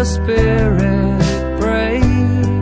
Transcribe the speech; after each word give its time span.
Your 0.00 0.06
spirit 0.06 1.60
break. 1.60 2.59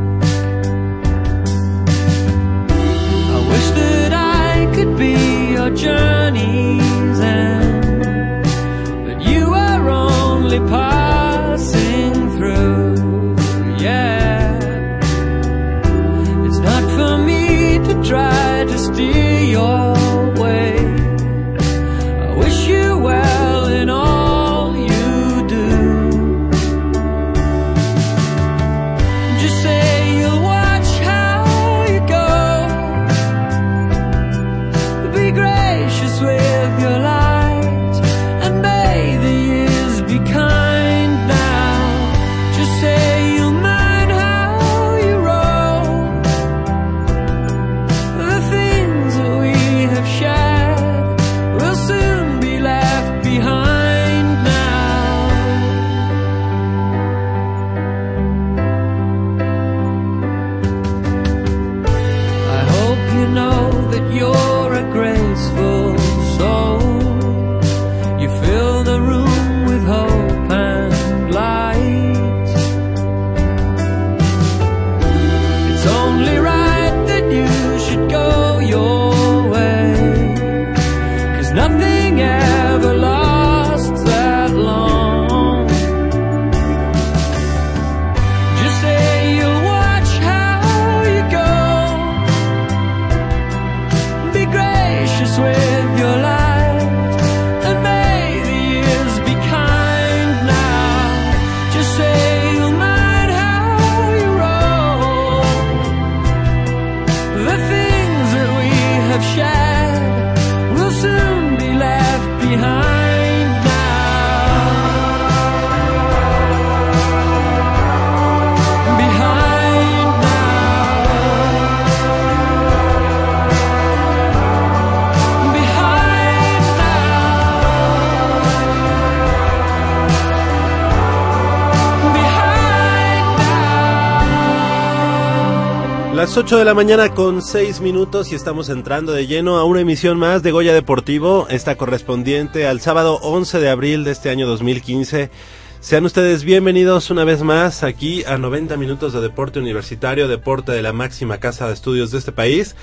Las 136.18 136.36
8 136.36 136.58
de 136.58 136.64
la 136.64 136.74
mañana 136.74 137.14
con 137.14 137.42
6 137.42 137.80
minutos 137.80 138.32
y 138.32 138.34
estamos 138.34 138.70
entrando 138.70 139.12
de 139.12 139.28
lleno 139.28 139.56
a 139.56 139.64
una 139.64 139.82
emisión 139.82 140.18
más 140.18 140.42
de 140.42 140.50
Goya 140.50 140.74
Deportivo, 140.74 141.46
esta 141.48 141.76
correspondiente 141.76 142.66
al 142.66 142.80
sábado 142.80 143.20
11 143.22 143.60
de 143.60 143.70
abril 143.70 144.02
de 144.02 144.10
este 144.10 144.28
año 144.28 144.48
2015. 144.48 145.30
Sean 145.78 146.04
ustedes 146.04 146.42
bienvenidos 146.42 147.10
una 147.10 147.22
vez 147.22 147.44
más 147.44 147.84
aquí 147.84 148.24
a 148.24 148.36
90 148.36 148.76
minutos 148.76 149.12
de 149.12 149.20
deporte 149.20 149.60
universitario, 149.60 150.26
deporte 150.26 150.72
de 150.72 150.82
la 150.82 150.92
máxima 150.92 151.38
casa 151.38 151.68
de 151.68 151.74
estudios 151.74 152.10
de 152.10 152.18
este 152.18 152.32
país. 152.32 152.74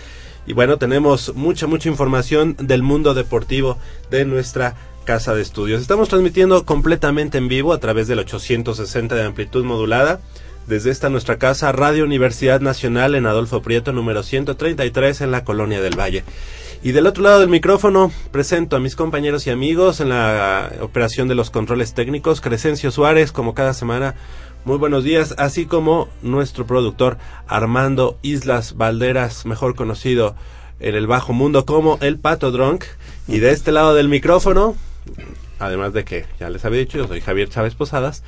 Y 0.47 0.53
bueno, 0.53 0.77
tenemos 0.77 1.35
mucha, 1.35 1.67
mucha 1.67 1.89
información 1.89 2.55
del 2.57 2.83
mundo 2.83 3.13
deportivo 3.13 3.77
de 4.11 4.23
nuestra 4.23 4.75
casa 5.03 5.35
de 5.35 5.41
estudios. 5.41 5.81
Estamos 5.81 6.07
transmitiendo 6.07 6.65
completamente 6.65 7.37
en 7.37 7.49
vivo 7.49 7.73
a 7.73 7.81
través 7.81 8.07
del 8.07 8.19
860 8.19 9.13
de 9.13 9.23
amplitud 9.23 9.65
modulada. 9.65 10.21
Desde 10.67 10.89
esta 10.89 11.11
nuestra 11.11 11.37
casa, 11.37 11.71
Radio 11.71 12.03
Universidad 12.05 12.59
Nacional 12.59 13.13
en 13.13 13.27
Adolfo 13.27 13.61
Prieto, 13.61 13.93
número 13.93 14.23
133 14.23 15.21
en 15.21 15.29
la 15.29 15.43
Colonia 15.43 15.79
del 15.79 15.99
Valle. 15.99 16.23
Y 16.81 16.91
del 16.91 17.05
otro 17.05 17.21
lado 17.21 17.39
del 17.39 17.49
micrófono 17.49 18.11
presento 18.31 18.75
a 18.75 18.79
mis 18.79 18.95
compañeros 18.95 19.45
y 19.45 19.51
amigos 19.51 19.99
en 19.99 20.09
la 20.09 20.71
operación 20.81 21.27
de 21.27 21.35
los 21.35 21.51
controles 21.51 21.93
técnicos, 21.93 22.41
Crescencio 22.41 22.89
Suárez, 22.89 23.31
como 23.31 23.53
cada 23.53 23.75
semana. 23.75 24.15
Muy 24.65 24.77
buenos 24.77 25.03
días, 25.03 25.35
así 25.37 25.67
como 25.67 26.09
nuestro 26.23 26.65
productor 26.65 27.19
Armando 27.45 28.17
Islas 28.23 28.75
Valderas, 28.75 29.45
mejor 29.45 29.75
conocido 29.75 30.35
en 30.79 30.95
el 30.95 31.05
bajo 31.05 31.31
mundo 31.31 31.67
como 31.67 31.99
el 32.01 32.17
Pato 32.17 32.49
Drunk. 32.49 32.85
Y 33.27 33.37
de 33.37 33.51
este 33.51 33.71
lado 33.71 33.93
del 33.93 34.09
micrófono, 34.09 34.75
además 35.59 35.93
de 35.93 36.05
que 36.05 36.25
ya 36.39 36.49
les 36.49 36.65
había 36.65 36.79
dicho, 36.79 36.97
yo 36.97 37.07
soy 37.07 37.21
Javier 37.21 37.49
Chávez 37.49 37.75
Posadas. 37.75 38.23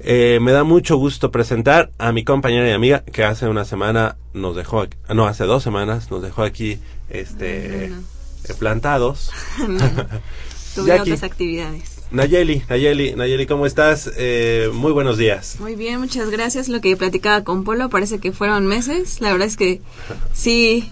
Eh, 0.00 0.38
me 0.42 0.52
da 0.52 0.64
mucho 0.64 0.96
gusto 0.96 1.30
presentar 1.30 1.90
a 1.98 2.12
mi 2.12 2.24
compañera 2.24 2.68
y 2.68 2.72
amiga 2.72 3.04
que 3.04 3.24
hace 3.24 3.48
una 3.48 3.64
semana 3.64 4.16
nos 4.32 4.56
dejó, 4.56 4.80
aquí- 4.82 4.96
no, 5.14 5.26
hace 5.26 5.44
dos 5.44 5.62
semanas 5.62 6.10
nos 6.10 6.22
dejó 6.22 6.42
aquí 6.42 6.78
este 7.08 7.88
No, 7.90 7.96
no. 7.96 8.02
eh, 8.48 8.54
plantados. 8.58 9.30
Tuve 10.74 10.88
Jackie. 10.88 11.12
otras 11.12 11.22
actividades. 11.22 11.90
Nayeli, 12.10 12.62
Nayeli, 12.68 13.14
Nayeli, 13.14 13.46
¿cómo 13.46 13.66
estás? 13.66 14.10
Eh, 14.16 14.70
muy 14.72 14.92
buenos 14.92 15.16
días. 15.16 15.56
Muy 15.60 15.74
bien, 15.76 16.00
muchas 16.00 16.30
gracias. 16.30 16.68
Lo 16.68 16.80
que 16.80 16.96
platicaba 16.96 17.42
con 17.44 17.64
Polo, 17.64 17.88
parece 17.88 18.18
que 18.18 18.32
fueron 18.32 18.66
meses. 18.66 19.20
La 19.20 19.30
verdad 19.32 19.46
es 19.48 19.56
que 19.56 19.80
sí, 20.32 20.90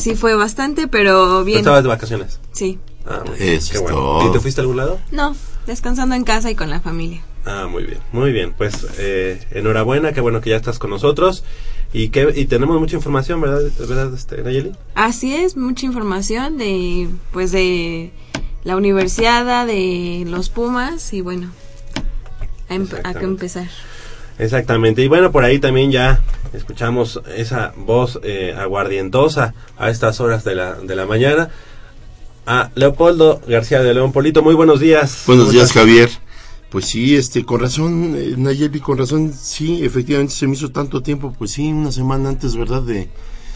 sí 0.00 0.14
fue 0.14 0.34
bastante, 0.34 0.88
pero 0.88 1.42
bien. 1.44 1.58
¿Estabas 1.60 1.82
de 1.82 1.88
vacaciones? 1.88 2.38
Sí. 2.52 2.78
Ah, 3.06 3.22
muy 3.26 3.38
bien, 3.38 3.54
Eso 3.54 3.72
qué 3.72 3.78
bueno. 3.78 4.28
¿Y 4.28 4.32
te 4.32 4.40
fuiste 4.40 4.60
a 4.60 4.62
algún 4.62 4.76
lado? 4.76 5.00
No, 5.10 5.34
descansando 5.66 6.14
en 6.14 6.24
casa 6.24 6.50
y 6.50 6.54
con 6.54 6.70
la 6.70 6.80
familia. 6.80 7.22
Ah, 7.44 7.66
muy 7.68 7.84
bien, 7.84 7.98
muy 8.12 8.32
bien. 8.32 8.54
Pues 8.56 8.86
eh, 8.98 9.40
enhorabuena, 9.50 10.12
qué 10.12 10.20
bueno 10.20 10.40
que 10.40 10.50
ya 10.50 10.56
estás 10.56 10.78
con 10.78 10.90
nosotros. 10.90 11.42
Y, 11.94 12.08
que, 12.08 12.32
y 12.34 12.46
tenemos 12.46 12.80
mucha 12.80 12.96
información, 12.96 13.40
¿verdad, 13.40 13.60
¿verdad 13.78 14.14
este, 14.14 14.42
Nayeli? 14.42 14.72
Así 14.94 15.34
es, 15.34 15.56
mucha 15.56 15.84
información 15.84 16.56
de, 16.56 17.08
pues 17.32 17.52
de 17.52 18.10
la 18.64 18.76
universidad, 18.76 19.66
de 19.66 20.24
los 20.26 20.48
Pumas 20.48 21.12
y 21.12 21.20
bueno, 21.20 21.50
a, 22.70 22.74
em- 22.74 22.84
a 22.84 22.86
que 22.86 22.96
Exactamente. 22.96 23.24
empezar. 23.24 23.68
Exactamente. 24.38 25.02
Y 25.02 25.08
bueno, 25.08 25.30
por 25.32 25.44
ahí 25.44 25.58
también 25.58 25.90
ya 25.92 26.22
escuchamos 26.54 27.20
esa 27.36 27.74
voz 27.76 28.18
eh, 28.22 28.54
aguardientosa 28.58 29.52
a 29.76 29.90
estas 29.90 30.20
horas 30.20 30.44
de 30.44 30.54
la, 30.54 30.74
de 30.76 30.96
la 30.96 31.04
mañana. 31.04 31.50
A 32.46 32.70
Leopoldo 32.74 33.40
García 33.46 33.82
de 33.82 33.92
León 33.92 34.12
Polito, 34.12 34.42
muy 34.42 34.54
buenos 34.54 34.80
días. 34.80 35.24
Buenos 35.26 35.44
¿Cómo 35.46 35.52
días, 35.52 35.68
estás? 35.68 35.82
Javier. 35.82 36.08
Pues 36.72 36.86
sí, 36.86 37.14
este, 37.16 37.44
con 37.44 37.60
razón, 37.60 38.14
eh, 38.16 38.34
Nayeli, 38.36 38.80
con 38.80 38.96
razón, 38.98 39.32
sí, 39.38 39.84
efectivamente 39.84 40.32
se 40.34 40.46
me 40.46 40.54
hizo 40.54 40.70
tanto 40.72 41.02
tiempo, 41.02 41.32
pues 41.38 41.50
sí, 41.52 41.70
una 41.70 41.92
semana 41.92 42.30
antes, 42.30 42.56
¿verdad? 42.56 42.82
De, 42.82 43.08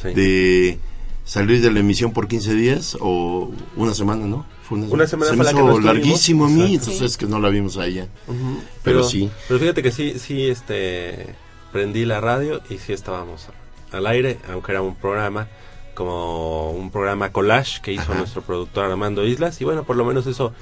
Sí. 0.02 0.12
de, 0.12 0.78
salir 1.24 1.60
de 1.62 1.70
la 1.72 1.80
emisión 1.80 2.12
por 2.12 2.28
15 2.28 2.54
días 2.54 2.96
o 3.00 3.50
una 3.74 3.94
semana, 3.94 4.26
¿no? 4.26 4.44
Fue 4.62 4.78
Una 4.78 5.06
semana 5.06 5.30
se 5.32 5.36
me 5.38 5.44
la 5.44 5.50
que 5.50 5.56
hizo 5.56 5.64
no 5.66 5.70
estuvimos. 5.72 5.84
larguísimo 5.84 6.44
a 6.44 6.48
mí, 6.48 6.60
Exacto. 6.74 6.78
entonces 6.90 7.02
es 7.12 7.16
que 7.16 7.26
no 7.26 7.40
la 7.40 7.48
vimos 7.48 7.78
a 7.78 7.86
ella. 7.86 8.06
Ujú, 8.28 8.60
Pero 8.82 9.02
sí. 9.02 9.30
Pero 9.48 9.58
fíjate 9.60 9.82
que 9.82 9.90
sí, 9.92 10.18
sí, 10.18 10.44
este, 10.46 11.34
prendí 11.72 12.04
la 12.04 12.20
radio 12.20 12.60
y 12.68 12.76
sí 12.78 12.92
estábamos 12.92 13.46
al 13.92 14.06
aire, 14.06 14.38
aunque 14.52 14.72
era 14.72 14.82
un 14.82 14.94
programa 14.94 15.48
como 15.94 16.72
un 16.72 16.90
programa 16.90 17.32
collage 17.32 17.80
que 17.80 17.92
hizo 17.92 18.02
Ajá. 18.02 18.18
nuestro 18.18 18.42
productor 18.42 18.84
Armando 18.84 19.24
Islas 19.24 19.58
y 19.60 19.64
bueno, 19.64 19.84
por 19.84 19.96
lo 19.96 20.04
menos 20.04 20.26
eso 20.26 20.52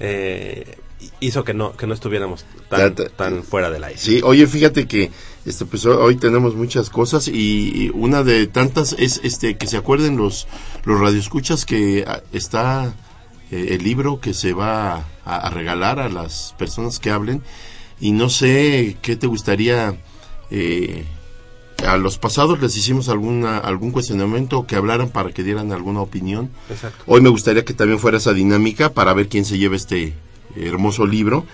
eh, 0.00 0.78
hizo 1.20 1.44
que 1.44 1.54
no 1.54 1.76
que 1.76 1.86
no 1.86 1.94
estuviéramos 1.94 2.44
tan, 2.68 2.94
Ta- 2.94 3.04
ta- 3.04 3.08
tan 3.10 3.42
fuera 3.42 3.70
del 3.70 3.84
aire. 3.84 3.98
Sí, 3.98 4.20
oye, 4.22 4.46
fíjate 4.46 4.86
que 4.86 5.10
este 5.46 5.64
pues 5.66 5.84
ho- 5.86 5.98
hoy 6.02 6.16
tenemos 6.16 6.54
muchas 6.54 6.90
cosas 6.90 7.28
y, 7.28 7.72
y 7.74 7.90
una 7.94 8.22
de 8.22 8.46
tantas 8.46 8.94
es 8.98 9.20
este 9.24 9.56
que 9.56 9.66
se 9.66 9.76
acuerden 9.76 10.16
los 10.16 10.46
los 10.84 11.00
radioescuchas 11.00 11.64
que 11.64 12.04
ah, 12.06 12.20
está 12.32 12.94
eh, 13.50 13.68
el 13.70 13.82
libro 13.84 14.20
que 14.20 14.34
se 14.34 14.52
va 14.52 14.96
a, 15.24 15.36
a 15.36 15.50
regalar 15.50 15.98
a 15.98 16.08
las 16.08 16.54
personas 16.58 16.98
que 16.98 17.10
hablen 17.10 17.42
y 18.00 18.12
no 18.12 18.28
sé 18.30 18.96
qué 19.02 19.16
te 19.16 19.26
gustaría 19.26 19.96
eh, 20.50 21.04
a 21.86 21.96
los 21.96 22.18
pasados 22.18 22.60
les 22.60 22.76
hicimos 22.76 23.08
alguna 23.08 23.56
algún 23.58 23.90
cuestionamiento 23.90 24.66
que 24.66 24.76
hablaran 24.76 25.08
para 25.08 25.30
que 25.32 25.42
dieran 25.42 25.72
alguna 25.72 26.00
opinión 26.02 26.50
Exacto. 26.68 27.02
Hoy 27.06 27.22
me 27.22 27.30
gustaría 27.30 27.64
que 27.64 27.72
también 27.72 27.98
fuera 27.98 28.18
esa 28.18 28.34
dinámica 28.34 28.92
para 28.92 29.14
ver 29.14 29.28
quién 29.28 29.44
se 29.46 29.56
lleva 29.56 29.76
este 29.76 30.14
hermoso 30.56 31.06
libro 31.06 31.44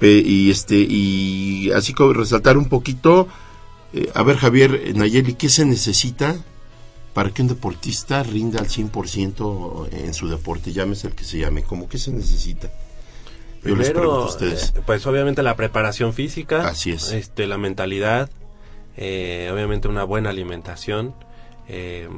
y 0.00 0.50
este 0.50 0.76
y 0.76 1.70
así 1.72 1.92
como 1.92 2.14
resaltar 2.14 2.56
un 2.56 2.68
poquito 2.70 3.28
eh, 3.92 4.10
a 4.14 4.22
ver 4.22 4.36
Javier 4.38 4.74
eh, 4.86 4.92
Nayeli 4.94 5.34
qué 5.34 5.48
se 5.50 5.64
necesita 5.66 6.36
para 7.12 7.30
que 7.30 7.42
un 7.42 7.48
deportista 7.48 8.22
rinda 8.22 8.60
al 8.60 8.68
100% 8.68 9.88
en 9.92 10.14
su 10.14 10.28
deporte 10.28 10.72
llámese 10.72 11.08
el 11.08 11.14
que 11.14 11.24
se 11.24 11.38
llame 11.38 11.64
como 11.64 11.86
que 11.88 11.98
se 11.98 12.12
necesita 12.12 12.70
yo 13.62 13.76
les 13.76 13.90
pregunto 13.90 13.92
Primero, 13.92 14.22
a 14.22 14.26
ustedes. 14.26 14.72
eh, 14.74 14.80
pues 14.86 15.06
obviamente 15.06 15.42
la 15.42 15.54
preparación 15.54 16.14
física, 16.14 16.66
Así 16.66 16.92
es. 16.92 17.12
este, 17.12 17.46
la 17.46 17.58
mentalidad, 17.58 18.30
eh, 18.96 19.50
obviamente 19.52 19.86
una 19.86 20.04
buena 20.04 20.30
alimentación, 20.30 21.14
eh, 21.68 22.08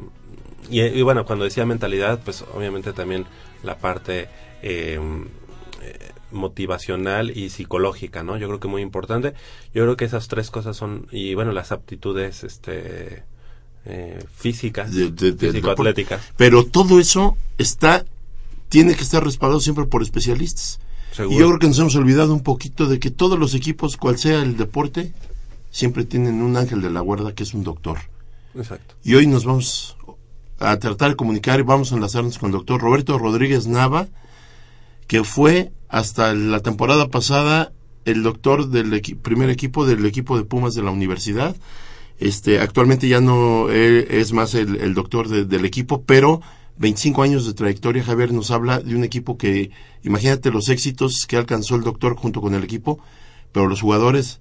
y, 0.71 0.83
y 0.83 1.03
bueno, 1.03 1.25
cuando 1.25 1.45
decía 1.45 1.67
mentalidad, 1.67 2.21
pues 2.25 2.45
obviamente 2.55 2.93
también 2.93 3.27
la 3.65 3.77
parte 3.77 4.29
eh, 4.63 5.01
motivacional 6.33 7.37
y 7.37 7.51
psicológica, 7.51 8.23
¿no? 8.23 8.37
Yo 8.37 8.49
creo 8.49 8.61
que 8.61 8.69
muy 8.69 8.83
importante. 8.83 9.35
Yo 9.75 9.83
creo 9.85 9.97
que 9.97 10.05
esas 10.05 10.29
tres 10.29 10.51
cosas 10.51 10.77
son, 10.77 11.07
y 11.11 11.35
bueno, 11.35 11.53
las 11.53 11.73
aptitudes, 11.73 12.45
este, 12.45 13.25
eh, 13.85 14.25
físicas, 14.35 14.91
físico-atléticas, 14.91 16.33
pero 16.37 16.65
todo 16.65 17.01
eso 17.01 17.37
está 17.59 18.05
tiene 18.69 18.95
que 18.95 19.03
estar 19.03 19.23
respaldado 19.23 19.61
siempre 19.61 19.85
por 19.85 20.03
especialistas 20.03 20.81
seguro. 21.13 21.37
Y 21.37 21.41
yo 21.41 21.49
creo 21.49 21.59
que 21.59 21.67
nos 21.69 21.79
hemos 21.79 21.95
olvidado 21.97 22.33
un 22.33 22.43
poquito 22.43 22.87
de 22.87 22.99
que 22.99 23.11
todos 23.11 23.39
los 23.39 23.55
equipos, 23.55 23.97
cual 23.97 24.19
sea 24.19 24.41
el 24.41 24.57
deporte, 24.57 25.13
siempre 25.71 26.05
tienen 26.05 26.43
un 26.43 26.57
ángel 26.57 26.81
de 26.81 26.91
la 26.91 27.01
guarda 27.01 27.35
que 27.35 27.43
es 27.43 27.55
un 27.55 27.65
doctor. 27.65 27.99
Exacto. 28.55 28.95
Y 29.03 29.15
hoy 29.15 29.27
nos 29.27 29.45
vamos 29.45 29.97
a 30.59 30.79
tratar 30.79 31.11
de 31.11 31.17
comunicar 31.17 31.59
y 31.59 31.63
vamos 31.63 31.93
a 31.93 31.97
enlazarnos 31.97 32.39
con 32.39 32.49
el 32.49 32.53
doctor 32.53 32.81
Roberto 32.81 33.19
Rodríguez 33.19 33.67
Nava, 33.67 34.09
que 35.13 35.25
fue 35.25 35.73
hasta 35.91 36.33
la 36.33 36.61
temporada 36.61 37.09
pasada 37.09 37.71
el 38.07 38.23
doctor 38.23 38.69
del 38.71 38.95
equi- 38.95 39.15
primer 39.15 39.51
equipo 39.51 39.85
del 39.85 40.07
equipo 40.07 40.39
de 40.39 40.45
Pumas 40.45 40.75
de 40.75 40.81
la 40.83 40.91
universidad. 40.91 41.55
Este, 42.19 42.61
actualmente 42.61 43.07
ya 43.09 43.21
no 43.21 43.69
es 43.71 44.33
más 44.33 44.55
el, 44.55 44.77
el 44.77 44.95
doctor 44.95 45.29
de- 45.29 45.45
del 45.45 45.67
equipo, 45.67 46.03
pero 46.05 46.41
25 46.79 47.23
años 47.23 47.45
de 47.45 47.53
trayectoria, 47.53 48.03
Javier 48.03 48.33
nos 48.33 48.51
habla 48.51 48.81
de 48.81 48.97
un 48.97 49.05
equipo 49.05 49.37
que, 49.37 49.71
imagínate 50.03 50.51
los 50.51 50.71
éxitos 50.71 51.27
que 51.29 51.37
alcanzó 51.37 51.77
el 51.77 51.83
doctor 51.83 52.17
junto 52.17 52.41
con 52.41 52.55
el 52.55 52.65
equipo, 52.65 52.99
pero 53.53 53.69
los 53.69 53.83
jugadores 53.83 54.41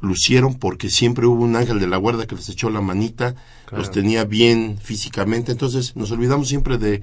lucieron 0.00 0.54
porque 0.54 0.90
siempre 0.90 1.24
hubo 1.26 1.44
un 1.44 1.54
ángel 1.54 1.78
de 1.78 1.86
la 1.86 1.98
guarda 1.98 2.26
que 2.26 2.34
les 2.34 2.48
echó 2.48 2.68
la 2.68 2.80
manita, 2.80 3.36
Claro. 3.66 3.78
los 3.84 3.92
tenía 3.92 4.24
bien 4.24 4.76
físicamente, 4.82 5.52
entonces 5.52 5.94
nos 5.94 6.10
olvidamos 6.10 6.48
siempre 6.48 6.78
de 6.78 7.00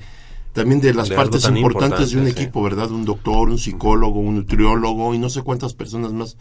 también 0.57 0.81
de 0.81 0.93
las 0.93 1.09
De 1.09 1.15
partes 1.15 1.43
tan 1.43 1.55
importantes 1.55 2.11
de 2.11 2.17
un 2.19 2.25
sí. 2.25 2.31
equipo, 2.31 2.63
¿verdad? 2.63 2.89
Un 2.91 3.05
doctor, 3.05 3.49
un 3.49 3.59
psicólogo, 3.59 4.19
un 4.19 4.35
nutriólogo 4.37 5.13
y 5.13 5.19
no 5.19 5.29
sé 5.29 5.43
cuántas 5.43 5.73
personas 5.75 6.13
más 6.13 6.35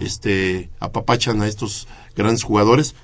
este 0.00 0.70
apapachan 0.80 1.40
a 1.42 1.46
estos 1.46 1.86
grandes 2.16 2.42
jugadores. 2.42 2.94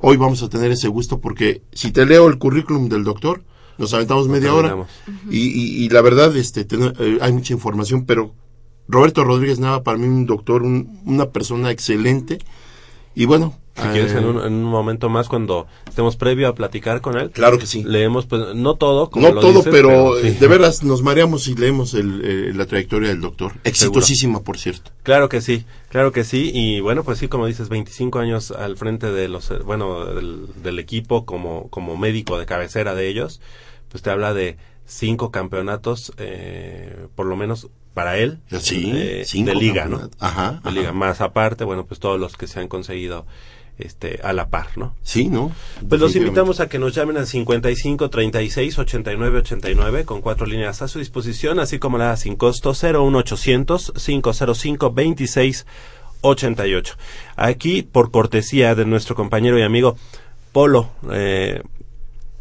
Hoy 0.00 0.16
vamos 0.16 0.42
a 0.42 0.48
tener 0.48 0.70
ese 0.72 0.88
gusto 0.88 1.20
porque 1.20 1.62
si 1.72 1.92
te 1.92 2.04
leo 2.04 2.26
el 2.28 2.38
currículum 2.38 2.88
del 2.88 3.04
doctor, 3.04 3.42
nos 3.78 3.94
aventamos 3.94 4.28
media 4.28 4.52
hora 4.54 4.68
terminamos. 4.70 4.90
y, 5.30 5.38
y- 5.38 5.84
y 5.84 5.88
la 5.90 6.00
verdad 6.02 6.36
este 6.36 6.64
ten- 6.64 6.92
eh, 6.98 7.18
hay 7.20 7.32
mucha 7.32 7.52
información, 7.54 8.04
pero 8.04 8.34
Roberto 8.88 9.22
Rodríguez 9.22 9.58
Nava 9.60 9.82
para 9.84 9.98
mí 9.98 10.06
un 10.06 10.26
doctor, 10.26 10.62
un- 10.62 10.98
una 11.04 11.26
persona 11.30 11.70
excelente 11.70 12.38
y 13.14 13.24
bueno, 13.26 13.54
Si 13.80 13.88
quieres, 13.88 14.12
eh, 14.12 14.18
en 14.18 14.24
un, 14.24 14.36
en 14.44 14.52
un 14.52 14.64
momento 14.64 15.08
más, 15.08 15.28
cuando 15.28 15.66
estemos 15.88 16.16
previo 16.16 16.48
a 16.48 16.54
platicar 16.54 17.00
con 17.00 17.16
él, 17.18 17.30
claro 17.30 17.58
que 17.58 17.66
sí. 17.66 17.82
leemos, 17.84 18.26
pues, 18.26 18.54
no 18.54 18.74
todo, 18.76 19.10
como 19.10 19.28
No 19.28 19.34
lo 19.34 19.40
todo, 19.40 19.52
dices, 19.58 19.68
pero, 19.72 20.18
sí. 20.20 20.28
eh, 20.28 20.36
de 20.38 20.46
veras 20.48 20.82
nos 20.82 21.02
mareamos 21.02 21.46
y 21.48 21.54
leemos 21.54 21.94
el, 21.94 22.20
eh, 22.24 22.52
la 22.54 22.66
trayectoria 22.66 23.08
del 23.10 23.20
doctor. 23.20 23.52
Exitosísima, 23.64 24.40
por 24.40 24.58
cierto. 24.58 24.90
Claro 25.02 25.28
que 25.28 25.40
sí, 25.40 25.64
claro 25.90 26.12
que 26.12 26.24
sí. 26.24 26.50
Y 26.52 26.80
bueno, 26.80 27.04
pues 27.04 27.18
sí, 27.18 27.28
como 27.28 27.46
dices, 27.46 27.68
25 27.68 28.18
años 28.18 28.50
al 28.50 28.76
frente 28.76 29.10
de 29.12 29.28
los, 29.28 29.50
eh, 29.50 29.58
bueno, 29.64 30.04
del, 30.06 30.46
del 30.62 30.78
equipo 30.78 31.24
como, 31.24 31.68
como 31.70 31.96
médico 31.96 32.38
de 32.38 32.46
cabecera 32.46 32.94
de 32.94 33.08
ellos, 33.08 33.40
pues 33.90 34.02
te 34.02 34.10
habla 34.10 34.34
de 34.34 34.56
cinco 34.86 35.30
campeonatos, 35.30 36.12
eh, 36.16 37.06
por 37.14 37.26
lo 37.26 37.36
menos 37.36 37.68
para 37.94 38.16
él, 38.18 38.38
Sí, 38.60 38.92
eh, 38.94 39.24
cinco 39.26 39.50
de 39.50 39.56
liga, 39.56 39.86
¿no? 39.86 40.08
Ajá, 40.20 40.52
De 40.52 40.58
ajá. 40.58 40.70
liga. 40.70 40.92
Más 40.92 41.20
aparte, 41.20 41.64
bueno, 41.64 41.84
pues 41.84 41.98
todos 42.00 42.18
los 42.20 42.36
que 42.36 42.46
se 42.46 42.60
han 42.60 42.68
conseguido 42.68 43.26
este, 43.78 44.20
a 44.22 44.32
la 44.32 44.48
par, 44.48 44.76
¿no? 44.76 44.94
Sí, 45.02 45.28
¿no? 45.28 45.52
Pues 45.88 46.00
los 46.00 46.16
invitamos 46.16 46.60
a 46.60 46.68
que 46.68 46.78
nos 46.78 46.94
llamen 46.94 47.16
al 47.16 47.26
55 47.26 48.10
36 48.10 48.78
89 48.78 49.38
89 49.38 50.04
con 50.04 50.20
cuatro 50.20 50.46
líneas 50.46 50.82
a 50.82 50.88
su 50.88 50.98
disposición, 50.98 51.60
así 51.60 51.78
como 51.78 51.98
la 51.98 52.16
sin 52.16 52.36
costo 52.36 52.72
01800 52.72 53.92
505 53.94 54.92
26 54.92 55.66
88. 56.20 56.94
Aquí, 57.36 57.82
por 57.82 58.10
cortesía 58.10 58.74
de 58.74 58.84
nuestro 58.84 59.14
compañero 59.14 59.58
y 59.58 59.62
amigo 59.62 59.96
Polo 60.52 60.90
eh, 61.12 61.62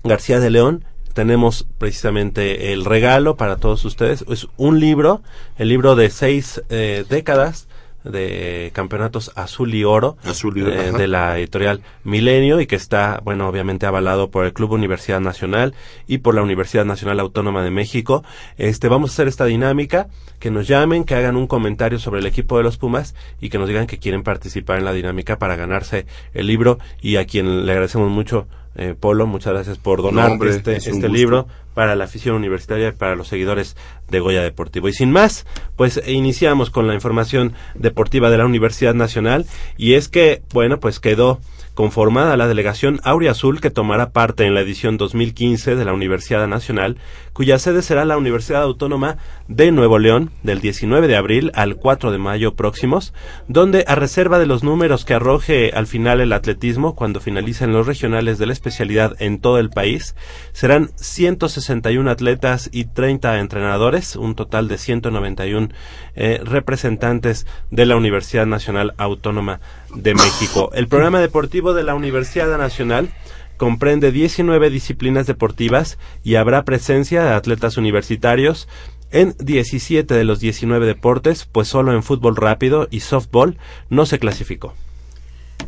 García 0.04 0.40
de 0.40 0.50
León, 0.50 0.86
tenemos 1.14 1.68
precisamente 1.78 2.74
el 2.74 2.86
regalo 2.86 3.38
para 3.38 3.58
todos 3.58 3.86
ustedes. 3.86 4.24
Es 4.30 4.48
un 4.58 4.80
libro, 4.80 5.22
el 5.58 5.70
libro 5.70 5.96
de 5.96 6.10
seis 6.10 6.62
eh, 6.70 7.06
décadas 7.10 7.67
de 8.08 8.72
campeonatos 8.74 9.32
azul 9.36 9.74
y 9.74 9.84
oro 9.84 10.18
Azul 10.24 10.58
y 10.58 10.62
oro, 10.62 10.74
eh, 10.74 10.92
de 10.92 11.08
la 11.08 11.38
editorial 11.38 11.82
Milenio 12.04 12.62
y 12.62 12.68
que 12.68 12.76
está, 12.76 13.22
bueno, 13.24 13.48
obviamente 13.48 13.86
avalado 13.86 14.30
por 14.30 14.46
el 14.46 14.54
Club 14.54 14.72
Universidad 14.72 15.20
Nacional 15.20 15.74
y 16.08 16.20
por 16.20 16.36
la 16.36 16.42
Universidad 16.42 16.86
Nacional 16.86 17.20
Autónoma 17.20 17.64
de 17.64 17.72
México. 17.72 18.24
Este, 18.58 18.88
vamos 18.88 19.12
a 19.12 19.14
hacer 19.14 19.28
esta 19.28 19.46
dinámica, 19.46 20.08
que 20.40 20.52
nos 20.52 20.68
llamen, 20.68 21.04
que 21.04 21.16
hagan 21.16 21.36
un 21.36 21.48
comentario 21.48 22.00
sobre 22.00 22.20
el 22.20 22.26
equipo 22.26 22.58
de 22.58 22.64
los 22.64 22.78
Pumas 22.78 23.16
y 23.42 23.50
que 23.50 23.58
nos 23.58 23.68
digan 23.68 23.88
que 23.88 23.98
quieren 23.98 24.24
participar 24.24 24.78
en 24.78 24.86
la 24.86 24.94
dinámica 24.94 25.40
para 25.40 25.56
ganarse 25.56 26.06
el 26.34 26.48
libro 26.48 26.80
y 27.02 27.18
a 27.18 27.26
quien 27.26 27.66
le 27.66 27.72
agradecemos 27.72 28.10
mucho, 28.10 28.48
eh, 28.78 28.96
Polo, 28.98 29.26
muchas 29.26 29.54
gracias 29.54 29.80
por 29.80 30.04
donar 30.04 30.28
No, 30.28 30.34
hombre, 30.34 30.52
este, 30.52 30.76
es 30.76 30.86
este 30.86 31.10
libro 31.10 31.48
para 31.74 31.96
la 31.96 32.06
afición 32.06 32.36
universitaria 32.36 32.90
y 32.90 32.92
para 32.92 33.16
los 33.16 33.28
seguidores 33.28 33.76
de 34.08 34.20
Goya 34.20 34.44
Deportivo. 34.44 34.88
Y 34.88 34.94
sin 34.94 35.12
más, 35.12 35.48
pues 35.76 35.98
eh, 35.98 36.12
iniciamos 36.12 36.70
con 36.70 36.88
la 36.88 36.94
información 36.94 37.54
deportiva 37.74 38.30
de 38.30 38.38
la 38.38 38.46
Universidad 38.46 38.94
Nacional 38.94 39.48
y 39.78 39.96
es 39.96 40.10
que, 40.10 40.44
bueno, 40.54 40.80
pues 40.80 41.00
quedó 41.00 41.40
conformada 41.78 42.36
la 42.38 42.48
delegación 42.48 43.00
Aurea 43.04 43.34
Azul 43.34 43.62
que 43.62 43.70
tomará 43.70 44.10
parte 44.10 44.46
en 44.46 44.56
la 44.56 44.62
edición 44.62 44.98
2015 44.98 45.76
de 45.76 45.86
la 45.86 45.94
Universidad 45.94 46.48
Nacional, 46.48 46.98
cuya 47.34 47.60
sede 47.60 47.84
será 47.84 48.04
la 48.04 48.18
Universidad 48.18 48.64
Autónoma 48.64 49.18
de 49.48 49.72
Nuevo 49.72 50.00
León 50.00 50.32
del 50.42 50.60
19 50.60 51.08
de 51.08 51.16
abril 51.16 51.52
al 51.54 51.76
4 51.76 52.12
de 52.12 52.18
mayo 52.18 52.56
próximos, 52.56 53.14
donde 53.48 53.86
a 53.88 53.94
reserva 53.94 54.40
de 54.40 54.48
los 54.48 54.64
números 54.64 55.06
que 55.06 55.14
arroje 55.14 55.70
al 55.72 55.86
final 55.86 56.20
el 56.20 56.34
atletismo 56.34 56.96
cuando 56.96 57.20
finalicen 57.20 57.74
los 57.74 57.86
regionales 57.86 58.40
de 58.40 58.48
la 58.48 58.54
especialidad 58.54 59.16
en 59.20 59.40
todo 59.40 59.60
el 59.60 59.70
país, 59.70 60.16
serán 60.54 60.90
161 60.96 62.10
atletas 62.10 62.72
y 62.74 62.86
30 62.86 63.38
entrenadores, 63.38 64.16
un 64.16 64.34
total 64.34 64.68
de 64.68 64.80
191 64.80 65.70
eh, 66.18 66.42
representantes 66.44 67.46
de 67.72 67.86
la 67.86 67.96
Universidad 67.96 68.46
Nacional 68.46 68.94
Autónoma 68.98 69.62
de 69.96 70.14
México. 70.16 70.72
El 70.74 70.88
programa 70.88 71.20
deportivo 71.20 71.74
de 71.74 71.84
la 71.84 71.96
Universidad 71.96 72.58
Nacional 72.58 73.10
comprende 73.58 74.12
19 74.12 74.70
disciplinas 74.70 75.28
deportivas 75.28 75.98
y 76.24 76.36
habrá 76.36 76.66
presencia 76.66 77.24
de 77.24 77.34
atletas 77.34 77.78
universitarios 77.78 78.68
en 79.12 79.36
17 79.40 80.14
de 80.14 80.24
los 80.24 80.40
19 80.40 80.86
deportes, 80.86 81.46
pues 81.46 81.68
solo 81.68 81.94
en 81.94 82.04
fútbol 82.04 82.36
rápido 82.36 82.88
y 82.92 83.02
softball 83.02 83.58
no 83.90 84.06
se 84.06 84.20
clasificó. 84.20 84.74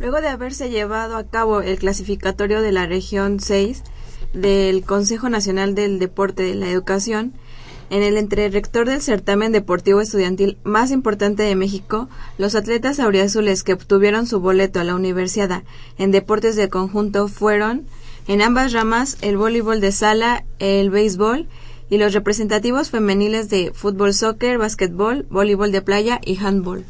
Luego 0.00 0.20
de 0.20 0.28
haberse 0.28 0.68
llevado 0.70 1.16
a 1.16 1.28
cabo 1.28 1.60
el 1.60 1.78
clasificatorio 1.78 2.60
de 2.60 2.72
la 2.72 2.86
región 2.86 3.40
6, 3.40 3.82
del 4.32 4.84
Consejo 4.84 5.28
Nacional 5.28 5.74
del 5.74 5.98
Deporte 5.98 6.48
y 6.48 6.54
la 6.54 6.68
Educación, 6.68 7.34
en 7.90 8.04
el 8.04 8.16
entrerector 8.16 8.88
del 8.88 9.02
certamen 9.02 9.52
deportivo 9.52 10.00
estudiantil 10.00 10.56
más 10.64 10.92
importante 10.92 11.42
de 11.42 11.56
México, 11.56 12.08
los 12.38 12.54
atletas 12.54 13.00
auriazules 13.00 13.64
que 13.64 13.72
obtuvieron 13.72 14.26
su 14.26 14.40
boleto 14.40 14.80
a 14.80 14.84
la 14.84 14.94
universidad 14.94 15.64
en 15.98 16.12
deportes 16.12 16.56
de 16.56 16.68
conjunto 16.68 17.28
fueron, 17.28 17.84
en 18.28 18.42
ambas 18.42 18.72
ramas, 18.72 19.18
el 19.20 19.36
voleibol 19.36 19.80
de 19.80 19.90
sala, 19.90 20.44
el 20.60 20.90
béisbol 20.90 21.48
y 21.90 21.98
los 21.98 22.14
representativos 22.14 22.90
femeniles 22.90 23.50
de 23.50 23.72
fútbol, 23.74 24.14
soccer, 24.14 24.58
básquetbol, 24.58 25.26
voleibol 25.28 25.72
de 25.72 25.82
playa 25.82 26.20
y 26.24 26.38
handball. 26.38 26.84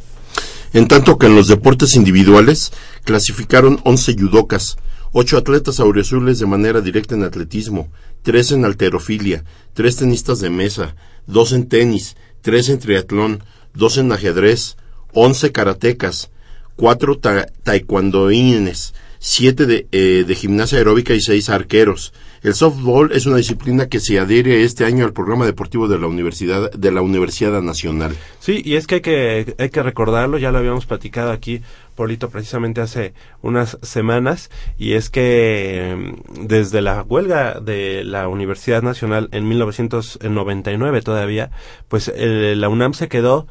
En 0.73 0.87
tanto 0.87 1.19
que 1.19 1.27
en 1.27 1.35
los 1.35 1.49
deportes 1.49 1.97
individuales 1.97 2.73
clasificaron 3.05 3.81
11 3.85 4.17
judocas, 4.19 4.77
8 5.13 5.39
atletas 5.39 5.81
auriazules 5.81 6.39
de 6.39 6.47
manera 6.47 6.81
directa 6.81 7.15
en 7.15 7.25
atletismo, 7.25 7.89
3 8.23 8.53
en 8.53 8.65
alterofilia, 8.65 9.45
3 9.75 9.97
tenistas 9.97 10.41
de 10.41 10.51
mesa, 10.51 10.95
2 11.27 11.53
en 11.53 11.69
tenis, 11.69 12.17
3 12.43 12.69
en 12.69 12.79
triatlón, 12.79 13.43
2 13.75 13.99
en 13.99 14.13
ajedrez, 14.13 14.77
11 15.13 15.53
karatecas, 15.53 16.31
4 16.77 17.19
ta 17.19 17.47
taekwondoines, 17.65 18.95
7 19.19 19.67
de, 19.67 19.87
eh, 19.93 20.25
de 20.27 20.35
gimnasia 20.35 20.79
aeróbica 20.79 21.15
y 21.15 21.21
6 21.21 21.51
arqueros. 21.51 22.13
El 22.43 22.55
softball 22.55 23.13
es 23.13 23.27
una 23.27 23.37
disciplina 23.37 23.87
que 23.87 24.01
se 24.01 24.19
adhiere 24.19 24.63
este 24.63 24.87
año 24.87 25.05
al 25.05 25.13
programa 25.13 25.45
deportivo 25.45 25.89
de 25.89 25.99
la 25.99 26.07
Universidad 26.07 26.71
de 26.73 26.91
la 26.91 27.03
Universidad 27.03 27.61
Nacional. 27.61 28.17
Sí, 28.39 28.63
y 28.65 28.77
es 28.77 28.87
que, 28.87 29.55
hay 29.59 29.69
que 29.69 29.83
recordarlo, 29.83 30.39
ya 30.39 30.51
lo 30.51 30.57
habíamos 30.57 30.87
platicado 30.87 31.33
aquí, 31.33 31.61
Polito, 31.95 32.31
precisamente 32.31 32.81
hace 32.81 33.15
unas 33.43 33.79
semanas, 33.83 34.51
y 34.79 34.95
es 34.95 35.11
que 35.11 35.97
mm, 35.97 36.47
desde 36.47 36.81
la 36.81 37.03
huelga 37.03 37.61
de 37.61 38.05
la 38.05 38.29
Universidad 38.29 38.83
Nacional 38.83 39.29
en 39.33 39.49
1999 39.49 41.03
todavía, 41.03 41.51
pues 41.89 42.13
la 42.17 42.69
UNAM 42.69 42.95
se 42.95 43.09
quedó 43.09 43.47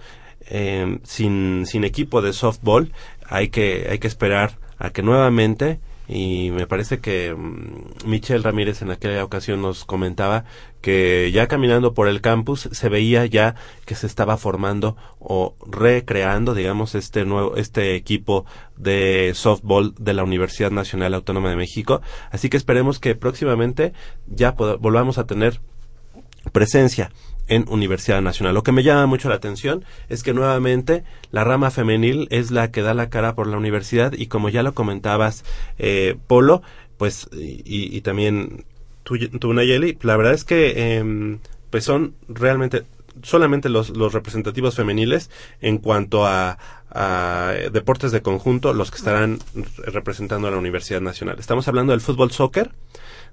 eh, 0.51 1.00
sin, 1.03 1.65
sin 1.65 1.84
equipo 1.84 2.22
de 2.22 2.34
softball. 2.34 2.91
Hay 3.27 3.50
que, 3.50 3.88
hay 3.89 4.00
que 4.00 4.08
esperar 4.08 4.58
a 4.79 4.89
que 4.89 5.03
nuevamente 5.03 5.79
y 6.11 6.49
me 6.49 6.65
parece 6.65 6.99
que 6.99 7.35
mm, 7.35 8.07
Michelle 8.09 8.43
Ramírez 8.43 8.81
en 8.81 8.89
aquella 8.89 9.23
ocasión 9.23 9.61
nos 9.61 9.85
comentaba 9.85 10.43
que 10.81 11.31
ya 11.31 11.47
caminando 11.47 11.93
por 11.93 12.07
el 12.07 12.19
campus 12.19 12.67
se 12.71 12.89
veía 12.89 13.27
ya 13.27 13.53
que 13.85 13.93
se 13.93 14.07
estaba 14.07 14.35
formando 14.37 14.97
o 15.19 15.55
recreando, 15.67 16.55
digamos, 16.55 16.95
este 16.95 17.25
nuevo, 17.25 17.57
este 17.57 17.95
equipo 17.95 18.45
de 18.75 19.33
softball 19.35 19.93
de 19.99 20.13
la 20.15 20.23
Universidad 20.23 20.71
Nacional 20.71 21.13
Autónoma 21.13 21.51
de 21.51 21.57
México. 21.57 22.01
Así 22.31 22.49
que 22.49 22.57
esperemos 22.57 22.97
que 22.99 23.13
próximamente 23.13 23.93
ya 24.25 24.51
volvamos 24.51 25.19
a 25.19 25.27
tener 25.27 25.61
presencia 26.51 27.11
en 27.50 27.65
Universidad 27.68 28.22
Nacional. 28.22 28.53
Lo 28.53 28.63
que 28.63 28.72
me 28.72 28.84
llama 28.84 29.06
mucho 29.06 29.29
la 29.29 29.36
atención 29.36 29.84
es 30.08 30.24
que 30.24 30.34
nuevamente 30.34 31.03
la 31.32 31.44
rama 31.44 31.72
femenil 31.72 32.27
es 32.32 32.51
la 32.51 32.72
que 32.72 32.82
da 32.82 32.94
la 32.94 33.10
cara 33.10 33.36
por 33.36 33.48
la 33.48 33.58
universidad 33.58 34.13
y 34.13 34.27
como 34.27 34.50
ya 34.50 34.63
lo 34.63 34.74
comentabas, 34.74 35.44
eh, 35.77 36.15
Polo, 36.27 36.62
pues 36.98 37.27
y, 37.34 37.62
y 37.65 38.01
también 38.01 38.65
tú, 39.03 39.18
tú, 39.18 39.53
Nayeli, 39.53 39.98
la 40.01 40.15
verdad 40.18 40.34
es 40.34 40.44
que 40.44 40.98
em, 40.98 41.39
pues 41.70 41.84
son 41.84 42.13
realmente 42.27 42.84
solamente 43.24 43.70
los, 43.70 43.89
los 43.89 44.13
representativos 44.13 44.75
femeniles 44.75 45.29
en 45.62 45.77
cuanto 45.77 46.25
a, 46.25 46.58
a 46.91 47.53
deportes 47.72 48.12
de 48.12 48.22
conjunto 48.22 48.74
los 48.74 48.91
que 48.91 48.98
estarán 48.98 49.39
representando 49.77 50.48
a 50.48 50.51
la 50.51 50.58
Universidad 50.58 51.01
Nacional. 51.01 51.38
Estamos 51.39 51.68
hablando 51.68 51.91
del 51.91 52.01
fútbol 52.01 52.32
soccer, 52.32 52.72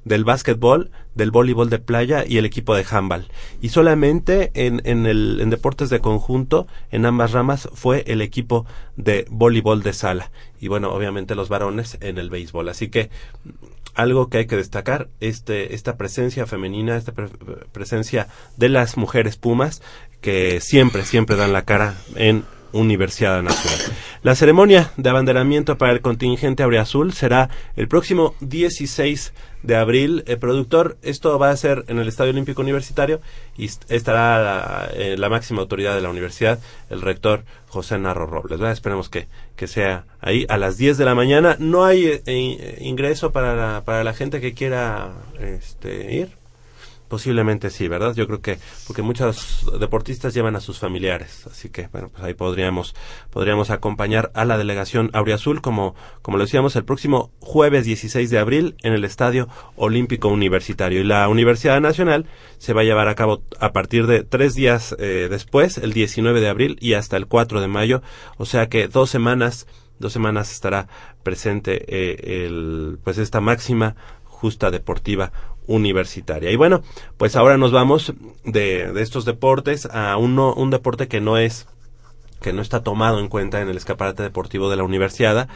del 0.07 0.25
básquetbol, 0.25 0.93
del 1.17 1.33
voleibol 1.33 1.69
de 1.69 1.81
playa 1.81 2.25
y 2.25 2.39
el 2.39 2.47
equipo 2.47 2.77
de 2.77 2.87
handball. 2.89 3.27
Y 3.61 3.71
solamente 3.71 4.53
en, 4.55 4.81
en, 4.85 5.05
el, 5.05 5.41
en 5.41 5.51
deportes 5.51 5.91
de 5.91 5.99
conjunto, 5.99 6.69
en 6.93 7.05
ambas 7.07 7.33
ramas, 7.33 7.69
fue 7.75 8.05
el 8.07 8.23
equipo 8.23 8.67
de 8.97 9.27
voleibol 9.29 9.83
de 9.83 9.93
sala. 9.93 10.31
Y 10.61 10.69
bueno, 10.69 10.93
obviamente 10.93 11.35
los 11.35 11.49
varones 11.49 11.99
en 12.01 12.19
el 12.19 12.31
béisbol. 12.31 12.69
Así 12.69 12.89
que 12.89 13.11
algo 13.95 14.29
que 14.29 14.39
hay 14.39 14.47
que 14.47 14.57
destacar, 14.57 15.09
este, 15.19 15.75
esta 15.75 15.97
presencia 15.97 16.47
femenina, 16.47 16.97
esta 16.97 17.11
pre 17.11 17.27
presencia 17.73 18.29
de 18.57 18.69
las 18.69 18.97
mujeres 18.97 19.37
pumas, 19.37 19.83
que 20.21 20.61
siempre, 20.61 21.05
siempre 21.05 21.35
dan 21.35 21.53
la 21.53 21.65
cara 21.65 21.97
en 22.15 22.45
Universidad 22.77 23.43
Nacional. 23.43 23.81
La 24.23 24.35
ceremonia 24.35 24.93
de 24.97 25.11
abanderamiento 25.11 25.79
para 25.79 25.93
el 25.93 26.01
contingente 26.01 26.63
Aureazul 26.63 27.13
será 27.13 27.49
el 27.77 27.89
próximo 27.89 28.35
16 28.41 29.33
de 29.63 29.77
abril. 29.77 30.25
El 30.27 30.39
productor, 30.39 30.97
esto 31.03 31.39
va 31.39 31.51
a 31.51 31.57
ser 31.57 31.85
en 31.89 31.99
el 31.99 32.09
Estadio 32.09 32.31
Olímpico 32.31 32.63
Universitario 32.63 33.21
y 33.57 33.67
estará 33.67 34.43
la, 34.43 34.91
eh, 34.95 35.17
la 35.19 35.29
máxima 35.29 35.61
autoridad 35.61 35.95
de 35.95 36.03
la 36.03 36.11
universidad, 36.11 36.61
el 36.91 37.03
rector 37.03 37.45
José 37.69 37.99
Narro 37.99 38.27
Robles. 38.27 38.61
Esperemos 38.61 39.09
que, 39.09 39.29
que 39.57 39.67
sea 39.67 40.05
ahí 40.21 40.47
a 40.49 40.57
las 40.57 40.77
10 40.77 40.99
de 40.99 41.05
la 41.05 41.15
mañana. 41.15 41.57
No 41.59 41.85
hay 41.85 42.21
eh, 42.27 42.79
ingreso 42.81 43.33
para 43.33 43.55
la, 43.55 43.85
para 43.85 44.05
la 44.05 44.15
gente 44.15 44.41
que 44.41 44.55
quiera 44.55 45.13
este, 45.41 46.15
ir. 46.15 46.46
Posiblemente 47.09 47.71
sí, 47.71 47.87
¿verdad? 47.87 48.15
Yo 48.15 48.27
creo 48.27 48.41
que 48.41 48.59
porque 48.87 49.03
muchos 49.03 49.67
deportistas 49.79 50.35
llevan 50.35 50.57
a 50.57 50.61
sus 50.61 50.79
familiares, 50.79 51.47
así 51.47 51.69
que 51.69 51.89
bueno, 51.89 52.09
pues 52.09 52.25
ahí 52.25 52.35
podríamos 52.35 52.95
podríamos 53.31 53.71
acompañar 53.71 54.33
a 54.35 54.45
la 54.45 54.59
delegación 54.59 55.11
Auriazul 55.13 55.61
como 55.61 55.95
como 56.23 56.37
lo 56.37 56.45
decíamos 56.45 56.75
el 56.75 56.85
próximo 56.85 57.31
jueves 57.41 57.85
16 57.85 58.29
de 58.31 58.39
abril 58.39 58.77
en 58.83 58.93
el 58.93 59.05
Estadio 59.05 59.49
Olímpico 59.77 60.29
Universitario 60.29 61.01
y 61.01 61.05
la 61.05 61.29
Universidad 61.29 61.81
Nacional 61.81 62.27
se 62.59 62.73
va 62.73 62.81
a 62.81 62.85
llevar 62.85 63.09
a 63.09 63.15
cabo 63.15 63.43
a 63.61 63.73
partir 63.73 64.07
de 64.07 64.25
tres 64.25 64.55
días 64.55 64.97
eh, 64.99 65.29
después, 65.31 65.79
el 65.79 65.93
19 65.93 66.41
de 66.41 66.49
abril 66.49 66.77
y 66.81 66.95
hasta 66.95 67.17
el 67.17 67.27
4 67.27 67.61
de 67.61 67.69
mayo, 67.69 68.03
o 68.37 68.47
sea 68.47 68.69
que 68.69 68.89
dos 68.89 69.11
semanas 69.11 69.67
dos 69.99 70.13
semanas 70.13 70.53
estará 70.53 70.89
presente 71.23 71.85
eh, 71.89 72.45
el 72.47 72.99
pues 73.03 73.19
esta 73.19 73.41
máxima 73.41 73.97
justa 74.25 74.71
deportiva 74.71 75.33
universitaria. 75.67 76.51
Y 76.51 76.57
bueno, 76.57 76.83
pues 77.17 77.37
ahora 77.37 77.57
nos 77.57 77.73
vamos 77.73 78.13
de, 78.45 78.93
de 78.93 79.03
estos 79.03 79.25
deportes 79.25 79.87
a 79.87 80.17
uno, 80.17 80.55
un 80.55 80.71
deporte 80.71 81.09
que 81.09 81.21
no 81.21 81.39
es 81.39 81.67
que 82.41 82.53
no 82.53 82.63
está 82.63 82.83
tomado 82.83 83.19
en 83.19 83.29
cuenta 83.29 83.61
en 83.61 83.69
el 83.69 83.77
escaparate 83.77 84.23
deportivo 84.23 84.69
de 84.71 84.77
la 84.77 84.85
universidad, 84.85 85.49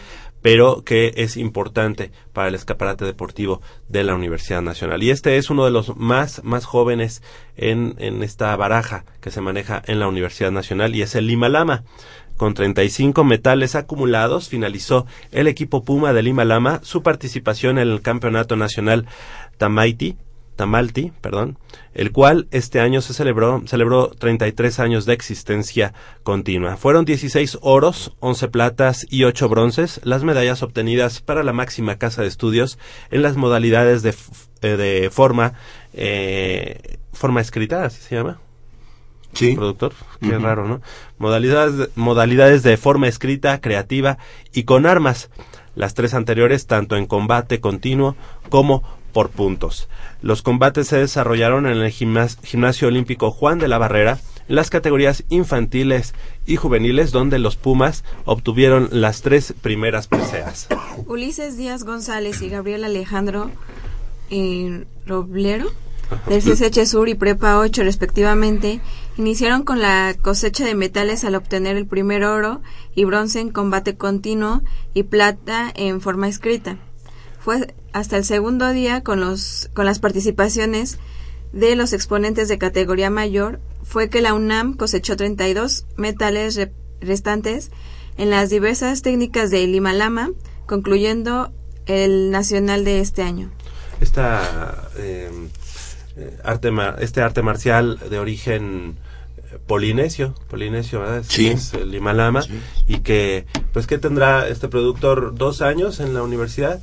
pero 0.43 0.83
que 0.83 1.12
es 1.17 1.37
importante 1.37 2.11
para 2.33 2.49
el 2.49 2.55
escaparate 2.55 3.05
deportivo 3.05 3.61
de 3.88 4.05
la 4.05 4.14
Universidad 4.14 4.62
Nacional. 4.62 5.02
Y 5.02 5.11
este 5.11 5.37
es 5.37 5.50
uno 5.50 5.64
de 5.64 5.71
los 5.71 5.97
más, 5.97 6.43
más 6.45 6.64
jóvenes 6.64 7.23
en, 7.57 7.95
en 7.99 8.23
esta 8.23 8.57
baraja 8.57 9.05
que 9.21 9.31
se 9.31 9.40
maneja 9.40 9.83
en 9.87 10.00
la 10.00 10.09
Universidad 10.09 10.50
Nacional 10.50 10.97
y 10.97 11.02
es 11.02 11.14
el 11.14 11.26
Lima 11.26 11.49
Lama. 11.49 11.85
Con 12.40 12.54
35 12.54 13.23
metales 13.23 13.75
acumulados, 13.75 14.49
finalizó 14.49 15.04
el 15.30 15.47
equipo 15.47 15.85
Puma 15.85 16.14
de 16.14 16.23
Lima 16.23 16.47
Lama 16.47 16.80
su 16.82 17.02
participación 17.02 17.76
en 17.76 17.87
el 17.90 18.00
Campeonato 18.00 18.56
Nacional 18.56 19.04
Tamaiti, 19.59 20.16
Tamalti, 20.56 21.12
perdón, 21.20 21.59
el 21.92 22.12
cual 22.12 22.49
este 22.50 22.80
año 22.80 23.02
se 23.02 23.12
celebró, 23.12 23.62
celebró 23.66 24.09
33 24.09 24.80
años 24.80 25.04
de 25.04 25.12
existencia 25.12 25.92
continua. 26.23 26.78
Fueron 26.78 27.04
16 27.04 27.59
oros, 27.61 28.14
11 28.20 28.49
platas 28.49 29.06
y 29.11 29.25
8 29.25 29.47
bronces 29.50 30.00
las 30.02 30.25
medallas 30.25 30.62
obtenidas 30.62 31.20
para 31.20 31.42
la 31.42 31.52
máxima 31.52 31.99
casa 31.99 32.23
de 32.23 32.28
estudios 32.28 32.78
en 33.11 33.20
las 33.20 33.37
modalidades 33.37 34.00
de, 34.00 34.14
eh, 34.62 34.78
de 34.78 35.11
forma, 35.11 35.52
eh, 35.92 36.97
forma 37.12 37.42
escrita, 37.42 37.85
así 37.85 38.00
se 38.00 38.16
llama. 38.16 38.40
Sí. 39.32 39.54
Productor, 39.54 39.92
qué 40.20 40.28
uh 40.28 40.32
-huh. 40.32 40.42
raro, 40.42 40.66
¿no? 40.66 40.80
Modalidades 41.18 41.76
de, 41.76 41.88
modalidades 41.94 42.62
de 42.62 42.76
forma 42.76 43.08
escrita, 43.08 43.60
creativa 43.60 44.18
y 44.52 44.64
con 44.64 44.87
armas. 44.87 45.30
Las 45.76 45.94
tres 45.94 46.14
anteriores, 46.14 46.66
tanto 46.66 46.96
en 46.96 47.06
combate 47.06 47.60
continuo 47.60 48.16
como 48.49 48.82
por 49.12 49.30
puntos. 49.30 49.88
Los 50.22 50.42
combates 50.42 50.88
se 50.88 50.99
desarrollaron 50.99 51.66
en 51.66 51.78
el 51.78 51.90
gimnas 51.90 52.38
Gimnasio 52.42 52.88
Olímpico 52.88 53.30
Juan 53.30 53.58
de 53.58 53.68
la 53.68 53.78
Barrera, 53.78 54.18
en 54.49 54.56
las 54.56 54.70
categorías 54.70 55.25
infantiles 55.28 56.14
y 56.46 56.56
juveniles, 56.56 57.12
donde 57.12 57.38
los 57.38 57.56
Pumas 57.56 58.04
obtuvieron 58.25 58.88
las 58.90 59.22
tres 59.22 59.54
primeras 59.60 60.08
preseas. 60.08 60.68
Ulises 61.06 61.56
Díaz 61.56 61.84
González 61.84 62.42
y 62.42 62.49
Gabriel 62.49 62.84
Alejandro 62.84 63.50
eh, 64.30 64.84
Roblero, 65.06 65.70
del 66.26 66.42
CCH 66.42 66.87
Sur 66.87 67.08
y 67.08 67.14
Prepa 67.14 67.58
8 67.58 67.84
respectivamente, 67.84 68.80
iniciaron 69.20 69.64
con 69.64 69.80
la 69.80 70.16
cosecha 70.20 70.64
de 70.64 70.74
metales 70.74 71.24
al 71.24 71.34
obtener 71.34 71.76
el 71.76 71.86
primer 71.86 72.24
oro 72.24 72.62
y 72.94 73.04
bronce 73.04 73.40
en 73.40 73.50
combate 73.50 73.96
continuo 73.96 74.62
y 74.94 75.02
plata 75.04 75.70
en 75.74 76.00
forma 76.00 76.26
escrita. 76.26 76.78
Fue 77.38 77.74
hasta 77.92 78.16
el 78.16 78.24
segundo 78.24 78.70
día 78.70 79.02
con, 79.02 79.20
los, 79.20 79.70
con 79.74 79.84
las 79.84 79.98
participaciones 79.98 80.98
de 81.52 81.76
los 81.76 81.92
exponentes 81.92 82.48
de 82.48 82.58
categoría 82.58 83.10
mayor 83.10 83.60
fue 83.82 84.08
que 84.08 84.22
la 84.22 84.32
UNAM 84.32 84.74
cosechó 84.74 85.16
32 85.16 85.84
metales 85.96 86.56
re 86.56 86.72
restantes 87.00 87.70
en 88.16 88.30
las 88.30 88.50
diversas 88.50 89.02
técnicas 89.02 89.50
de 89.50 89.66
Lima 89.66 89.94
Lama, 89.94 90.30
concluyendo 90.66 91.52
el 91.86 92.30
nacional 92.30 92.84
de 92.84 93.00
este 93.00 93.22
año. 93.22 93.50
esta 94.00 94.90
eh, 94.98 95.30
eh, 96.16 96.38
arte 96.44 96.70
este 97.00 97.22
arte 97.22 97.42
marcial 97.42 97.98
de 98.10 98.18
origen 98.18 98.98
polinesio, 99.70 100.34
polinesio, 100.48 100.98
¿verdad? 100.98 101.18
Es- 101.18 101.28
Sí. 101.28 101.46
Es 101.46 101.72
el 101.74 101.92
Limalama 101.92 102.42
Sí. 102.42 102.58
y 102.88 102.98
que 102.98 103.46
pues 103.72 103.86
que 103.86 103.98
tendrá 103.98 104.48
este 104.48 104.66
productor 104.66 105.32
dos 105.36 105.62
años 105.62 106.00
en 106.00 106.12
la 106.12 106.24
universidad 106.24 106.80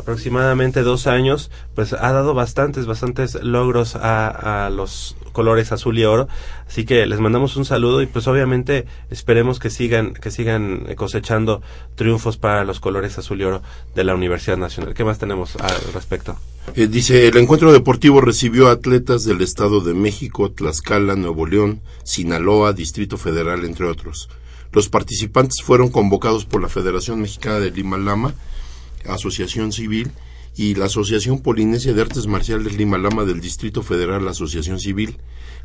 aproximadamente 0.00 0.82
dos 0.82 1.06
años, 1.06 1.50
pues 1.74 1.92
ha 1.92 2.12
dado 2.12 2.34
bastantes, 2.34 2.86
bastantes 2.86 3.34
logros 3.42 3.96
a, 3.96 4.66
a 4.66 4.70
los 4.70 5.16
colores 5.32 5.72
azul 5.72 5.98
y 5.98 6.04
oro. 6.04 6.28
Así 6.66 6.84
que 6.84 7.06
les 7.06 7.20
mandamos 7.20 7.56
un 7.56 7.64
saludo 7.64 8.02
y 8.02 8.06
pues 8.06 8.26
obviamente 8.26 8.86
esperemos 9.10 9.58
que 9.58 9.70
sigan, 9.70 10.14
que 10.14 10.30
sigan 10.30 10.86
cosechando 10.96 11.62
triunfos 11.94 12.36
para 12.36 12.64
los 12.64 12.80
colores 12.80 13.18
azul 13.18 13.40
y 13.40 13.44
oro 13.44 13.62
de 13.94 14.04
la 14.04 14.14
Universidad 14.14 14.56
Nacional. 14.56 14.94
¿Qué 14.94 15.04
más 15.04 15.18
tenemos 15.18 15.56
al 15.56 15.92
respecto? 15.94 16.36
Eh, 16.74 16.86
dice, 16.86 17.28
el 17.28 17.36
encuentro 17.36 17.72
deportivo 17.72 18.20
recibió 18.20 18.68
atletas 18.68 19.24
del 19.24 19.40
Estado 19.40 19.80
de 19.80 19.94
México, 19.94 20.50
Tlaxcala, 20.50 21.16
Nuevo 21.16 21.46
León, 21.46 21.80
Sinaloa, 22.04 22.72
Distrito 22.72 23.16
Federal, 23.16 23.64
entre 23.64 23.86
otros. 23.86 24.28
Los 24.72 24.88
participantes 24.88 25.62
fueron 25.62 25.88
convocados 25.88 26.44
por 26.44 26.62
la 26.62 26.68
Federación 26.68 27.20
Mexicana 27.20 27.58
de 27.58 27.72
Lima 27.72 27.98
Lama, 27.98 28.34
Asociación 29.08 29.72
Civil, 29.72 30.10
y 30.56 30.74
la 30.74 30.86
Asociación 30.86 31.40
Polinesia 31.40 31.94
de 31.94 32.02
Artes 32.02 32.26
Marciales 32.26 32.74
Lima 32.76 32.98
Lama 32.98 33.24
del 33.24 33.40
Distrito 33.40 33.82
Federal, 33.82 34.26
Asociación 34.26 34.80
Civil, 34.80 35.18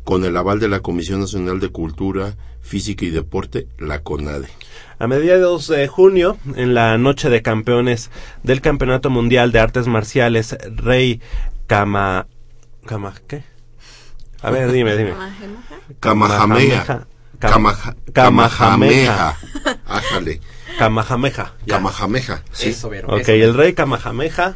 con 0.04 0.24
el 0.24 0.36
aval 0.36 0.60
de 0.60 0.68
la 0.68 0.80
Comisión 0.80 1.20
Nacional 1.20 1.58
de 1.58 1.68
Cultura, 1.70 2.36
Física 2.62 3.04
y 3.04 3.10
Deporte, 3.10 3.66
la 3.78 4.02
CONADE. 4.02 4.46
A 4.98 5.06
mediados 5.08 5.66
de 5.66 5.88
junio, 5.88 6.38
en 6.54 6.72
la 6.74 6.96
noche 6.98 7.28
de 7.28 7.42
campeones 7.42 8.10
del 8.44 8.60
Campeonato 8.60 9.10
Mundial 9.10 9.50
de 9.52 9.58
Artes 9.58 9.88
Marciales, 9.88 10.56
Rey 10.76 11.20
Kama... 11.66 12.28
Kama 12.86 13.12
¿Qué? 13.26 13.42
A 14.40 14.50
ver, 14.50 14.70
dime, 14.70 14.96
dime. 14.96 15.12
Kamahameha. 15.98 17.06
Kamaha- 17.40 17.96
Kamahameha. 18.12 19.36
Ájale. 19.86 20.40
Kamahameha. 20.78 21.52
ya. 21.66 21.74
Kamahameha. 21.76 22.42
Sí. 22.52 22.68
Eso, 22.70 22.88
Vero. 22.88 23.08
Ok, 23.08 23.20
eso. 23.20 23.32
el 23.32 23.54
rey 23.54 23.72
Kamahameha. 23.74 24.54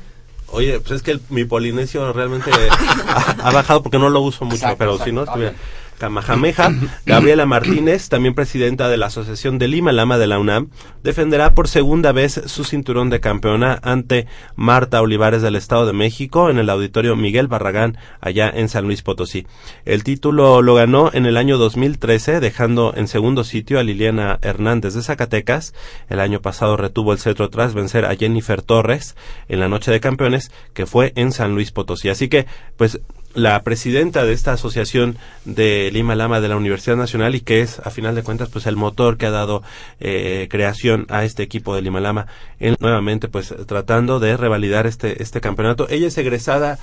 Oye, 0.53 0.81
pues 0.81 0.93
es 0.97 1.03
que 1.03 1.13
el- 1.13 1.21
mi 1.31 1.45
polinesio 1.45 2.13
realmente 2.13 2.51
ha, 3.09 3.37
ha 3.43 3.51
bajado 3.53 3.83
porque 3.83 3.99
no 3.99 4.09
lo 4.11 4.21
uso 4.21 4.45
mucho, 4.45 4.57
Exacto, 4.57 4.79
pero 4.79 4.91
exacto. 4.93 5.05
si 5.11 5.13
no 5.15 5.23
estuviera. 5.25 5.55
Kamahameha, 6.01 6.73
Gabriela 7.05 7.45
Martínez, 7.45 8.09
también 8.09 8.35
presidenta 8.35 8.89
de 8.89 8.97
la 8.97 9.07
Asociación 9.07 9.59
de 9.59 9.69
Lima 9.69 9.93
Lama 9.93 10.17
de 10.17 10.27
la 10.27 10.39
UNAM, 10.39 10.71
defenderá 11.05 11.55
por 11.55 11.69
segunda 11.69 12.11
vez 12.13 12.41
su 12.47 12.65
cinturón 12.65 13.11
de 13.11 13.21
campeona 13.21 13.79
ante 13.83 14.27
Marta 14.57 15.03
Olivares 15.03 15.43
del 15.43 15.57
Estado 15.57 15.85
de 15.85 15.93
México 15.93 16.49
en 16.49 16.59
el 16.59 16.71
auditorio 16.71 17.17
Miguel 17.17 17.49
Barragán, 17.49 17.99
allá 18.21 18.49
en 18.49 18.71
San 18.71 18.87
Luis 18.87 19.03
Potosí. 19.03 19.47
El 19.85 20.03
título 20.03 20.63
lo 20.63 20.75
ganó 20.75 21.11
en 21.13 21.27
el 21.27 21.37
año 21.37 21.59
2013, 21.59 22.41
dejando 22.41 22.95
en 22.97 23.07
segundo 23.07 23.45
sitio 23.45 23.79
a 23.79 23.83
Liliana 23.83 24.39
Hernández 24.41 24.95
de 24.95 25.03
Zacatecas. 25.03 25.75
El 26.09 26.21
año 26.21 26.41
pasado 26.41 26.79
retuvo 26.79 27.13
el 27.13 27.19
cetro 27.19 27.51
tras 27.51 27.75
vencer 27.75 28.07
a 28.07 28.17
Jennifer 28.17 28.63
Torres 28.63 29.17
en 29.49 29.61
la 29.61 29.69
noche 29.69 29.91
de 29.91 30.01
campeones, 30.01 30.51
que 30.73 30.87
fue 30.87 31.13
en 31.17 31.33
San 31.33 31.55
Luis 31.55 31.73
Potosí. 31.73 32.09
Así 32.09 32.29
que, 32.29 32.47
pues, 32.79 33.01
la 33.35 33.63
presidenta 33.63 34.25
de 34.25 34.33
esta 34.33 34.53
asociación 34.53 35.17
de 35.45 35.91
Lima 35.93 36.15
Lama 36.17 36.41
de 36.41 36.49
la 36.49 36.57
Universidad 36.57 36.97
Nacional 36.97 37.35
y 37.37 37.41
que 37.41 37.61
es 37.61 37.79
a 37.79 37.91
final 37.91 38.15
de 38.15 38.23
cuentas 38.25 38.49
pues 38.49 38.67
el 38.67 38.75
motor 38.77 39.17
que 39.19 39.27
ha 39.27 39.31
dado 39.31 39.63
eh, 40.01 40.49
creación 40.51 41.07
a 41.11 41.25
este 41.25 41.43
equipo 41.45 41.75
de 41.75 41.83
Lima 41.83 42.01
Lama 42.01 42.27
en- 42.59 42.77
nuevamente 42.81 43.29
pues 43.29 43.55
tratando 43.67 44.19
de 44.19 44.37
revalidar 44.37 44.87
este 44.87 45.23
este 45.23 45.41
campeonato. 45.41 45.89
Ella 45.91 46.09
es 46.09 46.19
egresada 46.19 46.79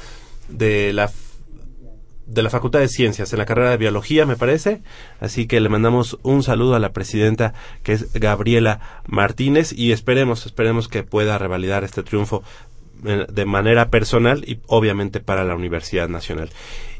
de 0.48 0.94
la 0.94 1.12
de 2.25 2.44
la 2.44 2.50
Facultad 2.50 2.80
de 2.80 2.89
Ciencias 2.89 3.32
en 3.32 3.39
la 3.39 3.46
carrera 3.46 3.70
de 3.70 3.77
Biología 3.77 4.25
me 4.25 4.36
parece. 4.36 4.82
Así 5.22 5.48
que 5.48 5.62
le 5.62 5.70
mandamos 5.70 6.18
un 6.24 6.44
saludo 6.44 6.75
a 6.75 6.80
la 6.80 6.92
presidenta 6.92 7.54
que 7.84 7.93
es 7.93 8.12
Gabriela 8.13 9.02
Martínez 9.08 9.72
y 9.72 9.93
esperemos 9.93 10.45
esperemos 10.45 10.89
que 10.89 11.04
pueda 11.04 11.38
revalidar 11.38 11.86
este 11.86 12.04
triunfo 12.04 12.43
de 13.04 13.46
manera 13.46 13.90
personal 13.90 14.44
y 14.48 14.60
obviamente 14.68 15.20
para 15.20 15.44
la 15.44 15.56
Universidad 15.56 16.10
Nacional. 16.10 16.50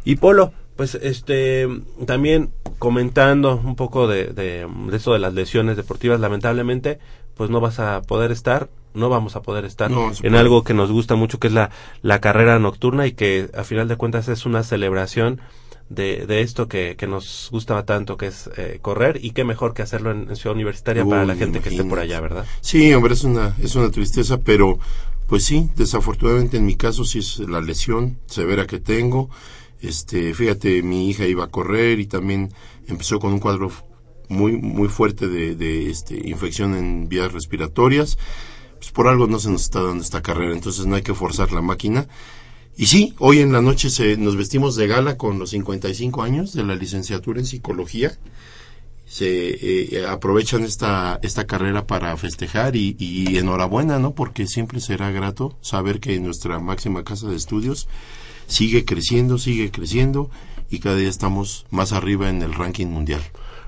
Y 0.06 0.18
Polo, 0.18 0.54
pues 0.76 0.96
este 0.96 1.68
también 2.06 2.52
comentando 2.80 3.56
un 3.56 3.76
poco 3.76 4.08
de, 4.08 4.28
de, 4.28 4.68
de 4.90 4.98
eso 4.98 5.14
de 5.14 5.20
las 5.20 5.34
lesiones 5.34 5.76
deportivas, 5.76 6.20
lamentablemente, 6.20 7.00
pues 7.36 7.50
no 7.50 7.60
vas 7.60 7.80
a 7.80 8.02
poder 8.04 8.32
estar, 8.32 8.70
no 8.94 9.10
vamos 9.10 9.36
a 9.36 9.42
poder 9.42 9.66
estar 9.66 9.90
No, 9.92 10.12
en 10.22 10.36
algo 10.36 10.64
que 10.64 10.74
nos 10.74 10.92
gusta 10.92 11.16
mucho, 11.16 11.40
que 11.40 11.48
es 11.48 11.54
la, 11.54 11.72
la 12.02 12.22
carrera 12.22 12.60
nocturna 12.60 13.08
y 13.08 13.12
que 13.14 13.50
a 13.56 13.64
final 13.64 13.88
de 13.88 13.96
cuentas 13.96 14.28
es 14.28 14.46
una 14.46 14.64
celebración 14.64 15.42
de, 15.90 16.26
de 16.28 16.42
esto 16.42 16.68
que, 16.68 16.96
que 16.98 17.08
nos 17.08 17.48
gustaba 17.52 17.86
tanto, 17.86 18.18
que 18.18 18.28
es 18.28 18.50
eh, 18.58 18.80
correr, 18.82 19.20
y 19.22 19.32
qué 19.32 19.44
mejor 19.44 19.74
que 19.74 19.82
hacerlo 19.82 20.12
en, 20.12 20.30
en 20.30 20.36
Ciudad 20.36 20.56
Universitaria 20.56 21.06
para 21.06 21.26
la 21.26 21.36
gente 21.36 21.60
que 21.62 21.70
esté 21.70 21.84
por 21.84 22.00
allá, 22.00 22.20
¿verdad? 22.20 22.46
Sí, 22.62 22.94
hombre, 22.94 23.14
es 23.14 23.24
una, 23.24 23.56
es 23.62 23.76
una 23.76 23.90
tristeza, 23.90 24.38
pero 24.38 24.80
pues 25.28 25.44
sí, 25.44 25.70
desafortunadamente 25.76 26.58
en 26.58 26.66
mi 26.66 26.76
caso 26.76 27.04
sí 27.04 27.20
es 27.20 27.40
la 27.40 27.62
lesión 27.62 28.20
severa 28.28 28.66
que 28.66 28.80
tengo. 28.80 29.30
Este, 29.82 30.34
fíjate, 30.34 30.82
mi 30.82 31.10
hija 31.10 31.26
iba 31.26 31.46
a 31.46 31.52
correr 31.52 32.00
y 32.00 32.08
también 32.08 32.54
empezó 32.88 33.20
con 33.20 33.34
un 33.34 33.40
cuadro 33.40 33.72
muy, 34.30 34.54
muy 34.54 34.88
fuerte 34.88 35.28
de, 35.28 35.56
de 35.56 35.90
este, 35.90 36.28
infección 36.28 36.76
en 36.76 37.10
vías 37.10 37.32
respiratorias. 37.32 38.18
Pues 38.78 38.92
por 38.92 39.08
algo 39.08 39.28
no 39.28 39.40
se 39.40 39.50
nos 39.50 39.64
está 39.64 39.82
dando 39.82 40.04
esta 40.04 40.22
carrera, 40.22 40.54
entonces 40.54 40.86
no 40.86 40.96
hay 40.96 41.02
que 41.02 41.14
forzar 41.14 41.52
la 41.52 41.62
máquina. 41.62 42.08
Y 42.76 42.86
sí, 42.86 43.16
hoy 43.18 43.40
en 43.40 43.52
la 43.52 43.62
noche 43.62 43.90
se, 43.90 44.18
nos 44.18 44.36
vestimos 44.38 44.76
de 44.76 44.88
gala 44.88 45.18
con 45.18 45.40
los 45.40 45.50
55 45.50 46.22
años 46.22 46.54
de 46.54 46.64
la 46.64 46.76
licenciatura 46.76 47.40
en 47.40 47.48
psicología 47.48 48.18
se 49.08 49.96
eh, 49.96 50.06
aprovechan 50.06 50.64
esta 50.64 51.20
esta 51.24 51.48
carrera 51.48 51.88
para 51.88 52.16
festejar 52.18 52.76
y, 52.76 52.96
y 53.00 53.38
enhorabuena, 53.38 54.00
¿no? 54.00 54.14
Porque 54.14 54.48
siempre 54.48 54.80
será 54.82 55.12
grato 55.12 55.58
saber 55.62 56.00
que 56.00 56.20
nuestra 56.20 56.60
máxima 56.60 57.04
casa 57.04 57.28
de 57.28 57.36
estudios 57.36 57.88
sigue 58.48 58.86
creciendo, 58.86 59.38
sigue 59.38 59.72
creciendo 59.72 60.30
y 60.70 60.80
cada 60.80 60.96
día 60.96 61.10
estamos 61.10 61.66
más 61.70 61.94
arriba 61.94 62.30
en 62.30 62.42
el 62.42 62.54
ranking 62.54 62.88
mundial. 62.88 63.22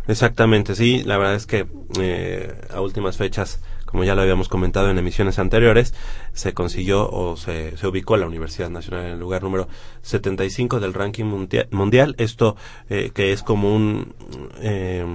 Exactamente, 0.07 0.75
sí, 0.75 1.03
la 1.03 1.17
verdad 1.17 1.35
es 1.35 1.45
que 1.45 1.67
eh, 1.99 2.53
a 2.73 2.81
últimas 2.81 3.17
fechas, 3.17 3.59
como 3.89 4.03
ya 4.03 4.15
lo 4.15 4.21
habíamos 4.21 4.49
comentado 4.49 4.89
en 4.89 4.97
emisiones 4.99 5.39
anteriores, 5.39 5.93
se 6.33 6.53
consiguió 6.53 7.09
o 7.09 7.35
se, 7.37 7.75
se 7.77 7.87
ubicó 7.87 8.17
la 8.17 8.27
Universidad 8.27 8.69
Nacional 8.69 9.05
en 9.07 9.11
el 9.13 9.19
lugar 9.19 9.43
número 9.43 9.67
75 10.03 10.79
del 10.79 10.93
ranking 10.93 11.25
mundia- 11.25 11.67
mundial, 11.71 12.15
esto 12.19 12.55
eh, 12.89 13.11
que 13.13 13.31
es 13.33 13.41
como 13.43 13.75
un, 13.75 14.13
eh, 14.61 15.05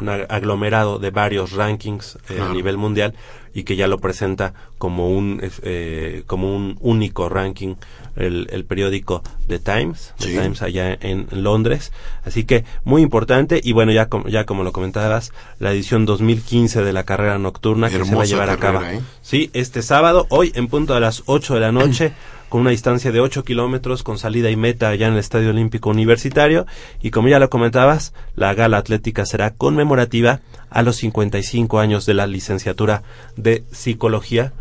un 0.00 0.08
ag- 0.08 0.26
aglomerado 0.28 0.98
de 0.98 1.10
varios 1.10 1.52
rankings 1.52 2.18
eh, 2.30 2.40
a 2.40 2.48
nivel 2.52 2.76
mundial 2.76 3.14
y 3.56 3.62
que 3.62 3.76
ya 3.76 3.86
lo 3.86 3.98
presenta 3.98 4.52
como 4.78 5.08
un 5.10 5.40
eh, 5.62 6.24
como 6.26 6.54
un 6.54 6.76
único 6.80 7.28
ranking 7.28 7.76
el, 8.16 8.48
el 8.52 8.64
periódico 8.64 9.22
The 9.48 9.58
Times, 9.58 10.12
The. 10.18 10.32
Times 10.40 10.62
allá 10.62 10.96
en 11.00 11.26
Londres, 11.32 11.92
así 12.24 12.44
que 12.44 12.64
muy 12.84 13.02
importante 13.02 13.60
y 13.62 13.72
bueno 13.72 13.92
ya 13.92 14.06
como 14.08 14.28
ya 14.28 14.44
como 14.44 14.62
lo 14.64 14.72
comentabas 14.72 15.32
la 15.60 15.72
edición 15.72 16.04
2015 16.06 16.82
de 16.82 16.92
la 16.92 17.04
carrera 17.04 17.38
nocturna 17.38 17.88
que 17.90 18.04
se 18.04 18.14
va 18.16 18.22
a 18.22 18.26
llevar 18.26 18.50
a 18.50 18.56
cabo 18.56 18.78
¿eh? 18.98 19.00
sí 19.22 19.50
este 19.52 19.82
sábado 19.82 20.26
hoy 20.30 20.52
en 20.54 20.68
punto 20.68 20.94
a 20.94 21.00
las 21.00 21.22
8 21.26 21.54
de 21.54 21.60
la 21.60 21.72
noche 21.72 22.12
con 22.54 22.60
una 22.60 22.70
distancia 22.70 23.10
de 23.10 23.18
8 23.18 23.42
kilómetros 23.42 24.04
con 24.04 24.16
salida 24.16 24.48
y 24.48 24.54
meta 24.54 24.88
allá 24.88 25.08
en 25.08 25.14
el 25.14 25.18
Estadio 25.18 25.50
Olímpico 25.50 25.90
Universitario. 25.90 26.66
Y 27.02 27.10
como 27.10 27.26
ya 27.26 27.40
lo 27.40 27.50
comentabas 27.50 28.14
la 28.36 28.54
gala 28.54 28.76
atlética 28.76 29.26
será 29.26 29.54
conmemorativa 29.54 30.38
a 30.70 30.82
los 30.82 30.94
55 30.94 31.80
años 31.80 32.06
de 32.06 32.14
la 32.14 32.28
licenciatura 32.28 33.02
de 33.34 33.64
psicología. 33.72 34.52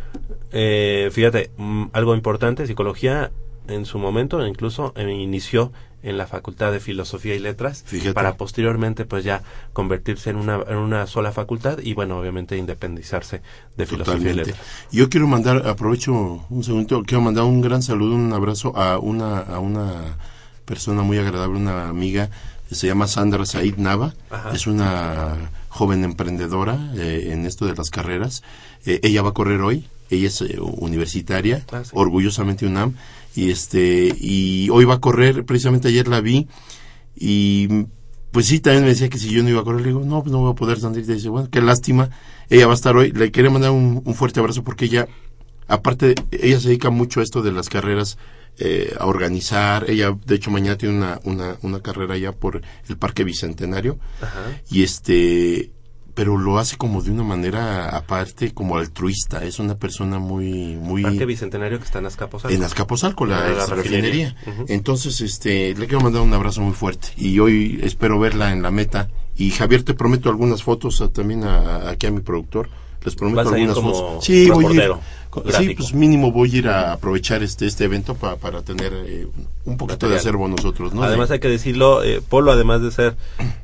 Eh, 0.51 1.11
fíjate, 1.11 1.51
mm, 1.55 1.89
algo 1.93 2.15
importante, 2.15 2.65
psicología 2.65 3.29
en 3.67 3.85
su 3.85 3.99
momento 3.99 4.43
incluso 4.43 4.93
eh, 4.95 5.07
inició 5.11 5.71
en 6.03 6.17
la 6.17 6.27
Facultad 6.27 6.71
de 6.71 6.79
Filosofía 6.79 7.33
y 7.35 7.39
Letras 7.39 7.83
Fíjate. 7.87 8.13
para 8.13 8.35
posteriormente 8.35 9.05
pues 9.05 9.23
ya 9.23 9.41
convertirse 9.73 10.29
en 10.29 10.35
una, 10.35 10.59
en 10.67 10.77
una 10.77 11.07
sola 11.07 11.31
facultad 11.31 11.79
y 11.79 11.93
bueno, 11.93 12.19
obviamente 12.19 12.57
independizarse 12.57 13.41
de 13.77 13.85
Filosofía 13.85 14.31
y. 14.31 14.35
Letras. 14.35 14.57
Yo 14.91 15.09
quiero 15.09 15.27
mandar, 15.27 15.67
aprovecho 15.67 16.13
un 16.49 16.63
segundo, 16.63 17.03
quiero 17.03 17.21
mandar 17.21 17.45
un 17.45 17.61
gran 17.61 17.81
saludo, 17.81 18.15
un 18.15 18.31
abrazo 18.33 18.77
a 18.77 18.99
una, 18.99 19.39
a 19.39 19.59
una 19.59 20.17
persona 20.65 21.01
muy 21.01 21.17
agradable, 21.17 21.57
una 21.57 21.87
amiga, 21.89 22.29
que 22.69 22.75
se 22.75 22.87
llama 22.87 23.07
Sandra 23.07 23.45
Said 23.45 23.75
Nava, 23.77 24.13
Ajá. 24.29 24.51
es 24.53 24.67
una 24.67 25.35
joven 25.69 26.03
emprendedora 26.03 26.91
eh, 26.95 27.29
en 27.31 27.45
esto 27.45 27.65
de 27.65 27.75
las 27.75 27.89
carreras. 27.89 28.43
Eh, 28.85 28.99
ella 29.03 29.21
va 29.21 29.29
a 29.29 29.33
correr 29.33 29.61
hoy, 29.61 29.87
ella 30.09 30.27
es 30.27 30.41
eh, 30.41 30.57
universitaria, 30.59 31.63
Ah, 31.71 31.83
sí. 31.83 31.91
orgullosamente 31.93 32.65
UNAM, 32.65 32.95
y 33.35 33.51
este, 33.51 34.13
y 34.17 34.69
hoy 34.69 34.85
va 34.85 34.95
a 34.95 35.01
correr, 35.01 35.45
precisamente 35.45 35.87
ayer 35.87 36.07
la 36.07 36.21
vi, 36.21 36.47
y 37.15 37.67
pues 38.31 38.47
sí, 38.47 38.59
también 38.59 38.83
me 38.83 38.89
decía 38.89 39.09
que 39.09 39.19
si 39.19 39.29
yo 39.29 39.43
no 39.43 39.49
iba 39.49 39.61
a 39.61 39.63
correr, 39.63 39.81
le 39.81 39.87
digo, 39.89 40.01
no, 40.03 40.21
pues 40.23 40.31
no 40.31 40.39
voy 40.39 40.51
a 40.51 40.55
poder 40.55 40.79
salir. 40.79 41.05
Dice, 41.05 41.29
bueno, 41.29 41.49
qué 41.51 41.61
lástima, 41.61 42.09
ella 42.49 42.65
va 42.65 42.73
a 42.73 42.75
estar 42.75 42.95
hoy. 42.97 43.11
Le 43.11 43.31
quería 43.31 43.51
mandar 43.51 43.71
un, 43.71 44.01
un 44.03 44.15
fuerte 44.15 44.39
abrazo 44.39 44.63
porque 44.63 44.85
ella 44.85 45.07
aparte, 45.67 46.15
ella 46.31 46.59
se 46.59 46.69
dedica 46.69 46.89
mucho 46.89 47.19
a 47.19 47.23
esto 47.23 47.41
de 47.41 47.51
las 47.51 47.69
carreras, 47.69 48.17
eh, 48.59 48.93
a 48.99 49.05
organizar. 49.05 49.89
Ella, 49.89 50.15
de 50.25 50.35
hecho, 50.35 50.51
mañana 50.51 50.77
tiene 50.77 50.95
una, 50.95 51.19
una, 51.23 51.57
una 51.61 51.81
carrera 51.81 52.17
ya 52.17 52.31
por 52.31 52.61
el 52.87 52.97
Parque 52.97 53.23
Bicentenario. 53.23 53.97
Ajá. 54.21 54.61
Y 54.69 54.83
este, 54.83 55.71
pero 56.13 56.37
lo 56.37 56.57
hace 56.59 56.77
como 56.77 57.01
de 57.01 57.11
una 57.11 57.23
manera 57.23 57.89
aparte, 57.95 58.53
como 58.53 58.77
altruista. 58.77 59.43
Es 59.43 59.59
una 59.59 59.75
persona 59.75 60.19
muy, 60.19 60.75
muy... 60.75 61.01
Parque 61.03 61.25
Bicentenario 61.25 61.79
que 61.79 61.85
está 61.85 61.99
en 61.99 62.05
Azcapotzalco. 62.05 62.55
En 62.55 62.63
Azcapotzalco, 62.63 63.25
la, 63.25 63.49
la 63.49 63.65
refinería. 63.65 64.35
Ujú. 64.45 64.65
Entonces, 64.69 65.21
este, 65.21 65.73
le 65.75 65.87
quiero 65.87 66.01
mandar 66.01 66.21
un 66.21 66.33
abrazo 66.33 66.61
muy 66.61 66.73
fuerte. 66.73 67.09
Y 67.17 67.39
hoy 67.39 67.79
espero 67.83 68.19
verla 68.19 68.51
en 68.51 68.61
la 68.61 68.71
meta. 68.71 69.09
Y 69.35 69.49
Javier, 69.51 69.83
te 69.83 69.95
prometo 69.95 70.29
algunas 70.29 70.61
fotos 70.61 71.01
a- 71.01 71.09
también 71.11 71.43
a- 71.43 71.89
aquí 71.89 72.05
a 72.07 72.11
mi 72.11 72.21
productor. 72.21 72.69
Les 73.03 73.15
prometo 73.15 73.41
algunas 73.41 73.75
como 73.75 73.93
fotos. 73.93 74.25
Sí, 74.25 74.49
voy 74.49 74.65
a 74.79 74.83
ir. 74.85 74.91
Sí, 75.57 75.73
pues 75.75 75.93
mínimo 75.95 76.31
voy 76.31 76.53
a 76.53 76.57
ir 76.59 76.67
a 76.67 76.93
aprovechar 76.93 77.41
este 77.41 77.65
este 77.65 77.85
evento 77.85 78.13
pa- 78.15 78.35
para 78.35 78.61
tener 78.61 78.93
eh, 78.93 79.27
un 79.65 79.77
poquito 79.77 80.07
de 80.07 80.15
acervo 80.17 80.47
nosotros, 80.47 80.93
¿no? 80.93 81.01
Además 81.03 81.29
De- 81.29 81.35
hay 81.35 81.39
que 81.39 81.49
decirlo, 81.49 82.03
eh, 82.03 82.21
Polo 82.27 82.51
además 82.51 82.81
de 82.83 82.91
ser 82.91 83.15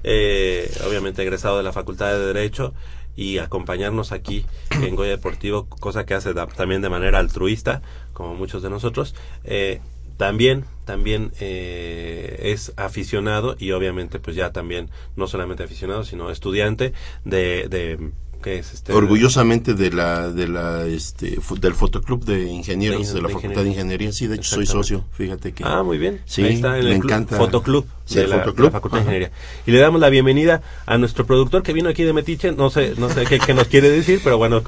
eh, 0.04 0.72
obviamente 0.88 1.22
egresado 1.22 1.58
de 1.58 1.64
la 1.64 1.72
Facultad 1.72 2.12
de 2.12 2.26
Derecho 2.26 2.74
y 3.16 3.38
acompañarnos 3.38 4.12
aquí 4.12 4.46
en 4.82 4.96
Goya 4.96 5.12
Deportivo, 5.12 5.66
cosa 5.68 6.06
que 6.06 6.14
hace 6.16 6.34
también 6.34 6.82
de 6.82 6.90
manera 6.90 7.20
altruista, 7.20 7.82
como 8.14 8.34
muchos 8.34 8.64
de 8.64 8.70
nosotros, 8.72 9.14
eh, 9.44 9.80
también 10.18 10.66
también 10.86 11.32
eh, 11.40 12.40
es 12.52 12.74
aficionado 12.78 13.56
y 13.60 13.72
obviamente 13.74 14.20
pues 14.20 14.36
ya 14.36 14.52
también 14.52 14.90
no 15.16 15.28
solamente 15.28 15.64
aficionado 15.64 16.04
sino 16.04 16.32
estudiante 16.32 16.94
de, 17.26 17.68
de 17.70 18.10
¿qué 18.42 18.58
es 18.60 18.74
este? 18.74 18.94
orgullosamente 18.94 19.74
de 19.74 19.92
la 19.92 20.30
de 20.30 20.48
la 20.48 20.86
este 20.86 21.38
del 21.60 21.74
fotoclub 21.74 22.24
de 22.26 22.44
ingenieros 22.44 23.08
De- 23.10 23.14
de, 23.16 23.22
la 23.22 23.28
de 23.28 23.34
Facultad 23.34 23.64
de 23.64 23.70
Ingeniería. 23.70 24.12
Sí 24.12 24.28
de 24.28 24.36
hecho 24.36 24.56
soy 24.56 24.66
socio 24.66 25.06
fíjate 25.14 25.52
que 25.54 25.64
Ah, 25.66 25.84
muy 25.84 25.98
bien. 25.98 26.22
Sí, 26.26 26.44
Ahí 26.44 26.56
está 26.56 26.78
en 26.78 26.86
me 26.86 26.92
el 26.92 27.00
club- 27.00 27.06
encanta. 27.12 27.38
fotoclub 27.38 27.86
Sí, 28.06 28.16
de 28.16 28.24
el 28.24 28.30
la, 28.32 28.36
de 28.38 28.42
fotoclub. 28.44 28.66
la 28.66 28.72
Facultad 28.72 28.98
de. 28.98 29.02
Ingeniería. 29.04 29.32
Y 29.68 29.72
le 29.72 29.78
damos 29.80 30.02
la 30.02 30.10
bienvenida 30.10 30.62
a 30.88 30.98
nuestro 30.98 31.26
productor 31.28 31.62
que 31.62 31.74
vino 31.74 31.90
aquí 31.90 32.04
de 32.04 32.14
Metiche, 32.14 32.52
no 32.54 32.70
sé, 32.72 32.94
no 32.98 33.08
sé 33.10 33.26
qué, 33.26 33.38
qué 33.40 33.54
nos 33.54 33.68
quiere 33.68 33.90
decir, 33.92 34.20
pero 34.24 34.38
bueno, 34.40 34.64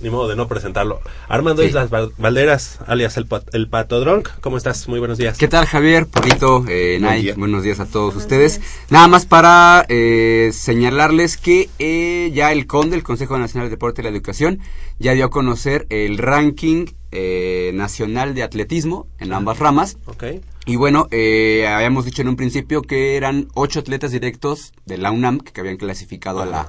ni 0.00 0.08
modo 0.08 0.28
de 0.28 0.36
no 0.36 0.48
presentarlo. 0.48 1.00
Armando 1.28 1.60
Sí. 1.62 1.68
Islas 1.68 1.90
Val- 1.90 2.12
Valderas, 2.16 2.78
alias 2.86 3.16
el, 3.18 3.26
Pat- 3.26 3.52
el 3.54 3.68
Pato 3.68 4.00
Drunk, 4.00 4.28
¿cómo 4.40 4.56
estás? 4.56 4.88
Muy 4.88 5.00
buenos 5.00 5.18
días. 5.18 5.36
¿Qué 5.36 5.48
tal, 5.48 5.66
Javier? 5.66 6.06
Polito, 6.06 6.64
eh, 6.66 6.98
Nay, 6.98 7.22
día. 7.24 7.34
buenos 7.36 7.62
días 7.62 7.78
a 7.80 7.84
todos 7.86 8.16
ustedes. 8.16 8.60
Nada 8.88 9.06
más 9.06 9.26
para 9.26 9.84
eh, 9.90 10.50
señalarles 10.54 11.36
que 11.36 11.68
eh, 11.78 12.30
ya 12.32 12.52
el 12.52 12.66
CONDE, 12.66 12.96
el 12.96 13.02
Consejo 13.08 13.38
Nacional 13.38 13.66
del 13.68 13.76
Deporte 13.78 14.02
y 14.02 14.04
la 14.04 14.10
Educación, 14.10 14.60
ya 14.98 15.12
dio 15.14 15.24
a 15.24 15.30
conocer 15.30 15.86
el 15.90 16.18
ranking 16.18 16.86
eh, 17.10 17.72
nacional 17.74 18.34
de 18.34 18.42
atletismo 18.42 19.08
en 19.18 19.32
ambas 19.32 19.58
ramas. 19.58 19.96
Ok. 20.06 20.24
Y 20.66 20.76
bueno, 20.76 21.08
eh, 21.10 21.66
habíamos 21.66 22.04
dicho 22.04 22.20
en 22.22 22.28
un 22.28 22.36
principio 22.36 22.82
que 22.82 23.16
eran 23.16 23.48
ocho 23.54 23.80
atletas 23.80 24.12
directos 24.12 24.72
de 24.84 24.98
la 24.98 25.10
UNAM 25.10 25.38
que 25.40 25.58
habían 25.60 25.78
clasificado 25.78 26.42
a 26.42 26.46
la, 26.46 26.68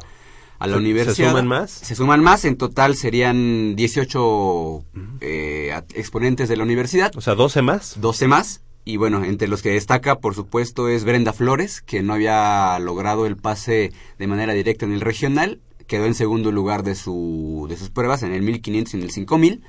a 0.59 0.67
la 0.67 0.73
¿Se- 0.75 0.79
universidad. 0.79 1.13
se 1.15 1.23
suman 1.31 1.47
más? 1.47 1.71
Se 1.71 1.95
suman 1.95 2.23
más, 2.23 2.45
en 2.45 2.55
total 2.55 2.95
serían 2.95 3.75
18 3.75 4.83
eh, 5.21 5.81
exponentes 5.93 6.47
de 6.47 6.55
la 6.57 6.63
universidad. 6.63 7.11
O 7.17 7.21
sea, 7.21 7.35
12 7.35 7.61
más. 7.61 7.99
12 7.99 8.27
más. 8.29 8.61
Y 8.85 8.95
bueno, 8.97 9.23
entre 9.25 9.47
los 9.49 9.61
que 9.61 9.71
destaca, 9.71 10.19
por 10.19 10.33
supuesto, 10.33 10.87
es 10.87 11.03
Brenda 11.03 11.33
Flores, 11.33 11.81
que 11.81 12.01
no 12.01 12.13
había 12.13 12.79
logrado 12.79 13.25
el 13.27 13.35
pase 13.35 13.91
de 14.17 14.27
manera 14.27 14.53
directa 14.53 14.85
en 14.85 14.93
el 14.93 15.01
regional. 15.01 15.59
Quedó 15.89 16.05
en 16.05 16.13
segundo 16.13 16.51
lugar 16.51 16.83
de, 16.83 16.93
su, 16.93 17.65
de 17.67 17.75
sus 17.75 17.89
pruebas 17.89 18.21
en 18.21 18.31
el 18.31 18.43
1500 18.43 18.93
y 18.93 18.97
en 18.97 19.03
el 19.03 19.09
5000. 19.09 19.63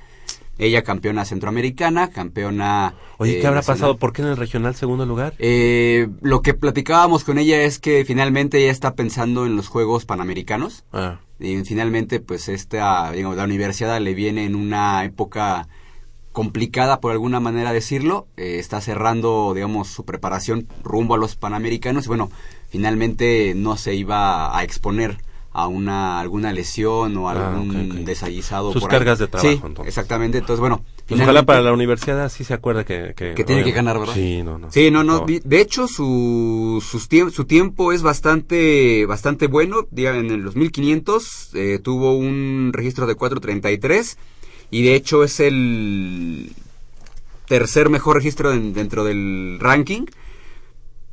Ella 0.59 0.83
campeona 0.83 1.25
centroamericana, 1.25 2.11
campeona... 2.11 2.93
Oye, 3.17 3.37
eh, 3.37 3.41
¿qué 3.41 3.47
habrá 3.47 3.61
nacional. 3.61 3.79
pasado? 3.79 3.97
¿Por 3.97 4.13
qué 4.13 4.21
en 4.21 4.27
el 4.27 4.37
regional 4.37 4.75
segundo 4.75 5.07
lugar? 5.07 5.33
Eh, 5.39 6.07
lo 6.21 6.43
que 6.43 6.53
platicábamos 6.53 7.23
con 7.23 7.39
ella 7.39 7.63
es 7.63 7.79
que 7.79 8.05
finalmente 8.05 8.59
ella 8.61 8.71
está 8.71 8.93
pensando 8.93 9.47
en 9.47 9.55
los 9.55 9.67
Juegos 9.67 10.05
Panamericanos. 10.05 10.83
Ah, 10.93 11.17
Y 11.39 11.57
finalmente, 11.63 12.19
pues 12.19 12.49
esta, 12.49 13.11
digamos, 13.11 13.35
la 13.35 13.45
universidad 13.45 13.99
le 13.99 14.13
viene 14.13 14.45
en 14.45 14.53
una 14.53 15.03
época 15.03 15.67
complicada, 16.33 17.01
por 17.01 17.13
alguna 17.13 17.39
manera 17.39 17.73
decirlo. 17.73 18.27
Eh, 18.37 18.59
está 18.59 18.79
cerrando, 18.79 19.53
digamos, 19.55 19.87
su 19.87 20.05
preparación 20.05 20.67
rumbo 20.83 21.15
a 21.15 21.17
los 21.17 21.35
Panamericanos. 21.35 22.05
Y 22.05 22.09
bueno, 22.09 22.29
finalmente 22.69 23.53
no 23.55 23.75
se 23.75 23.95
iba 23.95 24.55
a 24.55 24.63
exponer 24.63 25.17
a 25.53 25.67
una 25.67 26.19
alguna 26.21 26.53
lesión 26.53 27.17
o 27.17 27.27
Ah, 27.29 27.33
algún 27.33 28.05
desaguisado. 28.05 28.71
Sus 28.71 28.83
por 28.83 28.91
ahí. 28.91 28.97
cargas 28.99 29.19
de 29.19 29.27
trabajo, 29.27 29.51
Sí, 29.51 29.61
entonces. 29.65 29.87
exactamente. 29.89 30.37
Entonces, 30.37 30.61
bueno. 30.61 30.83
pues 31.07 31.19
ojalá 31.19 31.43
para 31.43 31.59
la 31.61 31.73
universidad 31.73 32.29
sí 32.29 32.45
se 32.45 32.53
acuerde 32.53 32.85
que... 32.85 33.13
Que, 33.17 33.33
Que 33.35 33.43
tiene 33.43 33.63
que 33.65 33.71
ganar, 33.71 33.99
¿verdad? 33.99 34.13
Sí, 34.13 34.41
no, 34.43 34.57
no. 34.57 34.71
Sí, 34.71 34.89
no, 34.91 35.03
no. 35.03 35.25
De 35.25 35.59
hecho, 35.59 35.87
su, 35.89 36.81
sus 36.85 37.09
tiemp- 37.09 37.31
su 37.31 37.43
tiempo 37.43 37.91
es 37.91 38.01
bastante, 38.01 39.05
bastante 39.05 39.47
bueno. 39.47 39.87
Diga, 39.91 40.15
En 40.17 40.31
el 40.31 40.43
2500 40.45 41.49
eh, 41.55 41.79
tuvo 41.83 42.15
un 42.15 42.71
registro 42.73 43.05
de 43.05 43.17
4.33 43.17 44.17
y 44.71 44.83
de 44.83 44.95
hecho 44.95 45.25
es 45.25 45.41
el 45.41 46.53
tercer 47.47 47.89
mejor 47.89 48.15
registro 48.15 48.53
en- 48.53 48.73
dentro 48.73 49.03
del 49.03 49.57
ranking. 49.59 50.05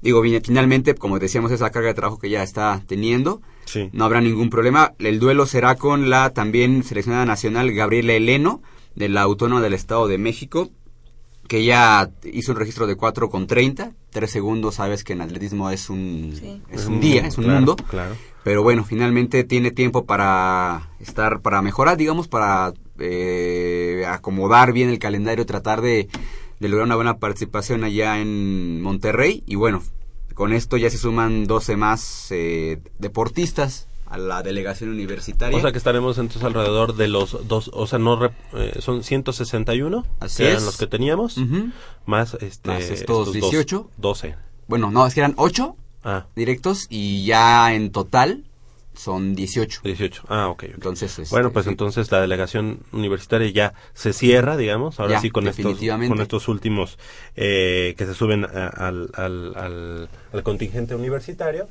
Digo, 0.00 0.22
finalmente, 0.44 0.94
como 0.94 1.18
decíamos, 1.18 1.50
esa 1.50 1.70
carga 1.70 1.88
de 1.88 1.94
trabajo 1.94 2.18
que 2.18 2.30
ya 2.30 2.42
está 2.42 2.82
teniendo. 2.86 3.40
Sí. 3.64 3.90
No 3.92 4.04
habrá 4.04 4.20
ningún 4.20 4.48
problema. 4.50 4.94
El 4.98 5.18
duelo 5.18 5.44
será 5.46 5.74
con 5.74 6.08
la 6.08 6.30
también 6.30 6.84
seleccionada 6.84 7.24
nacional 7.26 7.72
Gabriela 7.72 8.12
Heleno, 8.12 8.62
de 8.94 9.08
la 9.08 9.22
Autónoma 9.22 9.60
del 9.60 9.74
Estado 9.74 10.06
de 10.08 10.18
México, 10.18 10.70
que 11.48 11.64
ya 11.64 12.10
hizo 12.24 12.52
un 12.52 12.58
registro 12.58 12.86
de 12.86 12.96
4 12.96 13.28
con 13.28 13.46
30. 13.46 13.92
Tres 14.10 14.30
segundos, 14.30 14.76
sabes 14.76 15.02
que 15.04 15.12
en 15.14 15.20
atletismo 15.20 15.68
es 15.70 15.90
un, 15.90 16.32
Sí. 16.38 16.62
es 16.70 16.86
un 16.86 17.00
día, 17.00 17.26
es 17.26 17.36
un 17.38 17.44
Claro, 17.44 17.58
mundo. 17.58 17.76
Claro. 17.76 18.14
Pero 18.44 18.62
bueno, 18.62 18.84
finalmente 18.84 19.44
tiene 19.44 19.70
tiempo 19.70 20.04
para 20.06 20.90
estar, 21.00 21.40
para 21.40 21.60
mejorar, 21.60 21.96
digamos, 21.96 22.28
para 22.28 22.72
eh, 23.00 24.04
acomodar 24.08 24.72
bien 24.72 24.88
el 24.88 24.98
calendario, 24.98 25.44
tratar 25.46 25.80
de, 25.82 26.08
de 26.60 26.68
lograr 26.68 26.86
una 26.86 26.96
buena 26.96 27.18
participación 27.18 27.84
allá 27.84 28.20
en 28.20 28.80
Monterrey. 28.82 29.42
Y 29.46 29.54
bueno, 29.56 29.82
con 30.34 30.52
esto 30.52 30.76
ya 30.76 30.90
se 30.90 30.98
suman 30.98 31.46
12 31.46 31.76
más 31.76 32.28
eh, 32.30 32.80
deportistas 32.98 33.86
a 34.06 34.16
la 34.16 34.42
delegación 34.42 34.90
universitaria. 34.90 35.56
O 35.58 35.60
sea 35.60 35.70
que 35.72 35.78
estaremos 35.78 36.16
entonces 36.18 36.42
alrededor 36.42 36.96
de 36.96 37.08
los 37.08 37.46
dos, 37.46 37.70
o 37.74 37.86
sea, 37.86 37.98
no 37.98 38.18
rep- 38.18 38.32
eh, 38.54 38.76
son 38.80 39.02
161, 39.04 40.06
Así 40.20 40.38
que 40.38 40.44
eran 40.48 40.58
es. 40.58 40.64
los 40.64 40.76
que 40.78 40.86
teníamos, 40.86 41.36
Ujú. 41.36 41.70
más 42.06 42.34
este 42.40 42.68
Más 42.70 42.84
estos 42.84 43.26
dos- 43.26 43.32
18. 43.34 43.90
12. 43.98 44.34
Bueno, 44.66 44.90
no, 44.90 45.06
es 45.06 45.12
que 45.14 45.20
eran 45.20 45.34
8 45.36 45.76
Ah, 46.04 46.26
directos 46.36 46.86
y 46.88 47.26
ya 47.26 47.74
en 47.74 47.90
total 47.90 48.44
son 48.98 49.34
18. 49.34 49.80
18. 49.84 50.22
Ah, 50.28 50.48
ok. 50.48 50.64
ok. 50.64 50.70
Entonces, 50.74 51.18
este, 51.18 51.34
bueno, 51.34 51.52
pues 51.52 51.64
sí. 51.64 51.70
entonces 51.70 52.10
la 52.10 52.20
delegación 52.20 52.80
universitaria 52.92 53.48
ya 53.50 53.74
se 53.94 54.12
cierra, 54.12 54.56
digamos, 54.56 54.98
ahora 55.00 55.12
Ya, 55.14 55.20
sí 55.20 55.30
con 55.30 55.46
estos, 55.46 55.64
definitivamente. 55.64 56.14
con 56.14 56.20
estos 56.20 56.48
últimos 56.48 56.98
eh, 57.36 57.94
que 57.96 58.06
se 58.06 58.14
suben 58.14 58.44
a- 58.44 58.66
al, 58.68 59.10
al, 59.14 59.54
al, 59.56 60.08
al 60.32 60.42
contingente 60.42 60.94
universitario. 60.94 61.68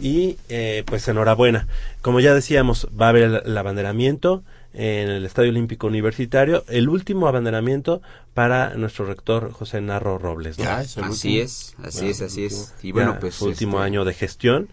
Y 0.00 0.38
eh, 0.48 0.84
pues 0.86 1.06
enhorabuena. 1.08 1.66
Como 2.00 2.18
ya 2.20 2.32
decíamos, 2.34 2.88
va 2.98 3.06
a 3.06 3.08
haber 3.10 3.22
el, 3.24 3.42
el 3.44 3.58
abanderamiento 3.58 4.42
en 4.72 5.10
el 5.10 5.26
Estadio 5.26 5.50
Olímpico 5.50 5.86
Universitario, 5.86 6.64
el 6.68 6.88
último 6.88 7.28
abanderamiento 7.28 8.00
para 8.32 8.74
nuestro 8.76 9.04
rector 9.04 9.52
José 9.52 9.82
Narro 9.82 10.16
Robles. 10.16 10.56
¿no? 10.58 10.64
Ya, 10.64 10.80
es 10.80 10.96
el 10.96 11.04
Así 11.04 11.28
último. 11.28 11.44
es, 11.44 11.74
así 11.82 12.08
es, 12.08 12.22
así 12.22 12.44
último. 12.44 12.62
es. 12.62 12.74
Y 12.82 12.92
bueno, 12.92 13.12
Ya, 13.12 13.20
pues 13.20 13.34
su 13.34 13.44
último 13.44 13.76
este, 13.76 13.84
año 13.86 14.04
de 14.06 14.14
gestión 14.14 14.68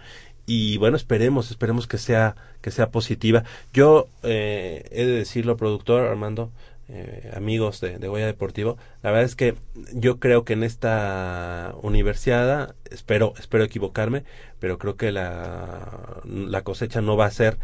y 0.49 0.77
bueno 0.77 0.97
esperemos 0.97 1.51
esperemos 1.51 1.85
que 1.85 1.99
sea 1.99 2.35
que 2.61 2.71
sea 2.71 2.89
positiva 2.89 3.43
yo 3.71 4.07
eh, 4.23 4.83
he 4.89 5.05
de 5.05 5.11
decirlo 5.11 5.57
productor 5.57 6.07
Armando 6.07 6.51
eh, 6.87 7.31
amigos 7.35 7.81
de, 7.81 7.99
de 7.99 8.07
Goya 8.07 8.25
Deportivo 8.25 8.75
la 9.03 9.11
verdad 9.11 9.25
es 9.25 9.35
que 9.35 9.53
yo 9.93 10.19
creo 10.19 10.45
que 10.45 10.53
en 10.53 10.63
esta 10.63 11.75
universidad 11.83 12.73
espero 12.89 13.35
espero 13.37 13.63
equivocarme 13.63 14.23
pero 14.59 14.79
creo 14.79 14.97
que 14.97 15.11
la 15.11 16.23
la 16.25 16.63
cosecha 16.63 16.99
no 16.99 17.15
va 17.15 17.27
a 17.27 17.31
ser 17.31 17.59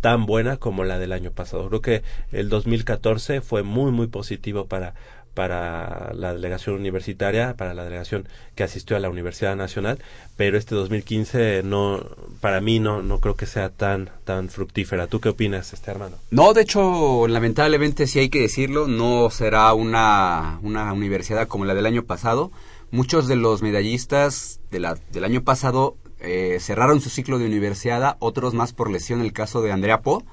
tan 0.00 0.24
buena 0.24 0.56
como 0.56 0.84
la 0.84 0.98
del 0.98 1.12
año 1.12 1.30
pasado. 1.30 1.68
Creo 1.68 1.82
que 1.82 2.02
el 2.32 2.48
2014 2.48 3.42
fue 3.42 3.62
muy 3.62 3.92
muy 3.92 4.06
positivo 4.06 4.64
para 4.64 4.94
para 5.34 6.12
la 6.14 6.34
delegación 6.34 6.76
universitaria, 6.76 7.54
para 7.54 7.74
la 7.74 7.84
delegación 7.84 8.28
que 8.54 8.64
asistió 8.64 8.96
a 8.96 9.00
la 9.00 9.08
Universidad 9.08 9.56
Nacional, 9.56 9.98
pero 10.36 10.58
este 10.58 10.74
2015 10.74 11.62
no 11.64 12.04
para 12.40 12.60
mí 12.60 12.80
no 12.80 13.02
no 13.02 13.20
creo 13.20 13.36
que 13.36 13.46
sea 13.46 13.70
tan 13.70 14.10
tan 14.24 14.48
fructífera. 14.48 15.06
¿Tú 15.06 15.20
qué 15.20 15.30
opinas, 15.30 15.72
este 15.72 15.90
hermano? 15.90 16.16
No, 16.30 16.52
de 16.52 16.62
hecho, 16.62 17.28
lamentablemente 17.28 18.06
sí 18.06 18.18
hay 18.18 18.28
que 18.28 18.40
decirlo, 18.40 18.86
no 18.86 19.30
será 19.30 19.72
una, 19.74 20.58
una 20.62 20.92
universidad 20.92 21.48
como 21.48 21.64
la 21.64 21.74
del 21.74 21.86
año 21.86 22.04
pasado. 22.04 22.50
Muchos 22.90 23.28
de 23.28 23.36
los 23.36 23.62
medallistas 23.62 24.60
de 24.70 24.80
la, 24.80 24.98
del 25.12 25.24
año 25.24 25.42
pasado 25.42 25.96
eh, 26.20 26.58
cerraron 26.60 27.00
su 27.00 27.08
ciclo 27.08 27.38
de 27.38 27.46
universidad, 27.46 28.16
otros 28.18 28.52
más 28.52 28.72
por 28.72 28.90
lesión, 28.90 29.20
el 29.20 29.32
caso 29.32 29.62
de 29.62 29.72
Andrea 29.72 30.02
Po, 30.02 30.24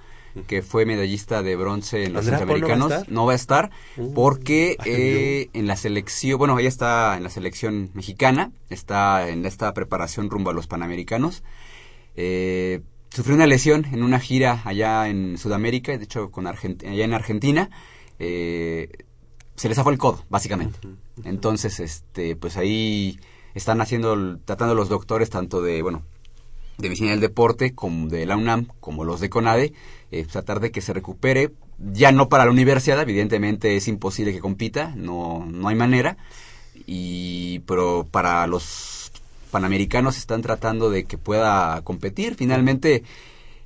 que 0.45 0.62
fue 0.62 0.86
medallista 0.86 1.41
de 1.43 1.56
bronce 1.56 2.06
en 2.06 2.13
los 2.13 2.28
¿Andrea 2.28 2.45
Paul 2.45 2.62
no 2.62 2.67
va 2.67 2.73
a 2.73 2.78
centroamericanos, 2.78 2.91
estar? 3.02 3.12
no 3.13 3.26
va 3.26 3.32
a 3.32 3.36
estar 3.36 3.71
Uh, 3.97 4.13
porque 4.13 4.78
eh, 4.86 5.50
en 5.54 5.67
la 5.67 5.76
selección, 5.76 6.38
bueno, 6.38 6.60
ella 6.60 6.69
está 6.69 7.17
en 7.17 7.23
la 7.23 7.30
selección 7.30 7.89
mexicana, 7.93 8.52
está 8.69 9.30
en 9.30 9.45
esta 9.45 9.73
preparación 9.73 10.30
rumbo 10.30 10.50
a 10.50 10.54
los 10.54 10.67
panamericanos. 10.67 11.43
Eh, 12.15 12.82
sufrió 13.10 13.36
una 13.36 13.47
lesión 13.47 13.86
en 13.91 14.04
una 14.04 14.19
gira 14.19 14.62
allá 14.65 15.08
en 15.08 15.38
Sudamérica, 15.38 15.97
de 15.97 16.04
hecho 16.04 16.30
con 16.32 16.45
Argent- 16.47 16.84
allá 16.88 17.06
en 17.06 17.13
Argentina. 17.13 17.69
eh, 18.19 18.89
se 19.56 19.69
le 19.69 19.73
zafó 19.76 19.89
el 19.89 19.97
codo, 19.97 20.23
básicamente. 20.30 20.78
Entonces, 21.23 21.80
este, 21.80 22.36
pues 22.36 22.58
ahí 22.58 23.19
están 23.56 23.82
haciendo, 23.82 24.38
tratando 24.45 24.76
los 24.76 24.88
doctores 24.88 25.32
tanto 25.32 25.63
de, 25.63 25.82
bueno, 25.82 26.04
de 26.77 26.89
medicina 26.89 27.11
del 27.11 27.19
deporte, 27.19 27.73
como 27.73 28.07
de 28.07 28.25
la 28.25 28.37
UNAM, 28.37 28.67
como 28.79 29.03
los 29.03 29.19
de 29.19 29.29
CONADE, 29.29 29.73
eh, 30.11 30.25
tratar 30.25 30.59
de 30.59 30.71
que 30.71 30.81
se 30.81 30.93
recupere. 30.93 31.51
Ya 31.79 32.11
no 32.11 32.29
para 32.29 32.45
la 32.45 32.51
universidad, 32.51 33.01
evidentemente 33.01 33.75
es 33.75 33.87
imposible 33.87 34.33
que 34.33 34.39
compita, 34.39 34.93
no, 34.95 35.45
no 35.45 35.67
hay 35.67 35.75
manera. 35.75 36.17
Y, 36.85 37.59
pero 37.59 38.07
para 38.09 38.47
los 38.47 39.11
panamericanos 39.51 40.17
están 40.17 40.41
tratando 40.41 40.89
de 40.89 41.05
que 41.05 41.17
pueda 41.17 41.81
competir. 41.81 42.35
Finalmente, 42.35 43.03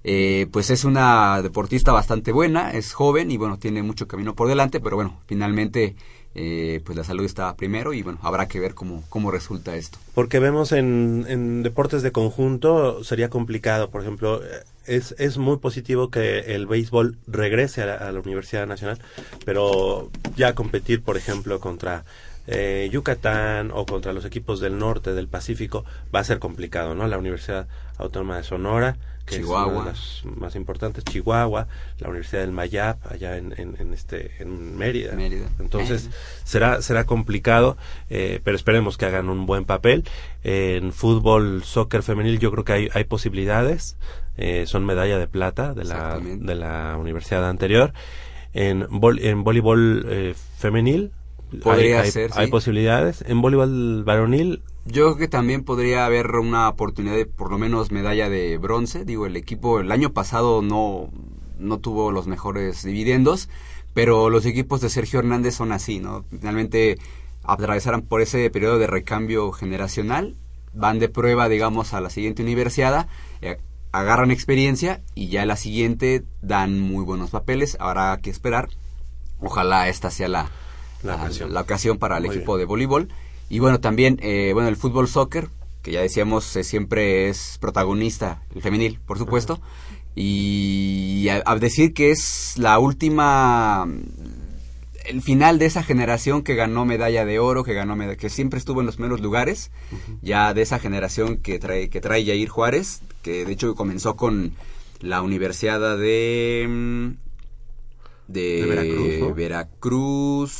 eh, 0.03 0.47
pues 0.51 0.69
es 0.69 0.83
una 0.83 1.41
deportista 1.41 1.91
bastante 1.91 2.31
buena, 2.31 2.71
es 2.71 2.93
joven 2.93 3.29
y 3.31 3.37
bueno, 3.37 3.59
tiene 3.59 3.83
mucho 3.83 4.07
camino 4.07 4.35
por 4.35 4.47
delante, 4.47 4.79
pero 4.79 4.95
bueno, 4.95 5.19
finalmente 5.27 5.95
eh, 6.33 6.81
pues 6.85 6.97
la 6.97 7.03
salud 7.03 7.25
está 7.25 7.53
primero 7.55 7.93
y 7.93 8.03
bueno, 8.03 8.19
habrá 8.21 8.47
que 8.47 8.59
ver 8.59 8.73
cómo, 8.73 9.03
cómo 9.09 9.31
resulta 9.31 9.75
esto. 9.75 9.97
Porque 10.13 10.39
vemos 10.39 10.71
en, 10.71 11.25
en 11.27 11.63
deportes 11.63 12.01
de 12.03 12.11
conjunto 12.11 13.03
sería 13.03 13.29
complicado. 13.29 13.89
Por 13.89 14.01
ejemplo, 14.01 14.41
es, 14.85 15.13
es 15.17 15.37
muy 15.37 15.57
positivo 15.57 16.09
que 16.09 16.39
el 16.55 16.67
béisbol 16.67 17.17
regrese 17.27 17.83
a 17.83 18.11
la 18.11 18.19
Universidad 18.19 18.65
Nacional, 18.67 18.99
pero 19.45 20.09
ya 20.35 20.55
competir, 20.55 21.01
por 21.01 21.17
ejemplo, 21.17 21.59
contra 21.59 22.05
eh, 22.51 22.89
Yucatán 22.91 23.71
o 23.73 23.85
contra 23.85 24.13
los 24.13 24.25
equipos 24.25 24.59
del 24.59 24.77
norte, 24.77 25.13
del 25.13 25.27
Pacífico, 25.27 25.85
va 26.13 26.19
a 26.19 26.23
ser 26.23 26.37
complicado, 26.39 26.93
¿no? 26.93 27.07
La 27.07 27.17
Universidad 27.17 27.65
Autónoma 27.97 28.37
de 28.37 28.43
Sonora, 28.43 28.97
que 29.25 29.35
es 29.37 29.45
una 29.45 29.83
de 29.83 29.85
las 29.91 30.21
más 30.37 30.55
importantes, 30.55 31.03
Chihuahua, 31.05 31.67
la 31.99 32.09
Universidad 32.09 32.41
del 32.41 32.51
Mayap, 32.51 32.97
allá 33.09 33.37
en, 33.37 33.53
en, 33.57 33.75
en 33.79 33.93
este, 33.93 34.31
en 34.39 34.75
Mérida. 34.77 35.13
Mérida. 35.13 35.47
Entonces, 35.59 36.03
Mérida. 36.05 36.19
será 36.43 36.81
será 36.81 37.05
complicado, 37.05 37.77
eh, 38.09 38.41
pero 38.43 38.57
esperemos 38.57 38.97
que 38.97 39.05
hagan 39.05 39.29
un 39.29 39.45
buen 39.45 39.65
papel. 39.65 40.03
en 40.43 40.91
fútbol, 40.91 41.63
soccer 41.63 42.03
femenil, 42.03 42.39
yo 42.39 42.51
creo 42.51 42.65
que 42.65 42.73
hay, 42.73 42.89
hay 42.93 43.03
posibilidades. 43.05 43.95
Eh, 44.37 44.65
son 44.65 44.85
medalla 44.85 45.17
de 45.19 45.27
plata 45.27 45.73
de 45.73 45.83
la, 45.83 46.19
de 46.19 46.55
la 46.55 46.97
universidad 46.99 47.47
anterior. 47.47 47.93
En, 48.53 48.87
vol- 48.87 49.21
en 49.21 49.43
voleibol 49.43 50.05
eh, 50.09 50.33
femenil, 50.57 51.11
Podría 51.63 52.01
hay, 52.01 52.11
ser, 52.11 52.31
hay 52.33 52.45
sí. 52.45 52.51
posibilidades. 52.51 53.23
En 53.27 53.41
voleibol 53.41 54.03
varonil, 54.03 54.63
Yo 54.85 55.05
creo 55.05 55.17
que 55.17 55.27
también 55.27 55.63
podría 55.63 56.05
haber 56.05 56.27
una 56.37 56.69
oportunidad 56.69 57.15
de 57.15 57.25
por 57.25 57.51
lo 57.51 57.57
menos 57.57 57.91
medalla 57.91 58.29
de 58.29 58.57
bronce. 58.57 59.05
Digo, 59.05 59.25
el 59.25 59.35
equipo 59.35 59.79
el 59.79 59.91
año 59.91 60.13
pasado 60.13 60.61
no, 60.61 61.09
no 61.59 61.79
tuvo 61.79 62.11
los 62.11 62.27
mejores 62.27 62.83
dividendos, 62.83 63.49
pero 63.93 64.29
los 64.29 64.45
equipos 64.45 64.81
de 64.81 64.89
Sergio 64.89 65.19
Hernández 65.19 65.55
son 65.55 65.71
así, 65.71 65.99
¿no? 65.99 66.23
Finalmente 66.29 66.97
atravesaron 67.43 68.03
por 68.03 68.21
ese 68.21 68.49
periodo 68.49 68.79
de 68.79 68.87
recambio 68.87 69.51
generacional, 69.51 70.35
van 70.73 70.99
de 70.99 71.09
prueba, 71.09 71.49
digamos, 71.49 71.93
a 71.93 72.01
la 72.01 72.09
siguiente 72.09 72.43
universidad, 72.43 73.07
eh, 73.41 73.57
agarran 73.91 74.31
experiencia 74.31 75.01
y 75.15 75.27
ya 75.27 75.45
la 75.45 75.57
siguiente 75.57 76.23
dan 76.41 76.79
muy 76.79 77.03
buenos 77.03 77.31
papeles. 77.31 77.75
Habrá 77.79 78.17
que 78.21 78.29
esperar. 78.29 78.69
Ojalá 79.39 79.89
esta 79.89 80.11
sea 80.11 80.27
la, 80.27 80.51
La 81.03 81.15
la- 81.15 81.23
ocasión. 81.23 81.53
la 81.53 81.61
ocasión 81.61 81.97
para 81.97 82.17
el 82.17 82.25
Muy 82.25 82.35
equipo 82.35 82.53
bien. 82.55 82.61
de 82.61 82.65
voleibol. 82.65 83.09
Y 83.49 83.59
bueno, 83.59 83.79
también, 83.79 84.17
eh, 84.21 84.51
bueno, 84.53 84.69
el 84.69 84.77
fútbol 84.77 85.07
soccer, 85.07 85.49
que 85.81 85.91
ya 85.91 86.01
decíamos, 86.01 86.55
eh, 86.55 86.63
siempre 86.63 87.27
es 87.29 87.57
protagonista, 87.59 88.43
el 88.55 88.61
femenil, 88.61 88.99
por 89.05 89.17
supuesto. 89.17 89.59
Y 90.15 91.27
a, 91.29 91.41
a 91.45 91.55
decir 91.57 91.93
que 91.93 92.11
es 92.11 92.53
la 92.57 92.77
última, 92.79 93.87
el 95.05 95.21
final 95.21 95.57
de 95.57 95.65
esa 95.65 95.83
generación 95.83 96.43
que 96.43 96.55
ganó 96.55 96.85
medalla 96.85 97.25
de 97.25 97.39
oro, 97.39 97.63
que 97.63 97.73
ganó 97.73 97.95
meda- 97.95 98.15
que 98.15 98.29
siempre 98.29 98.59
estuvo 98.59 98.81
en 98.81 98.85
los 98.85 98.95
primeros 98.97 99.19
lugares, 99.21 99.71
ya 100.21 100.53
de 100.53 100.61
esa 100.61 100.79
generación 100.79 101.37
que 101.37 101.59
trae, 101.59 101.89
que 101.89 102.01
trae 102.01 102.25
Jair 102.25 102.49
Juárez, 102.49 103.01
que 103.21 103.45
de 103.45 103.51
hecho 103.53 103.73
comenzó 103.75 104.15
con 104.15 104.53
la 104.99 105.21
Universidad 105.21 105.97
de, 105.97 106.67
mm, 106.69 107.07
de, 108.27 108.41
De 108.61 108.65
Veracruz, 108.67 109.19
¿no? 109.19 109.33
Veracruz, 109.33 110.51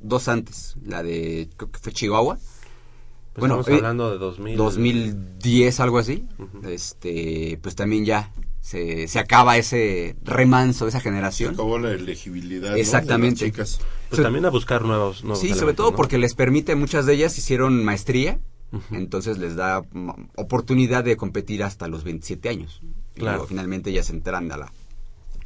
dos 0.00 0.28
antes, 0.28 0.76
la 0.84 1.02
de 1.02 1.48
creo 1.56 1.70
que 1.70 1.78
fue 1.78 1.92
Chihuahua. 1.92 2.36
pues 2.36 3.40
Bueno, 3.40 3.60
estamos 3.60 3.68
eh, 3.68 3.74
hablando 3.82 4.10
de 4.10 4.18
2000. 4.18 4.56
2010, 4.56 5.80
algo 5.80 5.98
así. 5.98 6.26
Este, 6.66 7.58
pues 7.62 7.74
también 7.74 8.04
ya 8.04 8.32
se, 8.60 9.08
se 9.08 9.18
acaba 9.18 9.56
ese 9.56 10.16
remanso 10.24 10.84
de 10.84 10.90
esa 10.90 10.98
Se 10.98 11.04
generación. 11.04 11.54
acabó 11.54 11.78
la 11.78 11.92
elegibilidad 11.92 12.70
¿no? 12.70 12.74
de 12.74 12.78
las 12.78 12.86
Exactamente. 12.88 13.44
chicas. 13.46 13.80
Pues 14.10 14.22
también 14.22 14.44
a 14.46 14.50
buscar 14.50 14.82
nuevos. 14.84 15.22
nuevos 15.24 15.40
Sí, 15.40 15.54
sobre 15.54 15.74
todo 15.74 15.90
¿no? 15.90 15.96
porque 15.96 16.18
les 16.18 16.34
permite, 16.34 16.74
muchas 16.74 17.06
de 17.06 17.14
ellas 17.14 17.36
hicieron 17.38 17.84
maestría, 17.84 18.38
entonces 18.90 19.38
les 19.38 19.56
da 19.56 19.82
mm, 19.92 20.10
oportunidad 20.36 21.02
de 21.04 21.16
competir 21.16 21.62
hasta 21.62 21.88
los 21.88 22.04
27 22.04 22.48
años. 22.48 22.80
Y 23.14 23.20
Claro. 23.20 23.38
luego 23.38 23.48
finalmente 23.48 23.92
ya 23.92 24.02
se 24.02 24.12
entran 24.12 24.50
a 24.52 24.56
la 24.58 24.72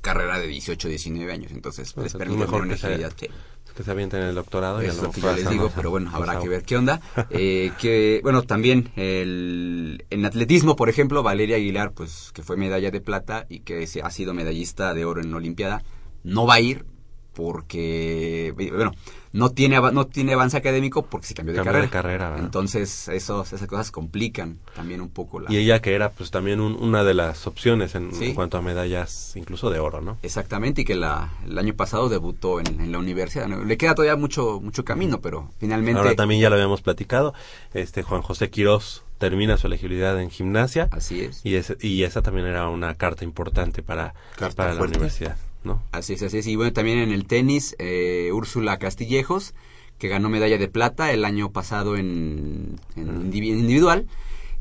carrera 0.01 0.39
de 0.39 0.47
18, 0.49 0.89
19 0.89 1.33
años, 1.33 1.53
entonces 1.53 1.93
Pues 1.93 2.05
les 2.07 2.15
es 2.15 2.19
permite 2.19 2.41
mejor 2.41 2.63
una 2.63 2.75
que 2.75 2.81
se- 2.81 2.87
agilidad. 2.89 3.13
sí. 3.19 3.27
Que 3.77 3.83
se 3.83 3.91
avienten 3.91 4.23
el 4.23 4.35
doctorado 4.35 4.83
y 4.83 4.87
a 4.87 4.89
Es 4.91 5.01
lo 5.03 5.11
que 5.11 5.21
yo 5.21 5.33
les 5.33 5.49
digo, 5.49 5.71
pero 5.75 5.91
bueno, 5.91 6.11
habrá 6.13 6.27
más 6.35 6.37
que 6.37 6.47
agua. 6.47 6.51
ver 6.51 6.63
qué 6.65 6.77
onda. 6.77 7.01
Eh, 7.31 7.73
que, 7.81 8.21
bueno, 8.23 8.43
también 8.43 8.91
el, 8.97 10.05
en 10.11 10.27
atletismo, 10.27 10.77
por 10.77 10.89
ejemplo, 10.89 11.23
Valeria 11.23 11.57
Aguilar, 11.57 11.93
pues 11.93 12.31
que 12.35 12.43
fue 12.43 12.57
medalla 12.57 12.91
de 12.91 13.01
plata 13.01 13.47
y 13.49 13.61
que 13.61 13.87
se- 13.87 14.03
ha 14.03 14.11
sido 14.11 14.35
medallista 14.35 14.93
de 14.95 15.05
oro 15.05 15.21
en 15.23 15.31
la 15.31 15.37
Olimpiada, 15.39 15.83
no 16.23 16.47
va 16.47 16.55
a 16.55 16.61
ir 16.61 16.85
porque, 17.33 18.53
bueno, 18.57 18.93
no 19.33 19.51
tiene, 19.51 19.81
no 19.93 20.07
tiene 20.07 20.35
avance 20.35 20.57
académico 20.57 21.07
porque 21.07 21.27
se 21.27 21.35
cambió 21.35 21.53
de 21.53 21.59
Cambió 21.59 21.73
carrera. 21.73 21.87
de 21.87 21.91
carrera. 21.91 22.37
Entonces, 22.39 23.09
esos, 23.09 23.53
esas 23.53 23.67
cosas 23.67 23.91
complican 23.91 24.59
también 24.75 25.01
un 25.01 25.09
poco 25.09 25.41
la... 25.41 25.51
Y 25.51 25.57
ella 25.57 25.81
que 25.81 25.95
era 25.95 26.11
pues 26.11 26.31
también 26.31 26.61
un- 26.61 26.75
una 26.75 27.03
de 27.05 27.15
las 27.15 27.47
opciones 27.47 27.95
en, 27.95 28.15
Sí. 28.15 28.27
en 28.27 28.35
cuanto 28.35 28.59
a 28.59 28.63
medallas, 28.63 29.33
incluso 29.37 29.71
de 29.71 29.79
oro, 29.79 30.01
¿no? 30.03 30.19
Exactamente, 30.23 30.83
y 30.83 30.85
que 30.85 30.95
la, 30.95 31.33
el 31.47 31.57
año 31.59 31.75
pasado 31.75 32.09
debutó 32.09 32.61
en, 32.61 32.81
en 32.81 32.93
la 32.93 32.99
universidad. 32.99 33.49
Le 33.49 33.77
queda 33.79 33.95
todavía 33.95 34.17
mucho, 34.17 34.61
mucho 34.61 34.85
camino, 34.85 35.21
pero 35.21 35.51
finalmente... 35.59 35.99
Ahora 36.01 36.15
también 36.15 36.41
ya 36.41 36.51
lo 36.51 36.57
habíamos 36.57 36.83
platicado, 36.83 37.33
este 37.73 38.03
Juan 38.03 38.23
José 38.23 38.51
Quirós 38.51 39.03
termina 39.19 39.57
su 39.57 39.69
elegibilidad 39.69 40.21
en 40.21 40.31
gimnasia 40.31 40.89
Así 40.91 41.21
es. 41.21 41.41
y, 41.45 41.55
ese- 41.55 41.77
y 41.81 42.03
esa 42.03 42.23
también 42.23 42.47
era 42.49 42.69
una 42.69 42.97
carta 42.97 43.25
importante 43.25 43.83
para, 43.83 44.15
Carta 44.37 44.57
para 44.57 44.71
la 44.73 44.79
fuerte. 44.79 44.99
universidad, 44.99 45.37
¿no? 45.65 45.83
Así 45.93 46.15
es, 46.15 46.23
así 46.23 46.39
es. 46.39 46.47
Y 46.47 46.57
bueno, 46.57 46.73
también 46.73 46.99
en 46.99 47.11
el 47.13 47.27
tenis, 47.27 47.75
eh, 47.79 48.31
Úrsula 48.33 48.79
Castillejos, 48.79 49.55
que 49.99 50.09
ganó 50.09 50.29
medalla 50.29 50.59
de 50.59 50.69
plata 50.69 51.13
el 51.13 51.25
año 51.25 51.53
pasado 51.53 51.97
en, 51.97 52.79
en 52.97 53.31
indivi- 53.33 53.49
individual. 53.59 54.07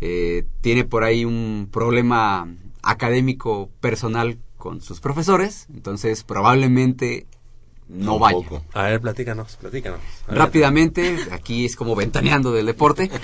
Eh, 0.02 0.46
tiene 0.62 0.84
por 0.84 1.04
ahí 1.04 1.26
un 1.26 1.68
problema 1.72 2.48
académico 2.84 3.70
personal 3.80 4.38
con 4.58 4.82
sus 4.82 5.00
profesores, 5.00 5.68
entonces 5.74 6.24
probablemente 6.24 7.26
no 7.88 8.20
vaya. 8.20 8.38
A 8.74 8.84
ver, 8.84 9.02
platícanos, 9.02 9.58
platícanos. 9.58 10.00
Ver. 10.28 10.38
Rápidamente, 10.38 11.18
aquí 11.32 11.66
es 11.66 11.76
como 11.76 11.96
ventaneando 11.96 12.52
del 12.52 12.66
deporte. 12.66 13.10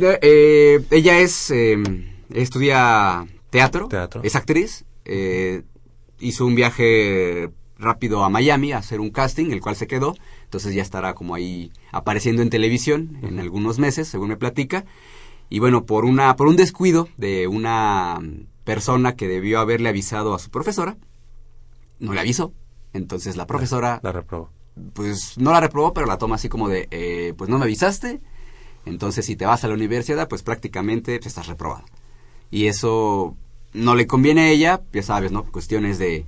Eh, 0.00 0.80
ella 0.90 1.18
es, 1.18 1.50
eh, 1.50 1.76
estudia 2.30 3.26
teatro, 3.50 3.88
Teatro. 3.88 4.20
es 4.22 4.36
actriz, 4.36 4.84
eh, 5.06 5.62
hizo 6.20 6.46
un 6.46 6.54
viaje 6.54 7.50
rápido 7.78 8.24
a 8.24 8.28
Miami 8.28 8.72
a 8.72 8.78
hacer 8.78 9.00
un 9.00 9.10
casting, 9.10 9.50
el 9.50 9.60
cual 9.60 9.76
se 9.76 9.86
quedó, 9.86 10.14
entonces 10.44 10.74
ya 10.74 10.82
estará 10.82 11.14
como 11.14 11.34
ahí 11.34 11.72
apareciendo 11.92 12.42
en 12.42 12.50
televisión 12.50 13.18
en 13.22 13.38
algunos 13.38 13.78
meses, 13.78 14.08
según 14.08 14.28
me 14.30 14.36
platica. 14.36 14.84
Y 15.48 15.60
bueno, 15.60 15.86
por 15.86 16.04
una, 16.04 16.34
por 16.36 16.48
un 16.48 16.56
descuido 16.56 17.08
de 17.16 17.46
una 17.46 18.20
persona 18.64 19.14
que 19.16 19.28
debió 19.28 19.60
haberle 19.60 19.88
avisado 19.88 20.34
a 20.34 20.38
su 20.38 20.50
profesora, 20.50 20.96
no 22.00 22.12
le 22.12 22.20
avisó. 22.20 22.52
Entonces 22.92 23.36
la 23.36 23.46
profesora 23.46 24.00
La 24.02 24.12
reprobó. 24.12 24.50
pues 24.92 25.38
no 25.38 25.52
la 25.52 25.60
reprobó, 25.60 25.94
pero 25.94 26.06
la 26.06 26.18
toma 26.18 26.34
así 26.34 26.48
como 26.48 26.68
de, 26.68 26.88
eh, 26.90 27.34
pues 27.36 27.48
no 27.48 27.58
me 27.58 27.64
avisaste, 27.64 28.20
entonces 28.86 29.26
si 29.26 29.36
te 29.36 29.46
vas 29.46 29.64
a 29.64 29.68
la 29.68 29.74
universidad, 29.74 30.28
pues 30.28 30.42
prácticamente 30.42 31.16
pues, 31.18 31.26
estás 31.26 31.46
reprobada. 31.46 31.84
Y 32.50 32.66
eso 32.66 33.36
no 33.78 33.94
le 33.94 34.06
conviene 34.06 34.42
a 34.42 34.50
ella, 34.50 34.82
ya 34.92 35.02
sabes, 35.02 35.32
¿no? 35.32 35.44
Cuestiones 35.44 35.98
de 35.98 36.26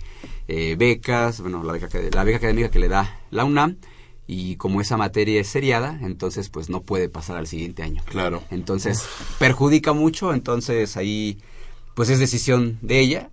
eh, 0.49 0.77
becas, 0.79 1.41
bueno, 1.41 1.63
la 1.63 1.73
beca, 1.73 1.89
la 2.13 2.25
beca 2.25 2.39
académica 2.39 2.71
que 2.71 2.79
le 2.79 2.89
da 2.89 3.21
la 3.31 3.45
UNAM, 3.45 3.77
y 4.27 4.55
como 4.57 4.81
esa 4.81 4.97
materia 4.97 5.41
es 5.41 5.49
seriada, 5.49 5.99
entonces 6.03 6.51
pues 6.51 6.71
no 6.71 6.83
puede 6.83 7.09
pasar 7.09 7.37
al 7.37 7.49
siguiente 7.49 7.83
año. 7.83 8.01
Claro. 8.05 8.45
Entonces 8.53 9.05
perjudica 9.41 9.93
mucho, 9.93 10.33
entonces 10.33 10.97
ahí 10.97 11.39
pues 11.95 12.11
es 12.11 12.21
decisión 12.21 12.79
de 12.81 13.01
ella. 13.01 13.31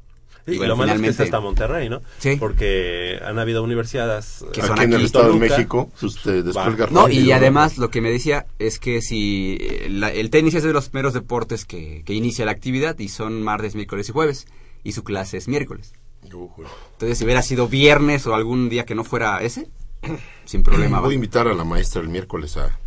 Sí, 0.48 0.54
y 0.54 0.58
bueno, 0.58 0.70
lo 0.74 0.78
malo 0.78 0.94
es 0.94 1.02
que 1.02 1.08
es 1.10 1.20
hasta 1.20 1.40
Monterrey, 1.42 1.90
¿no? 1.90 2.02
Sí. 2.20 2.38
Porque 2.40 3.20
han 3.22 3.38
habido 3.38 3.62
universidades 3.64 4.46
Que 4.54 4.62
son 4.62 4.72
aquí 4.80 4.84
en 4.86 4.94
el 4.94 5.06
Estado 5.06 5.34
de. 5.34 5.40
México, 5.40 5.90
usted 6.02 6.46
descuelga 6.46 6.88
No, 6.90 7.02
rápido, 7.04 7.22
y 7.26 7.32
además 7.34 7.78
lo 7.78 7.90
que 7.90 8.00
me 8.00 8.10
decía 8.10 8.46
es 8.58 8.80
que 8.80 9.02
si 9.02 9.58
eh, 9.60 9.88
la- 9.92 10.10
el 10.12 10.30
tenis 10.30 10.54
es 10.56 10.64
de 10.64 10.72
los 10.72 10.88
primeros 10.88 11.14
deportes 11.14 11.66
que, 11.66 12.02
que 12.06 12.14
inicia 12.14 12.46
la 12.46 12.52
actividad 12.54 12.98
y 12.98 13.10
son 13.10 13.44
martes, 13.44 13.76
miércoles 13.76 14.08
y 14.08 14.14
jueves 14.14 14.48
y 14.86 14.94
su 14.94 15.04
clase 15.04 15.36
es 15.36 15.50
miércoles. 15.50 15.92
Entonces 16.24 17.18
si 17.18 17.26
hubiera 17.26 17.42
sido 17.42 17.68
viernes 17.68 18.26
o 18.26 18.34
algún 18.34 18.70
día 18.70 18.86
que 18.86 18.96
no 18.96 19.04
fuera 19.04 19.42
ese, 19.42 19.68
sin 20.46 20.64
problema. 20.64 21.02
Voy 21.02 21.12
a 21.12 21.16
invitar 21.16 21.50
a 21.50 21.54
la 21.54 21.66
maestra 21.66 22.02
el 22.02 22.08
miércoles 22.08 22.56
a 22.56 22.78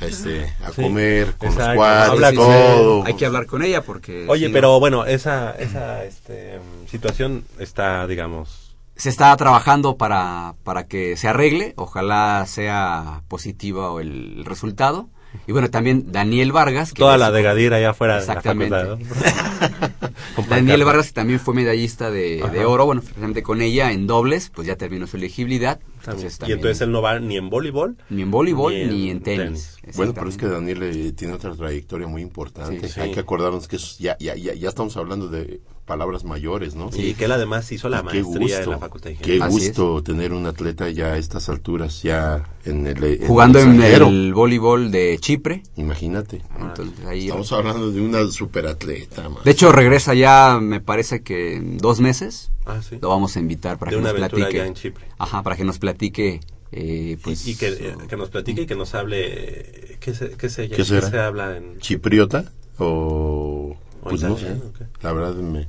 este, 0.00 0.52
a 0.64 0.70
Sí, 0.72 0.82
comer 0.82 1.34
con 1.36 1.48
exacto. 1.48 1.68
los 1.68 1.76
cuadros, 1.76 2.10
Habla 2.14 2.26
con 2.28 2.36
todo. 2.46 3.04
Hay 3.04 3.14
que 3.14 3.26
hablar 3.26 3.46
con 3.46 3.62
ella 3.62 3.82
porque... 3.82 4.26
Oye, 4.28 4.46
si 4.46 4.52
no- 4.52 4.54
pero 4.54 4.80
bueno, 4.80 5.04
esa, 5.04 5.52
esa 5.52 6.04
este, 6.04 6.58
situación 6.88 7.44
está, 7.58 8.06
digamos... 8.06 8.76
se 8.96 9.08
está 9.08 9.36
trabajando 9.36 9.96
para, 9.96 10.54
para 10.64 10.86
que 10.86 11.16
se 11.16 11.28
arregle, 11.28 11.74
ojalá 11.76 12.44
sea 12.46 13.22
positivo 13.28 14.00
el 14.00 14.44
resultado. 14.44 15.08
Y 15.46 15.52
bueno, 15.52 15.70
también 15.70 16.10
Daniel 16.12 16.52
Vargas. 16.52 16.92
que 16.92 16.98
Toda 17.00 17.14
es- 17.14 17.20
la 17.20 17.30
de 17.30 17.42
Gadir 17.42 17.74
allá 17.74 17.90
afuera 17.90 18.18
de 18.20 18.26
la 18.26 18.32
Exactamente. 18.32 18.76
facultad. 18.76 18.98
¿no? 18.98 20.08
Con 20.36 20.48
Daniel. 20.48 20.84
Vargas 20.84 21.08
que 21.08 21.12
también 21.12 21.40
fue 21.40 21.54
medallista 21.54 22.10
de, 22.10 22.42
de 22.52 22.64
oro, 22.64 22.86
bueno, 22.86 23.00
precisamente 23.02 23.42
con 23.42 23.60
ella 23.60 23.92
en 23.92 24.06
dobles, 24.06 24.50
pues 24.54 24.66
ya 24.66 24.76
terminó 24.76 25.06
su 25.06 25.16
elegibilidad. 25.16 25.80
También. 26.04 26.28
Y 26.28 26.36
también- 26.36 26.58
entonces 26.58 26.80
él 26.82 26.92
no 26.92 27.02
va 27.02 27.18
ni 27.18 27.36
en 27.36 27.50
voleibol. 27.50 27.96
ni 28.10 28.22
en 28.22 28.30
voleibol 28.30 28.72
ni 28.72 28.84
ni 28.86 29.10
en 29.10 29.16
en, 29.18 29.22
tenis. 29.22 29.76
tenis. 29.80 29.96
Bueno, 29.96 30.14
pero 30.14 30.28
es 30.28 30.36
que. 30.36 30.46
Daniel 30.46 30.82
eh, 30.82 31.12
tiene 31.12 31.34
otra 31.34 31.54
trayectoria 31.54 32.06
muy 32.06 32.22
importante. 32.22 32.86
Sí, 32.88 32.94
sí. 32.94 33.00
Hay 33.00 33.12
que 33.12 33.20
acordarnos 33.20 33.68
que 33.68 33.78
ya, 33.98 34.16
ya, 34.18 34.34
ya, 34.34 34.54
ya 34.54 34.68
estamos 34.68 34.96
hablando 34.96 35.28
de 35.28 35.60
palabras 35.88 36.22
mayores, 36.22 36.76
¿no? 36.76 36.90
Y 36.96 37.14
que 37.14 37.24
él 37.24 37.32
además 37.32 37.72
hizo 37.72 37.88
la 37.88 37.96
Y 37.98 38.00
qué 38.00 38.22
maestría 38.22 38.28
en 38.34 38.40
gusto, 38.56 38.70
la 38.70 38.78
facultad 38.78 39.10
de 39.10 39.16
qué 39.16 39.36
ingeniería. 39.36 39.46
Así 39.46 39.66
gusto 39.68 40.02
tener 40.04 40.32
un 40.32 40.46
atleta 40.46 40.88
ya 40.90 41.14
a 41.14 41.18
estas 41.18 41.48
alturas, 41.48 42.02
ya 42.04 42.44
en 42.64 42.86
el 42.86 43.02
en 43.02 43.26
Jugando 43.26 43.58
el 43.58 43.68
en 43.82 43.82
el 43.82 44.32
voleibol 44.34 44.90
de 44.92 45.16
Chipre. 45.20 45.64
Imagínate. 45.76 46.42
Entonces, 46.60 47.04
ahí- 47.06 47.24
Estamos 47.26 47.50
hablando 47.52 47.90
de 47.90 48.00
una 48.00 48.24
superatleta. 48.28 49.28
man. 49.28 49.42
de 49.44 49.50
hecho, 49.50 49.72
regresa 49.72 50.14
ya, 50.14 50.58
me 50.60 50.80
parece 50.80 51.22
que 51.22 51.56
en 51.56 51.78
dos 51.78 51.98
meses. 52.00 52.50
Ah, 52.66 52.80
sí. 52.86 52.98
Lo 53.00 53.08
vamos 53.08 53.34
a 53.36 53.40
invitar 53.40 53.78
para 53.78 53.90
De 53.90 53.96
que 53.96 54.00
una 54.02 54.12
nos 54.12 54.18
platique. 54.30 54.64
en 54.64 54.74
Chipre. 54.74 55.06
Ajá, 55.18 55.42
para 55.42 55.56
que 55.56 55.64
nos 55.64 55.78
platique. 55.78 56.40
eh, 56.70 57.16
pues, 57.24 57.46
y, 57.46 57.52
y 57.52 57.56
que, 57.56 57.68
eh, 57.68 57.96
que 58.08 58.16
nos 58.18 58.28
platique 58.28 58.60
y 58.62 58.66
que 58.66 58.76
nos 58.76 58.94
hable 58.94 59.96
qué 60.00 60.12
se, 60.14 60.32
qué 60.32 60.50
se, 60.50 60.68
¿Qué 60.68 60.84
será? 60.84 61.08
se 61.10 61.18
habla 61.18 61.56
en 61.56 61.78
¿Chipriota 61.78 62.44
o...? 62.78 63.74
¿O 64.00 64.08
Pues 64.10 64.22
no 64.22 64.36
sé. 64.36 64.54
qué? 64.78 64.84
La 65.02 65.12
verdad 65.12 65.34
me, 65.34 65.66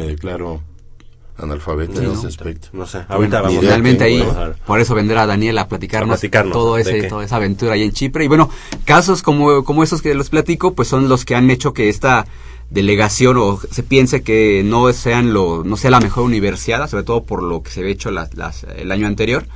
me 0.00 0.06
declaro 0.08 0.60
analfabeto 1.38 1.92
Sí, 1.94 1.98
en 2.00 2.04
¿no? 2.06 2.12
ese 2.12 2.26
aspecto. 2.26 2.68
no 2.72 2.86
sé 2.86 2.98
Bueno, 2.98 3.14
ahorita 3.14 3.40
vamos 3.40 3.50
ni 3.52 3.56
a 3.56 3.60
idea 3.60 3.70
finalmente 3.70 4.04
ahí, 4.04 4.18
tengo, 4.18 4.26
vamos 4.32 4.42
a 4.42 4.48
ver. 4.48 4.56
por 4.66 4.80
eso 4.80 4.94
vendrá 4.94 5.26
Daniel 5.26 5.58
a 5.58 5.68
platicarnos, 5.68 6.10
A 6.14 6.20
platicarnos, 6.20 6.52
todo 6.52 6.74
¿de 6.76 6.82
ese, 6.82 7.02
toda 7.04 7.24
esa 7.24 7.36
aventura 7.36 7.72
ahí 7.74 7.82
en 7.82 7.92
Chipre. 7.92 8.24
Y 8.24 8.28
bueno, 8.28 8.50
casos 8.84 9.22
como, 9.22 9.64
como 9.64 9.82
esos 9.82 10.02
que 10.02 10.14
los 10.14 10.28
platico, 10.28 10.74
pues 10.74 10.88
son 10.88 11.08
los 11.08 11.24
que 11.24 11.34
han 11.34 11.50
hecho 11.50 11.72
que 11.72 11.88
esta 11.88 12.26
delegación 12.68 13.36
o 13.38 13.58
se 13.70 13.82
piense 13.82 14.22
que 14.22 14.62
no 14.64 14.92
sean 14.92 15.32
lo, 15.32 15.64
no 15.64 15.76
sea 15.76 15.90
la 15.90 16.00
mejor 16.00 16.24
universidad, 16.24 16.88
sobre 16.88 17.04
todo 17.04 17.24
por 17.24 17.42
lo 17.42 17.62
que 17.62 17.70
se 17.70 17.80
había 17.80 17.92
hecho 17.92 18.10
las, 18.10 18.34
las- 18.34 18.64
el 18.76 18.92
año 18.92 19.06
anterior. 19.06 19.46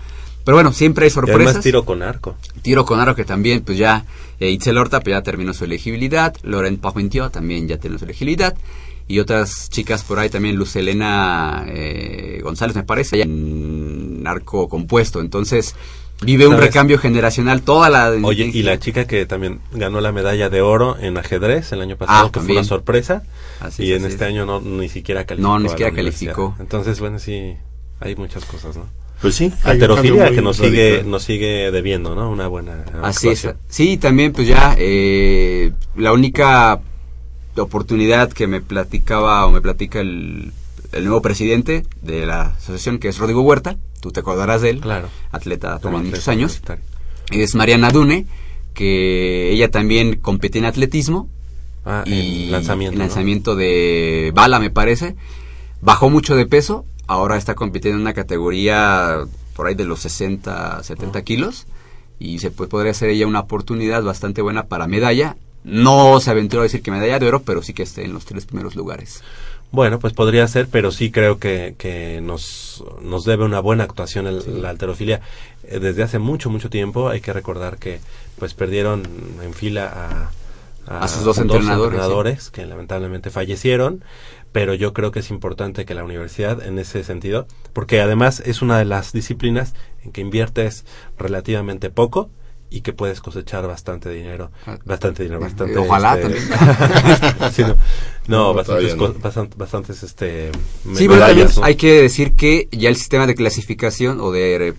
Pero 0.45 0.57
bueno, 0.57 0.73
siempre 0.73 1.05
hay 1.05 1.09
y 1.09 1.11
sorpresas. 1.11 1.43
además 1.47 1.63
tiro 1.63 1.85
con 1.85 2.03
arco 2.03 2.35
Tiro 2.63 2.85
con 2.85 2.99
aro 3.01 3.15
que 3.15 3.25
también, 3.25 3.63
pues 3.63 3.79
ya, 3.79 4.05
eh, 4.41 4.51
Itzel 4.51 4.77
Horta 4.79 5.01
pues 5.01 5.15
ya 5.15 5.23
terminó 5.23 5.55
su 5.55 5.65
elegibilidad, 5.65 6.35
Laurent 6.43 6.81
Parmentier 6.81 7.31
también 7.31 7.67
ya 7.69 7.79
terminó 7.79 7.99
su 7.99 8.05
elegibilidad, 8.05 8.55
y 9.07 9.19
otras 9.19 9.69
chicas 9.71 10.03
por 10.05 10.19
ahí 10.19 10.31
también, 10.31 10.57
Luz 10.57 10.77
Elena 10.77 11.65
eh, 11.69 12.41
González 12.43 12.75
me 12.77 12.85
parece, 12.85 13.21
en 13.23 14.23
arco 14.27 14.69
compuesto, 14.69 15.21
entonces 15.21 15.75
vive 16.23 16.47
un 16.47 16.57
recambio 16.57 16.97
generacional 16.99 17.63
toda 17.63 17.91
la... 17.91 18.11
oye 18.23 18.51
y 18.53 18.63
la 18.63 18.79
chica 18.79 19.07
que 19.07 19.27
también 19.27 19.61
ganó 19.73 20.01
la 20.01 20.13
medalla 20.13 20.49
de 20.49 20.63
oro 20.63 20.97
en 20.99 21.19
ajedrez 21.19 21.73
el 21.73 21.83
año 21.83 21.97
pasado 21.97 22.27
Ah, 22.29 22.31
que 22.33 22.41
fue 22.41 22.53
una 22.53 22.65
sorpresa 22.65 23.25
Así 23.61 23.83
y 23.85 23.93
es, 23.93 23.99
en 23.99 24.05
así 24.07 24.13
este 24.15 24.25
es. 24.25 24.31
año 24.31 24.47
no 24.47 24.61
ni 24.61 24.89
siquiera 24.89 25.25
calificó 25.27 25.49
No, 25.53 25.59
ni 25.59 25.69
siquiera 25.69 25.93
calificó. 25.93 26.55
entonces 26.61 27.01
bueno 27.01 27.19
sí 27.19 27.55
hay 28.01 28.15
muchas 28.17 28.45
cosas 28.45 28.77
no 28.77 28.87
Pues 29.21 29.35
sí. 29.35 29.53
muy 29.65 29.79
que 29.79 29.89
nos 30.41 30.57
sigue 30.57 30.91
radical. 30.93 31.11
nos 31.11 31.23
sigue 31.25 31.71
debiendo 31.73 32.15
no 32.15 32.31
una 32.31 32.47
buena 32.47 32.85
Así 33.03 33.29
es. 33.29 33.49
Sí, 33.69 33.99
también 33.99 34.33
pues 34.33 34.47
ya 34.47 34.77
eh, 34.79 35.73
la 35.97 36.13
única 36.13 36.81
oportunidad 37.63 38.33
que 38.33 38.47
me 38.47 38.61
platicaba 38.61 39.47
o 39.47 39.51
me 39.51 39.61
platica 39.61 40.01
el, 40.01 40.53
el 40.93 41.05
nuevo 41.05 41.23
presidente 41.23 41.85
de 42.03 42.27
la 42.27 42.43
asociación 42.57 42.99
que 42.99 43.09
es 43.09 43.19
Rodrigo 43.19 43.43
Huerta, 43.43 43.77
tú 44.01 44.11
te 44.13 44.21
acordarás 44.21 44.63
de 44.63 44.71
él, 44.71 44.81
Claro. 44.81 45.09
atleta 45.33 45.79
también 45.79 46.05
muchos 46.07 46.21
atleta 46.29 46.31
años, 46.33 46.61
universitario. 46.61 46.85
es 47.31 47.55
Mariana 47.55 47.91
Dune, 47.91 48.27
que 48.75 49.51
ella 49.53 49.71
también 49.71 50.17
compite 50.17 50.59
en 50.59 50.65
atletismo 50.67 51.29
ah, 51.85 52.03
y 52.07 52.47
en 52.47 52.53
lanzamiento 52.53 52.93
en 52.95 52.99
¿no? 52.99 53.05
lanzamiento 53.05 53.55
de 53.57 54.33
bala 54.35 54.59
me 54.59 54.71
parece, 54.71 55.15
bajó 55.81 56.11
mucho 56.11 56.35
de 56.37 56.47
peso, 56.47 56.85
ahora 57.07 57.37
está 57.37 57.55
compitiendo 57.55 57.97
en 57.97 58.03
una 58.03 58.15
categoría 58.15 59.21
por 59.55 59.67
ahí 59.69 59.75
de 59.75 59.85
los 59.85 60.01
60, 60.01 60.83
70 60.83 61.23
kilos 61.23 61.67
y 62.19 62.39
se 62.41 62.51
puede, 62.51 62.69
podría 62.71 62.95
ser 62.95 63.11
ella 63.11 63.27
una 63.27 63.41
oportunidad 63.41 64.03
bastante 64.03 64.43
buena 64.43 64.67
para 64.67 64.87
medalla. 64.87 65.37
No 65.65 66.21
se 66.21 66.31
aventuró 66.31 66.61
a 66.61 66.65
decir 66.65 66.83
que 66.83 66.91
medalla 66.91 67.19
de 67.19 67.27
oro, 67.27 67.43
pero 67.43 67.63
sí 67.63 67.73
que 67.73 67.83
esté 67.83 68.05
en 68.05 68.13
los 68.13 68.25
tres 68.27 68.45
primeros 68.47 68.77
lugares. 68.77 69.23
Bueno, 69.73 69.99
pues 69.99 70.13
podría 70.13 70.47
ser, 70.47 70.69
pero 70.69 70.93
sí 70.93 71.11
creo 71.11 71.39
que, 71.39 71.75
que 71.77 72.21
nos, 72.21 72.85
nos 73.03 73.25
debe 73.25 73.45
una 73.45 73.59
buena 73.61 73.83
actuación 73.85 74.27
el- 74.29 74.63
la 74.63 74.71
alterofilia. 74.71 75.21
Eh, 75.65 75.81
desde 75.81 76.03
hace 76.05 76.19
mucho, 76.21 76.49
mucho 76.51 76.71
tiempo 76.71 77.09
hay 77.09 77.21
que 77.21 77.33
recordar 77.33 77.79
que 77.79 77.99
pues 78.39 78.55
perdieron 78.55 79.03
en 79.43 79.53
fila 79.55 80.31
a, 80.87 81.01
A 81.05 81.09
sus 81.09 81.25
dos 81.25 81.39
entrenadores, 81.39 81.87
entrenadores 81.95 82.51
que 82.51 82.67
lamentablemente 82.67 83.31
fallecieron, 83.31 84.05
pero 84.53 84.75
yo 84.75 84.93
creo 84.93 85.11
que 85.11 85.21
es 85.21 85.31
importante 85.31 85.85
que 85.87 85.95
la 85.95 86.05
universidad 86.05 86.63
en 86.63 86.79
ese 86.79 87.03
sentido, 87.03 87.47
porque 87.73 88.01
además 88.01 88.41
es 88.45 88.61
una 88.63 88.79
de 88.79 88.85
las 88.85 89.13
disciplinas 89.13 89.75
en 90.05 90.13
que 90.13 90.21
inviertes 90.21 90.85
relativamente 91.19 91.91
poco 91.91 92.29
y 92.71 92.81
que 92.81 92.93
puedes 92.93 93.21
cosechar 93.21 93.67
bastante 93.67 94.11
dinero, 94.11 94.51
Ah, 94.67 94.79
bastante 94.85 95.23
dinero, 95.23 95.41
bastante. 95.41 95.79
ojalá 95.79 96.19
este, 96.19 96.23
también. 96.41 97.53
sí, 97.53 97.63
no, 97.63 97.69
no, 97.69 97.77
No, 98.27 98.55
bastantes, 98.55 98.97
no. 98.97 99.15
bastantes, 99.57 100.03
este, 100.03 100.51
Sí, 100.95 101.07
pero 101.07 101.21
también 101.21 101.37
medallas, 101.37 101.59
¿no? 101.59 101.65
hay 101.65 101.77
que 101.77 102.03
decir 102.03 102.33
que 102.35 102.69
ya 102.73 102.89
el 102.89 102.97
sistema 102.97 103.27
de 103.27 103.35
clasificación 103.35 104.21
o 104.21 104.33
de 104.33 104.69
eh, 104.69 104.75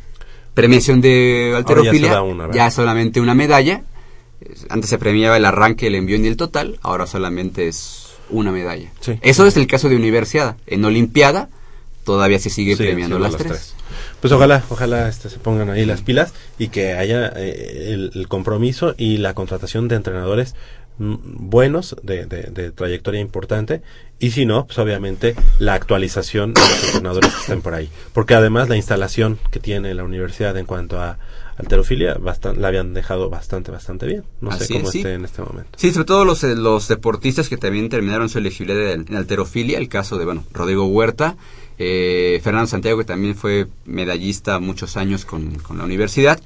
premiación 0.53 0.99
de 1.01 1.53
alterofilia 1.55 2.21
una, 2.21 2.51
ya 2.51 2.67
es 2.67 2.73
solamente 2.73 3.21
una 3.21 3.33
medalla. 3.33 3.83
Es- 4.41 4.65
Antes 4.69 4.89
se 4.89 4.97
premiaba 4.97 5.37
el 5.37 5.45
arranque, 5.45 5.87
el 5.87 5.95
envío 5.95 6.17
y 6.17 6.27
el 6.27 6.35
total, 6.37 6.79
ahora 6.81 7.07
solamente 7.07 7.67
es 7.67 8.01
una 8.29 8.51
medalla. 8.51 8.91
Sí. 8.99 9.17
Eso 9.21 9.45
es 9.45 9.55
el 9.55 9.67
caso 9.67 9.87
de 9.87 9.95
universidad. 9.95 10.57
En 10.67 10.83
Olimpiada 10.83 11.49
todavía 12.03 12.39
se 12.39 12.49
sigue 12.49 12.75
Sí, 12.75 12.83
premiando 12.83 13.19
las, 13.19 13.37
tres. 13.37 13.73
Pues 14.21 14.31
ojalá, 14.33 14.63
ojalá 14.69 15.07
este, 15.07 15.29
se 15.29 15.37
pongan 15.39 15.69
ahí 15.69 15.85
las 15.85 16.01
pilas 16.01 16.33
y 16.57 16.69
que 16.69 16.93
haya 16.93 17.27
eh, 17.35 17.91
el, 17.93 18.11
el 18.15 18.27
compromiso 18.27 18.95
y 18.97 19.17
la 19.17 19.33
contratación 19.35 19.87
de 19.87 19.95
entrenadores 19.97 20.55
mm, 20.97 21.15
buenos, 21.49 21.95
de, 22.01 22.25
de, 22.25 22.43
de 22.43 22.71
trayectoria 22.71 23.21
importante, 23.21 23.81
y 24.17 24.31
si 24.31 24.45
no, 24.45 24.65
pues 24.65 24.79
obviamente 24.79 25.35
la 25.59 25.73
actualización 25.75 26.53
de 26.53 26.61
los 26.61 26.83
entrenadores 26.85 27.33
que 27.33 27.41
estén 27.41 27.61
por 27.61 27.73
ahí. 27.75 27.89
Porque 28.13 28.33
además 28.33 28.69
la 28.69 28.77
instalación 28.77 29.37
que 29.51 29.59
tiene 29.59 29.93
la 29.93 30.03
universidad 30.03 30.57
en 30.57 30.65
cuanto 30.65 30.99
a 30.99 31.19
alterofilia, 31.57 32.15
bastan- 32.15 32.57
la 32.57 32.69
habían 32.69 32.93
dejado 32.93 33.29
bastante, 33.29 33.71
bastante 33.71 34.05
bien. 34.07 34.23
No 34.41 34.51
sé 34.57 34.67
cómo 34.73 34.85
es, 34.87 34.91
sí. 34.91 34.97
esté 34.99 35.13
en 35.13 35.23
este 35.25 35.41
momento. 35.41 35.69
Sí, 35.77 35.91
sobre 35.91 36.05
todo 36.05 36.25
los, 36.25 36.43
eh, 36.43 36.55
los 36.55 36.87
deportistas 36.87 37.47
que 37.47 37.57
también 37.57 37.89
terminaron 37.89 38.27
su 38.29 38.39
elegibilidad 38.39 38.91
en, 38.93 39.05
en 39.07 39.15
alterofilia, 39.15 39.77
el 39.77 39.87
caso 39.87 40.17
de, 40.17 40.25
bueno, 40.25 40.43
Rodrigo 40.51 40.85
Huerta, 40.87 41.35
eh, 41.77 42.39
Fernando 42.43 42.67
Santiago, 42.67 42.97
que 42.97 43.05
también 43.05 43.35
fue 43.35 43.67
medallista 43.85 44.59
muchos 44.59 44.97
años 44.97 45.25
con, 45.25 45.55
con 45.55 45.77
la 45.77 45.83
universidad, 45.83 46.39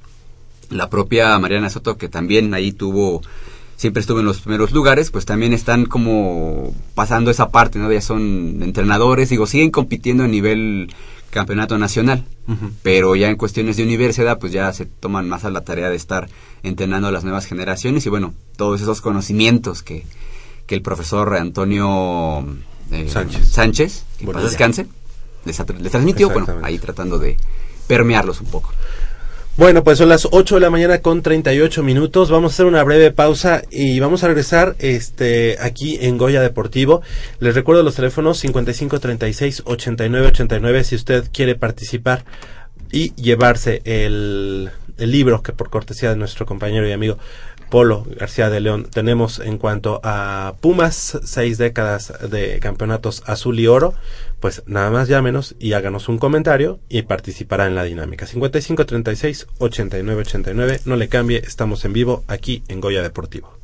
la 0.70 0.90
propia 0.90 1.38
Mariana 1.40 1.70
Soto, 1.70 1.98
que 1.98 2.10
también 2.10 2.54
ahí 2.54 2.72
tuvo, 2.72 3.22
siempre 3.76 4.02
estuvo 4.02 4.20
en 4.20 4.26
los 4.26 4.42
primeros 4.42 4.72
lugares, 4.72 5.12
pues 5.12 5.26
también 5.26 5.54
están 5.54 5.86
como 5.86 6.74
pasando 6.96 7.32
esa 7.32 7.50
parte, 7.50 7.80
¿no? 7.80 7.92
Ya 7.92 8.02
son 8.02 8.62
entrenadores, 8.62 9.30
digo, 9.30 9.48
siguen 9.48 9.72
compitiendo 9.72 10.24
a 10.24 10.28
nivel 10.28 10.94
campeonato 11.30 11.78
nacional, 11.78 12.26
pero 12.82 13.16
ya 13.16 13.30
en 13.30 13.36
cuestiones 13.36 13.78
de 13.78 13.84
universidad, 13.84 14.40
pues 14.40 14.52
ya 14.52 14.74
se 14.74 14.88
toman 14.88 15.30
más 15.30 15.46
a 15.46 15.52
la 15.52 15.62
tarea 15.62 15.90
de 15.90 15.96
estar 15.96 16.28
entrenando 16.64 17.08
a 17.08 17.12
las 17.12 17.24
nuevas 17.24 17.46
generaciones 17.46 18.06
y 18.06 18.10
bueno, 18.10 18.34
todos 18.58 18.82
esos 18.82 19.02
conocimientos 19.02 19.84
que, 19.84 20.06
que 20.66 20.74
el 20.74 20.82
profesor 20.82 21.36
Antonio 21.36 22.46
eh, 22.92 23.08
Sánchez. 23.08 23.48
Sánchez, 23.48 24.06
que 24.18 24.26
paz 24.26 24.44
descanse, 24.44 24.88
les, 25.46 25.58
transmitió, 25.92 26.30
bueno, 26.30 26.48
ahí 26.64 26.78
tratando 26.78 27.20
de 27.20 27.38
permearlos 27.88 28.42
un 28.42 28.48
poco. 28.48 28.74
Bueno, 29.60 29.84
pues 29.84 29.98
son 29.98 30.08
las 30.08 30.26
8 30.32 30.56
de 30.56 30.62
la 30.62 30.70
mañana 30.70 31.00
con 31.00 31.22
38 31.22 31.84
minutos. 31.84 32.32
Vamos 32.32 32.52
a 32.52 32.56
hacer 32.56 32.66
una 32.66 32.82
breve 32.84 33.12
pausa 33.12 33.64
y 33.70 34.00
vamos 34.00 34.24
a 34.24 34.28
regresar 34.28 34.78
este 34.80 35.58
aquí 35.60 35.98
en 36.00 36.18
Goya 36.18 36.42
Deportivo. 36.42 37.02
Les 37.42 37.56
recuerdo 37.56 37.84
los 37.84 37.96
teléfonos 37.96 38.40
55 38.40 39.02
36 39.02 39.64
89 39.66 40.28
89 40.28 40.84
si 40.86 40.96
usted 40.96 41.26
quiere 41.34 41.56
participar 41.56 42.24
y 42.90 43.14
llevarse 43.16 43.82
el, 43.84 44.70
el 44.98 45.12
libro 45.12 45.44
que 45.44 45.52
por 45.52 45.70
cortesía 45.70 46.12
de 46.12 46.16
nuestro 46.16 46.46
compañero 46.46 46.88
y 46.88 46.94
amigo 46.94 47.18
Polo 47.70 48.06
García 48.18 48.50
de 48.50 48.60
León 48.60 48.88
tenemos 48.92 49.40
en 49.40 49.58
cuanto 49.58 50.02
a 50.04 50.56
Pumas, 50.60 51.20
seis 51.24 51.58
décadas 51.58 52.12
de 52.30 52.60
campeonatos 52.60 53.24
azul 53.28 53.60
y 53.60 53.68
oro, 53.68 53.94
pues 54.40 54.64
nada 54.66 54.90
más 54.90 55.08
llámenos 55.08 55.56
y 55.60 55.74
háganos 55.74 56.10
un 56.10 56.18
comentario 56.18 56.80
y 56.90 57.04
participará 57.04 57.68
en 57.68 57.76
la 57.76 57.84
dinámica. 57.84 58.26
55 58.26 58.86
36 58.86 59.48
89 59.60 60.22
89, 60.22 60.82
no 60.86 60.96
le 60.96 61.10
cambie, 61.10 61.44
estamos 61.46 61.86
en 61.86 61.94
vivo 61.94 62.24
aquí 62.28 62.64
en 62.68 62.82
Goya 62.82 63.04
Deportivo. 63.04 63.59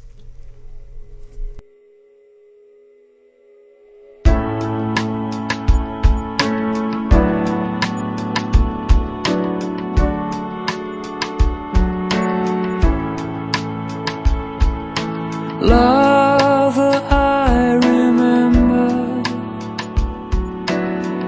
Lover, 15.61 17.01
I 17.09 17.79
remember 17.81 19.23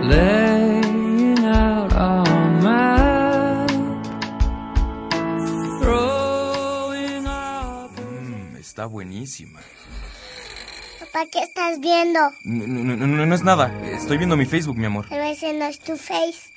laying 0.04 1.40
out 1.46 1.94
our 1.94 2.62
map, 2.62 3.70
throwing 5.82 7.26
up. 7.26 7.92
Mm, 7.98 8.58
está 8.58 8.86
buenísima. 8.86 9.60
Papá, 11.00 11.26
¿qué 11.32 11.40
estás 11.40 11.80
viendo? 11.80 12.20
No, 12.44 12.68
no, 12.68 12.96
no, 12.96 13.08
no, 13.08 13.26
no 13.26 13.36
es 13.36 13.44
nada. 13.44 13.72
Estoy 13.86 14.18
viendo 14.18 14.36
mi 14.38 14.46
Facebook, 14.46 14.78
mi 14.78 14.86
amor. 14.86 15.06
Pero 15.10 15.24
ese 15.24 15.54
no 15.54 15.66
es 15.66 15.80
tu 15.80 15.96
face. 15.98 16.57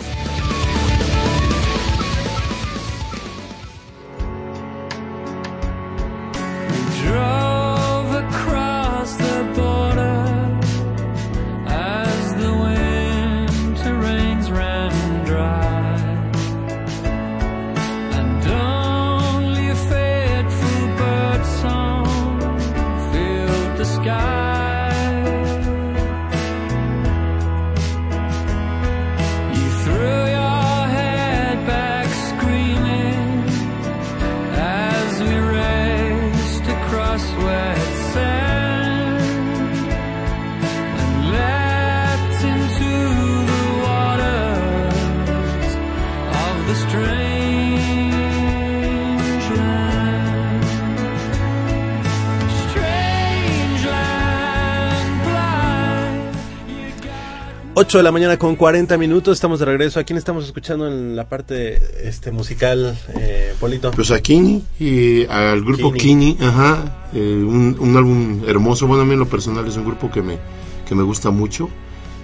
8 57.87 57.97
de 57.99 58.03
la 58.03 58.11
mañana 58.11 58.37
con 58.39 58.55
40 58.55 58.97
minutos, 58.97 59.37
estamos 59.37 59.59
de 59.59 59.65
regreso. 59.65 59.99
¿A 59.99 60.03
quién 60.03 60.17
estamos 60.17 60.43
escuchando 60.45 60.87
en 60.87 61.15
la 61.15 61.29
parte 61.29 61.79
este 62.07 62.31
musical, 62.31 62.97
eh, 63.15 63.53
Polito? 63.59 63.91
Pues 63.91 64.09
a 64.09 64.19
Kini 64.21 64.63
y 64.79 65.25
al 65.27 65.61
grupo 65.63 65.91
Kini. 65.93 66.35
Kini, 66.35 66.47
ajá, 66.47 67.07
eh, 67.13 67.19
un, 67.19 67.77
un 67.79 67.95
álbum 67.97 68.41
hermoso. 68.47 68.87
Bueno, 68.87 69.03
a 69.03 69.05
mí 69.05 69.13
en 69.13 69.19
lo 69.19 69.27
personal 69.27 69.67
es 69.67 69.77
un 69.77 69.85
grupo 69.85 70.09
que 70.09 70.23
me, 70.23 70.39
que 70.87 70.95
me 70.95 71.03
gusta 71.03 71.29
mucho. 71.29 71.69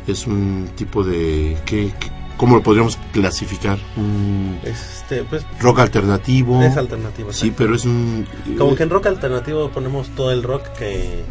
Es 0.08 0.26
un 0.26 0.70
tipo 0.76 1.04
de, 1.04 1.56
¿qué, 1.66 1.92
qué- 2.00 2.12
¿cómo 2.38 2.56
lo 2.56 2.64
podríamos 2.64 2.98
clasificar? 3.14 3.78
Un 3.98 4.58
Este, 4.64 5.24
pues, 5.26 5.46
rock 5.60 5.80
alternativo. 5.80 6.60
es 6.64 6.76
alternativo. 6.76 7.32
Sí, 7.32 7.48
exacto. 7.50 7.56
pero 7.64 7.76
es 7.76 7.86
un... 7.86 8.26
Como 8.58 8.74
que 8.76 8.82
en 8.82 8.90
rock 8.90 9.06
alternativo 9.06 9.70
ponemos 9.70 10.08
todo 10.16 10.32
el 10.32 10.42
rock 10.42 10.70
que, 10.70 11.22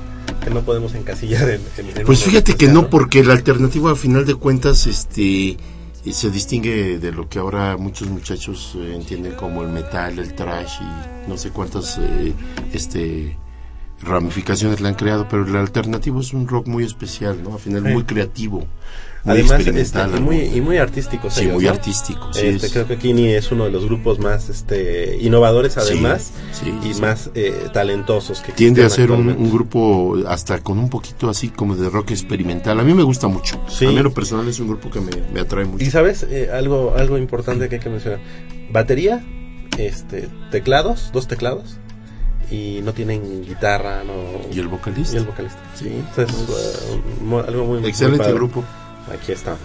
que 0.42 0.50
no 0.50 0.62
podemos 0.62 0.94
encasillar 0.94 1.48
en... 1.50 1.60
en- 1.76 2.04
Pues 2.06 2.22
fíjate 2.24 2.54
que 2.54 2.68
no, 2.68 2.88
porque 2.88 3.20
el 3.20 3.30
alternativo 3.30 3.88
a 3.88 3.96
final 3.96 4.24
de 4.26 4.34
cuentas 4.34 4.86
este 4.86 5.50
eh, 6.04 6.12
se 6.12 6.30
distingue 6.30 6.98
de 6.98 7.12
lo 7.12 7.28
que 7.28 7.38
ahora 7.38 7.76
muchos 7.76 8.08
muchachos 8.08 8.74
eh, 8.78 8.94
entienden 8.94 9.34
como 9.34 9.62
el 9.62 9.68
metal, 9.68 10.18
el 10.18 10.34
trash 10.34 10.76
y 10.80 11.28
no 11.28 11.36
sé 11.36 11.50
cuántas 11.50 11.98
eh, 11.98 12.32
este 12.72 13.36
ramificaciones 14.02 14.80
le 14.80 14.88
han 14.88 14.94
creado, 14.94 15.26
pero 15.28 15.46
el 15.46 15.56
alternativo 15.56 16.20
es 16.20 16.32
un 16.32 16.48
rock 16.48 16.66
muy 16.66 16.84
especial, 16.84 17.42
¿no? 17.42 17.54
Al 17.54 17.58
final 17.60 17.82
Sí. 17.84 17.88
muy 17.92 18.04
creativo, 18.04 18.58
muy 19.24 19.34
Además, 19.34 19.66
este, 19.66 20.00
y, 20.16 20.20
muy, 20.20 20.36
y 20.38 20.60
muy 20.62 20.78
artísticos. 20.78 21.34
Sí, 21.34 21.42
ellos, 21.42 21.54
muy 21.54 21.64
¿no? 21.64 21.70
artístico, 21.72 22.32
sí, 22.32 22.46
Este, 22.46 22.66
es- 22.66 22.72
Creo 22.72 22.86
que 22.88 22.96
Kini 22.96 23.28
es 23.28 23.52
uno 23.52 23.64
de 23.64 23.70
los 23.70 23.84
grupos 23.84 24.18
más 24.18 24.48
este, 24.48 25.18
innovadores, 25.20 25.76
además, 25.76 26.32
sí, 26.52 26.72
y 26.88 26.94
más 27.00 27.30
eh, 27.34 27.68
talentosos 27.74 28.40
que 28.40 28.52
tiende 28.52 28.82
a 28.84 28.88
ser 28.88 29.10
un, 29.10 29.50
grupo 29.52 30.16
hasta 30.26 30.60
con 30.60 30.78
un 30.78 30.88
poquito 30.88 31.28
así 31.28 31.48
como 31.50 31.76
de 31.76 31.90
rock 31.90 32.12
experimental. 32.12 32.80
A 32.80 32.82
mí 32.82 32.94
me 32.94 33.02
gusta 33.02 33.28
mucho. 33.28 33.60
A 33.66 33.84
mí 33.84 33.94
lo 34.02 34.12
personal 34.14 34.48
es 34.48 34.58
un 34.60 34.68
grupo 34.68 34.88
que 34.90 35.00
me, 35.00 35.10
me 35.34 35.40
atrae 35.40 35.66
mucho. 35.66 35.84
Y 35.84 35.90
sabes, 35.90 36.22
Eh, 36.30 36.48
algo, 36.52 36.94
algo 36.96 37.18
importante 37.18 37.68
que 37.68 37.74
hay 37.74 37.80
que 37.82 37.90
mencionar. 37.90 38.20
Batería, 38.72 39.22
este, 39.76 40.28
teclados, 40.50 41.10
dos 41.12 41.28
teclados, 41.28 41.76
y 42.50 42.80
no 42.82 42.92
tienen 42.92 43.44
guitarra, 43.44 44.02
no... 44.04 44.12
¿Y 44.52 44.58
el 44.58 44.68
vocalista? 44.68 45.14
Y 45.14 45.18
el 45.18 45.24
vocalista. 45.26 45.58
Sí. 45.74 45.86
Entonces, 45.88 46.36
eh, 46.90 47.00
mo- 47.22 47.40
algo 47.40 47.64
muy 47.64 47.86
Excelente 47.88 48.32
grupo. 48.32 48.64
Aquí 49.12 49.32
está. 49.32 49.56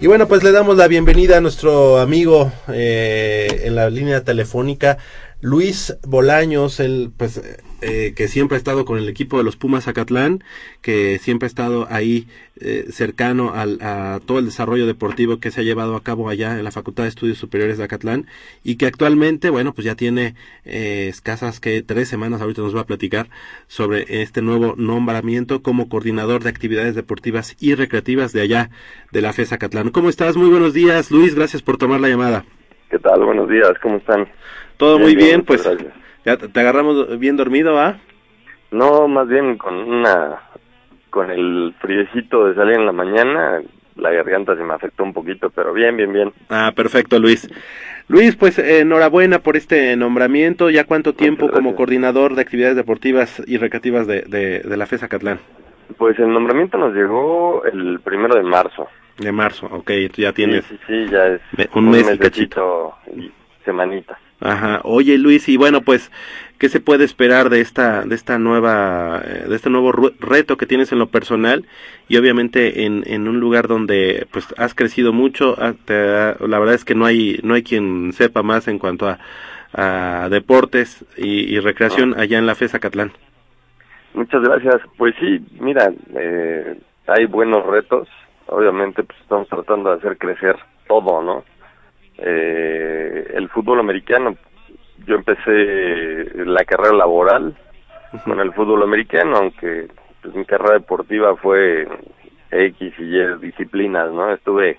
Y 0.00 0.06
bueno, 0.06 0.26
pues 0.26 0.42
le 0.42 0.50
damos 0.52 0.76
la 0.76 0.88
bienvenida 0.88 1.36
a 1.36 1.40
nuestro 1.40 1.98
amigo 2.00 2.50
eh, 2.68 3.62
en 3.64 3.74
la 3.76 3.88
línea 3.90 4.22
telefónica, 4.24 4.98
Luis 5.44 5.94
Bolaños, 6.08 6.80
el 6.80 7.10
pues 7.14 7.36
eh, 7.82 8.14
que 8.16 8.28
siempre 8.28 8.56
ha 8.56 8.58
estado 8.58 8.86
con 8.86 8.96
el 8.96 9.10
equipo 9.10 9.36
de 9.36 9.44
los 9.44 9.58
Pumas 9.58 9.84
Zacatlán, 9.84 10.42
que 10.80 11.18
siempre 11.18 11.44
ha 11.44 11.48
estado 11.48 11.86
ahí 11.90 12.28
eh, 12.58 12.86
cercano 12.88 13.52
al, 13.52 13.78
a 13.82 14.20
todo 14.24 14.38
el 14.38 14.46
desarrollo 14.46 14.86
deportivo 14.86 15.40
que 15.40 15.50
se 15.50 15.60
ha 15.60 15.64
llevado 15.64 15.96
a 15.96 16.02
cabo 16.02 16.30
allá 16.30 16.58
en 16.58 16.64
la 16.64 16.70
Facultad 16.70 17.02
de 17.02 17.10
Estudios 17.10 17.36
Superiores 17.36 17.76
de 17.76 17.84
Acatlán 17.84 18.24
y 18.62 18.78
que 18.78 18.86
actualmente, 18.86 19.50
bueno, 19.50 19.74
pues 19.74 19.84
ya 19.84 19.96
tiene 19.96 20.34
eh, 20.64 21.08
escasas 21.10 21.60
que 21.60 21.82
tres 21.82 22.08
semanas, 22.08 22.40
ahorita 22.40 22.62
nos 22.62 22.74
va 22.74 22.80
a 22.80 22.86
platicar 22.86 23.26
sobre 23.66 24.22
este 24.22 24.40
nuevo 24.40 24.72
nombramiento 24.78 25.60
como 25.60 25.90
coordinador 25.90 26.42
de 26.42 26.48
actividades 26.48 26.94
deportivas 26.94 27.54
y 27.60 27.74
recreativas 27.74 28.32
de 28.32 28.40
allá 28.40 28.70
de 29.12 29.20
la 29.20 29.34
FES 29.34 29.52
Acatlán. 29.52 29.90
¿Cómo 29.90 30.08
estás? 30.08 30.38
Muy 30.38 30.48
buenos 30.48 30.72
días, 30.72 31.10
Luis, 31.10 31.34
gracias 31.34 31.60
por 31.60 31.76
tomar 31.76 32.00
la 32.00 32.08
llamada. 32.08 32.46
¿Qué 32.88 32.98
tal? 32.98 33.22
Buenos 33.26 33.50
días, 33.50 33.72
¿cómo 33.82 33.98
están? 33.98 34.26
Todo 34.76 34.98
muy 34.98 35.14
bien, 35.14 35.42
pues 35.44 35.64
gracias. 35.64 35.92
ya 36.24 36.36
te 36.36 36.60
agarramos 36.60 37.18
bien 37.18 37.36
dormido, 37.36 37.78
¿ah? 37.78 37.98
No, 38.70 39.06
más 39.08 39.28
bien 39.28 39.56
con 39.56 39.74
una 39.74 40.40
con 41.10 41.30
el 41.30 41.74
friecito 41.80 42.46
de 42.48 42.54
salir 42.56 42.74
en 42.76 42.86
la 42.86 42.92
mañana, 42.92 43.60
la 43.94 44.10
garganta 44.10 44.56
se 44.56 44.64
me 44.64 44.74
afectó 44.74 45.04
un 45.04 45.12
poquito, 45.12 45.48
pero 45.50 45.72
bien, 45.72 45.96
bien, 45.96 46.12
bien. 46.12 46.32
Ah, 46.48 46.72
perfecto, 46.74 47.20
Luis. 47.20 47.48
Luis, 48.08 48.34
pues 48.34 48.58
enhorabuena 48.58 49.38
por 49.38 49.56
este 49.56 49.94
nombramiento. 49.96 50.70
¿Ya 50.70 50.84
cuánto 50.84 51.14
tiempo 51.14 51.48
como 51.50 51.76
coordinador 51.76 52.34
de 52.34 52.42
actividades 52.42 52.74
deportivas 52.76 53.40
y 53.46 53.56
recreativas 53.58 54.08
de, 54.08 54.22
de, 54.22 54.58
de 54.60 54.76
la 54.76 54.86
FESA 54.86 55.06
Catlán? 55.08 55.38
Pues 55.96 56.18
el 56.18 56.28
nombramiento 56.32 56.76
nos 56.78 56.92
llegó 56.94 57.64
el 57.64 58.00
primero 58.00 58.34
de 58.34 58.42
marzo. 58.42 58.88
De 59.18 59.30
marzo, 59.30 59.66
ok, 59.70 59.90
ya 60.16 60.32
tienes. 60.32 60.64
Sí, 60.64 60.76
sí, 60.88 61.04
sí, 61.06 61.12
ya 61.12 61.26
es 61.28 61.40
Me- 61.56 61.68
un 61.74 61.90
mes 61.90 62.02
y 62.02 62.18
mesecito 62.18 62.94
y 63.16 63.30
semanitas. 63.64 64.18
Ajá. 64.40 64.80
Oye, 64.84 65.16
Luis, 65.18 65.48
y 65.48 65.56
bueno, 65.56 65.80
pues, 65.82 66.10
¿qué 66.58 66.68
se 66.68 66.80
puede 66.80 67.04
esperar 67.04 67.50
de 67.50 67.60
esta, 67.60 68.02
de 68.02 68.14
esta 68.14 68.38
nueva, 68.38 69.22
eh, 69.24 69.44
de 69.48 69.56
este 69.56 69.70
nuevo 69.70 69.92
reto 69.92 70.56
que 70.56 70.66
tienes 70.66 70.92
en 70.92 70.98
lo 70.98 71.06
personal 71.06 71.64
y 72.08 72.16
obviamente 72.16 72.84
en, 72.84 73.04
en 73.06 73.28
un 73.28 73.40
lugar 73.40 73.68
donde, 73.68 74.26
pues, 74.32 74.46
has 74.58 74.74
crecido 74.74 75.12
mucho? 75.12 75.56
ah, 75.58 75.74
la 75.86 76.58
verdad 76.58 76.74
es 76.74 76.84
que 76.84 76.94
no 76.94 77.06
hay, 77.06 77.40
no 77.42 77.54
hay 77.54 77.62
quien 77.62 78.12
sepa 78.12 78.42
más 78.42 78.68
en 78.68 78.78
cuanto 78.78 79.08
a, 79.08 79.18
a 79.72 80.28
deportes 80.28 81.04
y, 81.16 81.54
y 81.54 81.58
recreación 81.60 82.18
allá 82.18 82.38
en 82.38 82.46
la 82.46 82.54
FESA 82.54 82.78
Catlán. 82.78 83.12
Muchas 84.14 84.42
gracias. 84.42 84.80
Pues 84.96 85.14
sí, 85.18 85.40
mira, 85.58 85.92
eh, 86.14 86.78
hay 87.06 87.26
buenos 87.26 87.66
retos. 87.66 88.08
Obviamente, 88.46 89.02
pues 89.02 89.18
estamos 89.20 89.48
tratando 89.48 89.90
de 89.90 89.96
hacer 89.96 90.18
crecer 90.18 90.56
todo, 90.86 91.22
¿no? 91.22 91.44
Eh, 92.18 93.32
el 93.34 93.48
fútbol 93.48 93.80
americano, 93.80 94.36
yo 95.06 95.16
empecé 95.16 96.44
la 96.44 96.64
carrera 96.64 96.94
laboral 96.94 97.56
con 98.24 98.38
el 98.40 98.52
fútbol 98.52 98.82
americano, 98.82 99.36
aunque 99.36 99.88
pues, 100.22 100.34
mi 100.34 100.44
carrera 100.44 100.74
deportiva 100.74 101.36
fue 101.36 101.88
X 102.50 102.94
y 102.98 103.02
Y 103.02 103.38
disciplinas, 103.40 104.12
¿no? 104.12 104.32
Estuve 104.32 104.78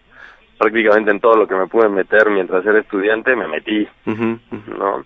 prácticamente 0.57 1.11
en 1.11 1.19
todo 1.19 1.35
lo 1.35 1.47
que 1.47 1.55
me 1.55 1.67
pude 1.67 1.89
meter 1.89 2.29
mientras 2.29 2.65
era 2.65 2.79
estudiante, 2.79 3.35
me 3.35 3.47
metí. 3.47 3.87
¿no? 4.05 5.05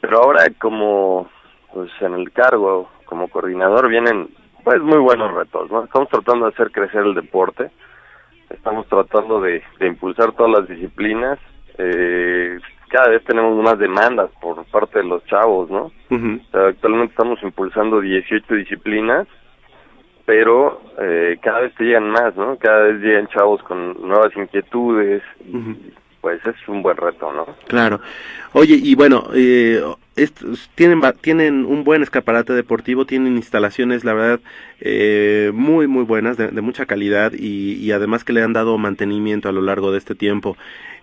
Pero 0.00 0.18
ahora 0.18 0.44
como 0.58 1.30
pues 1.72 1.90
en 2.00 2.14
el 2.14 2.32
cargo 2.32 2.90
como 3.06 3.28
coordinador 3.28 3.88
vienen 3.88 4.28
pues 4.64 4.80
muy 4.80 4.98
buenos 4.98 5.32
retos, 5.32 5.70
¿no? 5.70 5.84
Estamos 5.84 6.08
tratando 6.08 6.46
de 6.46 6.52
hacer 6.52 6.70
crecer 6.70 7.02
el 7.02 7.14
deporte, 7.14 7.70
estamos 8.54 8.86
tratando 8.88 9.40
de, 9.40 9.62
de 9.78 9.86
impulsar 9.86 10.32
todas 10.32 10.60
las 10.60 10.68
disciplinas, 10.68 11.38
eh, 11.78 12.58
cada 12.88 13.08
vez 13.08 13.24
tenemos 13.24 13.56
más 13.62 13.78
demandas 13.78 14.30
por 14.40 14.62
parte 14.66 14.98
de 14.98 15.06
los 15.06 15.24
chavos, 15.24 15.70
¿no? 15.70 15.90
Ujú. 16.10 16.40
O 16.46 16.50
sea, 16.50 16.66
actualmente 16.68 17.12
estamos 17.12 17.42
impulsando 17.42 18.00
18 18.00 18.54
disciplinas, 18.54 19.26
pero 20.26 20.82
eh, 21.00 21.38
cada 21.42 21.60
vez 21.60 21.74
te 21.74 21.84
llegan 21.84 22.10
más, 22.10 22.36
¿no? 22.36 22.56
Cada 22.58 22.82
vez 22.84 23.00
llegan 23.00 23.28
chavos 23.28 23.62
con 23.62 23.94
nuevas 24.06 24.36
inquietudes. 24.36 25.22
Pues 26.22 26.40
es 26.46 26.54
un 26.68 26.82
buen 26.82 26.96
reto, 26.96 27.30
¿no? 27.32 27.44
Claro. 27.68 28.00
Oye, 28.54 28.76
y 28.82 28.94
bueno, 28.94 29.28
eh, 29.34 29.82
est- 30.16 30.40
tienen, 30.76 31.00
tienen 31.20 31.64
un 31.66 31.84
buen 31.84 32.02
escaparate 32.02 32.52
deportivo, 32.54 33.04
tienen 33.04 33.36
instalaciones, 33.36 34.04
la 34.04 34.14
verdad, 34.14 34.40
eh, 34.80 35.50
muy, 35.52 35.86
muy 35.88 36.04
buenas, 36.04 36.36
de, 36.38 36.48
de 36.48 36.60
mucha 36.60 36.86
calidad 36.86 37.32
y, 37.34 37.74
y 37.74 37.92
además 37.92 38.22
que 38.24 38.32
le 38.32 38.42
han 38.42 38.52
dado 38.54 38.78
mantenimiento 38.78 39.48
a 39.48 39.52
lo 39.52 39.60
largo 39.62 39.90
de 39.92 39.98
este 39.98 40.14
tiempo. 40.14 40.56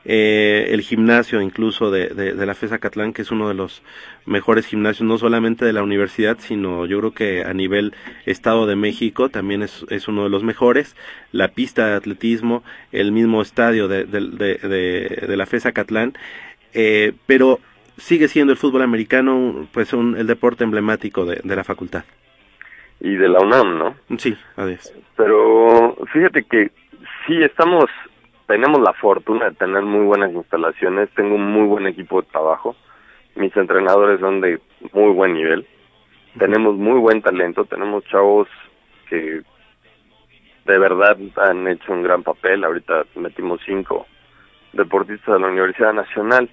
Eh, 0.05 0.67
el 0.69 0.81
gimnasio 0.81 1.41
incluso 1.41 1.91
de, 1.91 2.07
de, 2.07 2.33
de 2.33 2.45
la 2.45 2.55
FESA 2.55 2.79
Catlán, 2.79 3.11
que 3.13 3.21
es 3.21 3.31
uno 3.31 3.47
de 3.49 3.53
los 3.53 3.83
mejores 4.25 4.65
gimnasios, 4.65 5.07
no 5.07 5.17
solamente 5.17 5.65
de 5.65 5.73
la 5.73 5.83
universidad, 5.83 6.37
sino 6.39 6.85
yo 6.85 6.99
creo 6.99 7.11
que 7.13 7.43
a 7.43 7.53
nivel 7.53 7.93
Estado 8.25 8.65
de 8.65 8.75
México 8.75 9.29
también 9.29 9.61
es, 9.61 9.85
es 9.89 10.07
uno 10.07 10.23
de 10.23 10.29
los 10.29 10.43
mejores. 10.43 10.95
La 11.31 11.49
pista 11.49 11.87
de 11.87 11.95
atletismo, 11.95 12.63
el 12.91 13.11
mismo 13.11 13.41
estadio 13.41 13.87
de, 13.87 14.05
de, 14.05 14.21
de, 14.21 14.55
de- 14.55 15.25
de 15.27 15.37
la 15.37 15.45
FESA 15.45 15.73
Catlán, 15.73 16.13
eh, 16.73 17.13
pero 17.25 17.59
sigue 17.97 18.29
siendo 18.29 18.53
el 18.53 18.57
fútbol 18.57 18.81
americano 18.83 19.67
pues 19.73 19.91
un, 19.91 20.15
el 20.15 20.27
deporte 20.27 20.63
emblemático 20.63 21.25
de, 21.25 21.41
de 21.43 21.55
la 21.55 21.63
facultad. 21.65 22.05
Y 23.01 23.15
de 23.15 23.27
la 23.29 23.39
UNAM, 23.39 23.77
¿no? 23.77 23.95
Sí, 24.17 24.35
adiós. 24.55 24.93
Pero 25.17 25.97
fíjate 26.13 26.43
que 26.43 26.71
sí 27.27 27.41
estamos, 27.43 27.85
tenemos 28.49 28.81
la 28.81 28.93
fortuna 28.93 29.51
de 29.51 29.55
tener 29.55 29.83
muy 29.83 30.03
buenas 30.07 30.33
instalaciones, 30.33 31.07
tengo 31.11 31.35
un 31.35 31.51
muy 31.53 31.67
buen 31.67 31.85
equipo 31.85 32.19
de 32.19 32.27
trabajo, 32.29 32.75
mis 33.35 33.55
entrenadores 33.55 34.19
son 34.19 34.41
de 34.41 34.59
muy 34.91 35.13
buen 35.13 35.33
nivel, 35.35 35.67
tenemos 36.39 36.75
muy 36.75 36.99
buen 36.99 37.21
talento, 37.21 37.65
tenemos 37.65 38.03
chavos 38.05 38.47
que 39.07 39.43
de 40.65 40.77
verdad 40.79 41.15
han 41.35 41.67
hecho 41.67 41.93
un 41.93 42.01
gran 42.01 42.23
papel, 42.23 42.63
ahorita 42.63 43.03
metimos 43.17 43.61
cinco 43.67 44.07
deportistas 44.73 45.35
de 45.35 45.41
la 45.41 45.47
Universidad 45.47 45.93
Nacional. 45.93 46.49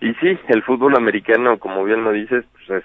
Y 0.00 0.14
sí, 0.14 0.38
el 0.46 0.62
fútbol 0.62 0.94
americano, 0.96 1.58
como 1.58 1.82
bien 1.82 2.04
lo 2.04 2.12
dices, 2.12 2.44
pues 2.52 2.84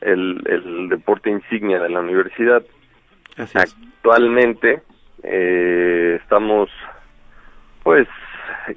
el, 0.00 0.42
el 0.46 0.88
deporte 0.88 1.28
insignia 1.28 1.78
de 1.78 1.90
la 1.90 2.00
universidad. 2.00 2.62
Así 3.36 3.58
es. 3.58 3.76
Actualmente 3.98 4.80
eh, 5.22 6.18
estamos 6.22 6.70
pues 7.84 8.08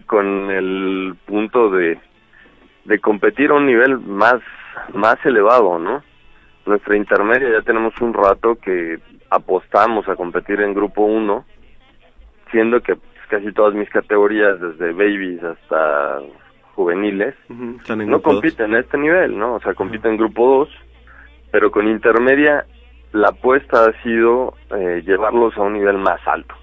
con 0.05 0.51
el 0.51 1.15
punto 1.25 1.71
de, 1.71 1.97
de 2.85 2.99
competir 2.99 3.49
a 3.49 3.55
un 3.55 3.65
nivel 3.65 3.97
más, 3.99 4.41
más 4.93 5.15
elevado, 5.25 5.79
¿no? 5.79 6.03
Nuestra 6.65 6.97
intermedia 6.97 7.49
ya 7.49 7.61
tenemos 7.61 7.99
un 8.01 8.13
rato 8.13 8.55
que 8.55 8.99
apostamos 9.29 10.07
a 10.09 10.15
competir 10.15 10.61
en 10.61 10.73
grupo 10.73 11.03
1, 11.03 11.45
siendo 12.51 12.81
que 12.81 12.95
pues, 12.95 13.27
casi 13.29 13.51
todas 13.53 13.73
mis 13.73 13.89
categorías, 13.89 14.59
desde 14.59 14.91
babies 14.91 15.41
hasta 15.43 16.19
juveniles, 16.75 17.33
no 17.49 18.21
compiten 18.21 18.75
a 18.75 18.79
este 18.79 18.97
nivel, 18.97 19.37
¿no? 19.37 19.55
O 19.55 19.59
sea, 19.61 19.73
compiten 19.73 20.11
en 20.11 20.17
grupo 20.17 20.59
2, 20.59 20.69
pero 21.51 21.71
con 21.71 21.87
intermedia 21.87 22.65
la 23.13 23.29
apuesta 23.29 23.85
ha 23.85 24.03
sido 24.03 24.53
eh, 24.75 25.01
llevarlos 25.05 25.57
a 25.57 25.61
un 25.61 25.73
nivel 25.73 25.97
más 25.97 26.19
alto. 26.27 26.53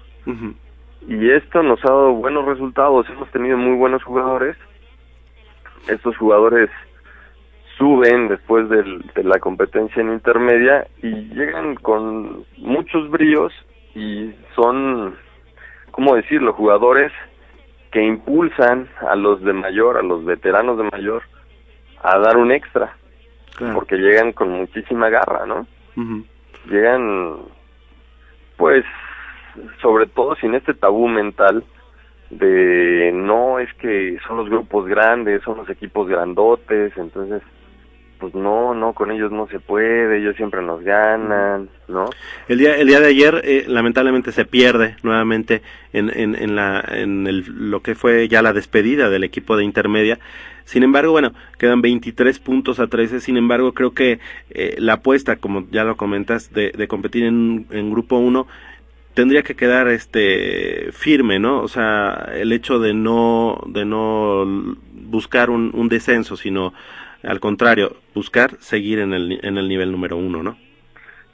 Y 1.07 1.29
esto 1.31 1.61
nos 1.61 1.83
ha 1.85 1.89
dado 1.89 2.13
buenos 2.13 2.45
resultados, 2.45 3.07
hemos 3.09 3.29
tenido 3.31 3.57
muy 3.57 3.75
buenos 3.77 4.03
jugadores. 4.03 4.57
Estos 5.87 6.17
jugadores 6.17 6.69
suben 7.77 8.27
después 8.29 8.67
del- 8.69 9.01
de 9.13 9.23
la 9.23 9.37
competencia 9.39 10.01
en 10.01 10.13
intermedia 10.13 10.87
y 11.03 11.09
llegan 11.35 11.75
con 11.75 12.45
muchos 12.57 13.09
bríos 13.09 13.53
y 13.93 14.33
son, 14.55 15.15
¿cómo 15.91 16.15
decirlo?, 16.15 16.53
jugadores 16.53 17.11
que 17.91 18.01
impulsan 18.03 18.87
a 19.07 19.15
los 19.15 19.41
de 19.41 19.53
mayor, 19.53 19.97
a 19.97 20.01
los 20.03 20.25
veteranos 20.25 20.77
de 20.77 20.89
mayor, 20.91 21.23
a 22.01 22.17
dar 22.19 22.37
un 22.37 22.51
extra, 22.51 22.95
Claro. 23.55 23.75
porque 23.75 23.95
llegan 23.97 24.33
con 24.33 24.49
muchísima 24.49 25.09
garra, 25.09 25.45
¿no? 25.45 25.65
Llegan, 26.69 27.37
pues, 28.57 28.83
sobre 29.81 30.07
todo 30.07 30.35
sin 30.35 30.55
este 30.55 30.73
tabú 30.73 31.07
mental 31.07 31.63
de 32.29 33.11
no 33.13 33.59
es 33.59 33.71
que 33.75 34.17
son 34.27 34.37
los 34.37 34.49
grupos 34.49 34.87
grandes, 34.87 35.43
son 35.43 35.57
los 35.57 35.69
equipos 35.69 36.07
grandotes, 36.07 36.93
entonces 36.97 37.41
pues 38.19 38.33
no, 38.33 38.73
no, 38.73 38.93
con 38.93 39.11
ellos 39.11 39.31
no 39.31 39.47
se 39.47 39.59
puede, 39.59 40.19
ellos 40.19 40.35
siempre 40.37 40.61
nos 40.61 40.81
ganan, 40.81 41.69
¿no? 41.87 42.05
El 42.47 42.59
día, 42.59 42.75
el 42.75 42.87
día 42.87 42.99
de 42.99 43.07
ayer, 43.07 43.41
eh, 43.43 43.65
lamentablemente, 43.67 44.31
se 44.31 44.45
pierde 44.45 44.95
nuevamente 45.03 45.61
en, 45.91 46.09
en, 46.09 46.33
en, 46.35 46.55
la, 46.55 46.83
en 46.87 47.27
el, 47.27 47.43
lo 47.69 47.81
que 47.81 47.93
fue 47.93 48.27
ya 48.27 48.41
la 48.41 48.53
despedida 48.53 49.09
del 49.09 49.25
equipo 49.25 49.57
de 49.57 49.65
intermedia. 49.65 50.19
Sin 50.63 50.81
embargo, 50.81 51.11
bueno, 51.11 51.33
quedan 51.59 51.81
23 51.81 52.39
puntos 52.39 52.79
a 52.79 52.87
13. 52.87 53.19
Sin 53.19 53.37
embargo, 53.37 53.73
creo 53.73 53.93
que 53.93 54.19
eh, 54.49 54.75
la 54.79 54.93
apuesta, 54.93 55.35
como 55.35 55.67
ya 55.69 55.83
lo 55.83 55.97
comentas, 55.97 56.51
de, 56.53 56.71
de 56.71 56.87
competir 56.87 57.25
en, 57.25 57.67
en 57.69 57.91
grupo 57.91 58.17
1 58.17 58.47
tendría 59.15 59.41
que 59.41 59.55
quedar 59.55 59.87
este 59.87 60.91
firme, 60.91 61.39
¿no? 61.39 61.61
O 61.61 61.67
sea, 61.67 62.29
el 62.33 62.51
hecho 62.51 62.79
de 62.79 62.93
no 62.93 63.59
de 63.65 63.85
no 63.85 64.45
buscar 64.91 65.49
un, 65.49 65.71
un 65.73 65.89
descenso, 65.89 66.35
sino 66.35 66.73
al 67.23 67.39
contrario, 67.39 67.95
buscar 68.13 68.51
seguir 68.59 68.99
en 68.99 69.13
el, 69.13 69.39
en 69.43 69.57
el 69.57 69.67
nivel 69.67 69.91
número 69.91 70.15
uno, 70.17 70.43
¿no? 70.43 70.57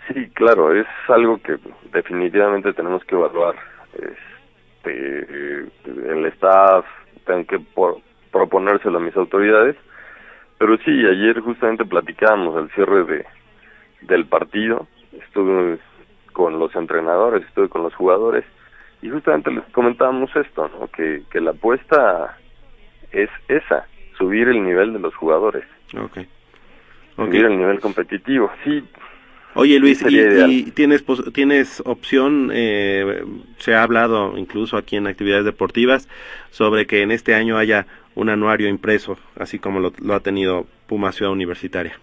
Sí, 0.07 0.29
claro, 0.33 0.73
es 0.73 0.87
algo 1.09 1.41
que 1.41 1.57
definitivamente 1.91 2.73
tenemos 2.73 3.03
que 3.05 3.15
evaluar. 3.15 3.55
Este, 3.93 5.67
el 5.85 6.25
staff, 6.27 6.85
tengo 7.25 7.45
que 7.45 7.59
por, 7.59 7.97
proponérselo 8.31 8.97
a 8.97 9.01
mis 9.01 9.15
autoridades. 9.15 9.75
Pero 10.57 10.77
sí, 10.77 10.91
ayer 10.91 11.39
justamente 11.39 11.85
platicábamos 11.85 12.55
al 12.55 12.69
cierre 12.71 13.03
de, 13.03 13.25
del 14.01 14.25
partido. 14.27 14.87
Estuve 15.11 15.79
con 16.31 16.59
los 16.59 16.75
entrenadores, 16.75 17.45
estuve 17.45 17.69
con 17.69 17.83
los 17.83 17.93
jugadores. 17.95 18.45
Y 19.01 19.09
justamente 19.09 19.51
les 19.51 19.63
comentábamos 19.71 20.29
esto, 20.35 20.69
¿no? 20.69 20.87
Que, 20.87 21.23
que 21.31 21.41
la 21.41 21.51
apuesta 21.51 22.37
es 23.11 23.29
esa, 23.47 23.87
subir 24.17 24.47
el 24.47 24.63
nivel 24.63 24.93
de 24.93 24.99
los 24.99 25.13
jugadores 25.15 25.65
Ok. 25.99 26.19
subir 27.15 27.45
el 27.45 27.57
nivel 27.57 27.79
competitivo. 27.79 28.49
Sí, 28.63 28.83
Oye 29.53 29.79
Luis, 29.79 29.99
Sí, 29.99 30.17
¿y, 30.47 30.71
tienes, 30.71 31.03
tienes 31.33 31.81
opción, 31.85 32.51
eh, 32.53 33.23
se 33.57 33.75
ha 33.75 33.83
hablado 33.83 34.37
incluso 34.37 34.77
aquí 34.77 34.95
en 34.95 35.07
actividades 35.07 35.43
deportivas, 35.43 36.07
sobre 36.51 36.87
que 36.87 37.01
en 37.01 37.11
este 37.11 37.35
año 37.35 37.57
haya 37.57 37.85
un 38.15 38.29
anuario 38.29 38.69
impreso, 38.69 39.17
así 39.37 39.59
como 39.59 39.81
lo, 39.81 39.91
lo 40.01 40.13
ha 40.13 40.21
tenido 40.21 40.67
Puma 40.87 41.11
Ciudad 41.11 41.33
Universitaria? 41.33 41.99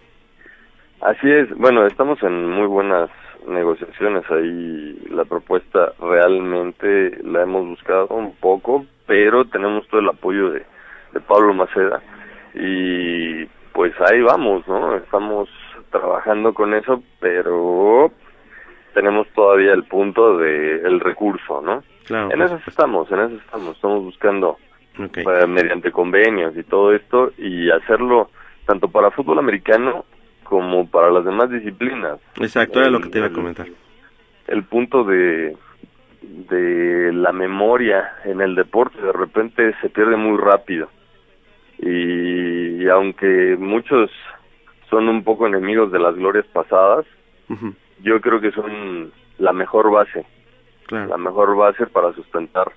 Así 1.01 1.29
es, 1.29 1.49
bueno, 1.55 1.87
estamos 1.87 2.21
en 2.21 2.47
muy 2.49 2.67
buenas 2.67 3.09
negociaciones 3.47 4.23
ahí. 4.29 4.99
La 5.11 5.25
propuesta 5.25 5.93
realmente 5.99 7.17
la 7.23 7.43
hemos 7.43 7.67
buscado 7.67 8.07
un 8.09 8.35
poco, 8.35 8.85
pero 9.05 9.45
tenemos 9.45 9.87
todo 9.87 10.01
el 10.01 10.09
apoyo 10.09 10.51
de, 10.51 10.65
de 11.13 11.19
Pablo 11.21 11.53
Maceda 11.53 12.01
y 12.53 13.45
pues 13.73 13.93
ahí 14.01 14.21
vamos, 14.21 14.67
¿no? 14.67 14.95
Estamos 14.95 15.49
trabajando 15.91 16.53
con 16.53 16.73
eso, 16.73 17.01
pero 17.19 18.11
tenemos 18.93 19.27
todavía 19.29 19.73
el 19.73 19.83
punto 19.83 20.37
de 20.37 20.81
el 20.81 20.99
recurso, 20.99 21.61
¿no? 21.61 21.83
Claro. 22.05 22.31
En 22.31 22.41
eso 22.41 22.59
estamos, 22.67 23.11
en 23.11 23.19
eso 23.19 23.35
estamos, 23.35 23.75
estamos 23.75 24.03
buscando 24.03 24.57
eh, 24.97 25.47
mediante 25.47 25.91
convenios 25.91 26.57
y 26.57 26.63
todo 26.63 26.93
esto 26.93 27.31
y 27.37 27.69
hacerlo 27.69 28.29
tanto 28.65 28.89
para 28.89 29.11
fútbol 29.11 29.39
americano 29.39 30.05
como 30.49 30.87
para 30.89 31.11
las 31.11 31.23
demás 31.23 31.49
disciplinas. 31.51 32.19
Exacto, 32.41 32.79
era 32.81 32.89
lo 32.89 32.99
que 32.99 33.09
te 33.09 33.19
iba 33.19 33.27
a 33.27 33.31
comentar. 33.33 33.67
El 34.47 34.63
punto 34.63 35.03
de 35.03 35.55
de 36.21 37.13
la 37.13 37.31
memoria 37.31 38.11
en 38.25 38.41
el 38.41 38.53
deporte 38.55 39.01
de 39.01 39.13
repente 39.13 39.73
se 39.81 39.89
pierde 39.89 40.17
muy 40.17 40.37
rápido 40.37 40.89
y, 41.81 42.85
aunque 42.89 43.55
muchos 43.57 44.11
son 44.89 45.07
un 45.07 45.23
poco 45.23 45.47
enemigos 45.47 45.91
de 45.93 45.99
las 45.99 46.15
glorias 46.15 46.45
pasadas, 46.47 47.05
yo 48.03 48.19
creo 48.19 48.41
que 48.41 48.51
son 48.51 49.11
la 49.37 49.53
mejor 49.53 49.91
base 49.91 50.25
Claro. 50.87 51.07
la 51.07 51.17
mejor 51.17 51.55
base 51.55 51.85
para 51.85 52.11
sustentar 52.13 52.71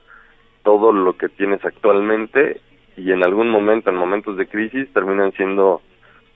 todo 0.62 0.92
lo 0.92 1.16
que 1.16 1.28
tienes 1.30 1.64
actualmente 1.64 2.60
y 2.96 3.10
en 3.10 3.24
algún 3.24 3.48
momento, 3.48 3.88
en 3.90 3.96
momentos 3.96 4.36
de 4.36 4.46
crisis, 4.46 4.86
terminan 4.92 5.32
siendo 5.32 5.80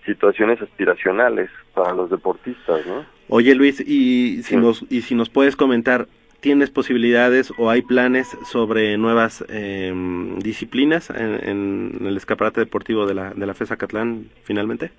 situaciones 0.06 0.60
aspiracionales 0.62 1.50
para 1.74 1.92
los 1.92 2.08
deportistas, 2.10 2.86
¿no? 2.86 3.04
Oye 3.28 3.54
Luis, 3.54 3.80
y 3.80 4.42
si 4.44 4.54
Sí. 4.54 4.56
nos 4.56 4.84
y 4.90 5.02
si 5.02 5.14
nos 5.14 5.28
puedes 5.28 5.56
comentar, 5.56 6.06
¿tienes 6.40 6.70
posibilidades 6.70 7.52
o 7.58 7.68
hay 7.70 7.82
planes 7.82 8.28
sobre 8.44 8.96
nuevas 8.96 9.44
eh, 9.48 9.92
disciplinas 10.38 11.10
en, 11.10 11.48
en 12.00 12.06
el 12.06 12.16
escaparate 12.16 12.60
deportivo 12.60 13.06
de 13.06 13.14
la 13.14 13.34
de 13.34 13.46
la 13.46 13.54
FESA 13.54 13.76
Catlán 13.76 14.26
finalmente? 14.44 14.92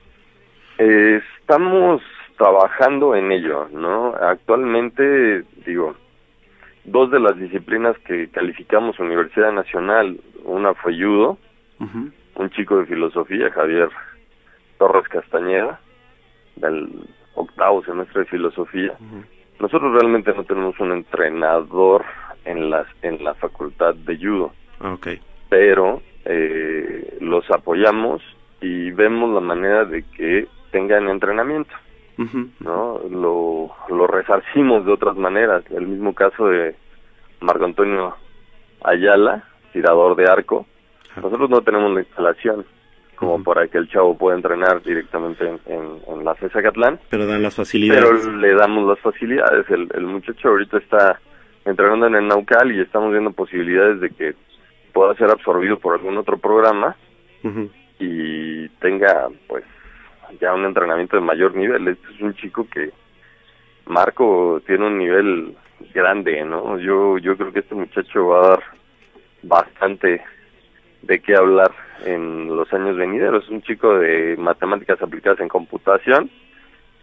Eh, 0.77 1.21
estamos 1.41 2.01
trabajando 2.37 3.15
en 3.15 3.31
ello, 3.31 3.67
¿no? 3.73 4.13
Actualmente, 4.13 5.43
digo, 5.65 5.95
dos 6.85 7.09
de 7.11 7.19
las 7.19 7.35
disciplinas 7.39 7.97
que 8.05 8.27
calificamos 8.29 8.99
Universidad 8.99 9.51
Nacional, 9.51 10.19
una 10.43 10.73
fue 10.75 10.93
judo, 10.93 11.37
un 11.79 12.49
chico 12.51 12.77
de 12.77 12.85
filosofía, 12.85 13.49
Javier 13.51 13.89
Torres 14.77 15.07
Castañeda, 15.09 15.79
del 16.55 16.89
octavo 17.35 17.83
semestre 17.83 18.21
de 18.21 18.27
filosofía. 18.27 18.93
Nosotros 19.59 19.91
realmente 19.93 20.33
no 20.33 20.43
tenemos 20.43 20.79
un 20.79 20.91
entrenador 20.91 22.03
en 22.45 22.69
las 22.69 22.87
en 23.01 23.23
la 23.23 23.33
facultad 23.35 23.95
de 23.95 24.17
judo, 24.17 24.51
Ah, 24.79 24.93
Ok. 24.93 25.07
pero 25.49 26.01
eh, 26.25 27.17
los 27.21 27.49
apoyamos 27.51 28.21
y 28.61 28.91
vemos 28.91 29.33
la 29.33 29.39
manera 29.41 29.85
de 29.85 30.03
que 30.03 30.47
tengan 30.71 31.07
entrenamiento, 31.09 31.73
¿no? 32.59 32.99
Lo, 33.09 33.71
lo 33.89 34.07
resarcimos 34.07 34.85
de 34.85 34.91
otras 34.91 35.15
maneras. 35.15 35.63
El 35.71 35.87
mismo 35.87 36.13
caso 36.13 36.47
de 36.47 36.75
Marco 37.39 37.65
Antonio 37.65 38.15
Ayala, 38.83 39.43
tirador 39.73 40.15
de 40.15 40.25
arco. 40.29 40.65
Nosotros 41.15 41.49
no 41.49 41.61
tenemos 41.61 41.91
la 41.93 42.01
instalación 42.01 42.65
como 43.17 43.35
Ujú. 43.35 43.43
para 43.43 43.67
que 43.67 43.77
el 43.77 43.89
chavo 43.89 44.17
pueda 44.17 44.37
entrenar 44.37 44.81
directamente 44.81 45.43
en, 45.45 45.59
en, 45.65 45.97
en 46.07 46.23
la 46.23 46.33
FESA 46.35 46.61
Catlán, 46.61 46.99
Pero 47.09 47.25
dan 47.25 47.43
las 47.43 47.55
facilidades. 47.55 48.05
pero 48.25 48.37
le 48.37 48.53
damos 48.55 48.87
las 48.87 48.99
facilidades. 48.99 49.69
El, 49.69 49.89
el 49.93 50.05
muchacho 50.05 50.47
ahorita 50.47 50.77
está 50.77 51.19
entrenando 51.65 52.07
en 52.07 52.15
el 52.15 52.27
Naucal 52.27 52.71
y 52.71 52.79
estamos 52.79 53.11
viendo 53.11 53.31
posibilidades 53.31 53.99
de 53.99 54.09
que 54.11 54.33
pueda 54.93 55.13
ser 55.15 55.29
absorbido 55.29 55.77
por 55.77 55.95
algún 55.95 56.17
otro 56.17 56.37
programa 56.37 56.95
y 57.99 58.67
tenga 58.79 59.27
pues 59.47 59.63
ya 60.39 60.53
un 60.53 60.65
entrenamiento 60.65 61.15
de 61.17 61.21
mayor 61.23 61.55
nivel. 61.55 61.87
Este 61.87 62.07
es 62.13 62.21
un 62.21 62.33
chico 62.35 62.67
que 62.71 62.91
Marco 63.85 64.61
tiene 64.65 64.85
un 64.85 64.97
nivel 64.97 65.55
grande, 65.93 66.43
¿no? 66.43 66.77
Yo 66.79 67.17
yo 67.17 67.37
creo 67.37 67.51
que 67.53 67.59
este 67.59 67.75
muchacho 67.75 68.27
va 68.27 68.39
a 68.45 68.49
dar 68.49 68.63
bastante 69.43 70.21
de 71.01 71.19
qué 71.19 71.35
hablar 71.35 71.71
en 72.05 72.55
los 72.55 72.71
años 72.73 72.95
venideros. 72.97 73.43
Es 73.45 73.49
un 73.49 73.61
chico 73.61 73.97
de 73.99 74.35
matemáticas 74.37 75.01
aplicadas 75.01 75.39
en 75.39 75.47
computación 75.47 76.29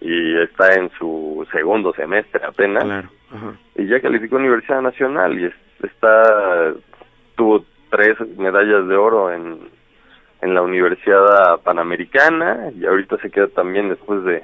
y 0.00 0.36
está 0.40 0.74
en 0.74 0.90
su 0.98 1.46
segundo 1.52 1.92
semestre 1.94 2.44
apenas 2.44 2.84
Claro. 2.84 3.08
Ajá. 3.32 3.54
y 3.76 3.86
ya 3.86 4.00
calificó 4.00 4.36
a 4.36 4.40
Universidad 4.40 4.82
Nacional 4.82 5.38
y 5.38 5.46
es- 5.46 5.54
está 5.82 6.74
tuvo 7.36 7.64
tres 7.90 8.16
medallas 8.36 8.86
de 8.88 8.96
oro 8.96 9.32
en 9.32 9.58
en 10.42 10.52
la 10.52 10.60
Universidad 10.60 11.60
Panamericana 11.62 12.70
y 12.78 12.84
ahorita 12.84 13.16
se 13.18 13.30
queda 13.30 13.46
también 13.48 13.88
después 13.88 14.22
de 14.24 14.42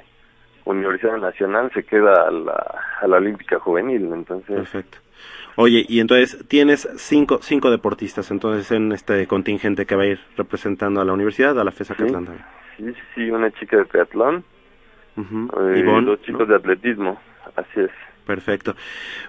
Universidad 0.65 1.17
Nacional 1.17 1.69
se 1.75 1.83
queda 1.83 2.27
a 2.27 2.31
la, 2.31 2.75
a 3.01 3.07
la 3.07 3.17
Olímpica 3.17 3.59
Juvenil 3.59 4.09
entonces 4.11 4.55
Perfecto. 4.55 4.97
Oye, 5.57 5.85
y 5.87 5.99
entonces 5.99 6.37
tienes 6.47 6.87
cinco, 6.95 7.39
cinco 7.41 7.69
deportistas 7.71 8.31
entonces 8.31 8.71
en 8.71 8.91
este 8.93 9.27
contingente 9.27 9.85
que 9.85 9.95
va 9.95 10.03
a 10.03 10.07
ir 10.07 10.19
representando 10.37 11.01
a 11.01 11.05
la 11.05 11.13
universidad, 11.13 11.59
a 11.59 11.63
la 11.63 11.71
FESA 11.71 11.93
Sí. 11.95 12.03
Catlán 12.03 12.27
sí 12.77 12.83
sí, 12.85 12.93
sí 13.15 13.29
una 13.31 13.51
chica 13.51 13.77
de 13.77 13.85
triatlón 13.85 14.43
Ujú. 15.17 15.49
eh, 15.59 15.79
Ivonne, 15.79 16.05
dos 16.07 16.21
chicos 16.21 16.41
¿no? 16.41 16.45
de 16.47 16.55
atletismo 16.55 17.19
así 17.55 17.81
es 17.81 17.89
Perfecto. 18.25 18.75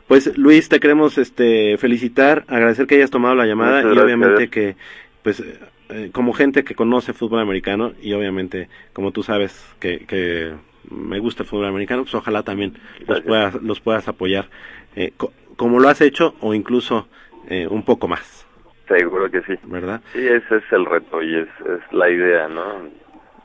Pues 0.07 0.37
Luis, 0.39 0.69
te 0.69 0.79
queremos 0.79 1.17
este 1.19 1.77
felicitar, 1.79 2.45
agradecer 2.47 2.87
que 2.87 2.97
hayas 2.97 3.11
tomado 3.11 3.35
la 3.35 3.47
llamada 3.47 3.79
Muchas 3.79 3.85
y 3.85 3.95
gracias. 3.97 4.05
obviamente 4.05 4.49
que 4.51 4.77
pues 5.23 5.43
eh, 5.89 6.11
como 6.13 6.33
gente 6.35 6.63
que 6.63 6.75
conoce 6.75 7.13
fútbol 7.15 7.41
americano 7.41 7.93
y 8.01 8.13
obviamente 8.13 8.69
como 8.93 9.11
tú 9.11 9.23
sabes 9.23 9.67
que, 9.81 10.01
que 10.07 10.53
me 10.91 11.19
gusta 11.21 11.43
el 11.43 11.49
fútbol 11.49 11.67
americano, 11.67 12.03
pues 12.03 12.15
ojalá 12.15 12.43
también 12.43 12.75
los 13.09 13.23
puedas 13.23 13.55
los 13.63 13.81
puedas 13.81 14.07
apoyar 14.09 14.49
eh, 14.95 15.13
co- 15.17 15.33
como 15.57 15.79
lo 15.81 15.89
has 15.89 16.01
hecho 16.01 16.35
o 16.41 16.55
incluso 16.55 17.09
eh, 17.49 17.67
un 17.69 17.83
poco 17.85 18.09
más, 18.09 18.47
seguro 18.89 19.31
que 19.31 19.43
sí 19.43 19.55
¿verdad? 19.65 20.01
sí 20.13 20.21
ese 20.27 20.57
es 20.57 20.65
el 20.73 20.85
reto 20.87 21.23
y 21.23 21.35
es, 21.37 21.49
es 21.61 21.93
la 21.93 22.09
idea 22.11 22.49
no 22.49 22.89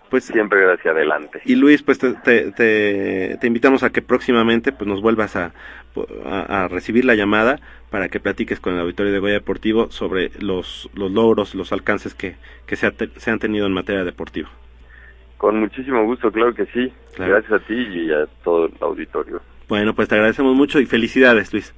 Pues 0.09 0.25
siempre 0.25 0.71
hacia 0.71 0.91
adelante 0.91 1.41
Y 1.45 1.55
Luis, 1.55 1.83
pues 1.83 1.99
te, 1.99 2.13
te, 2.13 2.51
te- 2.51 3.37
te 3.39 3.47
invitamos 3.47 3.83
a 3.83 3.89
que 3.91 4.01
próximamente 4.01 4.71
pues 4.71 4.87
nos 4.87 5.01
vuelvas 5.01 5.35
a, 5.35 5.51
a, 6.25 6.63
a 6.63 6.67
recibir 6.67 7.03
la 7.05 7.15
llamada 7.15 7.59
para 7.89 8.07
que 8.09 8.19
platiques 8.19 8.59
con 8.59 8.73
el 8.73 8.79
auditorio 8.81 9.11
de 9.11 9.19
Goya 9.19 9.33
Deportivo 9.33 9.89
sobre 9.91 10.31
los, 10.39 10.89
los 10.93 11.11
logros, 11.11 11.55
los 11.55 11.71
alcances 11.71 12.13
que, 12.13 12.35
que 12.65 12.75
se, 12.75 12.87
ha 12.87 12.93
se 13.17 13.31
han 13.31 13.39
tenido 13.39 13.65
en 13.65 13.73
materia 13.73 14.03
deportiva. 14.03 14.49
Con 15.37 15.59
muchísimo 15.59 16.03
gusto, 16.05 16.31
claro 16.31 16.53
que 16.53 16.65
sí. 16.67 16.91
Claro. 17.15 17.33
Gracias 17.33 17.61
a 17.61 17.65
ti 17.65 17.73
y 17.75 18.11
a 18.11 18.25
todo 18.43 18.65
el 18.65 18.73
auditorio. 18.81 19.41
Bueno, 19.69 19.93
pues 19.93 20.07
te 20.07 20.15
agradecemos 20.15 20.55
mucho 20.55 20.79
y 20.79 20.85
felicidades, 20.85 21.51
Luis. 21.53 21.73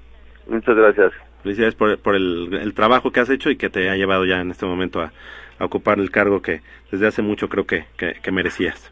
Muchas 0.50 0.76
gracias. 0.76 1.12
Felicidades 1.44 1.76
por, 1.76 1.98
por 2.00 2.16
el, 2.16 2.54
el 2.54 2.74
trabajo 2.74 3.12
que 3.12 3.20
has 3.20 3.30
hecho 3.30 3.50
y 3.50 3.56
que 3.56 3.70
te 3.70 3.90
ha 3.90 3.96
llevado 3.96 4.26
ya 4.26 4.42
en 4.42 4.52
este 4.52 4.66
momento 4.66 5.00
a, 5.02 5.12
a 5.58 5.66
ocupar 5.66 6.00
el 6.00 6.12
cargo 6.12 6.42
que 6.42 6.62
desde 6.92 7.08
hace 7.08 7.22
mucho 7.22 7.48
creo 7.48 7.66
que, 7.66 7.86
que, 7.98 8.16
que 8.22 8.32
merecías. 8.32 8.92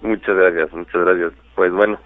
Muchas 0.00 0.36
gracias, 0.36 0.72
muchas 0.72 1.04
gracias. 1.04 1.32
Pues 1.54 1.72
bueno, 1.72 1.98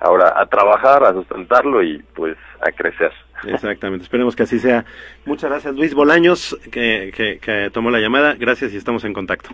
ahora 0.00 0.32
a 0.36 0.46
trabajar, 0.46 1.04
a 1.04 1.12
sustentarlo 1.12 1.82
y 1.82 2.02
pues 2.14 2.36
a 2.60 2.72
crecer. 2.72 3.12
Exactamente, 3.46 4.04
esperemos 4.04 4.34
que 4.34 4.44
así 4.44 4.58
sea. 4.58 4.84
Muchas 5.24 5.50
gracias, 5.50 5.74
Luis 5.74 5.94
Bolaños, 5.94 6.58
que, 6.72 7.12
que, 7.14 7.38
que 7.38 7.70
tomó 7.72 7.90
la 7.90 8.00
llamada. 8.00 8.34
Gracias 8.34 8.72
y 8.72 8.76
estamos 8.76 9.04
en 9.04 9.12
contacto. 9.12 9.50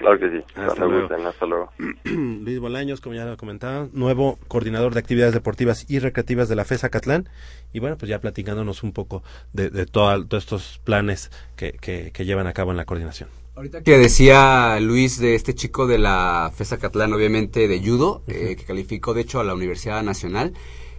Claro 0.00 0.18
que 0.18 0.30
sí. 0.30 0.44
Hasta 0.56 0.86
luego. 0.86 1.08
gusten, 1.08 1.26
hasta 1.26 1.46
luego. 1.46 1.70
Luis 2.04 2.58
Bolaños, 2.58 3.02
como 3.02 3.14
ya 3.14 3.26
lo 3.26 3.36
comentaba, 3.36 3.86
nuevo 3.92 4.38
coordinador 4.48 4.94
de 4.94 5.00
actividades 5.00 5.34
deportivas 5.34 5.84
y 5.90 5.98
recreativas 5.98 6.48
de 6.48 6.56
la 6.56 6.64
FESA 6.64 6.88
Catlán. 6.88 7.28
Y 7.74 7.80
bueno, 7.80 7.98
pues 7.98 8.08
ya 8.08 8.18
platicándonos 8.18 8.82
un 8.82 8.92
poco 8.92 9.22
de, 9.52 9.84
todos 9.84 10.26
estos 10.32 10.80
planes 10.84 11.30
que, 11.54 11.72
que, 11.72 12.12
que 12.12 12.24
llevan 12.24 12.46
a 12.46 12.54
cabo 12.54 12.70
en 12.70 12.78
la 12.78 12.86
coordinación. 12.86 13.28
Ahorita 13.56 13.82
que 13.82 13.98
decía 13.98 14.80
Luis 14.80 15.20
de 15.20 15.34
este 15.34 15.54
chico 15.54 15.86
de 15.86 15.98
la 15.98 16.50
FESA 16.54 16.78
Catlán, 16.78 17.12
obviamente 17.12 17.68
de 17.68 17.78
judo, 17.84 18.22
eh, 18.26 18.56
que 18.56 18.64
calificó 18.64 19.12
de 19.12 19.20
hecho 19.20 19.38
a 19.38 19.44
la 19.44 19.52
Universidad 19.52 20.02
Nacional, 20.02 20.54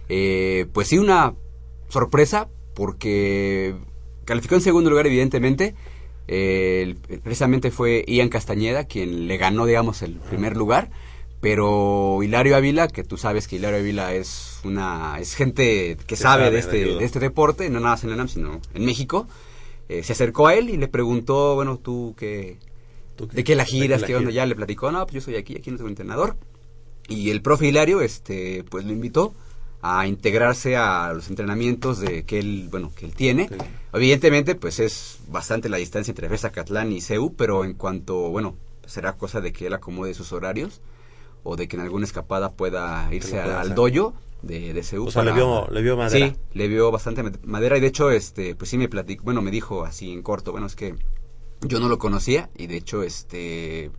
eh, 0.08 0.66
pues 0.72 0.86
sí 0.86 0.98
una 0.98 1.34
sorpresa 1.88 2.48
porque 2.76 3.74
calificó 4.24 4.54
en 4.54 4.60
segundo 4.60 4.90
lugar 4.90 5.08
evidentemente, 5.08 5.74
eh, 6.34 6.94
precisamente 7.22 7.70
fue 7.70 8.04
Ian 8.06 8.28
Castañeda 8.30 8.84
quien 8.84 9.26
le 9.28 9.36
ganó 9.36 9.66
digamos 9.66 10.00
el 10.02 10.14
primer 10.14 10.56
lugar, 10.56 10.88
Pero 11.40 12.22
Hilario 12.22 12.54
Ávila, 12.56 12.86
que 12.88 13.02
tú 13.02 13.16
sabes 13.16 13.48
que 13.48 13.56
Hilario 13.56 13.80
Ávila 13.80 14.14
es 14.14 14.60
una 14.64 15.16
es 15.18 15.34
gente 15.34 15.96
que 16.06 16.16
sabe, 16.16 16.44
sabe 16.44 16.50
de 16.52 16.58
este, 16.60 16.76
de 17.00 17.04
este 17.04 17.18
deporte, 17.18 17.68
no 17.68 17.80
nada 17.80 17.94
más 17.94 18.04
en 18.04 18.10
la 18.10 18.14
UNAM, 18.16 18.28
sino 18.28 18.60
en 18.74 18.84
México, 18.84 19.26
eh, 19.88 20.02
se 20.04 20.12
acercó 20.12 20.46
a 20.46 20.54
él 20.54 20.70
y 20.70 20.76
le 20.76 20.86
preguntó, 20.88 21.54
bueno, 21.56 21.78
tú 21.78 22.14
qué, 22.16 22.58
¿Tú 23.16 23.26
qué- 23.28 23.36
de 23.36 23.44
qué 23.44 23.54
la 23.56 23.64
giras, 23.64 24.04
qué 24.04 24.14
onda, 24.14 24.30
gira? 24.30 24.42
ya 24.44 24.46
le 24.46 24.54
platicó, 24.54 24.92
no, 24.92 25.04
pues 25.04 25.14
yo 25.14 25.20
soy 25.20 25.34
aquí, 25.36 25.56
aquí 25.56 25.70
no 25.72 25.78
soy 25.78 25.88
entrenador. 25.88 26.36
Y 27.08 27.30
el 27.30 27.42
profe 27.42 27.66
Hilario, 27.66 28.00
este, 28.00 28.62
pues 28.70 28.84
lo 28.86 28.92
invitó 28.92 29.34
a 29.82 30.06
integrarse 30.06 30.76
a 30.76 31.12
los 31.12 31.28
entrenamientos 31.28 31.98
de 31.98 32.24
que 32.24 32.38
él, 32.38 32.68
bueno, 32.70 32.92
que 32.94 33.04
él 33.04 33.14
tiene. 33.14 33.48
Sí. 33.48 33.54
Evidentemente, 33.92 34.54
pues 34.54 34.78
es 34.78 35.18
bastante 35.28 35.68
la 35.68 35.76
distancia 35.76 36.12
entre 36.12 36.28
Catlán 36.52 36.92
y 36.92 37.00
CEU, 37.00 37.34
pero 37.34 37.64
en 37.64 37.74
cuanto, 37.74 38.30
bueno, 38.30 38.54
será 38.86 39.14
cosa 39.14 39.40
de 39.40 39.52
que 39.52 39.66
él 39.66 39.74
acomode 39.74 40.14
sus 40.14 40.32
horarios 40.32 40.80
o 41.42 41.56
de 41.56 41.66
que 41.66 41.76
en 41.76 41.82
alguna 41.82 42.04
escapada 42.06 42.52
pueda 42.52 43.08
irse 43.12 43.40
a- 43.40 43.60
al 43.60 43.74
dojo 43.74 44.14
de, 44.42 44.72
de 44.72 44.82
CEU. 44.84 45.06
O 45.06 45.10
sea, 45.10 45.24
le 45.24 45.32
vio, 45.32 45.66
le 45.70 45.82
vio 45.82 45.96
madera. 45.96 46.28
Sí, 46.28 46.36
le 46.54 46.68
vio 46.68 46.90
bastante 46.92 47.22
ma- 47.24 47.32
madera 47.44 47.76
y 47.76 47.80
de 47.80 47.88
hecho, 47.88 48.10
este, 48.12 48.54
pues 48.54 48.70
sí 48.70 48.78
me 48.78 48.88
platicó, 48.88 49.24
bueno, 49.24 49.42
me 49.42 49.50
dijo 49.50 49.84
así 49.84 50.12
en 50.12 50.22
corto, 50.22 50.52
bueno, 50.52 50.66
es 50.68 50.76
que 50.76 50.94
yo 51.60 51.80
no 51.80 51.88
lo 51.88 51.98
conocía 51.98 52.50
y 52.56 52.68
de 52.68 52.76
hecho, 52.76 53.02
este, 53.02 53.90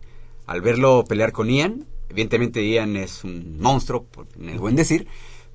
al 0.46 0.60
verlo 0.62 1.04
pelear 1.06 1.32
con 1.32 1.48
Ian, 1.50 1.86
evidentemente 2.08 2.66
Ian 2.66 2.96
es 2.96 3.22
un 3.24 3.58
monstruo, 3.60 4.04
por- 4.04 4.26
en 4.38 4.48
el 4.48 4.58
buen 4.58 4.76
decir, 4.76 5.06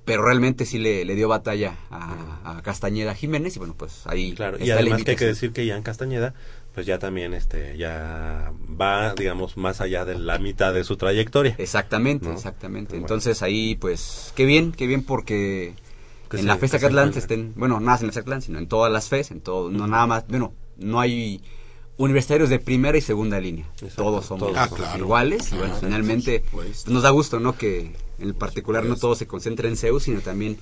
pero 0.09 0.23
realmente 0.23 0.65
sí 0.65 0.79
le, 0.79 1.05
le 1.05 1.15
dio 1.15 1.27
batalla 1.27 1.75
a, 1.91 2.57
a 2.57 2.61
Castañeda 2.63 3.13
Jiménez 3.13 3.55
y 3.55 3.59
bueno, 3.59 3.75
pues 3.77 4.01
ahí 4.07 4.33
Claro, 4.33 4.57
y 4.59 4.63
está 4.63 4.75
además 4.79 5.03
que 5.03 5.11
hay 5.11 5.17
que 5.17 5.25
decir 5.25 5.51
que 5.53 5.65
Ian 5.65 5.83
Castañeda, 5.83 6.33
pues 6.73 6.85
ya 6.87 6.97
también 6.97 7.33
este 7.35 7.77
ya 7.77 8.51
va, 8.81 9.13
digamos, 9.13 9.55
más 9.55 9.81
allá 9.81 10.05
de 10.05 10.17
la 10.17 10.39
mitad 10.39 10.73
de 10.73 10.83
su 10.83 10.97
trayectoria. 10.97 11.53
Exactamente, 11.59 12.25
¿no? 12.27 12.33
exactamente. 12.33 12.91
Bueno. 12.93 13.03
Entonces 13.05 13.41
ahí, 13.43 13.75
pues, 13.75 14.33
qué 14.35 14.45
bien, 14.45 14.71
qué 14.71 14.87
bien 14.87 15.03
porque 15.03 15.75
Que 16.29 16.39
en 16.39 16.47
la 16.47 16.55
que 16.55 16.61
Festa 16.61 16.79
se 16.79 16.85
Catlán 16.85 17.13
se 17.13 17.19
encuentren. 17.19 17.39
estén, 17.49 17.59
bueno, 17.59 17.79
no 17.79 17.85
más 17.85 18.01
en 18.01 18.11
la 18.13 18.41
sino 18.41 18.57
en 18.57 18.67
todas 18.67 18.91
las 18.91 19.09
FES, 19.09 19.29
en 19.31 19.41
todo, 19.41 19.69
no 19.69 19.85
nada 19.87 20.07
más, 20.07 20.25
bueno, 20.27 20.53
no 20.77 20.99
hay 20.99 21.41
universitarios 21.97 22.49
de 22.49 22.59
primera 22.59 22.97
y 22.97 23.01
segunda 23.01 23.39
línea. 23.39 23.65
Exacto, 23.73 24.03
todos 24.03 24.25
somos 24.25 24.47
todos 24.47 24.57
Ah, 24.57 24.69
claro. 24.73 24.97
iguales 24.97 25.51
y 25.51 25.55
bueno, 25.57 25.75
finalmente 25.79 26.43
pues, 26.51 26.87
nos 26.87 27.03
da 27.03 27.09
gusto, 27.11 27.39
¿no? 27.39 27.55
Que 27.57 27.91
en 28.19 28.33
particular 28.33 28.85
no 28.85 28.95
todo 28.95 29.15
se 29.15 29.27
concentre 29.27 29.67
en 29.69 29.77
CEU, 29.77 29.99
sino 29.99 30.21
también 30.21 30.57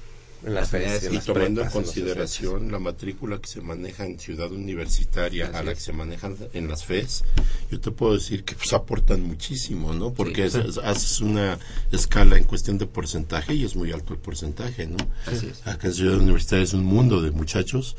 En 0.45 0.53
las 0.53 0.71
en 0.75 0.83
Y 1.11 1.15
las 1.15 1.25
tomando 1.25 1.63
en 1.63 1.69
consideración 1.69 2.71
la 2.71 2.77
matrícula 2.77 3.39
que 3.41 3.47
se 3.47 3.59
maneja 3.61 4.05
en 4.05 4.19
Ciudad 4.19 4.51
Universitaria 4.51 5.47
a 5.47 5.49
Así 5.49 5.65
la 5.65 5.71
es. 5.71 5.77
que 5.79 5.83
se 5.85 5.93
maneja 5.93 6.31
en 6.53 6.67
las 6.67 6.85
FES, 6.85 7.23
yo 7.71 7.79
te 7.79 7.89
puedo 7.89 8.13
decir 8.13 8.43
que 8.43 8.53
pues 8.53 8.71
aportan 8.73 9.23
muchísimo, 9.23 9.93
¿no? 9.93 10.13
Porque 10.13 10.47
Sí. 10.49 10.59
es- 10.59 10.65
es- 10.65 10.77
haces 10.77 11.21
una 11.21 11.57
escala 11.91 12.37
en 12.37 12.43
cuestión 12.43 12.77
de 12.77 12.85
porcentaje 12.85 13.55
y 13.55 13.63
es 13.65 13.75
muy 13.75 13.91
alto 13.91 14.13
el 14.13 14.19
porcentaje, 14.19 14.85
¿no? 14.85 14.97
Así 15.25 15.47
es. 15.47 15.65
Acá 15.65 15.87
en 15.87 15.93
Ciudad 15.95 16.17
Universitaria 16.19 16.63
es 16.63 16.73
un 16.73 16.85
mundo 16.85 17.21
de 17.21 17.31
muchachos 17.31 17.95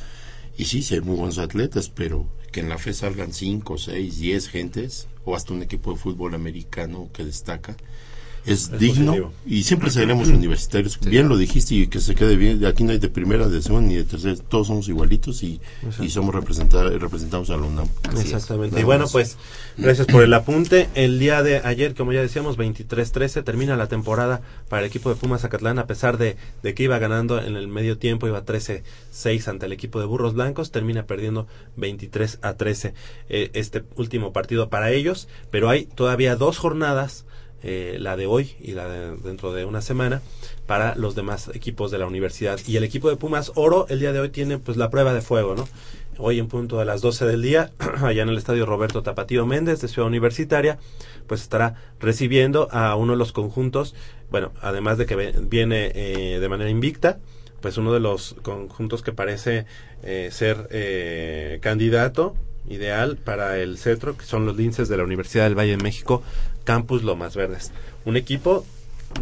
y 0.56 0.66
sí, 0.66 0.82
sí 0.82 0.94
hay 0.94 1.00
muy 1.00 1.16
buenos 1.16 1.38
atletas, 1.38 1.90
pero 1.92 2.28
que 2.52 2.60
en 2.60 2.68
la 2.68 2.78
FES 2.78 2.98
salgan 2.98 3.32
5, 3.32 3.78
6, 3.78 4.18
10 4.20 4.48
gentes 4.48 5.08
o 5.24 5.34
hasta 5.34 5.52
un 5.52 5.62
equipo 5.62 5.92
de 5.92 5.98
fútbol 5.98 6.34
americano 6.36 7.10
que 7.12 7.24
destaca. 7.24 7.76
Es, 8.52 8.70
Es 8.72 8.78
digno 8.78 9.06
positivo. 9.12 9.32
y 9.46 9.62
siempre 9.62 9.90
seremos 9.90 10.28
universitarios. 10.28 10.98
Bien 11.00 11.28
lo 11.28 11.36
dijiste 11.36 11.74
y 11.74 11.86
que 11.88 12.00
se 12.00 12.14
quede 12.14 12.36
bien. 12.36 12.64
Aquí 12.66 12.84
no 12.84 12.92
hay 12.92 12.98
de 12.98 13.08
primera, 13.08 13.48
de 13.48 13.60
segunda 13.62 13.88
ni 13.88 13.96
de 13.96 14.04
tercera. 14.04 14.34
Todos 14.48 14.66
somos 14.68 14.88
igualitos 14.88 15.42
y, 15.42 15.60
y 16.00 16.10
somos 16.10 16.34
representa- 16.34 16.88
representados 16.98 17.50
a 17.50 17.56
la 17.56 17.62
UNAM. 17.64 17.88
Exactamente. 18.18 18.80
Y 18.80 18.84
bueno, 18.84 19.06
pues 19.10 19.36
gracias 19.76 20.06
por 20.06 20.22
el 20.22 20.32
apunte. 20.34 20.88
El 20.94 21.18
día 21.18 21.42
de 21.42 21.58
ayer, 21.58 21.94
como 21.94 22.12
ya 22.12 22.20
decíamos, 22.22 22.56
23-13, 22.58 23.44
termina 23.44 23.76
la 23.76 23.86
temporada 23.88 24.40
para 24.68 24.82
el 24.82 24.88
equipo 24.88 25.10
de 25.10 25.16
Pumas 25.16 25.42
Zacatlán, 25.42 25.78
a 25.78 25.86
pesar 25.86 26.18
de, 26.18 26.36
de 26.62 26.74
que 26.74 26.82
iba 26.84 26.98
ganando 26.98 27.40
en 27.40 27.56
el 27.56 27.68
medio 27.68 27.98
tiempo, 27.98 28.26
iba 28.26 28.44
13-6 28.44 29.48
ante 29.48 29.66
el 29.66 29.72
equipo 29.72 30.00
de 30.00 30.06
Burros 30.06 30.34
Blancos, 30.34 30.70
termina 30.70 31.04
perdiendo 31.06 31.46
23 31.76 32.38
a 32.42 32.54
13 32.54 32.94
eh, 33.28 33.50
este 33.54 33.84
último 33.96 34.32
partido 34.32 34.68
para 34.68 34.90
ellos, 34.90 35.28
pero 35.50 35.68
hay 35.68 35.84
todavía 35.86 36.36
dos 36.36 36.58
jornadas. 36.58 37.24
Eh, 37.62 37.96
la 37.98 38.16
de 38.16 38.26
hoy 38.26 38.54
y 38.60 38.72
la 38.72 38.88
de 38.88 39.16
dentro 39.16 39.52
de 39.52 39.64
una 39.64 39.82
semana 39.82 40.22
para 40.66 40.94
los 40.94 41.14
demás 41.14 41.50
equipos 41.54 41.90
de 41.90 41.98
la 41.98 42.06
universidad. 42.06 42.58
Y 42.66 42.76
el 42.76 42.84
equipo 42.84 43.08
de 43.08 43.16
Pumas 43.16 43.52
Oro 43.54 43.86
el 43.88 44.00
día 44.00 44.12
de 44.12 44.20
hoy 44.20 44.28
tiene 44.28 44.58
pues 44.58 44.76
la 44.76 44.90
prueba 44.90 45.12
de 45.12 45.20
fuego 45.20 45.54
no 45.54 45.68
hoy 46.18 46.38
en 46.38 46.48
punto 46.48 46.78
de 46.78 46.84
las 46.84 47.00
12 47.00 47.24
del 47.26 47.42
día, 47.42 47.70
allá 48.02 48.22
en 48.22 48.28
el 48.28 48.36
estadio 48.36 48.66
Roberto 48.66 49.02
Tapatío 49.02 49.46
Méndez 49.46 49.80
de 49.80 49.88
Ciudad 49.88 50.08
Universitaria, 50.08 50.78
pues 51.26 51.40
estará 51.40 51.76
recibiendo 52.00 52.68
a 52.72 52.94
uno 52.96 53.12
de 53.12 53.18
los 53.18 53.32
conjuntos, 53.32 53.94
bueno, 54.30 54.52
además 54.60 54.98
de 54.98 55.06
que 55.06 55.16
viene 55.16 55.92
eh, 55.94 56.38
de 56.40 56.48
manera 56.48 56.68
invicta, 56.68 57.18
pues 57.60 57.76
uno 57.78 57.92
de 57.92 58.00
los 58.00 58.34
conjuntos 58.42 59.02
que 59.02 59.12
parece 59.12 59.66
eh, 60.02 60.28
ser 60.30 60.68
eh, 60.70 61.58
candidato 61.62 62.34
ideal 62.68 63.16
para 63.16 63.58
el 63.58 63.78
cetro, 63.78 64.16
que 64.16 64.24
son 64.24 64.44
los 64.44 64.56
linces 64.56 64.88
de 64.88 64.96
la 64.96 65.04
Universidad 65.04 65.44
del 65.44 65.58
Valle 65.58 65.76
de 65.76 65.82
México, 65.82 66.22
Campus 66.68 67.02
Lomas 67.02 67.34
Verdes. 67.34 67.72
Un 68.04 68.18
equipo 68.18 68.66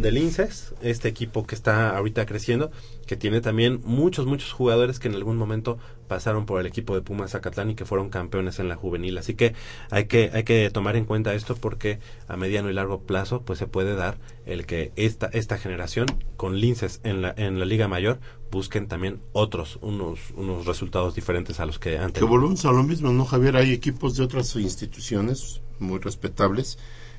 de 0.01 0.11
linces, 0.11 0.73
este 0.81 1.07
equipo 1.07 1.47
que 1.47 1.55
está 1.55 1.95
ahorita 1.95 2.25
creciendo, 2.25 2.71
que 3.05 3.15
tiene 3.15 3.39
también 3.39 3.79
muchos, 3.85 4.25
muchos 4.25 4.51
jugadores 4.51 4.99
que 4.99 5.07
en 5.07 5.15
algún 5.15 5.37
momento 5.37 5.77
pasaron 6.09 6.45
por 6.45 6.59
el 6.59 6.67
equipo 6.67 6.93
de 6.93 7.01
Pumas 7.01 7.31
Zacatlán 7.31 7.69
y 7.69 7.75
que 7.75 7.85
fueron 7.85 8.09
campeones 8.09 8.59
en 8.59 8.67
la 8.67 8.75
juvenil. 8.75 9.17
Así 9.17 9.33
que 9.33 9.53
hay 9.91 10.07
que, 10.07 10.29
hay 10.33 10.43
que 10.43 10.69
tomar 10.71 10.97
en 10.97 11.05
cuenta 11.05 11.33
esto 11.35 11.55
porque 11.55 11.99
a 12.27 12.35
mediano 12.35 12.69
y 12.69 12.73
largo 12.73 13.03
plazo 13.03 13.43
pues 13.43 13.59
se 13.59 13.67
puede 13.67 13.95
dar 13.95 14.17
el 14.45 14.65
que 14.65 14.91
esta, 14.97 15.27
esta 15.27 15.57
generación 15.57 16.07
con 16.35 16.59
linces 16.59 16.99
en 17.05 17.21
la, 17.21 17.33
en 17.37 17.59
la 17.59 17.65
Liga 17.65 17.87
Mayor 17.87 18.19
busquen 18.51 18.89
también 18.89 19.21
otros, 19.31 19.79
unos, 19.81 20.19
unos 20.35 20.65
resultados 20.65 21.15
diferentes 21.15 21.61
a 21.61 21.65
los 21.65 21.79
que 21.79 21.97
han 21.97 22.11
Que 22.11 22.25
volvemos 22.25 22.65
a 22.65 22.73
lo 22.73 22.83
mismo, 22.83 23.13
¿no, 23.13 23.23
Javier? 23.23 23.55
Hay 23.55 23.71
equipos 23.71 24.17
de 24.17 24.25
otras 24.25 24.53
instituciones 24.57 25.61
muy 25.79 25.99
respetables 25.99 26.77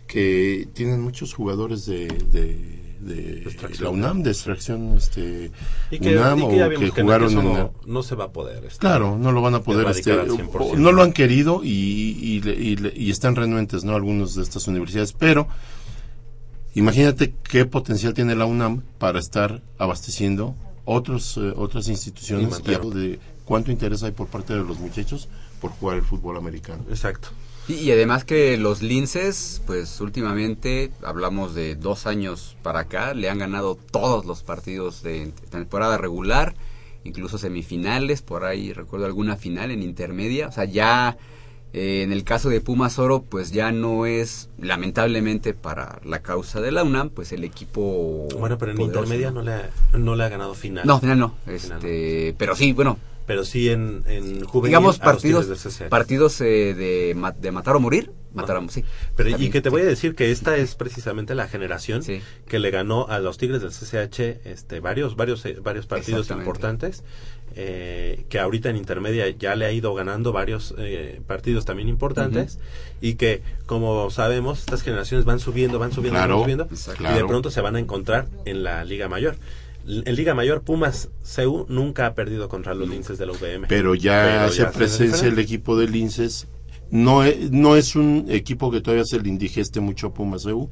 que 0.08 0.66
tienen 0.72 1.00
muchos 1.00 1.34
jugadores 1.34 1.86
de, 1.86 2.08
de, 2.08 3.46
la 3.78 3.90
UNAM, 3.90 4.22
de 4.22 4.30
extracción 4.30 4.96
este, 4.96 5.52
Y 5.90 6.00
que, 6.00 6.16
UNAM 6.16 6.38
y 6.38 6.48
que 6.48 6.56
ya 6.56 6.66
o 6.66 6.70
que 6.70 6.90
jugaron 6.90 7.30
en 7.30 7.44
no, 7.44 7.74
no 7.86 8.02
se 8.02 8.16
va 8.16 8.24
a 8.24 8.32
poder. 8.32 8.64
este, 8.64 8.80
Claro, 8.80 9.16
no 9.16 9.30
lo 9.30 9.40
van 9.40 9.54
a 9.54 9.62
poder, 9.62 9.86
este, 9.88 10.10
erradicar 10.10 10.40
al 10.40 10.50
100%. 10.50 10.76
no 10.78 10.92
lo 10.92 11.02
han 11.02 11.12
querido 11.12 11.62
y, 11.62 11.68
y, 11.70 12.92
y 12.96 13.10
están 13.10 13.36
renuentes, 13.36 13.84
¿no? 13.84 13.94
Algunos 13.94 14.34
de 14.34 14.42
estas 14.42 14.66
universidades, 14.66 15.12
pero 15.12 15.46
imagínate 16.74 17.34
qué 17.48 17.66
potencial 17.66 18.14
tiene 18.14 18.34
la 18.34 18.46
UNAM 18.46 18.82
para 18.98 19.18
estar 19.18 19.62
abasteciendo 19.78 20.56
otros, 20.86 21.36
eh, 21.36 21.52
otras 21.54 21.88
instituciones 21.88 22.60
y, 22.64 22.70
de 22.70 23.20
cuánto 23.44 23.70
interés 23.70 24.02
hay 24.02 24.12
por 24.12 24.26
parte 24.28 24.54
de 24.54 24.64
los 24.64 24.78
muchachos 24.78 25.28
por 25.60 25.70
jugar 25.72 25.98
el 25.98 26.02
fútbol 26.02 26.38
americano. 26.38 26.82
Exacto. 26.88 27.28
Y, 27.68 27.74
y 27.74 27.92
además 27.92 28.24
que 28.24 28.56
los 28.56 28.82
linces, 28.82 29.62
pues 29.66 30.00
últimamente, 30.00 30.90
hablamos 31.02 31.54
de 31.54 31.76
dos 31.76 32.06
años 32.06 32.56
para 32.62 32.80
acá, 32.80 33.14
le 33.14 33.28
han 33.28 33.38
ganado 33.38 33.76
todos 33.76 34.24
los 34.24 34.42
partidos 34.42 35.02
de 35.02 35.32
temporada 35.50 35.98
regular, 35.98 36.54
incluso 37.04 37.38
semifinales, 37.38 38.22
por 38.22 38.44
ahí 38.44 38.72
recuerdo 38.72 39.06
alguna 39.06 39.36
final 39.36 39.70
en 39.70 39.82
intermedia, 39.82 40.48
o 40.48 40.52
sea, 40.52 40.64
ya 40.64 41.18
eh, 41.74 42.02
en 42.02 42.12
el 42.12 42.24
caso 42.24 42.48
de 42.48 42.62
Pumas 42.62 42.98
Oro, 42.98 43.22
pues 43.22 43.52
ya 43.52 43.72
no 43.72 44.06
es, 44.06 44.48
lamentablemente 44.58 45.52
para 45.52 46.00
la 46.02 46.20
causa 46.20 46.62
de 46.62 46.72
la 46.72 46.82
UNAM, 46.82 47.10
pues 47.10 47.32
el 47.32 47.44
equipo... 47.44 48.26
Bueno, 48.38 48.56
pero 48.56 48.70
en 48.72 48.78
poderoso, 48.78 49.02
intermedia 49.02 49.30
¿no? 49.30 49.42
no 49.42 49.42
le, 49.42 49.52
ha, 49.52 49.70
no 49.92 50.16
le 50.16 50.24
ha 50.24 50.28
ganado 50.30 50.54
final. 50.54 50.86
No, 50.86 50.98
final 50.98 51.18
no, 51.18 51.34
Final 51.44 51.56
este, 51.56 52.34
pero 52.38 52.56
sí, 52.56 52.72
bueno, 52.72 52.96
Pero 53.28 53.44
sí 53.44 53.70
en, 53.70 54.02
en 54.08 54.44
juvenil 54.44 54.70
digamos 54.70 54.96
a 54.96 55.04
los 55.04 55.12
partidos 55.14 55.44
Tigres 55.46 55.62
del 55.62 55.72
CCH. 55.72 55.88
partidos 55.88 56.40
eh, 56.40 56.74
de, 56.74 57.32
de 57.38 57.52
matar 57.52 57.76
o 57.76 57.80
morir, 57.80 58.10
matar 58.34 58.56
o 58.56 58.68
sí. 58.68 58.82
Pero 59.14 59.28
y 59.30 59.50
que 59.50 59.60
te 59.60 59.68
sí. 59.68 59.70
voy 59.70 59.82
a 59.82 59.84
decir 59.84 60.16
que 60.16 60.32
esta 60.32 60.56
es 60.56 60.74
precisamente 60.74 61.36
la 61.36 61.46
generación 61.46 62.02
Sí. 62.02 62.20
que 62.48 62.58
le 62.58 62.70
ganó 62.72 63.06
a 63.08 63.20
los 63.20 63.38
Tigres 63.38 63.60
del 63.62 63.70
CCH 63.70 64.44
este 64.46 64.80
varios 64.80 65.14
varios 65.14 65.44
eh, 65.46 65.58
varios 65.62 65.86
partidos 65.86 66.30
importantes 66.30 67.04
eh, 67.54 68.24
que 68.28 68.38
ahorita 68.38 68.68
en 68.70 68.76
intermedia 68.76 69.28
ya 69.30 69.56
le 69.56 69.64
ha 69.66 69.72
ido 69.72 69.92
ganando 69.94 70.32
varios 70.32 70.74
eh, 70.78 71.20
partidos 71.26 71.64
también 71.64 71.88
importantes 71.88 72.58
y 73.00 73.14
que 73.14 73.42
como 73.66 74.10
sabemos 74.10 74.60
estas 74.60 74.82
generaciones 74.82 75.24
van 75.24 75.38
subiendo 75.40 75.78
van 75.78 75.92
subiendo 75.92 76.18
Claro, 76.18 76.34
van 76.36 76.42
subiendo 76.44 76.64
exacto. 76.64 77.04
y 77.10 77.14
de 77.14 77.24
pronto 77.24 77.50
se 77.50 77.60
van 77.60 77.76
a 77.76 77.78
encontrar 77.78 78.26
en 78.44 78.62
la 78.62 78.84
Liga 78.84 79.08
Mayor 79.08 79.36
en 79.88 80.16
Liga 80.16 80.34
Mayor 80.34 80.62
Pumas 80.62 81.08
CU 81.34 81.66
nunca 81.68 82.06
ha 82.06 82.14
perdido 82.14 82.48
contra 82.48 82.74
los 82.74 82.88
linces 82.88 83.18
de 83.18 83.26
la 83.26 83.32
UVM 83.32 83.66
Pero 83.68 83.94
ya 83.94 84.22
Pero 84.24 84.40
hace 84.42 84.58
ya 84.58 84.70
presencia 84.70 85.28
el 85.28 85.38
equipo 85.38 85.76
de 85.78 85.88
Linces. 85.88 86.46
No 86.90 87.22
es, 87.24 87.50
no 87.50 87.76
es 87.76 87.96
un 87.96 88.26
equipo 88.28 88.70
que 88.70 88.80
todavía 88.80 89.04
se 89.04 89.20
le 89.20 89.28
indigeste 89.28 89.80
mucho 89.80 90.08
a 90.08 90.14
Pumas 90.14 90.46
EU, 90.46 90.68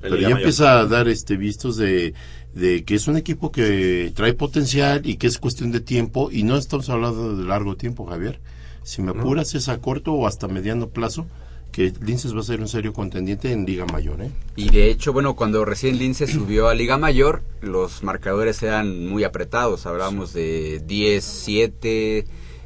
pero 0.00 0.16
Liga 0.16 0.28
ya 0.28 0.34
Mayor. 0.34 0.40
empieza 0.40 0.80
a 0.80 0.86
dar 0.86 1.08
este 1.08 1.36
vistos 1.36 1.76
de, 1.76 2.14
de 2.54 2.84
que 2.84 2.94
es 2.94 3.06
un 3.08 3.16
equipo 3.16 3.52
que 3.52 4.12
trae 4.14 4.34
potencial 4.34 5.02
y 5.04 5.16
que 5.16 5.26
es 5.26 5.38
cuestión 5.38 5.70
de 5.70 5.80
tiempo. 5.80 6.30
Y 6.32 6.42
no 6.42 6.56
estamos 6.56 6.88
hablando 6.90 7.36
de 7.36 7.44
largo 7.44 7.76
tiempo, 7.76 8.06
Javier. 8.06 8.40
Si 8.82 9.02
me 9.02 9.10
apuras 9.10 9.54
es 9.54 9.68
a 9.68 9.78
corto 9.78 10.12
o 10.14 10.26
hasta 10.26 10.48
mediano 10.48 10.88
plazo 10.88 11.26
que 11.70 11.92
Linces 12.00 12.34
va 12.34 12.40
a 12.40 12.44
ser 12.44 12.60
un 12.60 12.68
serio 12.68 12.92
contendiente 12.92 13.52
en 13.52 13.64
Liga 13.64 13.86
Mayor, 13.86 14.20
¿eh? 14.22 14.30
Y 14.56 14.70
de 14.70 14.90
hecho, 14.90 15.12
bueno, 15.12 15.36
cuando 15.36 15.64
recién 15.64 15.98
Lince 15.98 16.26
subió 16.26 16.68
a 16.68 16.74
Liga 16.74 16.98
Mayor, 16.98 17.42
los 17.60 18.02
marcadores 18.02 18.62
eran 18.62 19.06
muy 19.06 19.24
apretados. 19.24 19.86
Hablábamos 19.86 20.32
de 20.32 20.82
10, 20.86 21.24
7, 21.24 22.24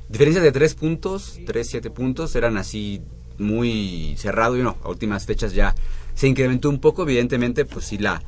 diferencias 0.08 0.44
de 0.44 0.52
3 0.52 0.74
puntos, 0.74 1.40
3, 1.46 1.68
7 1.68 1.90
puntos, 1.90 2.34
eran 2.36 2.56
así 2.56 3.02
muy 3.38 4.14
cerrado 4.16 4.56
y 4.56 4.62
no, 4.62 4.76
a 4.82 4.88
últimas 4.88 5.26
fechas 5.26 5.54
ya 5.54 5.74
se 6.14 6.28
incrementó 6.28 6.68
un 6.70 6.80
poco, 6.80 7.02
evidentemente, 7.02 7.64
pues 7.64 7.86
sí, 7.86 7.98
la, 7.98 8.22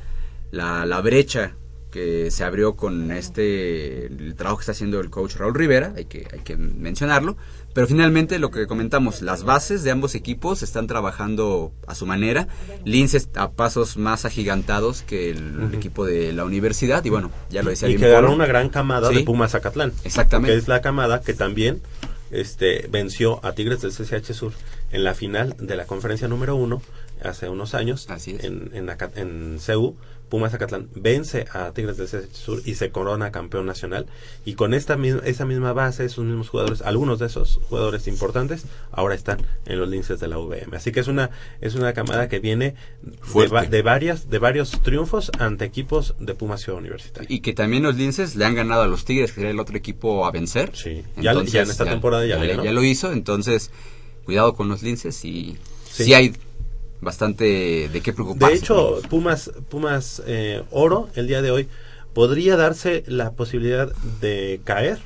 la, 0.51 0.85
la 0.85 1.01
brecha 1.01 1.55
que 1.97 2.29
se 2.29 2.43
abrió 2.43 2.75
con 2.75 3.11
este 3.11 4.05
el 4.05 4.35
trabajo 4.35 4.57
que 4.57 4.61
está 4.61 4.71
haciendo 4.73 4.99
el 4.99 5.09
coach 5.09 5.35
Raúl 5.35 5.55
Rivera, 5.55 5.93
hay 5.97 6.05
que, 6.05 6.27
hay 6.31 6.39
que 6.41 6.55
mencionarlo, 6.55 7.37
pero 7.73 7.87
finalmente 7.87 8.37
lo 8.37 8.51
que 8.51 8.67
comentamos, 8.67 9.23
las 9.23 9.43
bases 9.43 9.83
de 9.83 9.89
ambos 9.89 10.13
equipos 10.13 10.61
están 10.61 10.85
trabajando 10.85 11.71
a 11.87 11.95
su 11.95 12.05
manera, 12.05 12.47
Lince 12.85 13.19
a 13.35 13.49
pasos 13.51 13.97
más 13.97 14.25
agigantados 14.25 15.01
que 15.01 15.31
el 15.31 15.73
equipo 15.73 16.05
de 16.05 16.33
la 16.33 16.45
universidad 16.45 17.03
y 17.03 17.09
bueno, 17.09 17.31
ya 17.49 17.63
lo 17.63 17.71
decía 17.71 17.89
Y 17.89 17.97
quedaron 17.97 18.31
una 18.33 18.45
gran 18.45 18.69
camada 18.69 19.09
Sí. 19.09 19.15
de 19.15 19.23
Pumas 19.23 19.51
Zacatlán. 19.53 19.91
Exactamente. 20.03 20.51
Que 20.53 20.59
es 20.59 20.67
la 20.67 20.81
camada 20.81 21.21
que 21.21 21.33
también 21.33 21.81
este, 22.29 22.87
venció 22.91 23.43
a 23.43 23.53
Tigres 23.53 23.81
del 23.81 23.91
CCH 23.91 24.33
Sur 24.33 24.51
en 24.91 25.03
la 25.03 25.15
final 25.15 25.55
de 25.59 25.75
la 25.75 25.85
conferencia 25.85 26.27
número 26.27 26.55
uno 26.55 26.81
hace 27.23 27.49
unos 27.49 27.73
años 27.73 28.05
Así 28.09 28.35
es. 28.37 28.43
en, 28.43 28.69
en, 28.73 28.87
en 29.15 29.59
CEU. 29.59 29.95
Pumas 30.29 30.51
Zacatlán 30.51 30.89
vence 30.93 31.45
a 31.53 31.71
Tigres 31.71 31.97
del 31.97 32.33
Sur 32.33 32.61
y 32.65 32.75
se 32.75 32.91
corona 32.91 33.31
campeón 33.31 33.65
nacional. 33.65 34.07
Y 34.45 34.55
con 34.55 34.73
esta 34.73 34.97
misma, 34.97 35.21
esa 35.25 35.45
misma 35.45 35.71
base, 35.73 36.03
esos 36.05 36.25
mismos 36.25 36.49
jugadores, 36.49 36.81
algunos 36.81 37.19
de 37.19 37.27
esos 37.27 37.59
jugadores 37.69 38.07
importantes, 38.07 38.65
ahora 38.91 39.15
están 39.15 39.39
en 39.65 39.79
los 39.79 39.87
linces 39.87 40.19
de 40.19 40.27
la 40.27 40.37
VM. 40.37 40.75
Así 40.75 40.91
que 40.91 40.99
es 40.99 41.07
una, 41.07 41.29
es 41.61 41.75
una 41.75 41.93
camada 41.93 42.27
que 42.27 42.39
viene 42.39 42.75
de, 43.33 43.67
de 43.69 43.81
varias, 43.81 44.29
de 44.29 44.39
varios 44.39 44.71
triunfos 44.81 45.31
ante 45.39 45.65
equipos 45.65 46.15
de 46.19 46.35
Pumas 46.35 46.61
Ciudad 46.61 46.79
Universitaria. 46.79 47.27
Y 47.33 47.39
que 47.39 47.53
también 47.53 47.83
los 47.83 47.95
Linces 47.95 48.35
le 48.35 48.45
han 48.45 48.55
ganado 48.55 48.81
a 48.81 48.87
los 48.87 49.05
Tigres, 49.05 49.31
que 49.31 49.41
era 49.41 49.49
el 49.49 49.59
otro 49.59 49.77
equipo 49.77 50.25
a 50.25 50.31
vencer. 50.31 50.71
Sí. 50.75 51.03
Ya- 51.15 51.33
ya 51.43 51.61
en 51.61 51.69
esta 51.69 51.85
temporada 51.85 52.25
ya 52.25 52.37
le 52.37 52.47
ganó. 52.47 52.63
ya 52.65 52.71
lo 52.73 52.83
hizo, 52.83 53.11
entonces 53.13 53.71
cuidado 54.25 54.55
con 54.55 54.67
los 54.67 54.83
Linces 54.83 55.23
y 55.23 55.57
Sí. 55.89 56.03
sí, 56.03 56.13
hay 56.13 56.33
bastante 57.01 57.89
de 57.89 58.01
qué 58.01 58.13
preocuparse. 58.13 58.53
De 58.55 58.59
hecho, 58.59 58.99
Pumas, 59.09 59.51
Pumas 59.69 60.21
eh, 60.25 60.63
Oro, 60.71 61.09
el 61.15 61.27
día 61.27 61.41
de 61.41 61.51
hoy, 61.51 61.67
podría 62.13 62.55
darse 62.55 63.03
la 63.07 63.31
posibilidad 63.31 63.91
de 64.21 64.59
caer 64.63 64.99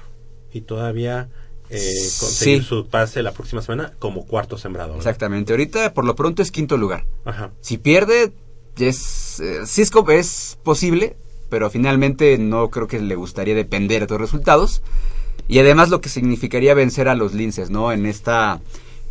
y 0.53 0.61
todavía 0.61 1.29
eh, 1.69 1.79
conseguir 2.19 2.61
Sí. 2.63 2.67
su 2.67 2.87
pase 2.87 3.23
la 3.23 3.31
próxima 3.31 3.61
semana 3.61 3.93
como 3.99 4.25
cuarto 4.25 4.57
sembrado. 4.57 4.91
¿no? 4.93 4.97
Exactamente, 4.97 5.53
ahorita 5.53 5.93
por 5.93 6.05
lo 6.05 6.15
pronto 6.15 6.41
es 6.41 6.51
quinto 6.51 6.77
lugar. 6.77 7.05
Ajá. 7.25 7.51
Si 7.61 7.77
pierde, 7.77 8.31
es, 8.77 9.39
eh, 9.39 9.61
sí 9.65 9.81
es, 9.81 9.91
co- 9.91 10.09
es 10.11 10.57
posible, 10.63 11.15
pero 11.49 11.69
finalmente 11.69 12.37
no 12.37 12.69
creo 12.69 12.87
que 12.87 12.99
le 12.99 13.15
gustaría 13.15 13.55
depender 13.55 14.05
de 14.05 14.11
los 14.11 14.19
resultados. 14.21 14.81
Y 15.47 15.59
además 15.59 15.89
lo 15.89 15.99
que 16.01 16.07
significaría 16.09 16.73
vencer 16.73 17.09
a 17.09 17.15
los 17.15 17.33
linces, 17.33 17.69
¿no? 17.69 17.91
En 17.91 18.05
esta, 18.05 18.61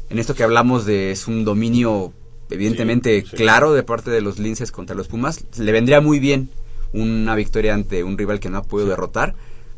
en 0.08 0.18
esto 0.18 0.34
que 0.34 0.42
hablamos 0.42 0.86
de 0.86 1.10
es 1.10 1.28
un 1.28 1.44
dominio 1.44 2.12
evidentemente 2.50 3.20
Sí, 3.22 3.28
sí. 3.30 3.36
claro 3.36 3.72
de 3.72 3.82
parte 3.82 4.10
de 4.10 4.20
los 4.20 4.38
linces 4.38 4.72
contra 4.72 4.94
los 4.96 5.08
Pumas, 5.08 5.44
le 5.58 5.72
vendría 5.72 6.00
muy 6.00 6.18
bien 6.18 6.48
una 6.92 7.34
victoria 7.34 7.74
ante 7.74 8.02
un 8.04 8.18
rival 8.18 8.40
que 8.40 8.50
no 8.50 8.58
ha 8.58 8.62
podido 8.62 8.88
derrotar, 8.90 9.34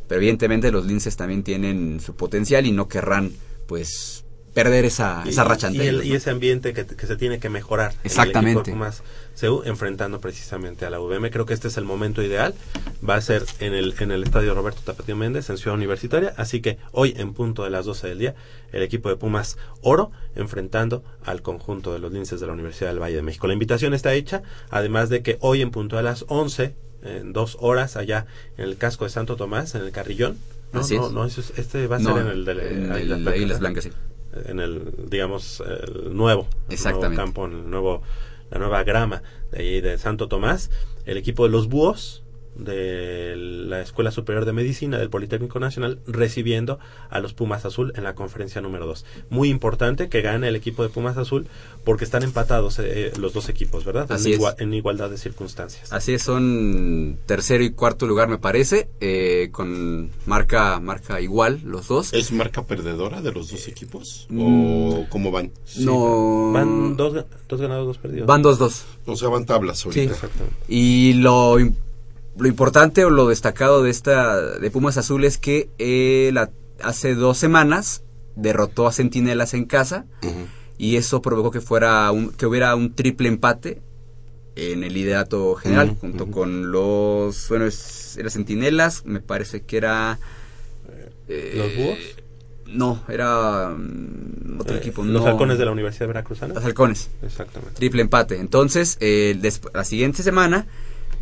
pero 0.09 0.21
evidentemente 0.21 0.71
los 0.73 0.87
linces 0.87 1.17
también 1.17 1.43
tienen 1.43 2.01
su 2.01 2.15
potencial 2.15 2.67
y 2.67 2.73
no 2.73 2.89
querrán, 2.89 3.33
pues, 3.67 4.25
perder 4.55 4.85
esa, 4.85 5.23
esa 5.27 5.45
racha 5.45 5.69
y, 5.69 5.71
ante 5.71 5.89
el- 5.89 5.95
ellos, 5.97 6.07
y 6.07 6.11
¿no? 6.11 6.15
ese 6.17 6.31
ambiente 6.31 6.73
que, 6.75 6.85
que 6.87 7.07
se 7.07 7.17
tiene 7.17 7.39
que 7.39 7.49
mejorar. 7.49 7.93
en 7.93 7.99
el 8.01 8.07
Exactamente. 8.07 8.51
equipo 8.61 8.65
de 8.67 8.73
Pumas 8.73 9.03
CU, 9.41 9.63
enfrentando 9.65 10.21
precisamente 10.21 10.85
a 10.87 10.91
la 10.91 11.01
UVM. 11.01 11.31
Creo 11.31 11.47
que 11.47 11.55
este 11.55 11.69
es 11.69 11.77
el 11.77 11.85
momento 11.85 12.23
ideal. 12.23 12.55
Va 13.09 13.17
a 13.17 13.21
ser 13.21 13.45
en 13.61 13.75
el, 13.75 13.95
en 13.99 14.11
el 14.13 14.23
estadio 14.23 14.55
Roberto 14.55 14.81
Tapatío 14.85 15.17
Méndez, 15.17 15.49
en 15.51 15.59
Ciudad 15.59 15.77
Universitaria. 15.77 16.35
Así 16.37 16.61
que 16.61 16.79
hoy, 16.93 17.15
en 17.17 17.33
punto 17.35 17.65
de 17.65 17.71
las 17.71 17.85
12 17.87 18.09
del 18.09 18.19
día, 18.19 18.35
el 18.73 18.83
equipo 18.83 19.09
de 19.09 19.17
Pumas 19.17 19.59
Oro 19.83 20.11
enfrentando 20.37 21.03
al 21.25 21.43
conjunto 21.43 21.93
de 21.93 21.99
los 21.99 22.13
linces 22.13 22.41
de 22.41 22.47
la 22.47 22.53
Universidad 22.53 22.91
del 22.91 23.01
Valle 23.03 23.17
de 23.17 23.23
México. 23.23 23.47
La 23.47 23.53
invitación 23.55 23.95
está 23.95 24.13
hecha, 24.15 24.43
además 24.71 25.09
de 25.09 25.23
que 25.23 25.39
hoy, 25.41 25.63
en 25.63 25.71
punto 25.71 25.97
de 25.97 26.03
las 26.03 26.25
11, 26.29 26.75
en 27.03 27.33
dos 27.33 27.57
horas, 27.61 27.97
allá 27.97 28.27
en 28.57 28.65
el 28.65 28.77
casco 28.77 29.05
de 29.05 29.11
Santo 29.11 29.37
Tomás, 29.37 29.75
en 29.75 29.83
el 29.83 29.91
Carrillón. 29.93 30.39
No, 30.73 30.81
Así 30.81 30.97
no, 30.97 31.07
es. 31.09 31.13
no, 31.13 31.25
eso 31.27 31.41
es- 31.43 31.53
este 31.59 31.87
va 31.87 31.97
a 31.97 31.99
No, 31.99 32.15
ser 32.15 32.23
en 32.27 32.29
el 32.33 32.45
de 32.47 32.53
en 32.53 32.93
el 32.93 33.07
Blancas, 33.23 33.51
¿no? 33.51 33.59
Blancas, 33.59 33.85
sí. 33.85 33.91
en 34.47 34.61
el 34.61 34.95
digamos 35.11 35.63
el 35.67 36.17
nuevo 36.17 36.49
el 36.69 36.73
Exactamente. 36.75 37.17
nuevo 37.17 37.23
campo 37.27 37.45
en 37.47 37.53
el 37.53 37.71
nuevo 37.71 38.03
la 38.53 38.59
nueva 38.59 38.85
grama 38.85 39.23
de 39.51 39.61
ahí 39.61 39.81
de 39.81 39.99
Santo 39.99 40.29
Tomás 40.29 40.71
el 41.07 41.17
equipo 41.17 41.45
de 41.45 41.51
los 41.51 41.69
búhos 41.69 42.23
de 42.57 43.35
la 43.37 43.81
Escuela 43.81 44.11
Superior 44.11 44.45
de 44.45 44.53
Medicina 44.53 44.99
del 44.99 45.11
Politécnico 45.11 45.59
Nacional 45.59 45.99
recibiendo 46.07 46.79
a 47.11 47.21
los 47.21 47.33
Pumas 47.35 47.65
Azul 47.65 47.93
en 47.97 48.05
la 48.05 48.15
conferencia 48.15 48.61
número 48.61 48.87
2. 48.87 49.05
Muy 49.31 49.49
importante 49.49 50.09
que 50.09 50.21
gane 50.23 50.49
el 50.49 50.57
equipo 50.57 50.83
de 50.83 50.89
Pumas 50.89 51.17
Azul 51.17 51.47
porque 51.85 52.05
están 52.05 52.23
empatados 52.23 52.79
eh, 52.79 53.13
los 53.19 53.33
dos 53.33 53.49
equipos, 53.49 53.85
¿verdad? 53.85 54.07
En, 54.11 54.17
Así 54.17 54.37
en 54.59 54.75
igualdad 54.75 55.11
de 55.11 55.19
circunstancias. 55.19 55.93
Así 55.93 56.15
es, 56.15 56.23
son 56.23 57.19
tercero 57.27 57.65
y 57.65 57.71
cuarto 57.71 58.07
lugar 58.07 58.29
me 58.29 58.39
parece, 58.39 58.89
eh, 59.01 59.49
con 59.53 60.11
marca 60.27 60.79
marca 60.81 61.21
igual 61.21 61.61
los 61.65 61.89
dos. 61.89 62.13
¿Es 62.13 62.33
marca 62.33 62.65
perdedora 62.65 63.21
de 63.23 63.33
los 63.33 63.51
dos 63.51 63.67
equipos? 63.69 64.27
Mm. 64.29 64.41
¿O 64.93 65.07
cómo 65.09 65.31
van? 65.31 65.51
no 65.79 66.53
Van 66.53 66.97
dos, 66.97 67.25
dos 67.49 67.61
ganados, 67.61 67.87
dos 67.87 67.99
perdidos. 67.99 68.27
van 68.27 68.43
dos 68.43 68.59
dos. 68.59 68.85
O 69.07 69.17
sea, 69.17 69.29
van 69.29 69.47
tablas 69.47 69.85
ahorita. 69.85 70.03
Sí. 70.03 70.11
Exactamente. 70.11 70.57
Y 70.69 71.15
lo 71.15 71.59
im- 71.59 71.75
lo 72.39 72.49
importante 72.49 73.05
o 73.05 73.11
lo 73.11 73.29
destacado 73.29 73.83
de 73.83 73.91
esta 73.91 74.41
de 74.59 74.71
Pumas 74.71 74.97
Azul 74.97 75.25
es 75.25 75.39
que 75.39 75.69
eh, 75.79 76.31
la- 76.33 76.51
hace 76.83 77.15
dos 77.15 77.39
semanas 77.39 78.03
derrotó 78.37 78.87
a 78.87 78.93
Centinelas 78.93 79.55
en 79.55 79.67
casa 79.67 80.07
y 80.79 80.97
eso 80.97 81.21
provocó 81.23 81.51
que 81.51 81.61
fuera 81.61 82.11
un, 82.11 82.31
que 82.33 82.47
hubiera 82.47 82.75
un 82.75 82.95
triple 82.95 83.29
empate 83.29 83.83
en 84.57 84.83
el 84.85 84.95
liderato 84.95 85.55
general 85.55 85.97
junto 86.01 86.27
con 86.31 86.73
los 86.73 87.49
bueno 87.49 87.67
es, 87.67 88.17
era 88.19 88.31
Centinelas 88.31 89.05
me 89.05 89.21
parece 89.21 89.63
que 89.63 89.77
era 89.77 90.19
eh, 91.29 91.55
¿Los 91.57 91.77
búhos? 91.77 91.99
no 92.67 93.03
era 93.09 93.75
mm, 93.77 94.59
otro 94.61 94.75
Eh, 94.77 94.79
equipo 94.79 95.05
los 95.05 95.23
no. 95.23 95.29
halcones 95.29 95.59
de 95.59 95.65
la 95.67 95.71
Universidad 95.73 96.07
Veracruzana. 96.09 96.55
los 96.55 96.65
halcones 96.65 97.11
Exactamente. 97.23 97.75
triple 97.77 98.03
empate. 98.03 98.39
Entonces, 98.41 98.97
eh, 99.01 99.39
la 99.75 99.85
siguiente 99.85 100.23
semana 100.23 100.67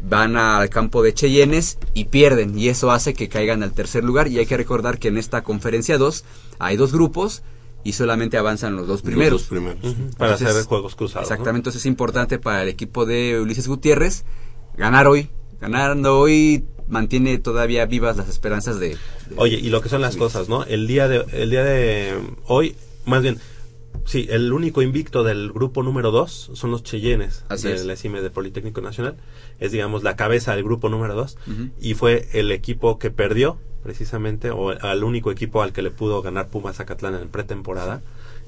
van 0.03 0.37
al 0.37 0.69
campo 0.71 1.03
de 1.03 1.13
Cheyennes 1.15 1.79
y 1.95 2.05
pierden. 2.07 2.59
Y 2.59 2.69
eso 2.69 2.91
hace 2.91 3.15
que 3.15 3.29
caigan 3.29 3.63
al 3.63 3.73
tercer 3.73 4.05
lugar. 4.05 4.29
Y 4.29 4.39
hay 4.39 4.47
que 4.47 4.57
recordar 4.57 4.99
que 4.99 5.09
en 5.09 5.19
esta 5.19 5.43
conferencia 5.43 5.99
2 5.99 6.25
hay 6.59 6.77
dos 6.77 6.93
grupos 6.93 7.43
y 7.83 7.93
solamente 7.93 8.37
avanzan 8.37 8.77
los 8.77 8.87
dos 8.87 9.03
primeros. 9.03 9.33
Los 9.33 9.41
dos 9.43 9.49
primeros. 9.49 9.81
Para 10.17 10.33
Entonces, 10.33 10.49
hacer 10.49 10.65
juegos 10.65 10.95
cruzados. 10.97 11.29
¿no? 11.29 11.33
Exactamente, 11.35 11.61
entonces 11.61 11.83
es 11.83 11.87
importante 11.87 12.39
para 12.39 12.63
el 12.63 12.69
equipo 12.69 13.07
de 13.07 13.41
Ulises 13.41 13.69
Gutiérrez 13.69 14.25
ganar 14.77 15.07
hoy. 15.07 15.31
Ganando 15.61 16.19
hoy 16.19 16.65
mantiene 16.89 17.39
todavía 17.39 17.87
vivas 17.87 18.17
las 18.17 18.29
esperanzas 18.29 18.81
de... 18.81 18.91
de- 18.91 18.97
Oye, 19.37 19.57
y 19.57 19.69
lo 19.71 19.81
que 19.81 19.89
son 19.89 20.01
las 20.01 20.17
cosas, 20.17 20.49
¿no? 20.49 20.65
El 20.65 20.87
día 20.87 21.07
de 21.09 21.25
el 21.33 21.51
día 21.51 21.63
de 21.65 22.19
hoy, 22.47 22.75
más 23.07 23.23
bien, 23.23 23.39
sí, 24.05 24.27
el 24.31 24.53
único 24.53 24.83
invicto 24.83 25.23
del 25.25 25.53
grupo 25.53 25.83
número 25.83 26.11
2 26.11 26.51
son 26.55 26.71
los 26.71 26.83
Cheyennes 26.83 27.45
Así 27.49 27.69
de 27.69 27.75
es. 27.75 27.85
la 27.85 27.97
CIME 27.97 28.21
de 28.23 28.31
Politécnico 28.31 28.81
Nacional. 28.81 29.17
Es, 29.59 29.73
digamos, 29.73 30.03
la 30.03 30.17
cabeza 30.17 30.55
del 30.55 30.65
grupo 30.65 30.89
número 30.89 31.15
2 31.15 31.37
Ujú. 31.47 31.69
y 31.81 31.95
fue 31.95 32.29
el 32.33 32.51
equipo 32.53 32.99
que 32.99 33.11
perdió, 33.11 33.59
precisamente, 33.83 34.51
o 34.51 34.71
al 34.71 35.05
único 35.05 35.31
equipo 35.31 35.63
al 35.63 35.73
que 35.73 35.83
le 35.83 35.91
pudo 35.91 36.23
ganar 36.23 36.49
Pumas 36.49 36.77
Zacatlán 36.77 37.15
en 37.15 37.29
pretemporada. 37.29 38.03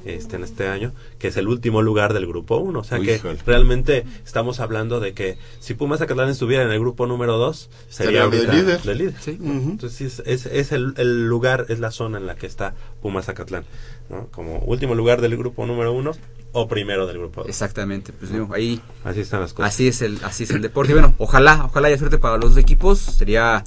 Este, 0.04 0.36
en 0.36 0.44
este 0.44 0.68
año, 0.68 0.92
que 1.18 1.28
es 1.28 1.36
el 1.36 1.46
último 1.48 1.80
lugar 1.80 2.12
del 2.12 2.26
grupo 2.26 2.56
1. 2.56 2.78
O 2.78 2.84
sea 2.84 2.98
que 2.98 3.20
realmente 3.46 4.04
estamos 4.24 4.60
hablando 4.60 5.00
de 5.00 5.12
que 5.14 5.38
si 5.60 5.74
Pumas 5.74 6.00
Zacatlán 6.00 6.28
estuviera 6.28 6.64
en 6.64 6.70
el 6.72 6.80
grupo 6.80 7.06
número 7.06 7.38
2, 7.38 7.70
sería 7.88 8.26
de 8.26 8.46
líder. 8.48 8.82
de 8.82 8.94
líder. 8.94 9.14
Sí. 9.20 9.38
Entonces 9.40 9.92
sí, 9.92 10.04
es, 10.04 10.22
es, 10.26 10.46
es 10.46 10.72
el, 10.72 10.94
el 10.96 11.28
lugar, 11.28 11.66
es 11.68 11.78
la 11.78 11.90
zona 11.90 12.18
en 12.18 12.26
la 12.26 12.34
que 12.34 12.46
está 12.46 12.74
Pumas 13.00 13.26
Zacatlán, 13.26 13.64
¿no? 14.10 14.26
Como 14.28 14.58
último 14.60 14.94
lugar 14.94 15.20
del 15.20 15.36
grupo 15.36 15.66
número 15.66 15.92
uno 15.92 16.12
o 16.52 16.68
primero 16.68 17.06
del 17.06 17.18
grupo 17.18 17.42
dos. 17.42 17.48
Exactamente, 17.48 18.12
pues 18.12 18.30
digo, 18.30 18.48
ahí 18.52 18.80
Así 19.04 19.20
están 19.20 19.40
las 19.40 19.52
cosas. 19.52 19.72
Así 19.72 19.88
es 19.88 20.02
el, 20.02 20.18
así 20.22 20.44
es 20.44 20.50
el 20.50 20.62
deporte. 20.62 20.92
Y 20.92 20.94
bueno, 20.94 21.14
ojalá, 21.18 21.64
ojalá 21.64 21.88
haya 21.88 21.98
suerte 21.98 22.18
para 22.18 22.36
los 22.36 22.54
dos 22.54 22.58
equipos. 22.58 22.98
Sería 22.98 23.64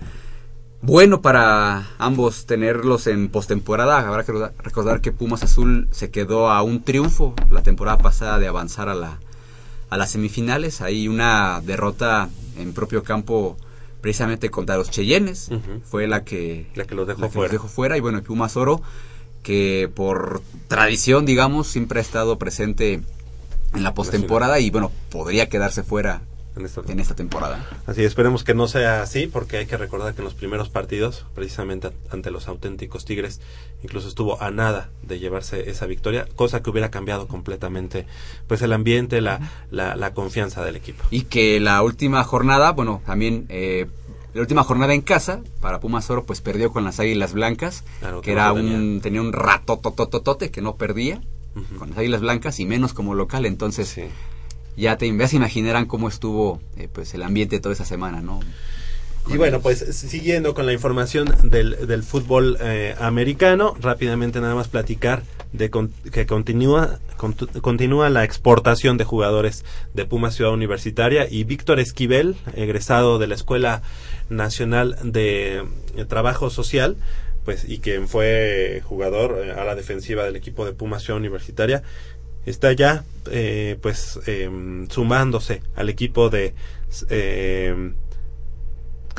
bueno 0.82 1.22
para 1.22 1.88
ambos 1.98 2.46
tenerlos 2.46 3.08
en 3.08 3.30
postemporada. 3.30 4.08
Habrá 4.08 4.24
que 4.24 4.34
recordar- 4.64 5.02
que 5.02 5.12
Pumas 5.12 5.44
Azul 5.44 5.88
se 5.92 6.12
quedó 6.12 6.50
a 6.52 6.62
un 6.62 6.84
triunfo 6.84 7.34
la 7.50 7.64
temporada 7.64 7.98
pasada 7.98 8.40
de 8.40 8.48
avanzar 8.48 8.90
a 8.90 8.96
la 8.96 9.20
a 9.90 9.98
las 9.98 10.12
semifinales. 10.12 10.82
Hay 10.82 11.08
una 11.08 11.62
derrota 11.64 12.30
en 12.58 12.74
propio 12.74 13.04
campo 13.04 13.56
precisamente 14.02 14.50
contra 14.50 14.78
los 14.78 14.90
Cheyennes. 14.90 15.50
Fue 15.86 16.08
la 16.08 16.24
que, 16.24 16.68
La 16.76 16.86
que 16.86 16.96
los 16.96 17.08
dejó 17.08 17.22
la 17.22 17.28
que 17.28 17.34
fuera. 17.34 17.52
dejó 17.52 17.68
fuera. 17.68 17.98
Y 17.98 18.00
bueno, 18.02 18.22
Pumas 18.24 18.58
Oro, 18.58 18.82
que 19.44 19.90
por 19.94 20.42
tradición, 20.68 21.26
digamos, 21.26 21.68
siempre 21.68 22.00
ha 22.00 22.02
estado 22.02 22.38
presente 22.38 23.02
en 23.74 23.84
la 23.84 23.94
postemporada 23.94 24.60
y 24.60 24.70
bueno, 24.72 24.92
podría 25.12 25.50
quedarse 25.50 25.84
fuera 25.84 26.22
En 26.56 26.66
esta- 26.66 26.82
en 26.88 27.00
esta 27.00 27.16
temporada. 27.16 27.68
Así, 27.86 28.04
esperemos 28.04 28.44
que 28.44 28.54
no 28.54 28.68
sea 28.68 29.02
así, 29.02 29.28
porque 29.28 29.58
hay 29.58 29.66
que 29.66 29.76
recordar 29.78 30.14
que 30.14 30.22
en 30.22 30.26
los 30.26 30.34
primeros 30.36 30.70
partidos, 30.70 31.26
precisamente 31.36 31.90
ante 32.12 32.32
los 32.32 32.48
auténticos 32.48 33.04
Tigres, 33.04 33.42
incluso 33.84 34.08
estuvo 34.08 34.42
a 34.42 34.52
nada 34.52 34.90
de 35.04 35.20
llevarse 35.20 35.70
esa 35.70 35.86
victoria, 35.86 36.28
cosa 36.36 36.64
que 36.64 36.70
hubiera 36.70 36.90
cambiado 36.92 37.28
completamente 37.28 38.06
pues 38.48 38.62
el 38.62 38.72
ambiente, 38.74 39.20
la, 39.22 39.52
la, 39.70 39.96
la 39.96 40.14
confianza 40.14 40.64
del 40.64 40.76
equipo. 40.78 41.04
Y 41.12 41.24
que 41.24 41.60
la 41.60 41.82
última 41.84 42.24
jornada, 42.24 42.72
bueno, 42.72 43.02
también 43.06 43.46
eh, 43.50 43.88
la 44.34 44.42
última 44.42 44.64
jornada 44.64 44.94
en 44.94 45.02
casa 45.02 45.42
para 45.62 45.80
Pumas 45.82 46.10
Oro, 46.10 46.24
pues 46.26 46.40
perdió 46.42 46.72
con 46.72 46.84
las 46.86 47.00
Águilas 47.00 47.34
Blancas, 47.34 47.84
Claro, 48.00 48.22
que 48.22 48.32
era 48.32 48.54
un 48.54 49.02
tenía 49.02 49.22
un 49.22 49.34
rato 49.34 49.78
totototote 49.80 50.52
que 50.52 50.62
no 50.62 50.76
perdía 50.78 51.22
con 51.80 51.90
las 51.90 51.98
Águilas 52.00 52.22
Blancas 52.22 52.60
y 52.60 52.66
menos 52.66 52.94
como 52.94 53.14
local, 53.14 53.46
entonces 53.46 53.88
Sí. 53.88 54.04
Ya 54.78 54.98
te 54.98 55.16
ya 55.18 55.28
se 55.28 55.36
imaginarán 55.38 55.86
cómo 55.86 56.08
estuvo 56.08 56.62
eh, 56.78 56.88
pues 56.92 57.14
el 57.14 57.24
ambiente 57.24 57.60
toda 57.60 57.74
esa 57.74 57.86
semana, 57.86 58.22
¿no? 58.22 58.40
Y 59.28 59.38
bueno, 59.38 59.60
pues 59.60 59.80
siguiendo 59.80 60.54
con 60.54 60.68
la 60.68 60.74
información 60.74 61.34
del, 61.44 61.88
del 61.88 62.04
fútbol 62.04 62.58
eh, 62.62 62.96
americano, 63.00 63.76
rápidamente 63.82 64.40
nada 64.40 64.54
más 64.54 64.68
platicar 64.68 65.24
de 65.52 65.72
con- 65.72 65.92
que 66.12 66.28
continúa 66.28 67.00
continúa 67.62 68.10
la 68.12 68.24
exportación 68.24 68.98
de 68.98 69.04
jugadores 69.04 69.66
de 69.96 70.06
Puma 70.06 70.30
Ciudad 70.30 70.52
Universitaria 70.54 71.28
y 71.30 71.44
Víctor 71.44 71.80
Esquivel, 71.80 72.36
egresado 72.56 73.18
de 73.18 73.26
la 73.28 73.34
Escuela 73.36 73.82
Nacional 74.30 74.96
de 75.02 75.64
eh, 75.96 76.06
Trabajo 76.08 76.50
Social, 76.52 76.96
pues 77.46 77.68
y 77.68 77.80
quien 77.80 78.08
fue 78.08 78.82
jugador 78.84 79.42
eh, 79.44 79.52
a 79.54 79.64
la 79.64 79.74
defensiva 79.76 80.24
del 80.24 80.36
equipo 80.36 80.66
de 80.66 80.74
Puma 80.74 81.00
Ciudad 81.00 81.18
Universitaria, 81.20 81.82
está 82.46 82.72
ya 82.74 83.04
eh, 83.32 83.78
pues 83.82 84.20
em, 84.28 84.88
sumándose 84.90 85.62
al 85.76 85.90
equipo 85.90 86.30
de 86.30 86.54
em, 87.10 87.94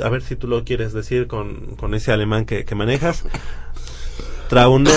a 0.03 0.09
ver 0.09 0.23
si 0.23 0.37
tú 0.37 0.47
lo 0.47 0.65
quieres 0.65 0.93
decir 0.93 1.27
con, 1.27 1.75
con 1.77 1.95
ese 1.95 2.13
alemán 2.13 2.45
que, 2.45 2.65
que 2.65 2.75
manejas. 2.75 3.25
Trauner. 4.49 4.95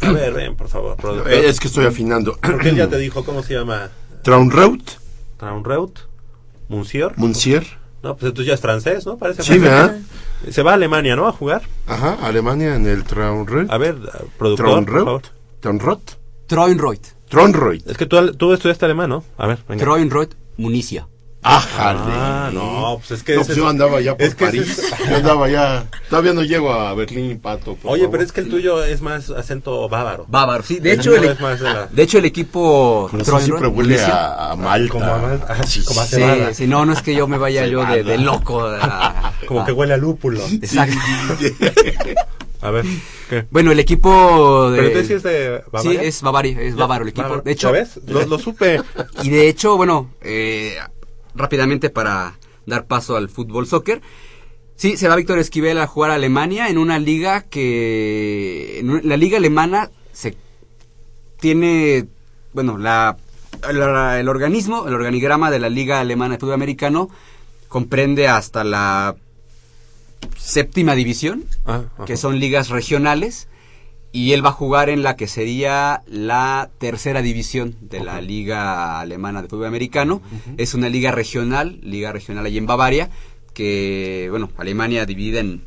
A 0.00 0.10
ver, 0.12 0.32
ven, 0.32 0.56
por 0.56 0.68
favor, 0.68 0.96
productor. 0.96 1.32
Eh, 1.32 1.48
Es 1.48 1.60
que 1.60 1.68
estoy 1.68 1.86
afinando. 1.86 2.36
Porque 2.42 2.70
él 2.70 2.76
ya 2.76 2.88
te 2.88 2.98
dijo 2.98 3.24
cómo 3.24 3.42
se 3.42 3.54
llama. 3.54 3.90
Traunreut, 4.22 4.82
Traunreut. 5.36 5.98
Monsieur. 6.68 7.12
Monsieur. 7.16 7.64
No, 8.02 8.16
pues 8.16 8.28
entonces 8.28 8.46
ya 8.48 8.54
es 8.54 8.60
francés, 8.60 9.06
¿no? 9.06 9.16
Parece 9.16 9.42
Sí, 9.42 9.58
francés. 9.58 9.62
¿verdad? 9.70 10.00
Se 10.52 10.62
va 10.62 10.72
a 10.72 10.74
Alemania, 10.74 11.14
¿no? 11.16 11.26
A 11.28 11.32
jugar. 11.32 11.62
Ajá, 11.86 12.14
Alemania 12.22 12.74
en 12.76 12.86
el 12.86 13.04
Traunreut. 13.04 13.70
A 13.70 13.78
ver, 13.78 13.96
productor, 14.38 14.84
por 14.84 15.04
favor. 15.04 15.22
Traunreut. 15.60 16.10
Traunreut. 16.46 17.06
Traunreut. 17.28 17.86
Es 17.88 17.96
que 17.96 18.06
tú, 18.06 18.32
tú 18.34 18.52
estudiaste 18.52 18.84
alemán, 18.84 19.10
¿no? 19.10 19.24
A 19.36 19.46
ver, 19.46 19.58
venga. 19.68 19.82
Troinreut 19.84 20.34
Municia. 20.56 21.06
Ajá. 21.40 21.94
Ah, 21.96 22.50
no, 22.52 22.96
pues 22.98 23.12
es 23.12 23.22
que... 23.22 23.36
No, 23.36 23.42
ese 23.42 23.46
pues 23.46 23.56
es- 23.58 23.62
yo 23.62 23.68
andaba 23.68 24.00
ya 24.00 24.16
por 24.16 24.22
es 24.26 24.34
que 24.34 24.44
ese 24.46 24.56
París. 24.58 24.78
es- 24.78 25.08
Yo 25.08 25.16
andaba 25.16 25.48
ya. 25.48 25.86
Todavía 26.10 26.32
no 26.32 26.42
llego 26.42 26.72
a 26.72 26.92
Berlín, 26.94 27.38
pato. 27.38 27.76
por 27.76 27.92
Oye, 27.92 28.02
favor. 28.02 28.10
pero 28.10 28.22
es 28.24 28.32
que 28.32 28.40
el 28.40 28.48
tuyo 28.48 28.82
es 28.82 29.00
más 29.02 29.30
acento 29.30 29.88
bávaro. 29.88 30.26
Bávaro, 30.28 30.64
sí, 30.64 30.80
de 30.80 30.92
El 30.94 30.98
hecho 31.00 31.14
el, 31.14 31.24
es 31.24 31.40
más 31.40 31.60
de 31.60 31.64
la- 31.72 31.86
de 31.86 32.02
hecho 32.02 32.18
el 32.18 32.24
equipo 32.24 33.06
Pero 33.12 33.22
eso 33.22 33.30
Troinreut 33.30 33.60
siempre 33.60 33.68
huele 33.68 33.94
Municia- 33.94 34.16
a, 34.34 34.50
a 34.52 34.56
Malta. 34.56 34.92
Como 34.92 35.04
a 35.06 35.18
Malta. 35.18 35.46
Ah, 35.60 35.62
Sí, 35.64 35.84
como 35.84 36.00
a 36.00 36.04
sí. 36.06 36.20
Sí, 36.54 36.66
no, 36.66 36.84
no 36.84 36.92
es 36.92 37.02
que 37.02 37.14
yo 37.14 37.28
me 37.28 37.38
vaya 37.38 37.66
yo 37.68 37.84
de, 37.86 38.18
loco. 38.18 38.60
a- 38.66 39.32
Como 39.46 39.64
que 39.64 39.70
huele 39.72 39.94
a 39.94 39.96
lúpulo. 39.96 40.40
Exacto. 40.60 40.96
A 42.60 42.70
ver, 42.70 42.84
¿qué? 43.30 43.46
Bueno, 43.50 43.70
el 43.70 43.78
equipo 43.78 44.70
de... 44.70 44.82
Pero 44.82 45.04
sí 45.04 45.12
es 45.14 45.22
de 45.22 45.58
Sí, 45.58 45.70
Bavaria. 45.70 46.02
es 46.02 46.22
Bavaria, 46.22 46.60
es 46.60 46.74
bávaro 46.74 47.04
el 47.04 47.10
equipo. 47.10 47.40
De 47.40 47.52
hecho, 47.52 47.68
¿Ya 47.68 47.72
ves? 47.72 48.00
Lo, 48.06 48.26
lo 48.26 48.38
supe. 48.38 48.80
y 49.22 49.30
de 49.30 49.48
hecho, 49.48 49.76
bueno, 49.76 50.10
eh, 50.22 50.76
rápidamente 51.34 51.88
para 51.90 52.36
dar 52.66 52.86
paso 52.86 53.16
al 53.16 53.28
fútbol 53.28 53.66
soccer. 53.66 54.02
Sí, 54.74 54.96
se 54.96 55.08
va 55.08 55.16
Víctor 55.16 55.38
Esquivel 55.38 55.78
a 55.78 55.86
jugar 55.86 56.10
a 56.10 56.14
Alemania 56.14 56.68
en 56.68 56.78
una 56.78 56.98
liga 56.98 57.42
que... 57.42 58.80
En 58.80 59.08
la 59.08 59.16
liga 59.16 59.38
alemana 59.38 59.90
se 60.12 60.36
tiene, 61.40 62.06
bueno, 62.52 62.76
la, 62.78 63.16
el, 63.68 63.76
el 63.76 64.28
organismo, 64.28 64.86
el 64.88 64.94
organigrama 64.94 65.50
de 65.50 65.60
la 65.60 65.68
liga 65.68 66.00
alemana 66.00 66.34
de 66.34 66.40
fútbol 66.40 66.54
americano 66.54 67.08
comprende 67.68 68.28
hasta 68.28 68.64
la 68.64 69.16
séptima 70.36 70.94
división, 70.94 71.44
Ah, 71.66 71.84
que 72.06 72.16
son 72.16 72.38
ligas 72.38 72.68
regionales, 72.70 73.48
y 74.10 74.32
él 74.32 74.44
va 74.44 74.50
a 74.50 74.52
jugar 74.52 74.88
en 74.88 75.02
la 75.02 75.16
que 75.16 75.26
sería 75.26 76.02
la 76.06 76.70
tercera 76.78 77.20
división 77.20 77.76
de 77.80 78.00
la 78.00 78.20
liga 78.22 79.00
alemana 79.00 79.42
de 79.42 79.48
fútbol 79.48 79.66
americano. 79.66 80.22
Es 80.56 80.74
una 80.74 80.88
liga 80.88 81.10
regional, 81.12 81.78
liga 81.82 82.10
regional 82.10 82.46
allí 82.46 82.56
en 82.56 82.66
Bavaria, 82.66 83.10
que, 83.52 84.28
bueno, 84.30 84.50
Alemania 84.56 85.04
dividida 85.04 85.40
en 85.40 85.64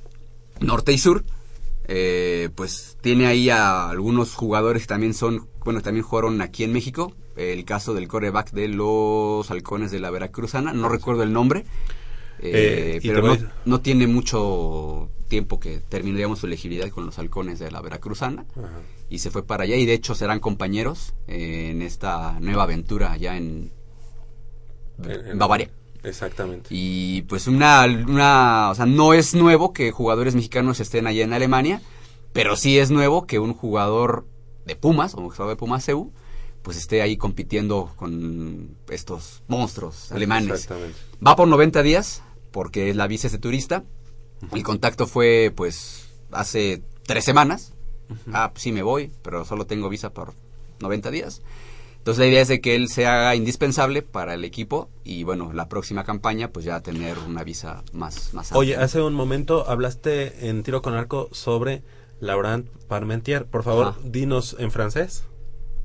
norte 0.59 0.91
y 0.91 0.97
sur. 0.97 1.23
Eh, 1.87 2.49
pues 2.55 2.97
tiene 3.01 3.27
ahí 3.27 3.49
a 3.49 3.89
algunos 3.89 4.33
jugadores 4.33 4.83
que 4.83 4.87
también 4.87 5.13
son, 5.13 5.47
bueno, 5.63 5.81
también 5.81 6.05
jugaron 6.05 6.41
aquí 6.41 6.63
en 6.63 6.73
México. 6.73 7.13
El 7.35 7.63
caso 7.65 7.93
del 7.93 8.07
coreback 8.07 8.51
de 8.51 8.67
los 8.69 9.49
halcones 9.51 9.91
de 9.91 9.99
la 9.99 10.09
Veracruzana, 10.09 10.73
no 10.73 10.89
recuerdo 10.89 11.23
el 11.23 11.31
nombre. 11.31 11.65
Eh, 12.41 12.95
Eh, 12.95 12.99
pero 13.03 13.21
no, 13.21 13.49
no 13.65 13.81
tiene 13.81 14.07
mucho 14.07 15.09
tiempo 15.27 15.59
que 15.59 15.79
terminaríamos 15.79 16.39
su 16.39 16.45
elegibilidad 16.47 16.89
con 16.89 17.05
los 17.05 17.17
halcones 17.19 17.59
de 17.59 17.71
la 17.71 17.79
Veracruzana 17.81 18.45
y 19.09 19.19
se 19.19 19.31
fue 19.31 19.43
para 19.43 19.63
allá 19.63 19.75
y 19.77 19.85
de 19.85 19.93
hecho 19.93 20.13
serán 20.15 20.39
compañeros 20.39 21.13
eh, 21.27 21.69
en 21.71 21.81
esta 21.81 22.37
nueva 22.41 22.63
aventura 22.63 23.11
allá 23.13 23.37
en, 23.37 23.71
En- 25.03 25.27
en- 25.27 25.37
Bavaria. 25.39 25.69
Exactamente. 26.03 26.67
Y 26.71 27.21
pues 27.23 27.47
una, 27.47 27.85
una, 27.85 28.71
o 28.71 28.75
sea, 28.75 28.85
no 28.87 29.13
es 29.13 29.35
nuevo 29.35 29.71
que 29.71 29.91
jugadores 29.91 30.33
mexicanos 30.35 30.79
estén 30.79 31.05
allá 31.07 31.23
en 31.23 31.31
Alemania, 31.33 31.81
pero 32.33 32.55
sí 32.55 32.79
es 32.79 32.89
nuevo 32.89 33.27
que 33.27 33.37
un 33.39 33.53
jugador 33.53 34.25
de 34.65 34.75
Pumas, 34.75 35.13
o 35.13 35.19
un 35.19 35.29
jugador 35.29 35.49
de 35.49 35.55
Pumas 35.57 35.85
CEU, 35.85 36.11
pues 36.63 36.75
esté 36.77 37.01
ahí 37.03 37.17
compitiendo 37.17 37.91
con 37.95 38.75
estos 38.89 39.43
monstruos 39.47 40.11
alemanes. 40.11 40.51
Exactamente. 40.51 40.97
Va 41.25 41.35
por 41.35 41.47
90 41.47 41.83
días, 41.83 42.23
porque 42.51 42.93
la 42.93 43.07
visa 43.07 43.27
es 43.27 43.33
de 43.33 43.39
turista. 43.39 43.83
El 44.53 44.63
contacto 44.63 45.07
fue, 45.07 45.51
pues, 45.55 46.09
hace 46.31 46.83
tres 47.05 47.23
semanas. 47.25 47.73
Ah, 48.33 48.49
pues 48.51 48.63
sí 48.63 48.71
me 48.71 48.83
voy, 48.83 49.11
pero 49.21 49.45
solo 49.45 49.65
tengo 49.65 49.87
visa 49.87 50.11
por 50.13 50.33
90 50.79 51.11
días. 51.11 51.41
Entonces 51.97 52.19
la 52.19 52.27
idea 52.27 52.41
es 52.41 52.47
de 52.47 52.59
que 52.61 52.75
él 52.75 52.89
se 52.89 53.05
haga 53.05 53.35
indispensable 53.35 54.01
para 54.01 54.33
el 54.33 54.43
equipo 54.43 54.89
y 55.03 55.23
bueno, 55.23 55.53
la 55.53 55.69
próxima 55.69 56.03
campaña 56.03 56.51
pues 56.51 56.65
ya 56.65 56.79
tener 56.81 57.15
una 57.19 57.43
visa 57.43 57.83
más, 57.93 58.33
más 58.33 58.51
Oye, 58.53 58.73
amplia. 58.73 58.85
hace 58.85 59.01
un 59.03 59.13
momento 59.13 59.69
hablaste 59.69 60.49
en 60.49 60.63
tiro 60.63 60.81
con 60.81 60.95
arco 60.95 61.29
sobre 61.31 61.83
Laurent 62.19 62.67
Parmentier. 62.87 63.45
Por 63.45 63.61
favor, 63.63 63.89
Ajá. 63.89 63.99
dinos 64.03 64.55
en 64.57 64.71
francés. 64.71 65.25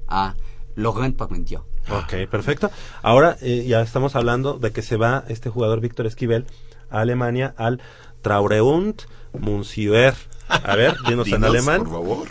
Ah, 0.09 0.35
Laurent 0.77 1.17
Parmentier. 1.17 1.61
Ok, 1.91 2.29
perfecto. 2.31 2.71
Ahora 3.03 3.37
eh, 3.41 3.65
ya 3.67 3.81
estamos 3.81 4.15
hablando 4.17 4.59
de 4.59 4.73
que 4.73 4.83
se 4.83 4.97
va 4.97 5.25
este 5.29 5.51
jugador 5.51 5.81
Víctor 5.81 6.07
Esquivel 6.07 6.47
a 6.91 7.01
Alemania 7.01 7.55
al 7.57 7.81
Traureund 8.23 9.03
Monsieur. 9.33 10.15
A 10.49 10.77
ver, 10.77 10.95
dinos 11.09 11.29
en 11.29 11.45
alemán. 11.45 11.79
Por 11.79 11.91
favor. 11.91 12.29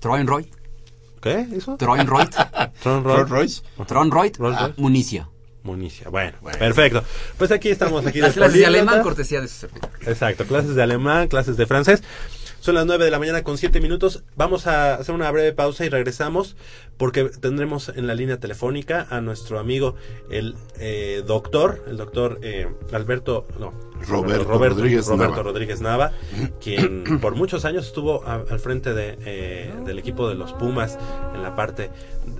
Troinreut. 0.00 0.48
¿Qué? 1.20 1.46
¿Eso? 1.54 1.76
Royce. 1.78 2.36
Troinreut. 2.82 3.58
Rolls 3.78 4.10
Royce. 4.10 4.74
Municia. 4.76 5.28
Municia. 5.62 6.08
Bueno, 6.10 6.36
perfecto. 6.58 7.04
Pues 7.38 7.52
aquí 7.52 7.68
estamos, 7.68 8.04
aquí 8.04 8.18
Las 8.20 8.34
clases 8.34 8.58
de 8.58 8.66
alemán, 8.66 9.02
cortesía 9.02 9.40
de 9.40 9.46
su 9.46 9.60
servidor. 9.60 9.90
Exacto, 10.04 10.44
clases 10.44 10.74
de 10.74 10.82
alemán, 10.82 11.28
clases 11.28 11.56
de 11.56 11.66
francés. 11.66 12.02
Son 12.58 12.74
las 12.76 12.86
9 12.86 13.04
de 13.04 13.10
la 13.10 13.18
mañana 13.18 13.42
con 13.42 13.58
7 13.58 13.80
minutos. 13.80 14.22
Vamos 14.36 14.66
a 14.66 14.94
hacer 14.94 15.14
una 15.14 15.30
breve 15.30 15.52
pausa 15.52 15.84
y 15.84 15.88
regresamos 15.88 16.56
porque 16.96 17.24
tendremos 17.24 17.88
en 17.88 18.06
la 18.06 18.14
línea 18.14 18.38
telefónica 18.38 19.06
a 19.10 19.20
nuestro 19.20 19.58
amigo 19.58 19.94
el 20.30 20.54
eh, 20.78 21.22
doctor, 21.26 21.84
el 21.88 21.96
doctor 21.96 22.38
eh, 22.42 22.68
Alberto, 22.92 23.46
no, 23.58 23.72
Roberto 24.08 24.44
Rodríguez 24.44 25.06
Roberto 25.06 25.32
Nava. 25.36 25.42
Rodríguez 25.42 25.80
Nava, 25.80 26.12
quien 26.60 27.04
por 27.20 27.34
muchos 27.34 27.64
años 27.64 27.86
estuvo 27.86 28.24
a- 28.24 28.44
al 28.48 28.58
frente 28.60 28.94
de, 28.94 29.16
eh, 29.24 29.72
del 29.84 29.98
equipo 29.98 30.28
de 30.28 30.34
los 30.36 30.52
Pumas 30.52 30.98
en 31.34 31.42
la 31.42 31.54
parte 31.56 31.90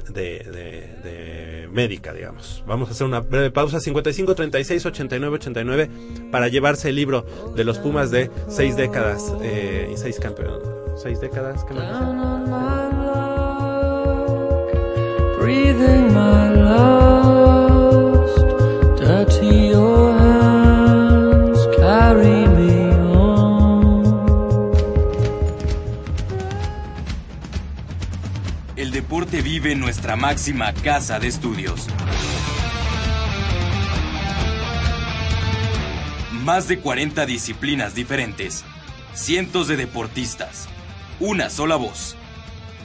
de, 0.08 0.38
de- 0.40 1.10
de 1.10 1.68
médica, 1.72 2.12
digamos. 2.12 2.62
Vamos 2.66 2.88
a 2.88 2.92
hacer 2.92 3.06
una 3.06 3.20
breve 3.20 3.50
pausa, 3.50 3.80
55, 3.80 4.34
36, 4.34 4.86
89, 4.86 5.34
89, 5.36 5.90
para 6.30 6.48
llevarse 6.48 6.90
el 6.90 6.96
libro 6.96 7.24
de 7.56 7.64
los 7.64 7.78
Pumas 7.78 8.10
de 8.10 8.30
seis 8.48 8.76
décadas 8.76 9.32
eh, 9.42 9.90
y 9.92 9.96
seis 9.96 10.18
campeones. 10.20 10.68
¿Seis 10.96 11.20
décadas? 11.20 11.64
¿Qué 11.64 11.72
me 11.74 13.01
my 15.44 16.52
carry 21.76 22.46
me 22.46 22.92
el 28.76 28.92
deporte 28.92 29.42
vive 29.42 29.72
en 29.72 29.80
nuestra 29.80 30.16
máxima 30.16 30.72
casa 30.72 31.18
de 31.18 31.28
estudios. 31.28 31.88
Más 36.44 36.68
de 36.68 36.78
40 36.80 37.26
disciplinas 37.26 37.94
diferentes, 37.94 38.64
cientos 39.14 39.68
de 39.68 39.76
deportistas, 39.76 40.68
una 41.20 41.50
sola 41.50 41.76
voz. 41.76 42.16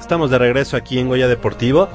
Estamos 0.00 0.30
de 0.30 0.38
regreso 0.38 0.76
aquí 0.76 0.98
en 0.98 1.08
Goya 1.08 1.26
Deportivo. 1.26 1.88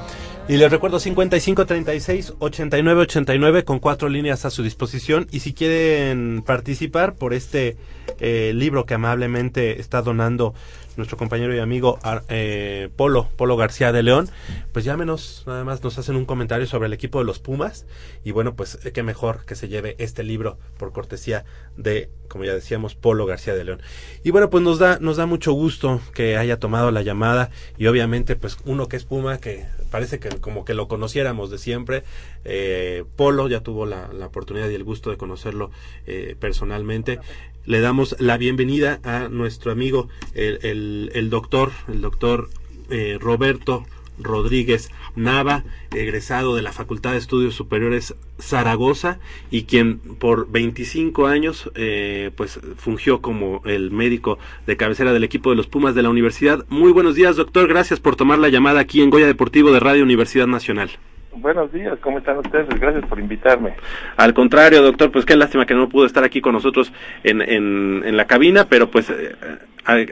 Y 0.48 0.56
les 0.56 0.70
recuerdo 0.70 0.98
55 0.98 1.66
36 1.66 2.34
89 2.38 3.00
89 3.02 3.64
con 3.64 3.78
cuatro 3.78 4.08
líneas 4.08 4.44
a 4.44 4.50
su 4.50 4.62
disposición. 4.62 5.26
Y 5.30 5.40
si 5.40 5.54
quieren 5.54 6.42
participar 6.44 7.14
por 7.14 7.32
este 7.32 7.76
eh, 8.20 8.52
libro 8.54 8.84
que 8.84 8.94
amablemente 8.94 9.80
está 9.80 10.02
donando 10.02 10.52
nuestro 10.96 11.16
compañero 11.16 11.54
y 11.54 11.58
amigo 11.58 11.98
eh, 12.28 12.88
Polo, 12.96 13.28
Polo 13.36 13.56
García 13.56 13.92
de 13.92 14.02
León, 14.02 14.28
pues 14.72 14.84
llámenos, 14.84 15.44
nada 15.46 15.64
más 15.64 15.82
nos 15.82 15.98
hacen 15.98 16.16
un 16.16 16.24
comentario 16.24 16.66
sobre 16.66 16.86
el 16.86 16.92
equipo 16.92 17.18
de 17.18 17.24
los 17.24 17.38
Pumas. 17.38 17.86
Y 18.24 18.30
bueno, 18.32 18.54
pues 18.54 18.78
eh, 18.84 18.92
qué 18.92 19.02
mejor 19.02 19.44
que 19.44 19.54
se 19.54 19.68
lleve 19.68 19.96
este 19.98 20.22
libro 20.22 20.58
por 20.78 20.92
cortesía 20.92 21.44
de, 21.76 22.10
como 22.28 22.44
ya 22.44 22.54
decíamos, 22.54 22.94
Polo 22.94 23.26
García 23.26 23.54
de 23.54 23.64
León. 23.64 23.82
Y 24.22 24.30
bueno, 24.30 24.50
pues 24.50 24.62
nos 24.62 24.78
da, 24.78 24.98
nos 25.00 25.16
da 25.16 25.26
mucho 25.26 25.52
gusto 25.52 26.00
que 26.14 26.36
haya 26.36 26.58
tomado 26.58 26.90
la 26.90 27.02
llamada 27.02 27.50
y 27.78 27.86
obviamente 27.86 28.36
pues 28.36 28.58
uno 28.64 28.88
que 28.88 28.96
es 28.96 29.04
Puma, 29.04 29.38
que 29.38 29.66
parece 29.90 30.18
que 30.18 30.28
como 30.40 30.64
que 30.64 30.74
lo 30.74 30.88
conociéramos 30.88 31.50
de 31.50 31.58
siempre. 31.58 32.04
Eh, 32.44 33.04
Polo 33.16 33.48
ya 33.48 33.60
tuvo 33.60 33.86
la, 33.86 34.08
la 34.12 34.26
oportunidad 34.26 34.68
y 34.68 34.74
el 34.74 34.84
gusto 34.84 35.10
de 35.10 35.16
conocerlo 35.16 35.70
eh, 36.06 36.36
personalmente. 36.38 37.20
Le 37.64 37.80
damos 37.80 38.16
la 38.18 38.38
bienvenida 38.38 39.00
a 39.04 39.28
nuestro 39.28 39.70
amigo, 39.70 40.08
el, 40.34 41.10
el, 41.14 41.30
doctor, 41.30 41.70
el 41.88 42.00
doctor 42.00 42.50
eh, 42.90 43.18
Roberto 43.20 43.84
Rodríguez 44.18 44.90
Nava, 45.14 45.64
egresado 45.94 46.56
de 46.56 46.62
la 46.62 46.72
Facultad 46.72 47.12
de 47.12 47.18
Estudios 47.18 47.54
Superiores 47.54 48.14
Zaragoza 48.40 49.18
y 49.50 49.64
quien 49.64 49.98
por 49.98 50.50
25 50.50 51.26
años 51.26 51.70
eh, 51.74 52.30
pues 52.36 52.58
fungió 52.76 53.20
como 53.20 53.62
el 53.64 53.90
médico 53.90 54.38
de 54.66 54.76
cabecera 54.76 55.12
del 55.12 55.24
equipo 55.24 55.50
de 55.50 55.56
los 55.56 55.68
Pumas 55.68 55.94
de 55.94 56.02
la 56.02 56.10
universidad. 56.10 56.64
Muy 56.68 56.92
buenos 56.92 57.14
días, 57.14 57.36
doctor. 57.36 57.68
Gracias 57.68 58.00
por 58.00 58.16
tomar 58.16 58.38
la 58.38 58.48
llamada 58.48 58.80
aquí 58.80 59.02
en 59.02 59.10
Goya 59.10 59.26
Deportivo 59.26 59.72
de 59.72 59.80
Radio 59.80 60.02
Universidad 60.02 60.46
Nacional. 60.46 60.90
Buenos 61.34 61.72
días, 61.72 61.98
¿cómo 62.00 62.18
están 62.18 62.38
ustedes? 62.38 62.68
Gracias 62.78 63.06
por 63.06 63.18
invitarme. 63.18 63.74
Al 64.16 64.34
contrario, 64.34 64.82
doctor, 64.82 65.10
pues 65.10 65.24
qué 65.24 65.34
lástima 65.34 65.64
que 65.64 65.74
no 65.74 65.88
pudo 65.88 66.04
estar 66.04 66.24
aquí 66.24 66.42
con 66.42 66.52
nosotros 66.52 66.92
en, 67.24 67.40
en, 67.40 68.02
en 68.04 68.16
la 68.18 68.26
cabina, 68.26 68.66
pero 68.68 68.90
pues 68.90 69.08
eh, 69.08 69.34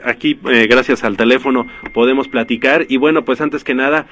aquí, 0.03 0.39
eh, 0.51 0.67
gracias 0.67 1.03
al 1.03 1.17
teléfono, 1.17 1.67
podemos 1.93 2.27
platicar. 2.27 2.85
Y 2.89 2.97
bueno, 2.97 3.23
pues 3.23 3.39
antes 3.39 3.63
que 3.63 3.75
nada, 3.75 4.07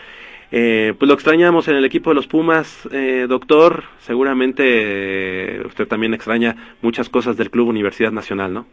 eh, 0.52 0.94
pues 1.00 1.08
lo 1.08 1.16
extrañamos 1.16 1.68
en 1.68 1.78
el 1.78 1.86
equipo 1.86 2.12
de 2.12 2.16
los 2.16 2.28
Pumas, 2.28 2.88
eh, 2.92 3.26
doctor. 3.28 3.86
Seguramente 4.00 5.62
usted 5.66 5.88
también 5.88 6.14
extraña 6.14 6.56
muchas 6.84 7.10
cosas 7.10 7.38
del 7.38 7.50
Club 7.50 7.70
Universidad 7.70 8.12
Nacional, 8.12 8.54
¿no? 8.54 8.68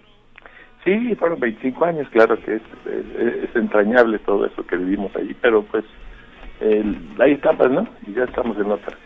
Sí, 0.84 1.14
fueron 1.16 1.40
25 1.40 1.84
años, 1.84 2.08
claro 2.10 2.38
que 2.40 2.56
es, 2.56 2.62
es, 2.84 3.44
es 3.48 3.56
entrañable 3.56 4.18
todo 4.20 4.46
eso 4.46 4.64
que 4.64 4.76
vivimos 4.76 5.10
allí, 5.16 5.34
pero 5.40 5.62
pues 5.62 5.84
el, 6.60 6.96
hay 7.18 7.32
etapas, 7.32 7.70
¿no? 7.70 7.88
Y 8.06 8.12
ya 8.14 8.24
estamos 8.24 8.56
en 8.58 8.70
otra. 8.70 8.96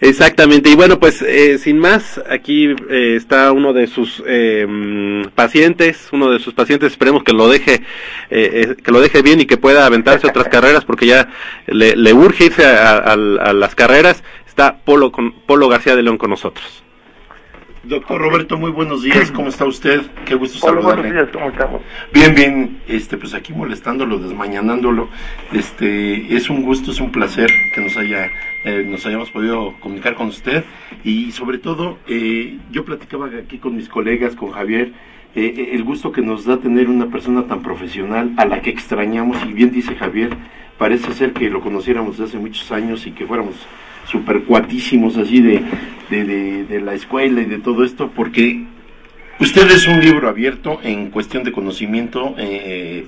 Exactamente, 0.00 0.68
y 0.68 0.74
bueno, 0.74 0.98
pues 0.98 1.22
eh, 1.22 1.58
sin 1.58 1.78
más, 1.78 2.20
aquí 2.28 2.74
eh, 2.90 3.14
está 3.16 3.52
uno 3.52 3.72
de 3.72 3.86
sus 3.86 4.20
eh, 4.26 4.66
pacientes, 5.36 6.08
uno 6.10 6.28
de 6.32 6.40
sus 6.40 6.54
pacientes, 6.54 6.90
esperemos 6.90 7.22
que 7.22 7.32
lo 7.32 7.48
deje, 7.48 7.82
eh, 8.28 8.74
que 8.82 8.90
lo 8.90 9.00
deje 9.00 9.22
bien 9.22 9.40
y 9.40 9.46
que 9.46 9.58
pueda 9.58 9.86
aventarse 9.86 10.26
otras 10.26 10.48
carreras, 10.50 10.84
porque 10.84 11.06
ya 11.06 11.28
le, 11.68 11.94
le 11.94 12.12
urge 12.14 12.46
irse 12.46 12.64
a, 12.66 12.96
a- 12.96 13.12
a 13.12 13.52
las 13.52 13.76
carreras. 13.76 14.24
Está 14.44 14.78
Polo, 14.84 15.12
con, 15.12 15.32
Polo 15.46 15.68
García 15.68 15.94
de 15.94 16.02
León 16.02 16.18
con 16.18 16.30
nosotros. 16.30 16.82
Doctor 17.84 18.20
Roberto, 18.20 18.56
muy 18.58 18.70
buenos 18.70 19.02
días. 19.02 19.32
¿Cómo 19.32 19.48
está 19.48 19.64
usted? 19.64 20.02
Qué 20.24 20.36
gusto 20.36 20.64
Hola, 20.64 20.80
saludarle. 20.82 21.02
buenos 21.10 21.26
días, 21.26 21.32
¿cómo 21.32 21.50
estamos? 21.50 21.82
Bien, 22.12 22.32
bien. 22.34 22.78
Este, 22.86 23.16
pues 23.16 23.34
aquí 23.34 23.52
molestándolo, 23.52 24.18
desmañanándolo. 24.20 25.08
Este, 25.52 26.32
es 26.36 26.48
un 26.48 26.62
gusto, 26.62 26.92
es 26.92 27.00
un 27.00 27.10
placer 27.10 27.50
que 27.74 27.80
nos 27.80 27.96
haya, 27.96 28.30
eh, 28.64 28.86
nos 28.88 29.04
hayamos 29.04 29.30
podido 29.30 29.74
comunicar 29.80 30.14
con 30.14 30.28
usted 30.28 30.64
y 31.02 31.32
sobre 31.32 31.58
todo, 31.58 31.98
eh, 32.06 32.56
yo 32.70 32.84
platicaba 32.84 33.26
aquí 33.42 33.58
con 33.58 33.74
mis 33.74 33.88
colegas, 33.88 34.36
con 34.36 34.52
Javier. 34.52 34.92
eh, 35.34 35.52
eh, 35.56 35.70
el 35.72 35.82
gusto 35.82 36.12
que 36.12 36.22
nos 36.22 36.44
da 36.44 36.58
tener 36.58 36.88
una 36.88 37.06
persona 37.06 37.46
tan 37.48 37.62
profesional 37.62 38.32
a 38.36 38.44
la 38.44 38.60
que 38.62 38.70
extrañamos 38.70 39.38
y 39.48 39.52
bien 39.54 39.72
dice 39.72 39.96
Javier 39.96 40.36
parece 40.78 41.12
ser 41.14 41.32
que 41.32 41.48
lo 41.50 41.60
conociéramos 41.62 42.18
desde 42.18 42.24
hace 42.30 42.38
muchos 42.38 42.70
años 42.70 43.06
y 43.06 43.12
que 43.12 43.26
fuéramos 43.26 43.54
super 44.12 44.42
cuatísimos 44.44 45.16
así 45.16 45.40
de, 45.40 45.62
de, 46.10 46.64
de, 46.64 46.80
la 46.80 46.94
escuela 46.94 47.40
y 47.40 47.46
de 47.46 47.58
todo 47.58 47.82
esto 47.84 48.10
porque 48.14 48.64
Usted 49.40 49.68
es 49.72 49.88
un 49.88 49.98
libro 49.98 50.28
abierto 50.28 50.78
en 50.84 51.10
cuestión 51.10 51.42
de 51.42 51.50
conocimiento 51.50 52.34
eh, 52.38 53.06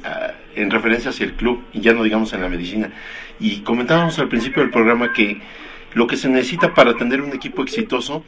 en 0.56 0.70
referencia 0.70 1.10
hacia 1.10 1.26
el 1.26 1.34
club 1.34 1.62
y 1.72 1.80
ya 1.80 1.92
no 1.92 2.02
digamos 2.02 2.32
en 2.32 2.40
la 2.40 2.48
medicina. 2.48 2.90
Y 3.38 3.58
comentábamos 3.60 4.18
al 4.18 4.28
principio 4.28 4.62
del 4.62 4.70
programa 4.72 5.12
que 5.12 5.38
lo 5.92 6.08
que 6.08 6.16
se 6.16 6.28
necesita 6.28 6.74
para 6.74 6.94
tener 6.94 7.20
un 7.20 7.32
equipo 7.34 7.62
exitoso, 7.62 8.24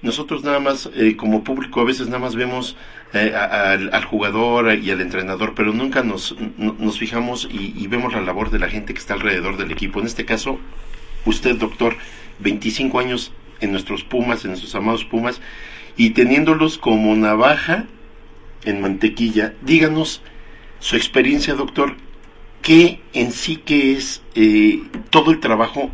nosotros 0.00 0.42
nada 0.42 0.58
más 0.60 0.88
eh, 0.96 1.16
como 1.16 1.44
público 1.44 1.80
a 1.82 1.84
veces 1.84 2.06
nada 2.06 2.20
más 2.20 2.34
vemos 2.34 2.76
eh, 3.12 3.34
al, 3.34 4.04
jugador 4.04 4.72
y 4.78 4.90
al 4.90 5.02
entrenador, 5.02 5.52
pero 5.54 5.74
nunca 5.74 6.02
nos, 6.02 6.34
no- 6.56 6.76
nos 6.78 6.98
fijamos 6.98 7.46
y, 7.52 7.74
y 7.76 7.88
vemos 7.88 8.14
la 8.14 8.22
labor 8.22 8.50
de 8.50 8.60
la 8.60 8.70
gente 8.70 8.94
que 8.94 9.00
está 9.00 9.14
alrededor 9.14 9.58
del 9.58 9.70
equipo. 9.70 10.00
En 10.00 10.06
este 10.06 10.24
caso, 10.24 10.58
usted, 11.26 11.56
doctor, 11.56 11.94
25 12.40 12.98
años 12.98 13.32
en 13.60 13.72
nuestros 13.72 14.04
Pumas, 14.04 14.44
en 14.44 14.50
nuestros 14.50 14.74
amados 14.74 15.04
Pumas, 15.04 15.40
y 15.96 16.10
teniéndolos 16.10 16.78
como 16.78 17.14
navaja 17.14 17.86
en 18.64 18.80
mantequilla, 18.80 19.54
díganos 19.62 20.22
su 20.78 20.96
experiencia, 20.96 21.54
doctor, 21.54 21.96
qué 22.62 23.00
en 23.12 23.32
sí 23.32 23.56
que 23.56 23.92
es 23.92 24.22
eh, 24.34 24.82
todo 25.10 25.30
el 25.30 25.40
trabajo 25.40 25.90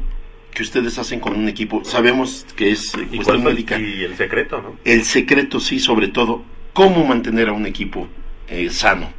que 0.52 0.62
ustedes 0.62 0.98
hacen 0.98 1.20
con 1.20 1.36
un 1.36 1.48
equipo. 1.48 1.84
Sabemos 1.84 2.46
que 2.56 2.70
es 2.70 2.94
eh, 2.94 3.06
¿Y 3.12 3.16
cuestión 3.16 3.44
médica. 3.44 3.78
y 3.78 4.04
el 4.04 4.16
secreto, 4.16 4.62
no? 4.62 4.76
El 4.84 5.04
secreto, 5.04 5.60
sí, 5.60 5.78
sobre 5.78 6.08
todo, 6.08 6.44
cómo 6.72 7.04
mantener 7.06 7.48
a 7.48 7.52
un 7.52 7.66
equipo 7.66 8.08
eh, 8.48 8.70
sano. 8.70 9.12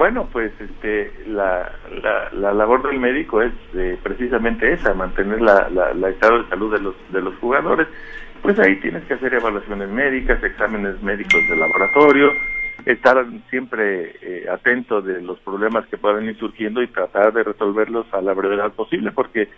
Bueno, 0.00 0.30
pues 0.32 0.50
este, 0.58 1.12
la, 1.26 1.70
la, 2.02 2.30
la 2.32 2.54
labor 2.54 2.88
del 2.88 2.98
médico 2.98 3.42
es 3.42 3.52
eh, 3.74 3.98
precisamente 4.02 4.72
esa, 4.72 4.94
mantener 4.94 5.42
la, 5.42 5.68
la 5.68 6.08
estado 6.08 6.42
de 6.42 6.48
salud 6.48 6.72
de 6.72 6.80
los, 6.80 6.94
de 7.12 7.20
los 7.20 7.34
jugadores. 7.36 7.86
Pues 8.40 8.58
ahí 8.60 8.76
tienes 8.76 9.04
que 9.04 9.12
hacer 9.12 9.34
evaluaciones 9.34 9.90
médicas, 9.90 10.42
exámenes 10.42 11.02
médicos 11.02 11.46
de 11.50 11.54
laboratorio, 11.54 12.32
estar 12.86 13.26
siempre 13.50 14.14
eh, 14.22 14.46
atento 14.50 15.02
de 15.02 15.20
los 15.20 15.38
problemas 15.40 15.86
que 15.88 15.98
puedan 15.98 16.24
ir 16.24 16.38
surgiendo 16.38 16.82
y 16.82 16.86
tratar 16.86 17.34
de 17.34 17.42
resolverlos 17.42 18.06
a 18.14 18.22
la 18.22 18.32
brevedad 18.32 18.72
posible, 18.72 19.12
porque 19.12 19.50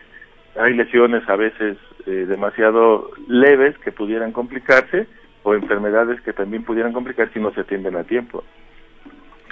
hay 0.60 0.74
lesiones 0.74 1.23
a 1.28 1.36
veces 1.36 1.78
eh, 2.05 2.27
demasiado 2.27 3.12
leves 3.28 3.78
que 3.78 3.93
pudieran 3.93 4.32
complicarse 4.32 5.06
o 5.44 5.55
enfermedades 5.55 6.20
que 6.23 6.32
también 6.32 6.64
pudieran 6.64 6.93
complicar 6.93 7.32
si 7.32 7.39
no 7.39 7.52
se 7.52 7.60
atienden 7.60 7.94
a 7.94 8.02
tiempo. 8.02 8.43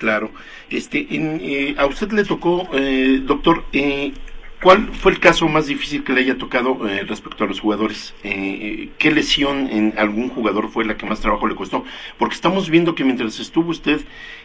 Claro. 0.01 0.31
Este, 0.70 1.06
en, 1.14 1.40
eh, 1.43 1.74
a 1.77 1.85
usted 1.85 2.10
le 2.12 2.24
tocó, 2.24 2.66
eh, 2.72 3.20
doctor, 3.22 3.64
eh, 3.74 4.14
¿cuál 4.62 4.89
fue 4.94 5.12
el 5.12 5.20
caso 5.20 5.47
más 5.47 5.66
difícil 5.66 6.05
que 6.05 6.14
le 6.14 6.22
haya 6.22 6.39
tocado 6.39 6.89
eh, 6.89 7.05
respecto 7.05 7.44
a 7.44 7.47
los 7.47 7.60
jugadores? 7.60 8.14
Eh, 8.24 8.89
¿Qué 8.97 9.10
lesión 9.10 9.68
en 9.70 9.93
algún 9.98 10.31
jugador 10.31 10.70
fue 10.70 10.86
la 10.86 10.97
que 10.97 11.05
más 11.05 11.20
trabajo 11.20 11.47
le 11.47 11.55
costó? 11.55 11.85
Porque 12.18 12.35
estamos 12.35 12.70
viendo 12.70 12.94
que 12.94 13.05
mientras 13.05 13.39
estuvo 13.40 13.70
usted 13.70 14.01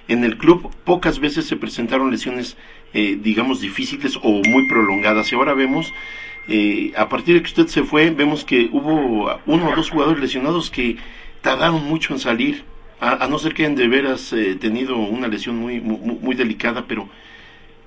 en 0.09 0.25
el 0.25 0.37
club, 0.37 0.69
pocas 0.83 1.19
veces 1.19 1.45
se 1.45 1.55
presentaron 1.55 2.11
lesiones, 2.11 2.57
eh, 2.93 3.17
digamos, 3.17 3.61
difíciles 3.61 4.17
o 4.21 4.41
muy 4.45 4.67
prolongadas. 4.67 5.31
Y 5.31 5.35
ahora 5.35 5.53
vemos, 5.53 5.93
eh, 6.49 6.91
a 6.97 7.07
partir 7.07 7.35
de 7.35 7.43
que 7.43 7.47
usted 7.47 7.67
se 7.67 7.83
fue, 7.85 8.09
vemos 8.09 8.43
que 8.43 8.67
hubo 8.73 9.39
uno 9.45 9.69
o 9.69 9.75
dos 9.75 9.89
jugadores 9.89 10.21
lesionados 10.21 10.69
que 10.69 10.97
tardaron 11.41 11.81
mucho 11.85 12.13
en 12.13 12.19
salir. 12.19 12.74
A, 12.99 13.27
no 13.27 13.37
ser 13.39 13.53
que 13.53 13.63
hayan 13.63 13.75
de 13.75 13.87
veras 13.87 14.33
eh, 14.33 14.55
tenido 14.55 14.97
una 14.97 15.27
lesión 15.27 15.57
muy, 15.57 15.79
muy, 15.81 16.35
delicada, 16.35 16.85
pero 16.87 17.09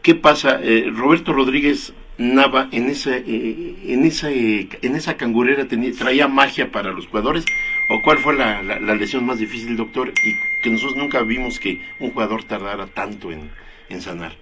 ¿qué 0.03 0.15
pasa? 0.15 0.61
Eh, 0.63 0.91
Roberto 0.95 1.33
Rodríguez 1.33 1.95
Nava 2.19 2.69
en 2.73 2.89
esa, 2.89 3.17
eh, 3.17 3.77
en 3.87 4.05
esa, 4.05 4.31
eh, 4.31 4.69
en 4.83 4.97
esa 4.97 5.17
cangurera 5.17 5.67
tenía, 5.67 5.93
traía 5.93 6.27
magia 6.27 6.73
para 6.73 6.91
los 6.91 7.07
jugadores 7.07 7.47
o 7.91 8.03
cuál 8.03 8.19
fue 8.19 8.35
la, 8.35 8.63
la, 8.63 8.81
la 8.81 8.95
lesión 8.95 9.25
más 9.25 9.39
difícil, 9.39 9.77
doctor, 9.77 10.09
y 10.09 10.63
que 10.63 10.71
nosotros 10.71 10.97
nunca 10.97 11.23
vimos 11.23 11.61
que 11.61 11.81
un 12.01 12.11
jugador 12.11 12.43
tardara 12.43 12.87
tanto 12.87 13.31
en, 13.31 13.51
en 13.89 14.01
sanar. 14.01 14.33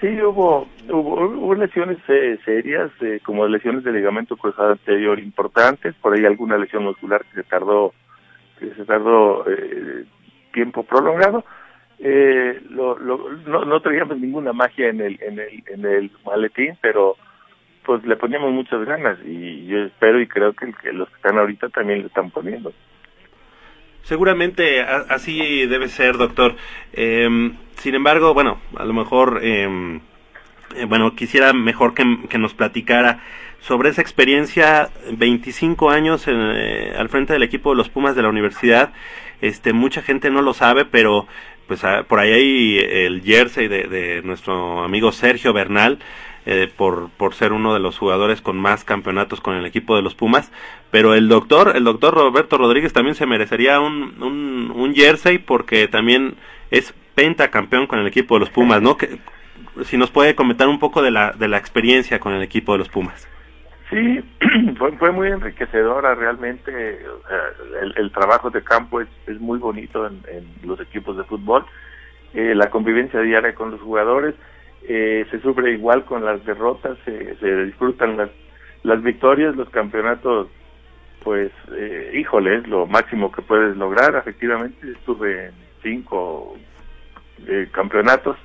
Sí, 0.00 0.06
hubo, 0.22 0.68
hubo, 0.88 1.26
hubo 1.26 1.54
lesiones 1.56 1.98
eh, 2.06 2.38
serias, 2.44 2.90
eh, 3.00 3.18
como 3.24 3.46
lesiones 3.48 3.82
de 3.82 3.92
ligamento 3.92 4.36
cruzado 4.36 4.72
anterior 4.72 5.18
importantes, 5.18 5.94
por 5.96 6.14
ahí 6.14 6.24
alguna 6.24 6.56
lesión 6.56 6.84
muscular 6.84 7.24
que 7.24 7.42
se 7.42 7.48
tardó, 7.48 7.92
que 8.58 8.74
se 8.74 8.84
tardó 8.84 9.44
eh, 9.48 10.04
tiempo 10.52 10.82
prolongado. 10.82 11.44
Eh, 11.98 12.60
lo, 12.70 12.98
lo, 12.98 13.30
no, 13.46 13.64
no 13.64 13.80
traíamos 13.80 14.18
ninguna 14.18 14.52
magia 14.52 14.88
en 14.88 15.00
el, 15.00 15.18
en 15.22 15.38
el, 15.38 15.64
en 15.66 15.84
el 15.84 16.10
maletín, 16.24 16.78
pero 16.80 17.16
pues 17.84 18.04
le 18.04 18.16
poníamos 18.16 18.52
muchas 18.52 18.84
ganas 18.84 19.18
y 19.24 19.66
yo 19.66 19.78
espero 19.84 20.20
y 20.20 20.28
creo 20.28 20.52
que, 20.52 20.72
que 20.82 20.92
los 20.92 21.08
que 21.08 21.16
están 21.16 21.38
ahorita 21.38 21.70
también 21.70 22.00
le 22.00 22.06
están 22.06 22.30
poniendo. 22.30 22.72
Seguramente 24.02 24.80
así 24.82 25.66
debe 25.66 25.88
ser, 25.88 26.16
doctor. 26.16 26.54
Eh, 26.92 27.28
sin 27.76 27.94
embargo, 27.94 28.34
bueno, 28.34 28.60
a 28.76 28.84
lo 28.84 28.92
mejor, 28.92 29.40
eh, 29.42 30.00
eh, 30.76 30.84
bueno, 30.86 31.14
quisiera 31.14 31.52
mejor 31.52 31.94
que, 31.94 32.04
que 32.28 32.38
nos 32.38 32.54
platicara 32.54 33.20
sobre 33.60 33.90
esa 33.90 34.00
experiencia, 34.00 34.90
25 35.12 35.90
años 35.90 36.28
en, 36.28 36.36
eh, 36.38 36.94
al 36.96 37.08
frente 37.08 37.32
del 37.32 37.42
equipo 37.42 37.70
de 37.70 37.76
los 37.76 37.88
Pumas 37.88 38.16
de 38.16 38.22
la 38.22 38.28
universidad. 38.28 38.92
Este, 39.40 39.72
mucha 39.72 40.02
gente 40.02 40.30
no 40.30 40.42
lo 40.42 40.54
sabe, 40.54 40.84
pero 40.84 41.26
pues 41.66 41.84
ah, 41.84 42.04
por 42.08 42.18
ahí 42.18 42.32
hay 42.32 42.78
el 42.78 43.22
jersey 43.22 43.68
de, 43.68 43.84
de 43.84 44.22
nuestro 44.22 44.82
amigo 44.82 45.12
Sergio 45.12 45.52
Bernal, 45.52 45.98
eh, 46.46 46.66
por, 46.74 47.10
por 47.10 47.34
ser 47.34 47.52
uno 47.52 47.74
de 47.74 47.80
los 47.80 47.98
jugadores 47.98 48.40
con 48.40 48.56
más 48.56 48.82
campeonatos 48.82 49.42
con 49.42 49.54
el 49.54 49.66
equipo 49.66 49.96
de 49.96 50.02
los 50.02 50.14
Pumas. 50.14 50.50
Pero 50.90 51.14
el 51.14 51.28
doctor, 51.28 51.76
el 51.76 51.84
doctor 51.84 52.14
Roberto 52.14 52.56
Rodríguez 52.56 52.94
también 52.94 53.14
se 53.14 53.26
merecería 53.26 53.80
un, 53.80 54.22
un, 54.22 54.72
un 54.74 54.94
jersey 54.94 55.36
porque 55.36 55.88
también 55.88 56.36
es 56.70 56.94
pentacampeón 57.14 57.86
con 57.86 57.98
el 57.98 58.06
equipo 58.06 58.36
de 58.36 58.40
los 58.40 58.50
Pumas, 58.50 58.80
¿no? 58.80 58.96
Que, 58.96 59.18
si 59.84 59.98
nos 59.98 60.10
puede 60.10 60.34
comentar 60.34 60.68
un 60.68 60.78
poco 60.78 61.02
de 61.02 61.10
la, 61.10 61.32
de 61.32 61.48
la 61.48 61.58
experiencia 61.58 62.18
con 62.18 62.32
el 62.32 62.42
equipo 62.42 62.72
de 62.72 62.78
los 62.78 62.88
Pumas. 62.88 63.28
Sí, 63.90 64.20
fue, 64.78 64.92
fue 64.92 65.12
muy 65.12 65.28
enriquecedora 65.28 66.14
realmente. 66.14 67.00
el, 67.82 67.94
el 67.96 68.12
trabajo 68.12 68.50
de 68.50 68.62
campo 68.62 69.00
es, 69.00 69.08
es 69.26 69.40
muy 69.40 69.58
bonito 69.58 70.06
en, 70.06 70.22
los 70.62 70.80
equipos 70.80 71.16
de 71.16 71.24
fútbol. 71.24 71.64
Eh, 72.34 72.54
la 72.54 72.68
convivencia 72.70 73.20
diaria 73.20 73.54
con 73.54 73.70
los 73.70 73.80
jugadores 73.80 74.34
eh, 74.86 75.26
se 75.30 75.40
sufre 75.40 75.72
igual 75.72 76.04
con 76.04 76.24
las 76.24 76.44
derrotas, 76.44 76.98
se, 77.04 77.36
se 77.36 77.64
disfrutan 77.64 78.18
las, 78.18 78.30
las 78.82 79.02
victorias, 79.02 79.56
los 79.56 79.70
campeonatos. 79.70 80.48
Pues, 81.24 81.50
eh, 81.72 82.12
híjole, 82.14 82.58
es 82.58 82.68
lo 82.68 82.86
máximo 82.86 83.32
que 83.32 83.42
puedes 83.42 83.76
lograr. 83.76 84.14
Efectivamente, 84.16 84.92
estuve 84.92 85.46
en 85.46 85.52
cinco 85.82 86.56
eh, 87.46 87.68
campeonatos 87.72 88.36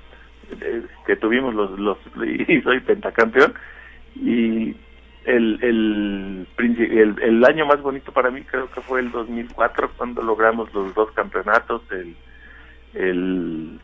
eh, 0.62 0.84
que 1.06 1.16
tuvimos 1.16 1.54
los, 1.54 1.78
los 1.80 1.98
y 2.48 2.62
soy 2.62 2.80
pentacampeón 2.80 3.54
y 4.16 4.76
el, 5.26 5.60
el, 5.62 6.48
el, 6.58 7.16
el 7.22 7.46
año 7.46 7.66
más 7.66 7.82
bonito 7.82 8.12
para 8.12 8.30
mí 8.32 8.42
creo 8.44 8.70
que 8.72 8.82
fue 8.82 9.00
el 9.00 9.12
2004 9.12 9.92
cuando 9.98 10.22
logramos 10.22 10.74
los 10.74 10.94
dos 10.94 11.12
campeonatos, 11.12 11.82
el, 11.92 12.16
el 12.94 13.80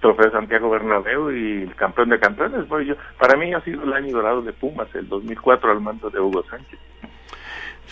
Trofeo 0.00 0.30
Santiago 0.32 0.70
Bernabéu 0.70 1.30
y 1.30 1.62
el 1.62 1.74
campeón 1.74 2.08
de 2.08 2.18
campeones. 2.18 2.66
Bueno, 2.68 2.84
yo, 2.86 2.94
para 3.18 3.36
mí 3.36 3.52
ha 3.52 3.60
sido 3.60 3.84
el 3.84 3.92
año 3.92 4.12
dorado 4.12 4.42
de 4.42 4.52
Pumas, 4.52 4.88
el 4.94 5.08
2004 5.08 5.70
al 5.70 5.80
mando 5.80 6.10
de 6.10 6.20
Hugo 6.20 6.42
Sánchez. 6.48 6.78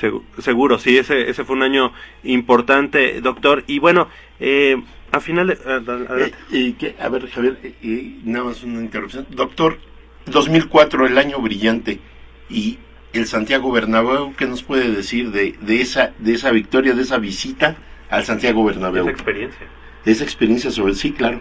Segu- 0.00 0.22
Seguro, 0.38 0.78
sí, 0.78 0.96
ese, 0.96 1.28
ese 1.28 1.44
fue 1.44 1.56
un 1.56 1.62
año 1.62 1.92
importante, 2.22 3.20
doctor. 3.20 3.64
Y 3.66 3.78
bueno, 3.78 4.08
eh, 4.40 4.80
a 5.12 5.20
final 5.20 5.48
de... 5.48 5.58
Eh, 6.52 6.74
que- 6.78 6.94
a 7.00 7.08
ver, 7.08 7.28
Javier, 7.28 7.58
eh, 7.62 8.18
nada 8.24 8.44
más 8.46 8.62
una 8.62 8.80
interrupción. 8.80 9.26
Doctor, 9.30 9.76
2004, 10.26 11.06
el 11.06 11.18
año 11.18 11.38
brillante, 11.40 11.98
y 12.48 12.78
el 13.12 13.26
Santiago 13.26 13.72
Bernabéu, 13.72 14.35
¿qué 14.36 14.47
nos 14.47 14.62
puede 14.62 14.90
decir 14.90 15.30
de, 15.30 15.55
de, 15.60 15.80
esa, 15.80 16.12
de 16.18 16.35
esa 16.35 16.51
victoria, 16.51 16.94
de 16.94 17.02
esa 17.02 17.18
visita 17.18 17.76
al 18.10 18.24
Santiago 18.24 18.64
Bernabéu? 18.64 19.05
Esa 19.05 19.12
experiencia. 19.12 19.66
Esa 20.05 20.24
experiencia 20.24 20.70
sobre 20.70 20.94
sí, 20.94 21.12
claro. 21.12 21.40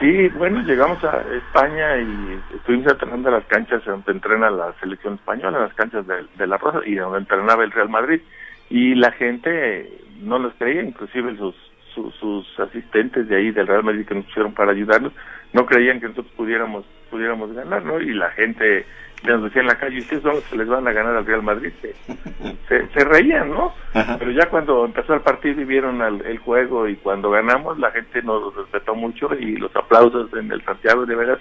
Sí, 0.00 0.28
bueno, 0.30 0.62
llegamos 0.62 1.02
a 1.04 1.22
España 1.32 1.96
y 1.98 2.56
estuvimos 2.56 2.90
entrenando 2.90 3.28
a 3.28 3.32
las 3.32 3.44
canchas 3.44 3.84
donde 3.84 4.10
entrena 4.10 4.50
la 4.50 4.74
selección 4.80 5.14
española, 5.14 5.60
las 5.60 5.74
canchas 5.74 6.06
de, 6.06 6.26
de 6.36 6.46
La 6.46 6.58
Rosa 6.58 6.80
y 6.84 6.96
donde 6.96 7.18
entrenaba 7.18 7.62
el 7.62 7.70
Real 7.70 7.88
Madrid. 7.88 8.20
Y 8.68 8.94
la 8.94 9.12
gente 9.12 9.90
no 10.20 10.38
nos 10.38 10.54
creía, 10.54 10.82
inclusive 10.82 11.36
sus, 11.36 11.54
sus, 11.94 12.14
sus 12.16 12.58
asistentes 12.58 13.28
de 13.28 13.36
ahí 13.36 13.50
del 13.50 13.66
Real 13.66 13.84
Madrid 13.84 14.06
que 14.06 14.14
nos 14.14 14.24
pusieron 14.24 14.54
para 14.54 14.72
ayudarnos, 14.72 15.12
no 15.52 15.66
creían 15.66 16.00
que 16.00 16.08
nosotros 16.08 16.32
pudiéramos 16.36 16.84
pudiéramos 17.10 17.52
ganar, 17.52 17.84
¿no? 17.84 18.00
Y 18.00 18.14
la 18.14 18.30
gente 18.30 18.86
nos 19.24 19.44
decía 19.44 19.62
en 19.62 19.68
la 19.68 19.78
calle, 19.78 19.98
ustedes 20.00 20.22
son 20.22 20.34
los 20.34 20.44
que 20.44 20.56
les 20.56 20.68
van 20.68 20.86
a 20.88 20.92
ganar 20.92 21.16
al 21.16 21.26
Real 21.26 21.42
Madrid. 21.42 21.70
Se, 21.80 21.94
se, 22.68 22.88
se 22.88 23.04
reían, 23.04 23.50
¿no? 23.50 23.72
Ajá. 23.94 24.16
Pero 24.18 24.30
ya 24.32 24.48
cuando 24.48 24.84
empezó 24.84 25.14
el 25.14 25.20
partido 25.20 25.60
y 25.60 25.64
vieron 25.64 26.00
al- 26.02 26.24
el 26.26 26.38
juego 26.38 26.88
y 26.88 26.96
cuando 26.96 27.30
ganamos, 27.30 27.78
la 27.78 27.90
gente 27.90 28.22
nos 28.22 28.54
respetó 28.56 28.94
mucho 28.94 29.28
y 29.38 29.56
los 29.56 29.74
aplausos 29.76 30.32
en 30.34 30.50
el 30.50 30.62
Santiago, 30.64 31.06
de 31.06 31.14
veras, 31.14 31.38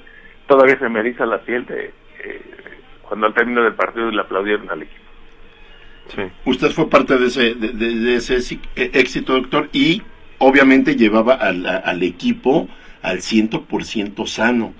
todavía 0.47 0.77
se 0.79 0.89
me 0.89 0.99
eriza 0.99 1.25
la 1.25 1.39
piel 1.41 1.65
de 1.65 1.93
eh, 2.23 2.41
cuando 3.01 3.27
al 3.27 3.33
término 3.33 3.63
del 3.63 3.73
partido 3.73 4.09
le 4.11 4.21
aplaudieron 4.21 4.69
al 4.69 4.83
equipo. 4.83 5.01
Sí. 6.15 6.21
Usted 6.45 6.71
fue 6.71 6.89
parte 6.89 7.17
de 7.17 7.27
ese, 7.27 7.55
de, 7.55 7.69
de- 7.69 7.95
de 7.95 8.15
ese 8.15 8.37
eh, 8.75 8.91
éxito, 8.93 9.33
doctor, 9.33 9.69
y 9.71 10.01
obviamente 10.39 10.95
llevaba 10.95 11.35
al 11.35 12.03
equipo 12.03 12.67
al 13.01 13.17
100% 13.19 14.25
sano. 14.27 14.73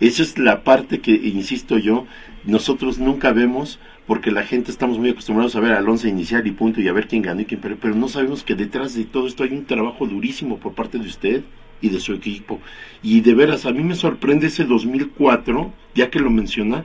Esa 0.00 0.22
es 0.22 0.38
la 0.38 0.62
parte 0.64 1.00
que, 1.00 1.12
insisto 1.12 1.78
yo, 1.78 2.06
nosotros 2.46 2.98
nunca 2.98 3.32
vemos 3.32 3.78
porque 4.06 4.30
la 4.30 4.42
gente 4.42 4.70
estamos 4.70 4.98
muy 4.98 5.10
acostumbrados 5.10 5.56
a 5.56 5.60
ver 5.60 5.72
al 5.72 5.88
once 5.88 6.08
inicial 6.08 6.46
y 6.46 6.50
punto 6.50 6.80
y 6.80 6.88
a 6.88 6.92
ver 6.92 7.08
quién 7.08 7.22
ganó 7.22 7.40
y 7.40 7.46
quién 7.46 7.60
perdió, 7.60 7.78
pero 7.80 7.94
no 7.94 8.08
sabemos 8.08 8.44
que 8.44 8.54
detrás 8.54 8.94
de 8.94 9.04
todo 9.04 9.26
esto 9.26 9.44
hay 9.44 9.52
un 9.52 9.64
trabajo 9.64 10.06
durísimo 10.06 10.58
por 10.58 10.74
parte 10.74 10.98
de 10.98 11.06
usted 11.06 11.42
y 11.80 11.88
de 11.88 12.00
su 12.00 12.12
equipo. 12.12 12.60
Y 13.02 13.20
de 13.22 13.34
veras, 13.34 13.66
a 13.66 13.72
mí 13.72 13.82
me 13.82 13.94
sorprende 13.94 14.48
ese 14.48 14.64
2004, 14.64 15.72
ya 15.94 16.10
que 16.10 16.20
lo 16.20 16.30
menciona, 16.30 16.84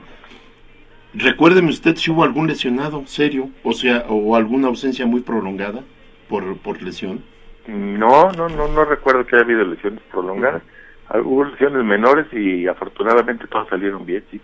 Recuérdeme 1.12 1.70
usted 1.70 1.96
si 1.96 2.10
hubo 2.10 2.22
algún 2.22 2.46
lesionado 2.46 3.04
serio, 3.06 3.50
o 3.64 3.72
sea, 3.72 4.04
o 4.08 4.36
alguna 4.36 4.68
ausencia 4.68 5.06
muy 5.06 5.22
prolongada 5.22 5.82
por, 6.28 6.56
por 6.58 6.80
lesión. 6.82 7.24
No, 7.66 8.30
no, 8.32 8.48
no, 8.48 8.68
no 8.68 8.84
recuerdo 8.84 9.26
que 9.26 9.34
haya 9.34 9.44
habido 9.44 9.64
lesiones 9.64 10.00
prolongadas. 10.10 10.62
Ah, 11.08 11.18
Hubo 11.20 11.44
lesiones 11.44 11.84
menores 11.84 12.26
y 12.32 12.68
afortunadamente 12.68 13.48
todas 13.48 13.68
salieron 13.68 14.06
bien, 14.06 14.22
sí. 14.30 14.40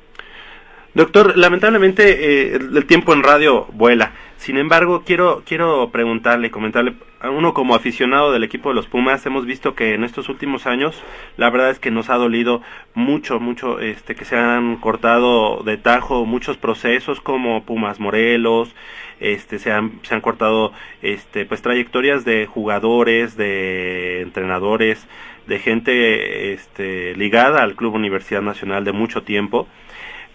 Doctor, 0.97 1.37
lamentablemente 1.37 2.55
eh, 2.55 2.55
el, 2.55 2.87
tiempo 2.87 3.13
en 3.13 3.23
radio 3.23 3.67
vuela. 3.75 4.13
Sin 4.39 4.57
embargo, 4.57 5.03
quiero 5.05 5.43
quiero 5.45 5.91
preguntarle, 5.91 6.51
comentarle, 6.51 6.95
a 7.21 7.29
uno 7.29 7.53
como 7.53 7.75
aficionado 7.75 8.33
del 8.33 8.45
equipo 8.45 8.71
de 8.71 8.77
los 8.77 8.87
Pumas, 8.87 9.27
hemos 9.27 9.45
visto 9.45 9.75
que 9.75 9.93
en 9.93 10.05
estos 10.05 10.31
últimos 10.31 10.65
años, 10.65 11.03
la 11.37 11.51
verdad 11.51 11.69
es 11.69 11.79
que 11.79 11.91
nos 11.91 12.09
ha 12.09 12.15
dolido 12.15 12.63
mucho, 12.95 13.39
mucho, 13.41 13.79
este, 13.79 14.15
que 14.15 14.25
se 14.25 14.39
han 14.39 14.77
cortado 14.77 15.63
de 15.65 15.77
tajo 15.77 16.25
muchos 16.25 16.57
procesos 16.57 17.21
como 17.21 17.63
Pumas 17.65 18.01
Morelos, 18.01 18.75
este, 19.21 19.59
se 19.59 19.73
han, 19.73 20.01
se 20.03 20.15
han 20.15 20.23
cortado, 20.23 20.73
este, 21.03 21.45
pues 21.45 21.61
trayectorias 21.61 22.25
de 22.25 22.47
jugadores, 22.47 23.37
de 23.37 24.23
entrenadores, 24.23 25.07
de 25.47 25.59
gente, 25.59 26.55
este, 26.55 27.15
ligada 27.17 27.63
al 27.63 27.75
Club 27.75 27.97
Universidad 27.97 28.41
Nacional 28.41 28.85
de 28.85 28.93
mucho 28.93 29.25
tiempo 29.25 29.69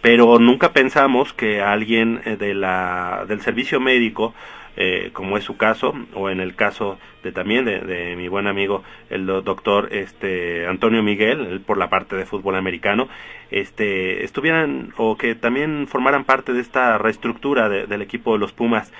pero 0.01 0.39
nunca 0.39 0.73
pensamos 0.73 1.33
que 1.33 1.61
alguien 1.61 2.21
eh, 2.25 2.35
de 2.37 2.53
la, 2.53 3.25
del 3.27 3.41
servicio 3.41 3.79
médico, 3.79 4.33
eh, 4.77 5.09
como 5.13 5.37
es 5.37 5.43
su 5.43 5.57
caso, 5.57 5.93
o 6.13 6.29
en 6.29 6.39
el 6.39 6.55
caso 6.55 6.97
de 7.23 7.31
también 7.31 7.65
de, 7.65 8.15
mi 8.15 8.27
buen 8.29 8.47
amigo 8.47 8.83
el 9.09 9.25
do- 9.25 9.41
doctor 9.41 9.89
este 9.91 10.65
Antonio 10.65 11.03
Miguel, 11.03 11.45
él 11.45 11.59
por 11.61 11.77
la 11.77 11.89
parte 11.89 12.15
de 12.15 12.25
fútbol 12.25 12.55
americano, 12.55 13.07
este 13.51 14.23
estuvieran 14.23 14.93
o 14.97 15.17
que 15.17 15.35
también 15.35 15.87
formaran 15.87 16.23
parte 16.23 16.53
de 16.53 16.61
esta 16.61 16.97
reestructura 16.97 17.69
de- 17.69 17.85
del 17.85 18.01
equipo 18.01 18.33
de 18.33 18.39
los 18.39 18.53
Pumas. 18.53 18.91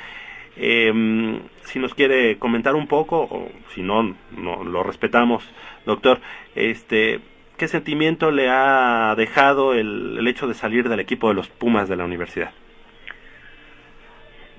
Eh, 0.58 1.40
si 1.64 1.80
nos 1.80 1.96
quiere 1.96 2.38
comentar 2.38 2.76
un 2.76 2.88
poco, 2.88 3.22
o 3.22 3.50
si 3.74 3.82
no, 3.82 4.16
no 4.38 4.64
lo 4.66 4.84
respetamos, 4.84 5.50
doctor, 5.86 6.20
este, 6.56 7.22
¿qué 7.62 7.68
sentimiento 7.68 8.32
le 8.32 8.50
ha 8.50 9.14
dejado 9.16 9.76
el, 9.76 10.18
el 10.18 10.28
hecho 10.28 10.48
de 10.48 10.56
salir 10.56 10.90
del 10.90 11.00
equipo 11.00 11.28
de 11.28 11.36
los 11.36 11.48
Pumas 11.48 11.88
de 11.88 11.96
la 11.96 12.06
universidad? 12.06 12.50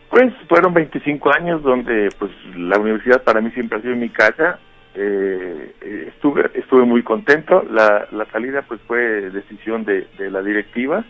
Pues 0.08 0.32
fueron 0.48 0.72
25 0.72 1.34
años 1.34 1.64
donde 1.64 2.10
pues 2.16 2.30
la 2.54 2.78
universidad 2.78 3.24
para 3.24 3.40
mí 3.40 3.50
siempre 3.50 3.80
ha 3.80 3.82
sido 3.82 3.96
mi 3.96 4.08
casa 4.08 4.60
eh, 4.94 5.74
eh, 5.80 6.04
estuve 6.14 6.48
estuve 6.54 6.84
muy 6.84 7.02
contento. 7.02 7.64
La, 7.72 8.06
la 8.12 8.24
salida 8.26 8.62
pues 8.62 8.80
fue 8.86 9.00
decisión 9.30 9.84
de, 9.84 10.06
la 10.30 10.40
directiva, 10.40 11.04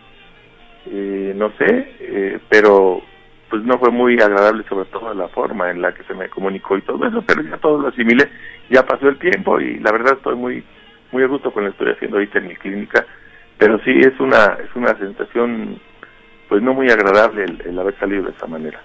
eh, 0.86 1.34
no 1.36 1.50
sé, 1.58 1.92
eh, 2.00 2.38
pero 2.48 3.02
pues 3.50 3.62
no 3.64 3.78
fue 3.78 3.90
muy 3.90 4.14
agradable 4.14 4.64
sobre 4.66 4.86
todo 4.86 5.12
la 5.12 5.28
forma 5.28 5.70
en 5.70 5.82
la 5.82 5.92
que 5.92 6.04
se 6.04 6.14
me 6.14 6.30
comunicó 6.30 6.78
y 6.78 6.80
todo 6.80 7.06
eso, 7.06 7.20
pero 7.26 7.42
ya 7.42 7.58
todo 7.58 7.82
lo 7.82 7.88
asimilé, 7.88 8.30
ya 8.70 8.82
pasó 8.86 9.10
el 9.10 9.18
tiempo 9.18 9.60
y 9.60 9.78
la 9.80 9.92
verdad 9.92 10.14
estoy 10.14 10.36
muy 10.36 10.64
muy 11.12 11.22
a 11.22 11.26
gusto 11.26 11.52
con 11.52 11.64
lo 11.64 11.70
que 11.70 11.74
estoy 11.74 11.92
haciendo 11.92 12.16
ahorita 12.16 12.38
en 12.38 12.48
mi 12.48 12.56
clínica, 12.56 13.06
pero 13.58 13.78
sí 13.84 13.90
es 13.90 14.18
una 14.18 14.58
es 14.62 14.74
una 14.74 14.96
sensación 14.96 15.78
pues 16.48 16.62
no 16.62 16.74
muy 16.74 16.90
agradable 16.90 17.44
el, 17.44 17.78
haber 17.78 17.98
salido 17.98 18.24
de 18.24 18.30
esa 18.32 18.46
manera. 18.46 18.80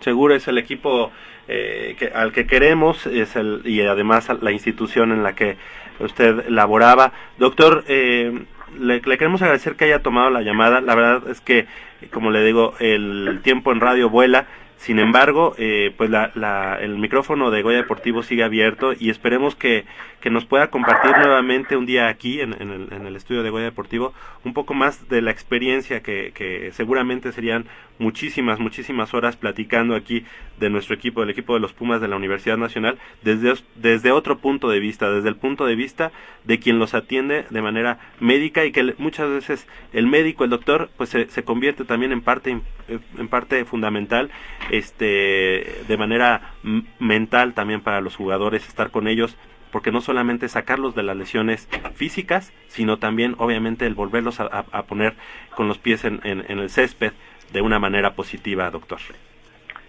Seguro 0.00 0.34
es 0.34 0.46
el 0.48 0.58
equipo 0.58 1.10
eh, 1.48 1.96
que, 1.98 2.08
al 2.08 2.32
que 2.32 2.46
queremos 2.46 3.06
es 3.06 3.34
el, 3.36 3.62
y 3.64 3.80
además 3.80 4.28
la 4.42 4.52
institución 4.52 5.12
en 5.12 5.22
la 5.22 5.34
que 5.34 5.56
usted 6.00 6.48
laboraba. 6.48 7.12
Doctor, 7.38 7.84
eh, 7.88 8.44
le, 8.78 9.00
queremos 9.00 9.40
agradecer 9.40 9.76
que 9.76 9.86
haya 9.86 10.02
tomado 10.02 10.28
la 10.30 10.42
llamada. 10.42 10.80
La 10.80 10.94
verdad 10.94 11.28
es 11.30 11.40
que, 11.40 11.66
como 12.10 12.30
le 12.30 12.44
digo, 12.44 12.74
el 12.78 13.40
tiempo 13.42 13.72
en 13.72 13.80
radio 13.80 14.10
vuela. 14.10 14.46
Sin 14.78 14.98
embargo, 14.98 15.54
eh, 15.58 15.94
pues 15.96 16.10
la, 16.10 16.30
la, 16.34 16.78
el 16.80 16.98
micrófono 16.98 17.50
de 17.50 17.62
Goya 17.62 17.78
Deportivo 17.78 18.22
sigue 18.22 18.44
abierto 18.44 18.92
y 18.92 19.10
esperemos 19.10 19.56
que, 19.56 19.86
que 20.20 20.30
nos 20.30 20.44
pueda 20.44 20.70
compartir 20.70 21.12
nuevamente 21.16 21.76
un 21.76 21.86
día 21.86 22.08
aquí 22.08 22.40
en, 22.40 22.52
el, 22.52 22.92
en, 22.92 23.06
el, 23.06 23.16
estudio 23.16 23.42
de 23.42 23.50
Goya 23.50 23.64
Deportivo 23.64 24.12
un 24.44 24.52
poco 24.52 24.74
más 24.74 25.08
de 25.08 25.22
la 25.22 25.30
experiencia 25.30 26.02
que, 26.02 26.32
que 26.34 26.70
seguramente 26.72 27.32
serían 27.32 27.66
muchísimas, 27.98 28.58
muchísimas 28.58 29.14
horas 29.14 29.36
platicando 29.36 29.94
aquí 29.94 30.24
de 30.58 30.70
nuestro 30.70 30.94
equipo, 30.94 31.20
del 31.20 31.30
equipo 31.30 31.54
de 31.54 31.60
los 31.60 31.72
Pumas 31.72 32.00
de 32.00 32.08
la 32.08 32.16
Universidad 32.16 32.56
Nacional, 32.56 32.98
desde, 33.22 33.54
desde 33.74 34.12
otro 34.12 34.38
punto 34.38 34.68
de 34.68 34.80
vista, 34.80 35.10
desde 35.10 35.28
el 35.28 35.36
punto 35.36 35.66
de 35.66 35.76
vista 35.76 36.12
de 36.44 36.58
quien 36.58 36.78
los 36.78 36.94
atiende 36.94 37.46
de 37.50 37.62
manera 37.62 37.98
médica 38.20 38.64
y 38.64 38.72
que 38.72 38.94
muchas 38.98 39.28
veces 39.28 39.66
el 39.92 40.06
médico, 40.06 40.44
el 40.44 40.50
doctor, 40.50 40.90
pues 40.96 41.10
se, 41.10 41.28
se 41.28 41.44
convierte 41.44 41.84
también 41.84 42.12
en 42.12 42.22
parte, 42.22 42.60
en 42.88 43.28
parte 43.28 43.64
fundamental, 43.64 44.30
este, 44.70 45.84
de 45.86 45.96
manera 45.98 46.54
mental 46.98 47.54
también 47.54 47.80
para 47.80 48.00
los 48.00 48.16
jugadores, 48.16 48.66
estar 48.66 48.90
con 48.90 49.08
ellos 49.08 49.36
porque 49.76 49.92
no 49.92 50.00
solamente 50.00 50.48
sacarlos 50.48 50.94
de 50.94 51.02
las 51.02 51.16
lesiones 51.16 51.68
físicas, 51.94 52.52
sino 52.68 52.98
también 52.98 53.34
obviamente 53.36 53.84
el 53.84 53.94
volverlos 53.94 54.40
a, 54.40 54.62
poner 54.84 55.16
con 55.54 55.68
los 55.68 55.76
pies 55.76 56.04
en, 56.04 56.20
en, 56.24 56.44
en, 56.48 56.60
el 56.60 56.70
césped 56.70 57.12
de 57.52 57.60
una 57.60 57.78
manera 57.78 58.14
positiva, 58.14 58.70
doctor. 58.70 58.98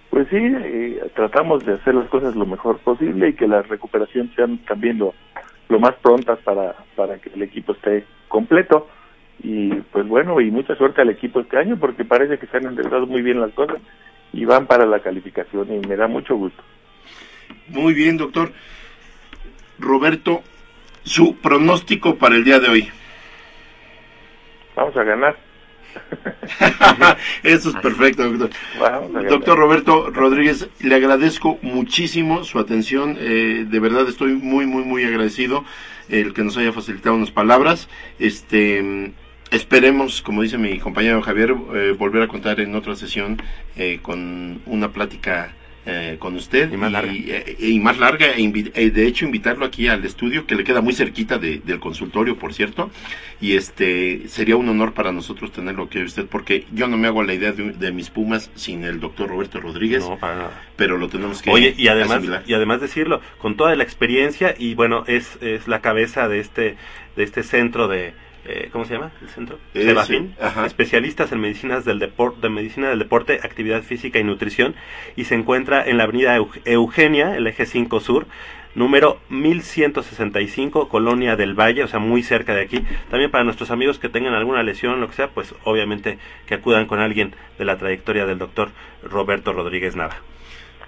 Pues 0.10 0.28
sí, 0.30 0.38
eh, 0.40 1.02
tratamos 1.16 1.66
de 1.66 1.74
hacer 1.74 1.96
las 1.96 2.10
cosas 2.10 2.36
lo 2.36 2.46
mejor 2.46 2.80
posible 2.80 3.30
y 3.30 3.34
que 3.34 3.48
la 3.48 3.62
recuperación 3.62 4.32
sean 4.36 4.60
también 4.60 4.98
lo, 5.00 5.14
lo 5.70 5.80
más 5.80 5.96
prontas 5.96 6.40
para, 6.40 6.76
para 6.96 7.20
que 7.20 7.30
el 7.30 7.42
equipo 7.42 7.74
esté 7.74 8.06
completo. 8.28 8.88
Y 9.44 9.70
pues 9.92 10.08
bueno, 10.08 10.42
y 10.42 10.50
mucha 10.50 10.76
suerte 10.76 11.02
al 11.02 11.10
equipo 11.10 11.42
este 11.42 11.58
año 11.58 11.78
porque 11.78 12.06
parece 12.06 12.40
que 12.40 12.48
se 12.48 12.58
han 12.58 12.66
enderezado 12.66 13.06
muy 13.06 13.22
bien 13.22 13.40
las 13.40 13.52
cosas 13.52 13.78
y 14.34 14.46
van 14.46 14.66
para 14.66 14.86
la 14.86 15.00
calificación 15.00 15.72
y 15.72 15.88
me 15.88 15.96
da 15.96 16.08
mucho 16.08 16.36
gusto. 16.36 16.64
Muy 17.68 17.94
bien, 17.94 18.18
doctor. 18.18 18.52
Roberto, 19.80 20.42
su 21.04 21.38
pronóstico 21.38 22.16
para 22.16 22.36
el 22.36 22.44
día 22.44 22.60
de 22.60 22.70
hoy. 22.70 22.90
Vamos 24.76 24.96
a 24.98 25.04
ganar. 25.04 25.47
Eso 27.44 27.69
es 27.69 27.76
perfecto, 27.76 28.30
doctor. 28.32 28.49
Doctor 29.30 29.57
Roberto 29.57 30.10
Rodríguez, 30.11 30.69
le 30.80 30.95
agradezco 30.95 31.60
muchísimo 31.61 32.44
su 32.44 32.60
atención. 32.60 33.18
Eh, 33.19 33.65
de 33.69 33.80
verdad 33.80 34.07
estoy 34.07 34.34
muy, 34.34 34.65
muy, 34.65 34.84
muy 34.84 35.03
agradecido 35.03 35.64
el 36.10 36.34
que 36.34 36.44
nos 36.44 36.57
haya 36.57 36.72
facilitado 36.72 37.15
unas 37.15 37.32
palabras. 37.32 37.90
Este, 38.19 39.14
esperemos, 39.52 40.22
como 40.22 40.41
dice 40.41 40.57
mi 40.57 40.80
compañero 40.80 41.22
Javier, 41.22 41.56
eh, 41.74 41.95
volver 41.98 42.24
a 42.24 42.28
contar 42.28 42.60
en 42.60 42.76
otra 42.76 42.95
sesión 42.95 43.41
eh, 43.76 43.99
con 44.02 44.61
una 44.65 44.91
plática 44.91 45.53
eh, 45.88 46.18
con 46.19 46.35
usted 46.35 46.72
y 46.72 46.77
más 46.77 46.91
larga, 46.91 47.14
y, 47.14 47.31
eh, 47.31 47.55
y 47.59 47.80
más 47.80 47.97
larga 47.97 48.27
e 48.35 48.89
de 48.89 49.07
hecho 49.07 49.26
invitarlo 49.26 49.65
aquí 49.65 49.88
al 49.88 50.03
estudio 50.03 50.45
que 50.45 50.55
le 50.55 50.64
queda 50.64 50.81
muy 50.81 50.93
cerquita 50.93 51.38
de, 51.38 51.59
del 51.59 51.80
consultorio 51.80 52.38
por 52.38 52.53
cierto 52.53 52.91
y 53.39 53.55
este 53.55 54.27
sería 54.27 54.57
un 54.57 54.68
honor 54.68 54.93
para 54.93 55.11
nosotros 55.11 55.51
tenerlo 55.51 55.84
aquí 55.84 55.99
usted 55.99 56.26
porque 56.26 56.65
yo 56.73 56.88
no 56.88 56.97
me 56.97 57.07
hago 57.07 57.23
la 57.23 57.34
idea 57.34 57.53
de, 57.53 57.72
de 57.72 57.91
mis 57.91 58.09
pumas 58.09 58.51
sin 58.55 58.84
el 58.84 58.99
doctor 58.99 59.30
Roberto 59.30 59.59
Rodríguez 59.59 60.07
no, 60.07 60.18
para 60.18 60.35
nada. 60.35 60.64
pero 60.76 60.97
lo 60.97 61.07
tenemos 61.07 61.41
que 61.41 61.49
oye 61.51 61.73
y 61.77 61.88
además 61.88 62.18
asimilar. 62.18 62.43
y 62.45 62.53
además 62.53 62.81
decirlo 62.81 63.22
con 63.38 63.55
toda 63.55 63.76
la 63.76 63.84
experiencia 63.84 64.55
y 64.57 64.76
bueno 64.76 65.03
es 65.07 65.38
es 65.41 65.68
la 65.68 65.81
cabeza 65.81 66.27
de 66.27 66.39
este 66.39 66.76
de 67.15 67.23
este 67.23 67.43
centro 67.43 67.88
de 67.88 68.14
eh, 68.48 68.69
¿cómo 68.72 68.86
se 68.86 68.94
llama 68.94 69.11
el 69.22 69.30
centro? 69.30 69.60
Eh, 69.74 69.95
sí, 70.06 70.32
especialistas 70.65 71.32
en 71.32 71.40
medicinas 71.40 71.86
del 71.86 71.99
deporte, 71.99 72.41
de 72.41 72.49
medicina 72.49 72.90
del 72.90 72.99
deporte, 72.99 73.40
actividad 73.44 73.84
física 73.84 74.19
y 74.19 74.24
nutrición, 74.24 74.76
y 75.15 75.26
se 75.26 75.36
encuentra 75.36 75.86
en 75.86 75.98
la 75.98 76.03
avenida 76.03 76.38
Eugenia, 76.65 77.36
el 77.36 77.48
eje 77.48 77.65
5 77.65 77.99
Sur, 77.99 78.28
número 78.76 79.19
1165, 79.30 80.88
Colonia 80.88 81.36
del 81.36 81.56
Valle, 81.56 81.84
o 81.84 81.88
sea, 81.88 81.99
muy 81.99 82.24
cerca 82.24 82.53
de 82.53 82.61
aquí. 82.61 82.84
También 83.10 83.32
para 83.32 83.44
nuestros 83.44 83.72
amigos 83.72 83.99
que 83.99 84.07
tengan 84.07 84.34
alguna 84.34 84.64
lesión, 84.64 85.02
lo 85.02 85.10
que 85.10 85.15
sea, 85.15 85.30
pues 85.30 85.53
obviamente 85.64 86.19
que 86.45 86.56
acudan 86.56 86.86
con 86.86 86.99
alguien 86.99 87.36
de 87.57 87.65
la 87.65 87.78
trayectoria 87.78 88.26
del 88.26 88.38
doctor 88.38 88.69
Roberto 89.03 89.52
Rodríguez 89.52 89.95
Nava. 89.95 90.18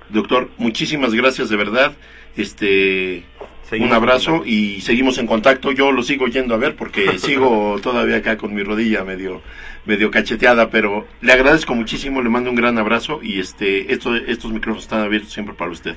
Doctor, 0.09 0.49
muchísimas 0.57 1.13
gracias 1.13 1.49
de 1.49 1.57
verdad. 1.57 1.93
Este, 2.37 3.23
Seguimos 3.69 3.91
un 3.91 3.95
abrazo 3.95 4.41
y 4.45 4.81
seguimos 4.81 5.19
en 5.19 5.27
contacto. 5.27 5.71
Yo 5.71 5.91
lo 5.91 6.01
sigo 6.01 6.25
yendo 6.25 6.55
a 6.55 6.57
ver 6.57 6.75
porque 6.75 7.17
sigo 7.19 7.79
todavía 7.81 8.17
acá 8.17 8.35
con 8.35 8.53
mi 8.53 8.63
rodilla 8.63 9.03
medio 9.03 9.41
medio 9.85 10.09
cacheteada, 10.09 10.69
pero 10.69 11.05
le 11.21 11.33
agradezco 11.33 11.75
muchísimo, 11.75 12.21
le 12.21 12.29
mando 12.29 12.49
un 12.49 12.55
gran 12.55 12.77
abrazo 12.79 13.19
y 13.21 13.39
este 13.39 13.93
esto, 13.93 14.15
estos 14.15 14.51
micrófonos 14.51 14.83
están 14.83 15.01
abiertos 15.01 15.31
siempre 15.31 15.53
para 15.53 15.69
usted. 15.69 15.95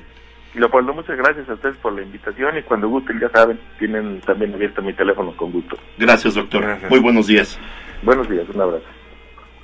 Leopoldo, 0.53 0.93
muchas 0.93 1.17
gracias 1.17 1.49
a 1.49 1.53
ustedes 1.53 1.75
por 1.77 1.93
la 1.93 2.03
invitación 2.03 2.55
y 2.57 2.61
cuando 2.61 2.87
gusten, 2.87 3.19
ya 3.19 3.29
saben, 3.29 3.59
tienen 3.79 4.21
también 4.21 4.53
abierto 4.53 4.83
mi 4.83 4.93
teléfono 4.93 5.35
con 5.35 5.51
gusto. 5.51 5.75
Gracias, 5.97 6.35
doctor. 6.35 6.61
Gracias. 6.61 6.91
Muy 6.91 6.99
buenos 6.99 7.25
días. 7.25 7.59
Buenos 8.03 8.29
días, 8.29 8.47
un 8.53 8.61
abrazo. 8.61 8.85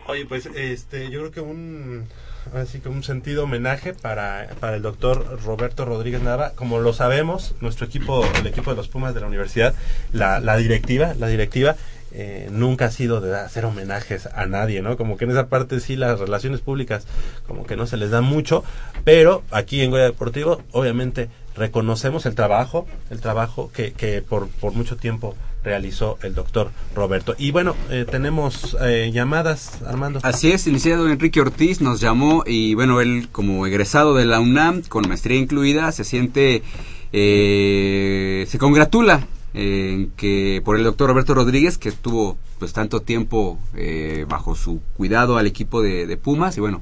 Oye, 0.08 0.26
pues 0.26 0.48
este, 0.48 1.12
yo 1.12 1.20
creo 1.20 1.32
que 1.32 1.42
un 1.42 2.08
así 2.54 2.80
que 2.80 2.90
un 2.90 3.04
sentido 3.04 3.44
homenaje 3.44 3.94
para, 3.94 4.50
para 4.60 4.76
el 4.76 4.82
doctor 4.82 5.40
Roberto 5.44 5.86
Rodríguez 5.86 6.22
Nava. 6.22 6.52
Como 6.52 6.80
lo 6.80 6.94
sabemos, 6.94 7.56
nuestro 7.62 7.86
equipo, 7.86 8.26
el 8.40 8.48
equipo 8.48 8.72
de 8.72 8.78
los 8.78 8.88
Pumas 8.88 9.14
de 9.14 9.22
la 9.22 9.28
universidad, 9.28 9.74
la, 10.12 10.40
la 10.40 10.58
directiva, 10.58 11.14
la 11.18 11.28
directiva 11.28 11.76
eh, 12.12 12.48
nunca 12.52 12.86
ha 12.86 12.92
sido 12.92 13.22
de 13.22 13.38
hacer 13.38 13.66
homenajes 13.66 14.28
a 14.34 14.48
nadie, 14.48 14.82
¿no? 14.82 14.98
Como 14.98 15.16
que 15.16 15.26
en 15.26 15.32
esa 15.32 15.48
parte 15.48 15.80
sí 15.80 15.96
las 15.96 16.20
relaciones 16.20 16.60
públicas 16.62 17.06
como 17.48 17.66
que 17.68 17.76
no 17.76 17.86
se 17.86 17.98
les 17.98 18.10
da 18.10 18.22
mucho, 18.22 18.64
pero 19.04 19.44
aquí 19.52 19.82
en 19.82 19.92
Goya 19.92 20.06
Deportivo 20.06 20.64
obviamente 20.72 21.30
reconocemos 21.60 22.26
el 22.26 22.34
trabajo, 22.34 22.88
el 23.12 23.20
trabajo 23.20 23.70
que, 23.72 23.92
que 23.92 24.22
por, 24.22 24.48
por 24.48 24.74
mucho 24.74 24.98
tiempo 24.98 25.36
realizó 25.64 26.18
el 26.24 26.34
doctor 26.34 26.72
Roberto. 26.96 27.36
Y 27.38 27.52
bueno, 27.52 27.76
eh, 27.90 28.06
tenemos 28.10 28.78
eh, 28.82 29.12
llamadas, 29.14 29.82
Armando. 29.86 30.20
Así 30.24 30.52
es, 30.52 30.66
el 30.66 30.74
licenciado 30.74 31.10
Enrique 31.10 31.42
Ortiz 31.42 31.82
nos 31.82 32.00
llamó 32.00 32.44
y 32.48 32.74
bueno, 32.74 33.02
él 33.02 33.28
como 33.32 33.68
egresado 33.68 34.16
de 34.16 34.26
la 34.26 34.40
UNAM, 34.40 34.82
con 34.84 35.08
maestría 35.08 35.38
incluida, 35.38 35.92
se 35.92 36.06
siente, 36.06 36.64
eh, 37.12 38.46
se 38.48 38.58
congratula 38.58 39.28
en 39.54 40.12
que 40.16 40.62
por 40.64 40.78
el 40.78 40.84
doctor 40.84 41.10
Roberto 41.10 41.34
Rodríguez, 41.34 41.78
que 41.78 41.90
estuvo 41.90 42.38
pues 42.60 42.72
tanto 42.74 43.02
tiempo 43.02 43.60
eh, 43.76 44.26
bajo 44.30 44.56
su 44.56 44.82
cuidado 44.96 45.38
al 45.38 45.48
equipo 45.48 45.82
de, 45.82 46.08
de 46.08 46.18
Pumas 46.18 46.58
y 46.58 46.62
bueno, 46.62 46.82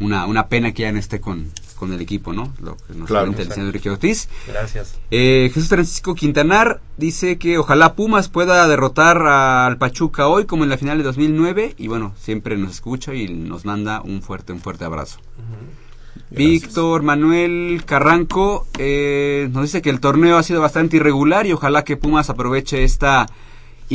una, 0.00 0.26
una 0.26 0.48
pena 0.48 0.72
que 0.72 0.82
ya 0.82 0.92
no 0.92 0.98
esté 0.98 1.20
con, 1.20 1.50
con 1.74 1.92
el 1.92 2.00
equipo, 2.00 2.32
¿no? 2.32 2.52
Lo 2.60 2.76
que 2.76 2.94
nos 2.94 3.08
claro, 3.08 3.26
comenta 3.26 3.42
el 3.42 3.52
señor 3.52 3.66
Enrique 3.68 3.90
Ortiz. 3.90 4.28
Gracias. 4.46 4.98
Eh, 5.10 5.50
Jesús 5.52 5.68
Francisco 5.68 6.14
Quintanar 6.14 6.80
dice 6.96 7.38
que 7.38 7.58
ojalá 7.58 7.94
Pumas 7.94 8.28
pueda 8.28 8.66
derrotar 8.68 9.22
al 9.26 9.78
Pachuca 9.78 10.28
hoy 10.28 10.46
como 10.46 10.64
en 10.64 10.70
la 10.70 10.78
final 10.78 10.98
de 10.98 11.04
2009 11.04 11.74
y 11.78 11.88
bueno, 11.88 12.14
siempre 12.18 12.56
nos 12.56 12.72
escucha 12.72 13.14
y 13.14 13.28
nos 13.28 13.64
manda 13.64 14.00
un 14.02 14.22
fuerte, 14.22 14.52
un 14.52 14.60
fuerte 14.60 14.84
abrazo. 14.84 15.18
Uh 15.38 15.40
-huh. 15.40 15.84
Víctor 16.30 17.02
Manuel 17.02 17.82
Carranco 17.84 18.66
eh, 18.78 19.48
nos 19.52 19.64
dice 19.64 19.82
que 19.82 19.90
el 19.90 20.00
torneo 20.00 20.36
ha 20.36 20.42
sido 20.42 20.60
bastante 20.60 20.96
irregular 20.96 21.46
y 21.46 21.52
ojalá 21.52 21.84
que 21.84 21.96
Pumas 21.96 22.30
aproveche 22.30 22.82
esta 22.82 23.26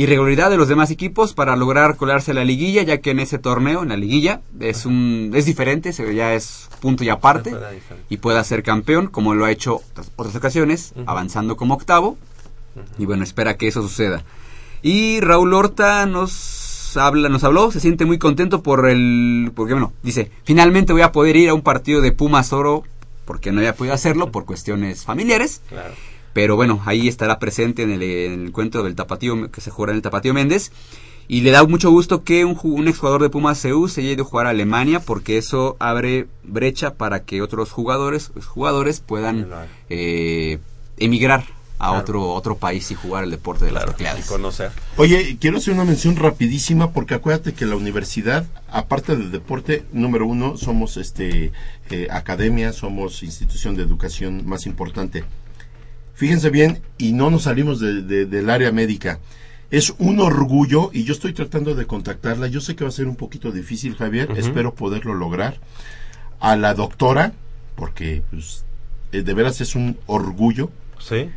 irregularidad 0.02 0.50
de 0.50 0.56
los 0.56 0.68
demás 0.68 0.90
equipos 0.90 1.34
para 1.34 1.56
lograr 1.56 1.96
colarse 1.96 2.30
a 2.30 2.34
la 2.34 2.44
liguilla, 2.44 2.82
ya 2.82 2.98
que 2.98 3.10
en 3.10 3.20
ese 3.20 3.38
torneo, 3.38 3.82
en 3.82 3.90
la 3.90 3.96
liguilla, 3.96 4.40
es 4.58 4.86
un 4.86 5.32
es 5.34 5.46
diferente, 5.46 5.92
ya 5.92 6.34
es 6.34 6.68
punto 6.80 7.04
y 7.04 7.08
aparte 7.08 7.54
y 8.08 8.16
pueda 8.16 8.42
ser 8.44 8.62
campeón, 8.62 9.08
como 9.08 9.34
lo 9.34 9.44
ha 9.44 9.50
hecho 9.50 9.82
otras 10.16 10.36
ocasiones, 10.36 10.92
uh 10.94 11.00
-huh. 11.00 11.04
avanzando 11.06 11.56
como 11.56 11.74
octavo. 11.74 12.10
Uh 12.10 12.78
-huh. 12.78 12.82
Y 12.98 13.06
bueno, 13.06 13.24
espera 13.24 13.56
que 13.56 13.68
eso 13.68 13.82
suceda. 13.82 14.24
Y 14.82 15.20
Raúl 15.20 15.52
Horta 15.52 16.06
nos 16.06 16.96
habla, 16.96 17.28
nos 17.28 17.44
habló, 17.44 17.70
se 17.70 17.80
siente 17.80 18.04
muy 18.04 18.18
contento 18.18 18.62
por 18.62 18.88
el, 18.88 19.52
porque 19.54 19.74
bueno, 19.74 19.92
dice, 20.02 20.30
finalmente 20.44 20.92
voy 20.92 21.02
a 21.02 21.12
poder 21.12 21.36
ir 21.36 21.50
a 21.50 21.54
un 21.54 21.62
partido 21.62 22.00
de 22.00 22.12
Pumas 22.12 22.52
Oro, 22.52 22.84
porque 23.26 23.52
no 23.52 23.58
había 23.58 23.74
podido 23.74 23.94
hacerlo 23.94 24.32
por 24.32 24.44
cuestiones 24.44 25.04
familiares. 25.04 25.60
Claro. 25.68 25.94
Pero 26.32 26.56
bueno, 26.56 26.80
ahí 26.86 27.08
estará 27.08 27.38
presente 27.38 27.82
en 27.82 27.90
el, 27.90 28.02
en 28.02 28.32
el 28.32 28.46
encuentro 28.48 28.82
del 28.82 28.94
Tapatío 28.94 29.50
que 29.50 29.60
se 29.60 29.70
jugará 29.70 29.92
en 29.92 29.96
el 29.96 30.02
Tapatío 30.02 30.34
Méndez. 30.34 30.72
Y 31.28 31.42
le 31.42 31.52
da 31.52 31.62
mucho 31.64 31.90
gusto 31.92 32.24
que 32.24 32.44
un, 32.44 32.56
ju- 32.56 32.72
un 32.74 32.88
exjugador 32.88 33.22
de 33.22 33.30
Pumas 33.30 33.62
CU 33.62 33.86
se 33.88 34.00
haya 34.00 34.10
ido 34.10 34.24
a 34.24 34.26
jugar 34.26 34.46
a 34.46 34.50
Alemania 34.50 34.98
porque 34.98 35.38
eso 35.38 35.76
abre 35.78 36.26
brecha 36.42 36.94
para 36.94 37.22
que 37.22 37.40
otros 37.40 37.70
jugadores, 37.70 38.32
jugadores 38.48 38.98
puedan 39.00 39.46
eh, 39.90 40.58
emigrar 40.98 41.44
a 41.78 41.92
otro 41.92 42.28
otro 42.34 42.56
país 42.58 42.90
y 42.90 42.94
jugar 42.94 43.24
el 43.24 43.30
deporte 43.30 43.64
de 43.64 43.70
las 43.70 43.86
tecleadas. 43.86 44.26
conocer. 44.26 44.70
Oye, 44.98 45.38
quiero 45.40 45.56
hacer 45.58 45.72
una 45.72 45.84
mención 45.84 46.16
rapidísima 46.16 46.90
porque 46.90 47.14
acuérdate 47.14 47.54
que 47.54 47.64
la 47.64 47.76
universidad, 47.76 48.44
aparte 48.70 49.16
del 49.16 49.30
deporte, 49.30 49.84
número 49.92 50.26
uno, 50.26 50.58
somos 50.58 50.96
este 50.98 51.52
eh, 51.90 52.08
academia, 52.10 52.72
somos 52.74 53.22
institución 53.22 53.76
de 53.76 53.82
educación 53.84 54.46
más 54.46 54.66
importante. 54.66 55.24
Fíjense 56.20 56.50
bien, 56.50 56.82
y 56.98 57.14
no 57.14 57.30
nos 57.30 57.44
salimos 57.44 57.80
de- 57.80 58.02
de- 58.02 58.26
del 58.26 58.50
área 58.50 58.70
médica. 58.72 59.20
Es 59.70 59.94
un 59.98 60.20
orgullo, 60.20 60.90
y 60.92 61.04
yo 61.04 61.14
estoy 61.14 61.32
tratando 61.32 61.74
de 61.74 61.86
contactarla. 61.86 62.46
Yo 62.48 62.60
sé 62.60 62.76
que 62.76 62.84
va 62.84 62.90
a 62.90 62.92
ser 62.92 63.06
un 63.08 63.16
poquito 63.16 63.50
difícil, 63.52 63.96
Javier. 63.96 64.28
Espero 64.36 64.74
poderlo 64.74 65.14
lograr. 65.14 65.56
A 66.38 66.56
la 66.56 66.74
doctora, 66.74 67.32
porque 67.74 68.22
pues, 68.30 68.66
eh, 69.12 69.22
de 69.22 69.32
veras 69.32 69.62
es 69.62 69.74
un 69.74 69.96
orgullo. 70.04 70.70
¿Sí? 70.98 71.30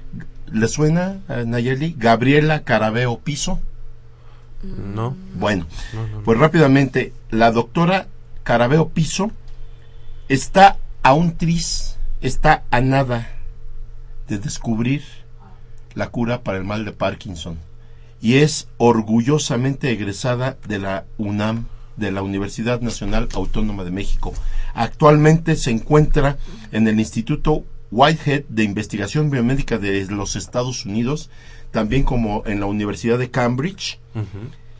¿Le 0.51 0.67
suena, 0.67 1.19
a 1.29 1.43
Nayeli? 1.45 1.95
Gabriela 1.97 2.63
Carabeo 2.63 3.19
Piso. 3.19 3.61
No. 4.63 5.15
Bueno, 5.35 5.65
pues 6.25 6.37
rápidamente, 6.37 7.13
la 7.31 7.51
doctora 7.51 8.07
Carabeo 8.43 8.89
Piso 8.89 9.31
está 10.27 10.75
a 11.03 11.13
un 11.13 11.37
tris, 11.37 11.95
está 12.19 12.63
a 12.69 12.81
nada 12.81 13.29
de 14.27 14.37
descubrir 14.39 15.03
la 15.95 16.09
cura 16.09 16.41
para 16.43 16.57
el 16.57 16.63
mal 16.63 16.85
de 16.85 16.91
Parkinson 16.91 17.57
y 18.21 18.35
es 18.35 18.67
orgullosamente 18.77 19.91
egresada 19.91 20.57
de 20.67 20.79
la 20.79 21.05
UNAM, 21.17 21.65
de 21.97 22.11
la 22.11 22.21
Universidad 22.21 22.81
Nacional 22.81 23.27
Autónoma 23.33 23.83
de 23.83 23.91
México. 23.91 24.33
Actualmente 24.73 25.55
se 25.55 25.71
encuentra 25.71 26.37
en 26.71 26.87
el 26.87 26.99
Instituto 26.99 27.65
Whitehead 27.91 28.43
de 28.49 28.63
Investigación 28.63 29.29
Biomédica 29.29 29.77
de 29.77 30.05
los 30.05 30.35
Estados 30.35 30.85
Unidos, 30.85 31.29
también 31.71 32.03
como 32.03 32.43
en 32.45 32.59
la 32.59 32.65
Universidad 32.65 33.19
de 33.19 33.29
Cambridge 33.29 33.99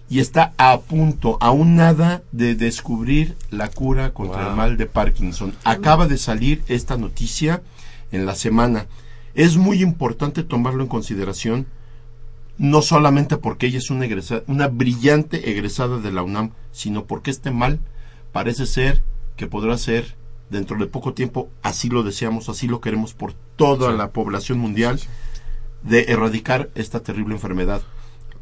y 0.09 0.19
está 0.19 0.53
a 0.57 0.79
punto, 0.79 1.37
a 1.41 1.51
un 1.51 1.75
nada 1.75 2.23
de 2.31 2.55
descubrir 2.55 3.35
la 3.51 3.67
cura 3.69 4.13
contra 4.13 4.41
Wow. 4.41 4.49
el 4.51 4.55
mal 4.55 4.77
de 4.77 4.85
Parkinson. 4.85 5.53
Acaba 5.63 6.07
de 6.07 6.17
salir 6.17 6.63
esta 6.67 6.97
noticia 6.97 7.61
en 8.11 8.25
la 8.25 8.35
semana. 8.35 8.85
Es 9.35 9.57
muy 9.57 9.81
importante 9.81 10.43
tomarlo 10.43 10.83
en 10.83 10.89
consideración, 10.89 11.67
no 12.57 12.81
solamente 12.81 13.37
porque 13.37 13.67
ella 13.67 13.79
es 13.79 13.89
una, 13.89 14.05
egresa- 14.05 14.43
una 14.47 14.67
brillante 14.67 15.49
egresada 15.51 15.99
de 15.99 16.11
la 16.11 16.21
UNAM, 16.23 16.51
sino 16.71 17.05
porque 17.05 17.31
este 17.31 17.51
mal 17.51 17.79
parece 18.31 18.65
ser 18.67 19.01
que 19.35 19.47
podrá 19.47 19.77
ser 19.77 20.15
dentro 20.51 20.77
de 20.77 20.85
poco 20.85 21.13
tiempo, 21.13 21.49
así 21.63 21.89
lo 21.89 22.03
deseamos, 22.03 22.47
así 22.49 22.67
lo 22.67 22.79
queremos 22.79 23.13
por 23.15 23.33
toda 23.55 23.91
Sí. 23.91 23.97
la 23.97 24.11
población 24.11 24.59
mundial, 24.59 24.99
de 25.81 26.03
erradicar 26.09 26.69
esta 26.75 26.99
terrible 27.01 27.33
enfermedad. 27.33 27.81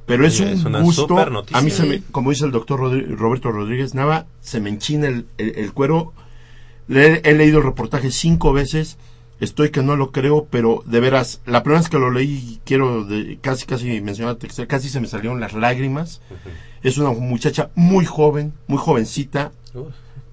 Pero 0.06 0.26
es 0.28 0.40
un 0.42 0.48
es 0.50 0.66
una 0.66 0.82
gusto. 0.82 1.04
super 1.08 1.32
noticia. 1.32 1.58
A 1.58 1.62
mí, 1.62 1.72
se 1.72 1.86
me, 1.86 2.02
como 2.12 2.32
dice 2.32 2.44
el 2.46 2.52
doctor 2.52 2.82
Rodri- 2.82 3.08
Roberto 3.16 3.52
Rodríguez 3.52 3.94
Nava, 3.96 4.26
se 4.42 4.60
me 4.60 4.70
enchina 4.70 5.08
el, 5.08 5.26
el- 5.38 5.56
el 5.58 5.74
cuero. 5.74 6.12
Le- 6.88 7.22
he 7.24 7.34
leído 7.34 7.60
el 7.60 7.64
reportaje 7.64 8.12
cinco 8.12 8.52
veces. 8.52 8.98
Estoy 9.42 9.72
que 9.72 9.82
no 9.82 9.96
lo 9.98 10.12
creo, 10.12 10.48
pero 10.50 10.84
de 10.86 11.00
veras, 11.02 11.42
la 11.46 11.64
primera 11.64 11.82
vez 11.82 11.90
que 11.90 11.98
lo 12.00 12.12
leí, 12.12 12.62
quiero 12.64 13.04
de- 13.04 13.38
casi, 13.42 13.66
casi 13.66 14.00
mencionar, 14.00 14.38
casi 14.68 14.88
se 14.88 15.00
me 15.02 15.08
salieron 15.08 15.40
las 15.42 15.52
lágrimas. 15.54 16.22
Es 16.84 16.98
una 16.98 17.10
muchacha 17.12 17.70
muy 17.76 18.06
joven, 18.06 18.54
muy 18.68 18.78
jovencita. 18.78 19.52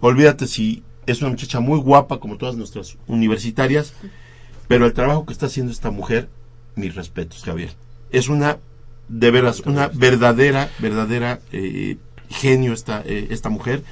Olvídate 0.01 0.47
si 0.47 0.83
es 1.07 1.21
una 1.23 1.31
muchacha 1.31 1.59
muy 1.59 1.79
guapa, 1.81 2.21
como 2.21 2.37
todas 2.37 2.55
nuestras 2.57 2.97
universitarias. 3.07 3.95
Pero 4.69 4.85
el 4.87 4.93
trabajo 4.93 5.25
que 5.25 5.33
está 5.33 5.47
haciendo 5.47 5.73
esta 5.73 5.91
mujer, 5.91 6.29
mis 6.77 6.95
respetos, 6.95 7.43
Javier. 7.43 7.71
Es 8.11 8.29
una, 8.29 8.59
de 9.09 9.31
veras, 9.31 9.61
una 9.61 9.89
verdadera, 9.89 10.71
verdadera 10.79 11.41
eh, 11.53 11.97
genio 12.29 12.75
esta, 12.75 13.03
eh, 13.07 13.29
esta 13.31 13.49
mujer. 13.49 13.83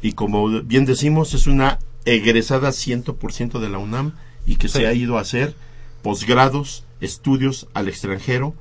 Y 0.00 0.12
como 0.12 0.48
bien 0.62 0.84
decimos, 0.84 1.34
es 1.34 1.48
una 1.48 1.80
egresada 2.04 2.68
100% 2.70 3.58
de 3.58 3.68
la 3.68 3.78
UNAM 3.78 4.12
y 4.46 4.56
que 4.56 4.68
Sí. 4.68 4.78
se 4.78 4.86
ha 4.86 4.92
ido 4.92 5.18
a 5.18 5.20
hacer 5.22 5.54
posgrados, 6.02 6.84
estudios 7.00 7.66
al 7.74 7.88
extranjero. 7.88 8.54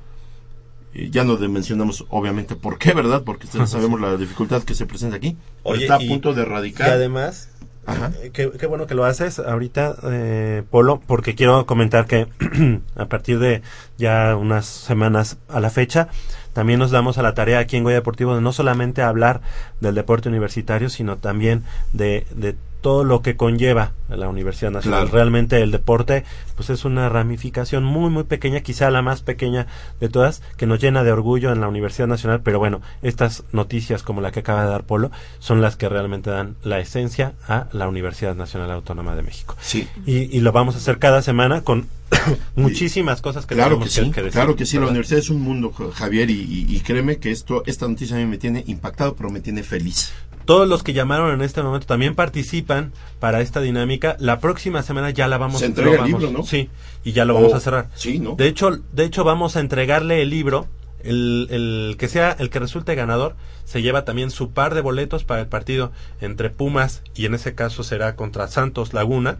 Eh, 0.94 1.10
ya 1.12 1.24
no 1.24 1.38
mencionamos 1.38 2.06
obviamente 2.10 2.56
por 2.56 2.78
qué, 2.78 2.94
¿verdad? 2.94 3.24
Porque 3.26 3.46
ustedes 3.48 3.70
sabemos 3.70 4.00
la 4.00 4.16
dificultad 4.18 4.64
que 4.64 4.76
se 4.76 4.86
presenta 4.86 5.18
aquí. 5.18 5.36
Oye, 5.64 5.84
está 5.84 5.96
a 5.96 6.02
y- 6.04 6.08
punto 6.08 6.34
de 6.34 6.42
Y 6.42 6.46
erradicar. 6.46 6.90
además, 6.92 7.50
Ajá. 7.86 8.12
eh, 8.22 8.30
qué, 8.32 8.50
qué 8.52 8.66
bueno 8.68 8.88
que 8.88 8.96
lo 8.96 9.04
haces 9.04 9.40
ahorita, 9.40 9.96
eh, 10.04 10.64
Polo, 10.70 11.02
porque 11.06 11.36
quiero 11.36 11.66
comentar 11.66 12.06
que 12.06 12.28
a 12.96 13.06
partir 13.08 13.40
de 13.40 13.62
ya 13.98 14.36
unas 14.38 14.66
semanas 14.66 15.38
a 15.50 15.60
la 15.60 15.70
fecha, 15.70 16.08
también 16.54 16.80
nos 16.80 16.92
damos 16.92 17.18
a 17.18 17.24
la 17.24 17.34
tarea 17.34 17.60
aquí 17.60 17.76
en 17.76 17.84
Goya 17.84 17.96
Deportivo 17.96 18.36
de 18.36 18.42
no 18.42 18.54
solamente 18.54 19.02
hablar 19.02 19.42
del 19.82 19.96
deporte 19.96 20.30
universitario, 20.30 20.90
sino 20.90 21.18
también 21.18 21.64
de, 21.94 22.28
de 22.36 22.56
todo 22.84 23.04
lo 23.04 23.24
que 23.24 23.36
conlleva 23.36 23.94
la 24.10 24.30
Universidad 24.30 24.70
Nacional. 24.70 25.06
Claro. 25.06 25.16
Realmente 25.16 25.60
el 25.64 25.72
deporte 25.72 26.24
pues 26.56 26.70
es 26.70 26.86
una 26.86 27.10
ramificación 27.10 27.84
muy 27.84 28.12
muy 28.12 28.26
pequeña, 28.26 28.60
quizá 28.60 28.92
la 28.92 29.02
más 29.02 29.24
pequeña 29.24 29.66
de 30.00 30.10
todas, 30.10 30.44
que 30.58 30.68
nos 30.68 30.80
llena 30.80 31.04
de 31.04 31.12
orgullo 31.12 31.52
en 31.52 31.62
la 31.62 31.68
Universidad 31.68 32.06
Nacional, 32.08 32.42
pero 32.44 32.60
bueno, 32.60 32.82
estas 33.02 33.44
noticias 33.52 34.04
como 34.04 34.22
la 34.22 34.32
que 34.32 34.42
acaba 34.42 34.64
de 34.66 34.70
dar 34.70 34.84
Polo 34.84 35.10
son 35.40 35.62
las 35.62 35.76
que 35.76 35.90
realmente 35.90 36.30
dan 36.30 36.56
la 36.64 36.80
esencia 36.80 37.34
a 37.48 37.66
la 37.72 37.88
Universidad 37.88 38.36
Nacional 38.36 38.70
Autónoma 38.70 39.16
de 39.16 39.24
México. 39.24 39.56
Sí. 39.60 39.88
Y, 40.06 40.36
y 40.38 40.42
lo 40.42 40.52
vamos 40.52 40.76
a 40.76 40.78
hacer 40.78 41.00
cada 41.00 41.24
semana 41.24 41.62
con 41.62 41.88
muchísimas 42.56 43.22
cosas 43.22 43.46
que 43.48 43.56
Claro 43.56 43.80
que 43.80 43.90
sí, 43.90 44.02
decir, 44.12 44.32
claro 44.32 44.56
que 44.56 44.66
sí, 44.68 44.78
la 44.78 44.86
universidad 44.88 45.20
es 45.20 45.30
un 45.30 45.42
mundo, 45.42 45.72
Ja- 45.72 45.92
Javier, 45.92 46.30
y, 46.30 46.34
y- 46.42 46.76
y 46.76 46.80
créeme 46.82 47.18
que 47.18 47.32
esto, 47.32 47.64
esta 47.66 47.88
noticia 47.88 48.16
a 48.16 48.20
mí 48.20 48.26
me 48.26 48.38
tiene 48.38 48.64
impactado, 48.68 49.16
pero 49.16 49.30
me 49.32 49.40
tiene 49.40 49.64
feliz. 49.64 50.12
Todos 50.46 50.68
los 50.68 50.84
que 50.84 50.94
llamaron 50.94 51.32
en 51.34 51.42
este 51.42 51.62
momento 51.64 51.88
también 51.88 52.16
participan 52.16 52.92
para 53.20 53.42
esta 53.42 53.62
dinámica. 53.62 54.16
La 54.20 54.40
próxima 54.40 54.84
semana 54.84 55.10
ya 55.12 55.28
la 55.28 55.38
vamos 55.38 55.60
Se 55.60 55.66
a 55.66 55.68
entrega 55.70 55.98
el 56.04 56.06
libro, 56.06 56.32
¿no? 56.32 56.44
Sí, 56.44 56.70
y 57.04 57.12
ya 57.14 57.26
lo 57.26 57.34
Oh, 57.34 57.42
vamos 57.42 57.54
a 57.54 57.60
cerrar. 57.60 57.90
sí, 57.96 58.20
¿no? 58.20 58.36
De 58.36 58.48
hecho, 58.48 58.72
de 58.92 59.04
hecho 59.06 59.24
vamos 59.24 59.56
a 59.56 59.60
entregarle 59.60 60.22
el 60.22 60.30
libro. 60.30 60.68
El, 61.04 61.48
el 61.52 61.96
que 62.00 62.08
sea 62.08 62.34
el 62.40 62.50
que 62.50 62.60
resulte 62.60 62.96
ganador 62.96 63.36
se 63.66 63.82
lleva 63.82 64.06
también 64.06 64.32
su 64.32 64.52
par 64.52 64.74
de 64.74 64.80
boletos 64.80 65.26
para 65.26 65.42
el 65.42 65.48
partido 65.48 65.92
entre 66.22 66.50
Pumas 66.50 67.02
y 67.14 67.26
en 67.26 67.34
ese 67.34 67.54
caso 67.56 67.84
será 67.84 68.16
contra 68.16 68.48
Santos 68.48 68.94
Laguna 68.94 69.40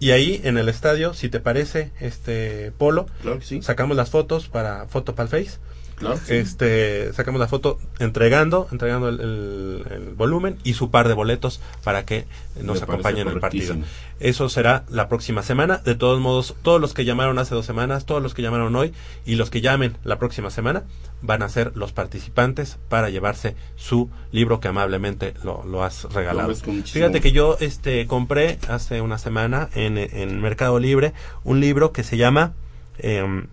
y 0.00 0.10
ahí 0.10 0.40
en 0.42 0.58
el 0.58 0.68
estadio 0.68 1.14
si 1.14 1.28
te 1.28 1.38
parece 1.38 1.92
este 2.00 2.72
Polo 2.78 3.06
Claro 3.22 3.38
que 3.38 3.44
sí. 3.44 3.62
sacamos 3.62 3.96
las 3.96 4.10
fotos 4.10 4.48
para 4.48 4.86
foto 4.88 5.14
para 5.14 5.28
el 5.38 5.44
Face 5.44 5.58
Claro. 5.96 6.18
este 6.28 7.12
sacamos 7.12 7.40
la 7.40 7.46
foto 7.46 7.78
entregando 8.00 8.66
entregando 8.72 9.08
el, 9.08 9.20
el- 9.20 9.84
el 9.92 10.14
volumen 10.14 10.58
y 10.64 10.74
su 10.74 10.90
par 10.90 11.06
de 11.08 11.14
boletos 11.14 11.60
para 11.84 12.04
que 12.04 12.26
nos 12.60 12.78
Me 12.78 12.84
acompañen 12.84 13.28
en 13.28 13.34
el 13.34 13.40
partido. 13.40 13.76
eso 14.20 14.48
será 14.48 14.84
la 14.88 15.08
próxima 15.08 15.42
semana. 15.42 15.78
De 15.78 15.94
todos 15.94 16.20
modos 16.20 16.56
todos 16.62 16.80
los 16.80 16.94
que 16.94 17.04
llamaron 17.04 17.38
hace 17.38 17.54
dos 17.54 17.64
semanas 17.66 18.06
todos 18.06 18.22
los 18.22 18.34
que 18.34 18.42
llamaron 18.42 18.74
hoy 18.76 18.92
y 19.24 19.36
los 19.36 19.50
que 19.50 19.60
llamen 19.60 19.96
la 20.04 20.18
próxima 20.18 20.50
semana 20.50 20.82
van 21.22 21.42
a 21.42 21.48
ser 21.48 21.72
los 21.76 21.92
participantes 21.92 22.76
para 22.88 23.08
llevarse 23.08 23.54
su 23.76 24.10
libro 24.32 24.60
que 24.60 24.68
amablemente 24.68 25.32
lo, 25.42 25.64
lo 25.64 25.82
has 25.84 26.04
regalado. 26.12 26.54
Fíjate 26.54 27.20
que 27.20 27.32
yo 27.32 27.56
este 27.60 28.06
compré 28.06 28.58
hace 28.68 29.00
una 29.00 29.16
semana 29.18 29.68
en, 29.74 29.96
en 29.98 30.40
Mercado 30.42 30.78
Libre 30.80 31.12
un 31.44 31.60
libro 31.60 31.92
que 31.92 32.02
se 32.02 32.16
llama 32.16 32.52
em, 32.98 33.46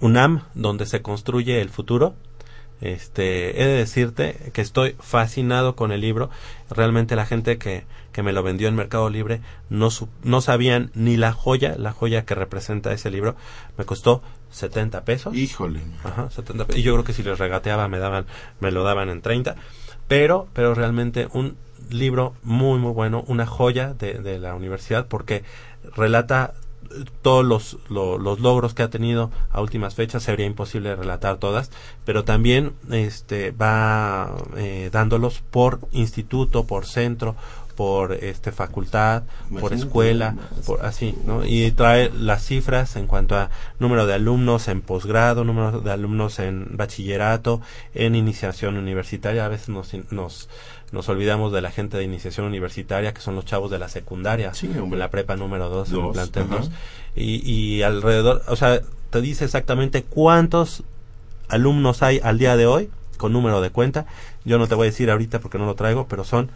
UNAM, 0.00 0.42
donde 0.54 0.86
se 0.86 1.02
construye 1.02 1.60
el 1.60 1.68
futuro. 1.70 2.14
Este, 2.80 3.60
he 3.60 3.66
de 3.66 3.72
decirte 3.78 4.50
que 4.52 4.60
estoy 4.60 4.94
fascinado 5.00 5.74
con 5.74 5.90
el 5.90 6.00
libro. 6.00 6.30
Realmente 6.70 7.16
la 7.16 7.26
gente 7.26 7.58
que, 7.58 7.84
que 8.12 8.22
me 8.22 8.32
lo 8.32 8.44
vendió 8.44 8.68
en 8.68 8.76
Mercado 8.76 9.10
Libre 9.10 9.40
no, 9.68 9.90
su- 9.90 10.08
no 10.22 10.40
sabían 10.40 10.92
ni 10.94 11.16
la 11.16 11.32
joya, 11.32 11.74
la 11.76 11.90
joya 11.92 12.24
que 12.24 12.36
representa 12.36 12.92
ese 12.92 13.10
libro. 13.10 13.34
Me 13.76 13.84
costó 13.84 14.22
70 14.52 15.04
pesos. 15.04 15.34
Híjole. 15.34 15.80
Ajá, 16.04 16.30
70 16.30 16.66
pe- 16.66 16.78
Y 16.78 16.82
yo 16.82 16.92
creo 16.92 17.04
que 17.04 17.12
si 17.12 17.24
les 17.24 17.38
regateaba 17.38 17.88
me 17.88 17.98
daban, 17.98 18.26
me 18.60 18.70
lo 18.70 18.84
daban 18.84 19.08
en 19.08 19.22
30. 19.22 19.56
Pero, 20.06 20.46
pero 20.52 20.72
realmente 20.74 21.26
un 21.32 21.56
libro 21.90 22.34
muy, 22.44 22.78
muy 22.78 22.92
bueno, 22.92 23.24
una 23.26 23.46
joya 23.46 23.92
de, 23.94 24.14
de 24.20 24.38
la 24.38 24.54
universidad 24.54 25.06
porque 25.08 25.42
relata 25.96 26.54
todos 27.22 27.44
los, 27.44 27.78
lo- 27.88 28.18
los 28.18 28.40
logros 28.40 28.74
que 28.74 28.82
ha 28.82 28.90
tenido 28.90 29.30
a 29.50 29.60
últimas 29.60 29.94
fechas 29.94 30.22
sería 30.22 30.46
imposible 30.46 30.96
relatar 30.96 31.36
todas 31.38 31.70
pero 32.04 32.24
también 32.24 32.72
este 32.90 33.50
va 33.52 34.34
eh, 34.56 34.88
dándolos 34.92 35.40
por 35.50 35.80
instituto 35.92 36.64
por 36.64 36.86
centro 36.86 37.36
por 37.76 38.12
este 38.12 38.50
facultad, 38.50 39.22
por 39.60 39.72
escuela, 39.72 40.32
más. 40.32 40.66
por 40.66 40.84
así, 40.84 41.14
¿no? 41.24 41.46
Y 41.46 41.70
trae 41.70 42.10
las 42.10 42.44
cifras 42.44 42.96
en 42.96 43.06
cuanto 43.06 43.36
a 43.36 43.50
número 43.78 44.04
de 44.04 44.14
alumnos 44.14 44.66
en 44.66 44.80
posgrado, 44.80 45.44
número 45.44 45.80
de 45.80 45.92
alumnos 45.92 46.40
en 46.40 46.76
bachillerato, 46.76 47.60
en 47.94 48.16
iniciación 48.16 48.78
universitaria. 48.78 49.44
A 49.44 49.48
veces 49.48 49.68
nos 49.68 49.92
nos 50.10 50.48
nos 50.92 51.08
olvidamos 51.08 51.52
de 51.52 51.60
la 51.60 51.70
gente 51.70 51.96
de 51.96 52.04
iniciación 52.04 52.46
universitaria, 52.46 53.12
que 53.12 53.20
son 53.20 53.34
los 53.34 53.44
chavos 53.44 53.70
de 53.70 53.78
la 53.78 53.88
secundaria, 53.88 54.54
Sí, 54.54 54.70
la 54.92 55.10
prepa 55.10 55.36
número 55.36 55.68
2, 55.68 55.88
en 55.88 55.94
el 55.94 56.02
Dos, 56.02 56.12
plantel 56.14 56.42
ajá. 56.44 56.56
2. 56.58 56.70
Y, 57.16 57.50
y 57.50 57.82
alrededor, 57.82 58.42
o 58.48 58.56
sea, 58.56 58.80
te 59.10 59.20
dice 59.20 59.44
exactamente 59.44 60.02
cuántos 60.02 60.82
alumnos 61.48 62.02
hay 62.02 62.20
al 62.22 62.38
día 62.38 62.56
de 62.56 62.66
hoy 62.66 62.90
con 63.16 63.32
número 63.32 63.60
de 63.60 63.70
cuenta. 63.70 64.06
Yo 64.44 64.58
no 64.58 64.66
te 64.66 64.74
voy 64.74 64.86
a 64.86 64.90
decir 64.90 65.10
ahorita 65.10 65.40
porque 65.40 65.58
no 65.58 65.66
lo 65.66 65.74
traigo, 65.74 66.06
pero 66.08 66.24
son 66.24 66.50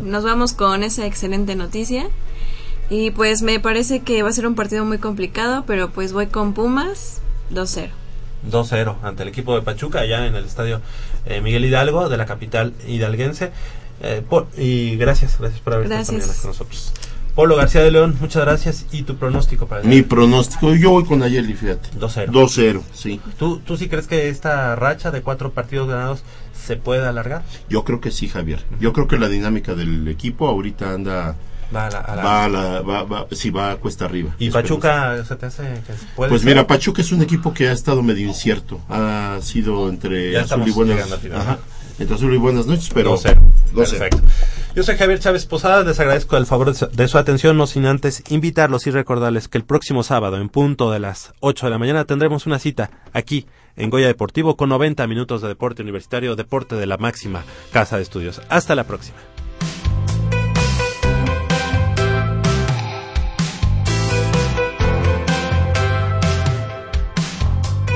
Nos 0.02 0.22
vamos 0.22 0.52
con 0.52 0.82
esa 0.82 1.06
excelente 1.06 1.56
noticia. 1.56 2.10
Y 2.90 3.10
pues 3.10 3.42
me 3.42 3.60
parece 3.60 4.00
que 4.00 4.22
va 4.22 4.30
a 4.30 4.32
ser 4.32 4.46
un 4.46 4.54
partido 4.54 4.84
muy 4.84 4.98
complicado, 4.98 5.64
pero 5.66 5.90
pues 5.90 6.12
voy 6.12 6.26
con 6.28 6.54
Pumas 6.54 7.20
2-0. 7.52 7.88
2-0 8.50 8.96
ante 9.02 9.22
el 9.24 9.28
equipo 9.28 9.54
de 9.54 9.62
Pachuca 9.62 10.00
allá 10.00 10.26
en 10.26 10.34
el 10.36 10.44
estadio 10.44 10.80
eh, 11.26 11.40
Miguel 11.40 11.64
Hidalgo 11.64 12.08
de 12.08 12.16
la 12.16 12.24
capital 12.26 12.72
hidalguense. 12.86 13.50
Eh, 14.00 14.22
por- 14.28 14.46
y 14.56 14.96
gracias, 14.96 15.38
gracias 15.38 15.60
por 15.60 15.74
haber 15.74 15.86
estado 15.86 15.98
Gracias. 16.02 16.20
mañana 16.20 16.40
con 16.40 16.50
nosotros. 16.50 16.92
Polo 17.34 17.56
García 17.56 17.82
de 17.82 17.90
León, 17.92 18.16
muchas 18.20 18.44
gracias. 18.44 18.86
¿Y 18.90 19.02
tu 19.02 19.16
pronóstico 19.16 19.66
para 19.66 19.82
el 19.82 19.88
Mi 19.88 20.02
pronóstico, 20.02 20.74
yo 20.74 20.90
voy 20.90 21.04
con 21.04 21.22
Ayeli, 21.22 21.54
fíjate. 21.54 21.90
2-0. 21.98 22.30
2-0, 22.32 22.82
sí. 22.92 23.20
¿Tú, 23.38 23.58
¿Tú 23.60 23.76
sí 23.76 23.88
crees 23.88 24.06
que 24.06 24.28
esta 24.28 24.74
racha 24.76 25.10
de 25.10 25.22
cuatro 25.22 25.52
partidos 25.52 25.88
ganados 25.88 26.22
se 26.54 26.76
puede 26.76 27.06
alargar? 27.06 27.42
Yo 27.68 27.84
creo 27.84 28.00
que 28.00 28.10
sí, 28.10 28.28
Javier. 28.28 28.64
Yo 28.80 28.92
creo 28.92 29.06
que 29.08 29.18
la 29.18 29.28
dinámica 29.28 29.74
del 29.74 30.08
equipo 30.08 30.48
ahorita 30.48 30.92
anda. 30.94 31.36
Va 31.74 31.86
a 31.86 31.90
la- 31.90 31.98
a 31.98 32.16
la- 32.16 32.22
va 32.22 32.44
a 32.44 32.48
la- 32.48 32.80
va- 32.80 33.02
va- 33.04 33.26
sí, 33.32 33.50
va 33.50 33.72
a 33.72 33.76
cuesta 33.76 34.06
arriba. 34.06 34.34
¿Y. 34.38 34.50
Pachuca 34.50 35.22
se 35.24 35.36
te 35.36 35.46
hace 35.46 35.62
que 35.86 35.92
puede 36.16 36.30
Pues 36.30 36.42
ser? 36.42 36.50
mira, 36.50 36.66
Pachuca 36.66 37.02
es 37.02 37.12
un 37.12 37.20
equipo 37.22 37.52
que 37.52 37.68
ha 37.68 37.72
estado 37.72 38.02
medio 38.02 38.26
incierto. 38.26 38.80
Ha 38.88 39.38
sido 39.42 39.88
entre 39.88 40.32
Ya 40.32 40.42
azul 40.42 40.62
y 40.66 40.70
buenas. 40.70 41.12
Ajá, 41.34 41.52
¿no? 41.52 41.58
entre 41.98 42.14
azul 42.16 42.32
y 42.32 42.36
buenas 42.38 42.66
noches, 42.66 42.88
pero 42.94 43.10
2-0. 43.10 43.40
2-0. 43.74 43.98
Perfecto. 43.98 44.22
Yo 44.74 44.82
soy 44.84 44.96
Javier 44.96 45.18
Chávez 45.18 45.44
Posada, 45.46 45.82
les 45.82 45.98
agradezco 45.98 46.36
el 46.36 46.46
favor 46.46 46.68
de 46.68 46.74
su, 46.74 46.86
de 46.86 47.08
su 47.08 47.18
atención, 47.18 47.56
no 47.56 47.66
sin 47.66 47.84
antes 47.86 48.22
invitarlos 48.30 48.86
y 48.86 48.90
recordarles 48.90 49.48
que 49.48 49.58
el 49.58 49.64
próximo 49.64 50.02
sábado, 50.04 50.36
en 50.36 50.48
punto 50.48 50.90
de 50.92 51.00
las 51.00 51.32
8 51.40 51.66
de 51.66 51.70
la 51.70 51.78
mañana, 51.78 52.04
tendremos 52.04 52.46
una 52.46 52.58
cita 52.60 52.90
aquí 53.12 53.46
en 53.76 53.90
Goya 53.90 54.06
Deportivo 54.06 54.56
con 54.56 54.68
90 54.68 55.06
minutos 55.08 55.42
de 55.42 55.48
deporte 55.48 55.82
universitario, 55.82 56.36
deporte 56.36 56.76
de 56.76 56.86
la 56.86 56.96
máxima 56.96 57.42
casa 57.72 57.96
de 57.96 58.02
estudios. 58.04 58.40
Hasta 58.48 58.74
la 58.76 58.84
próxima. 58.84 59.18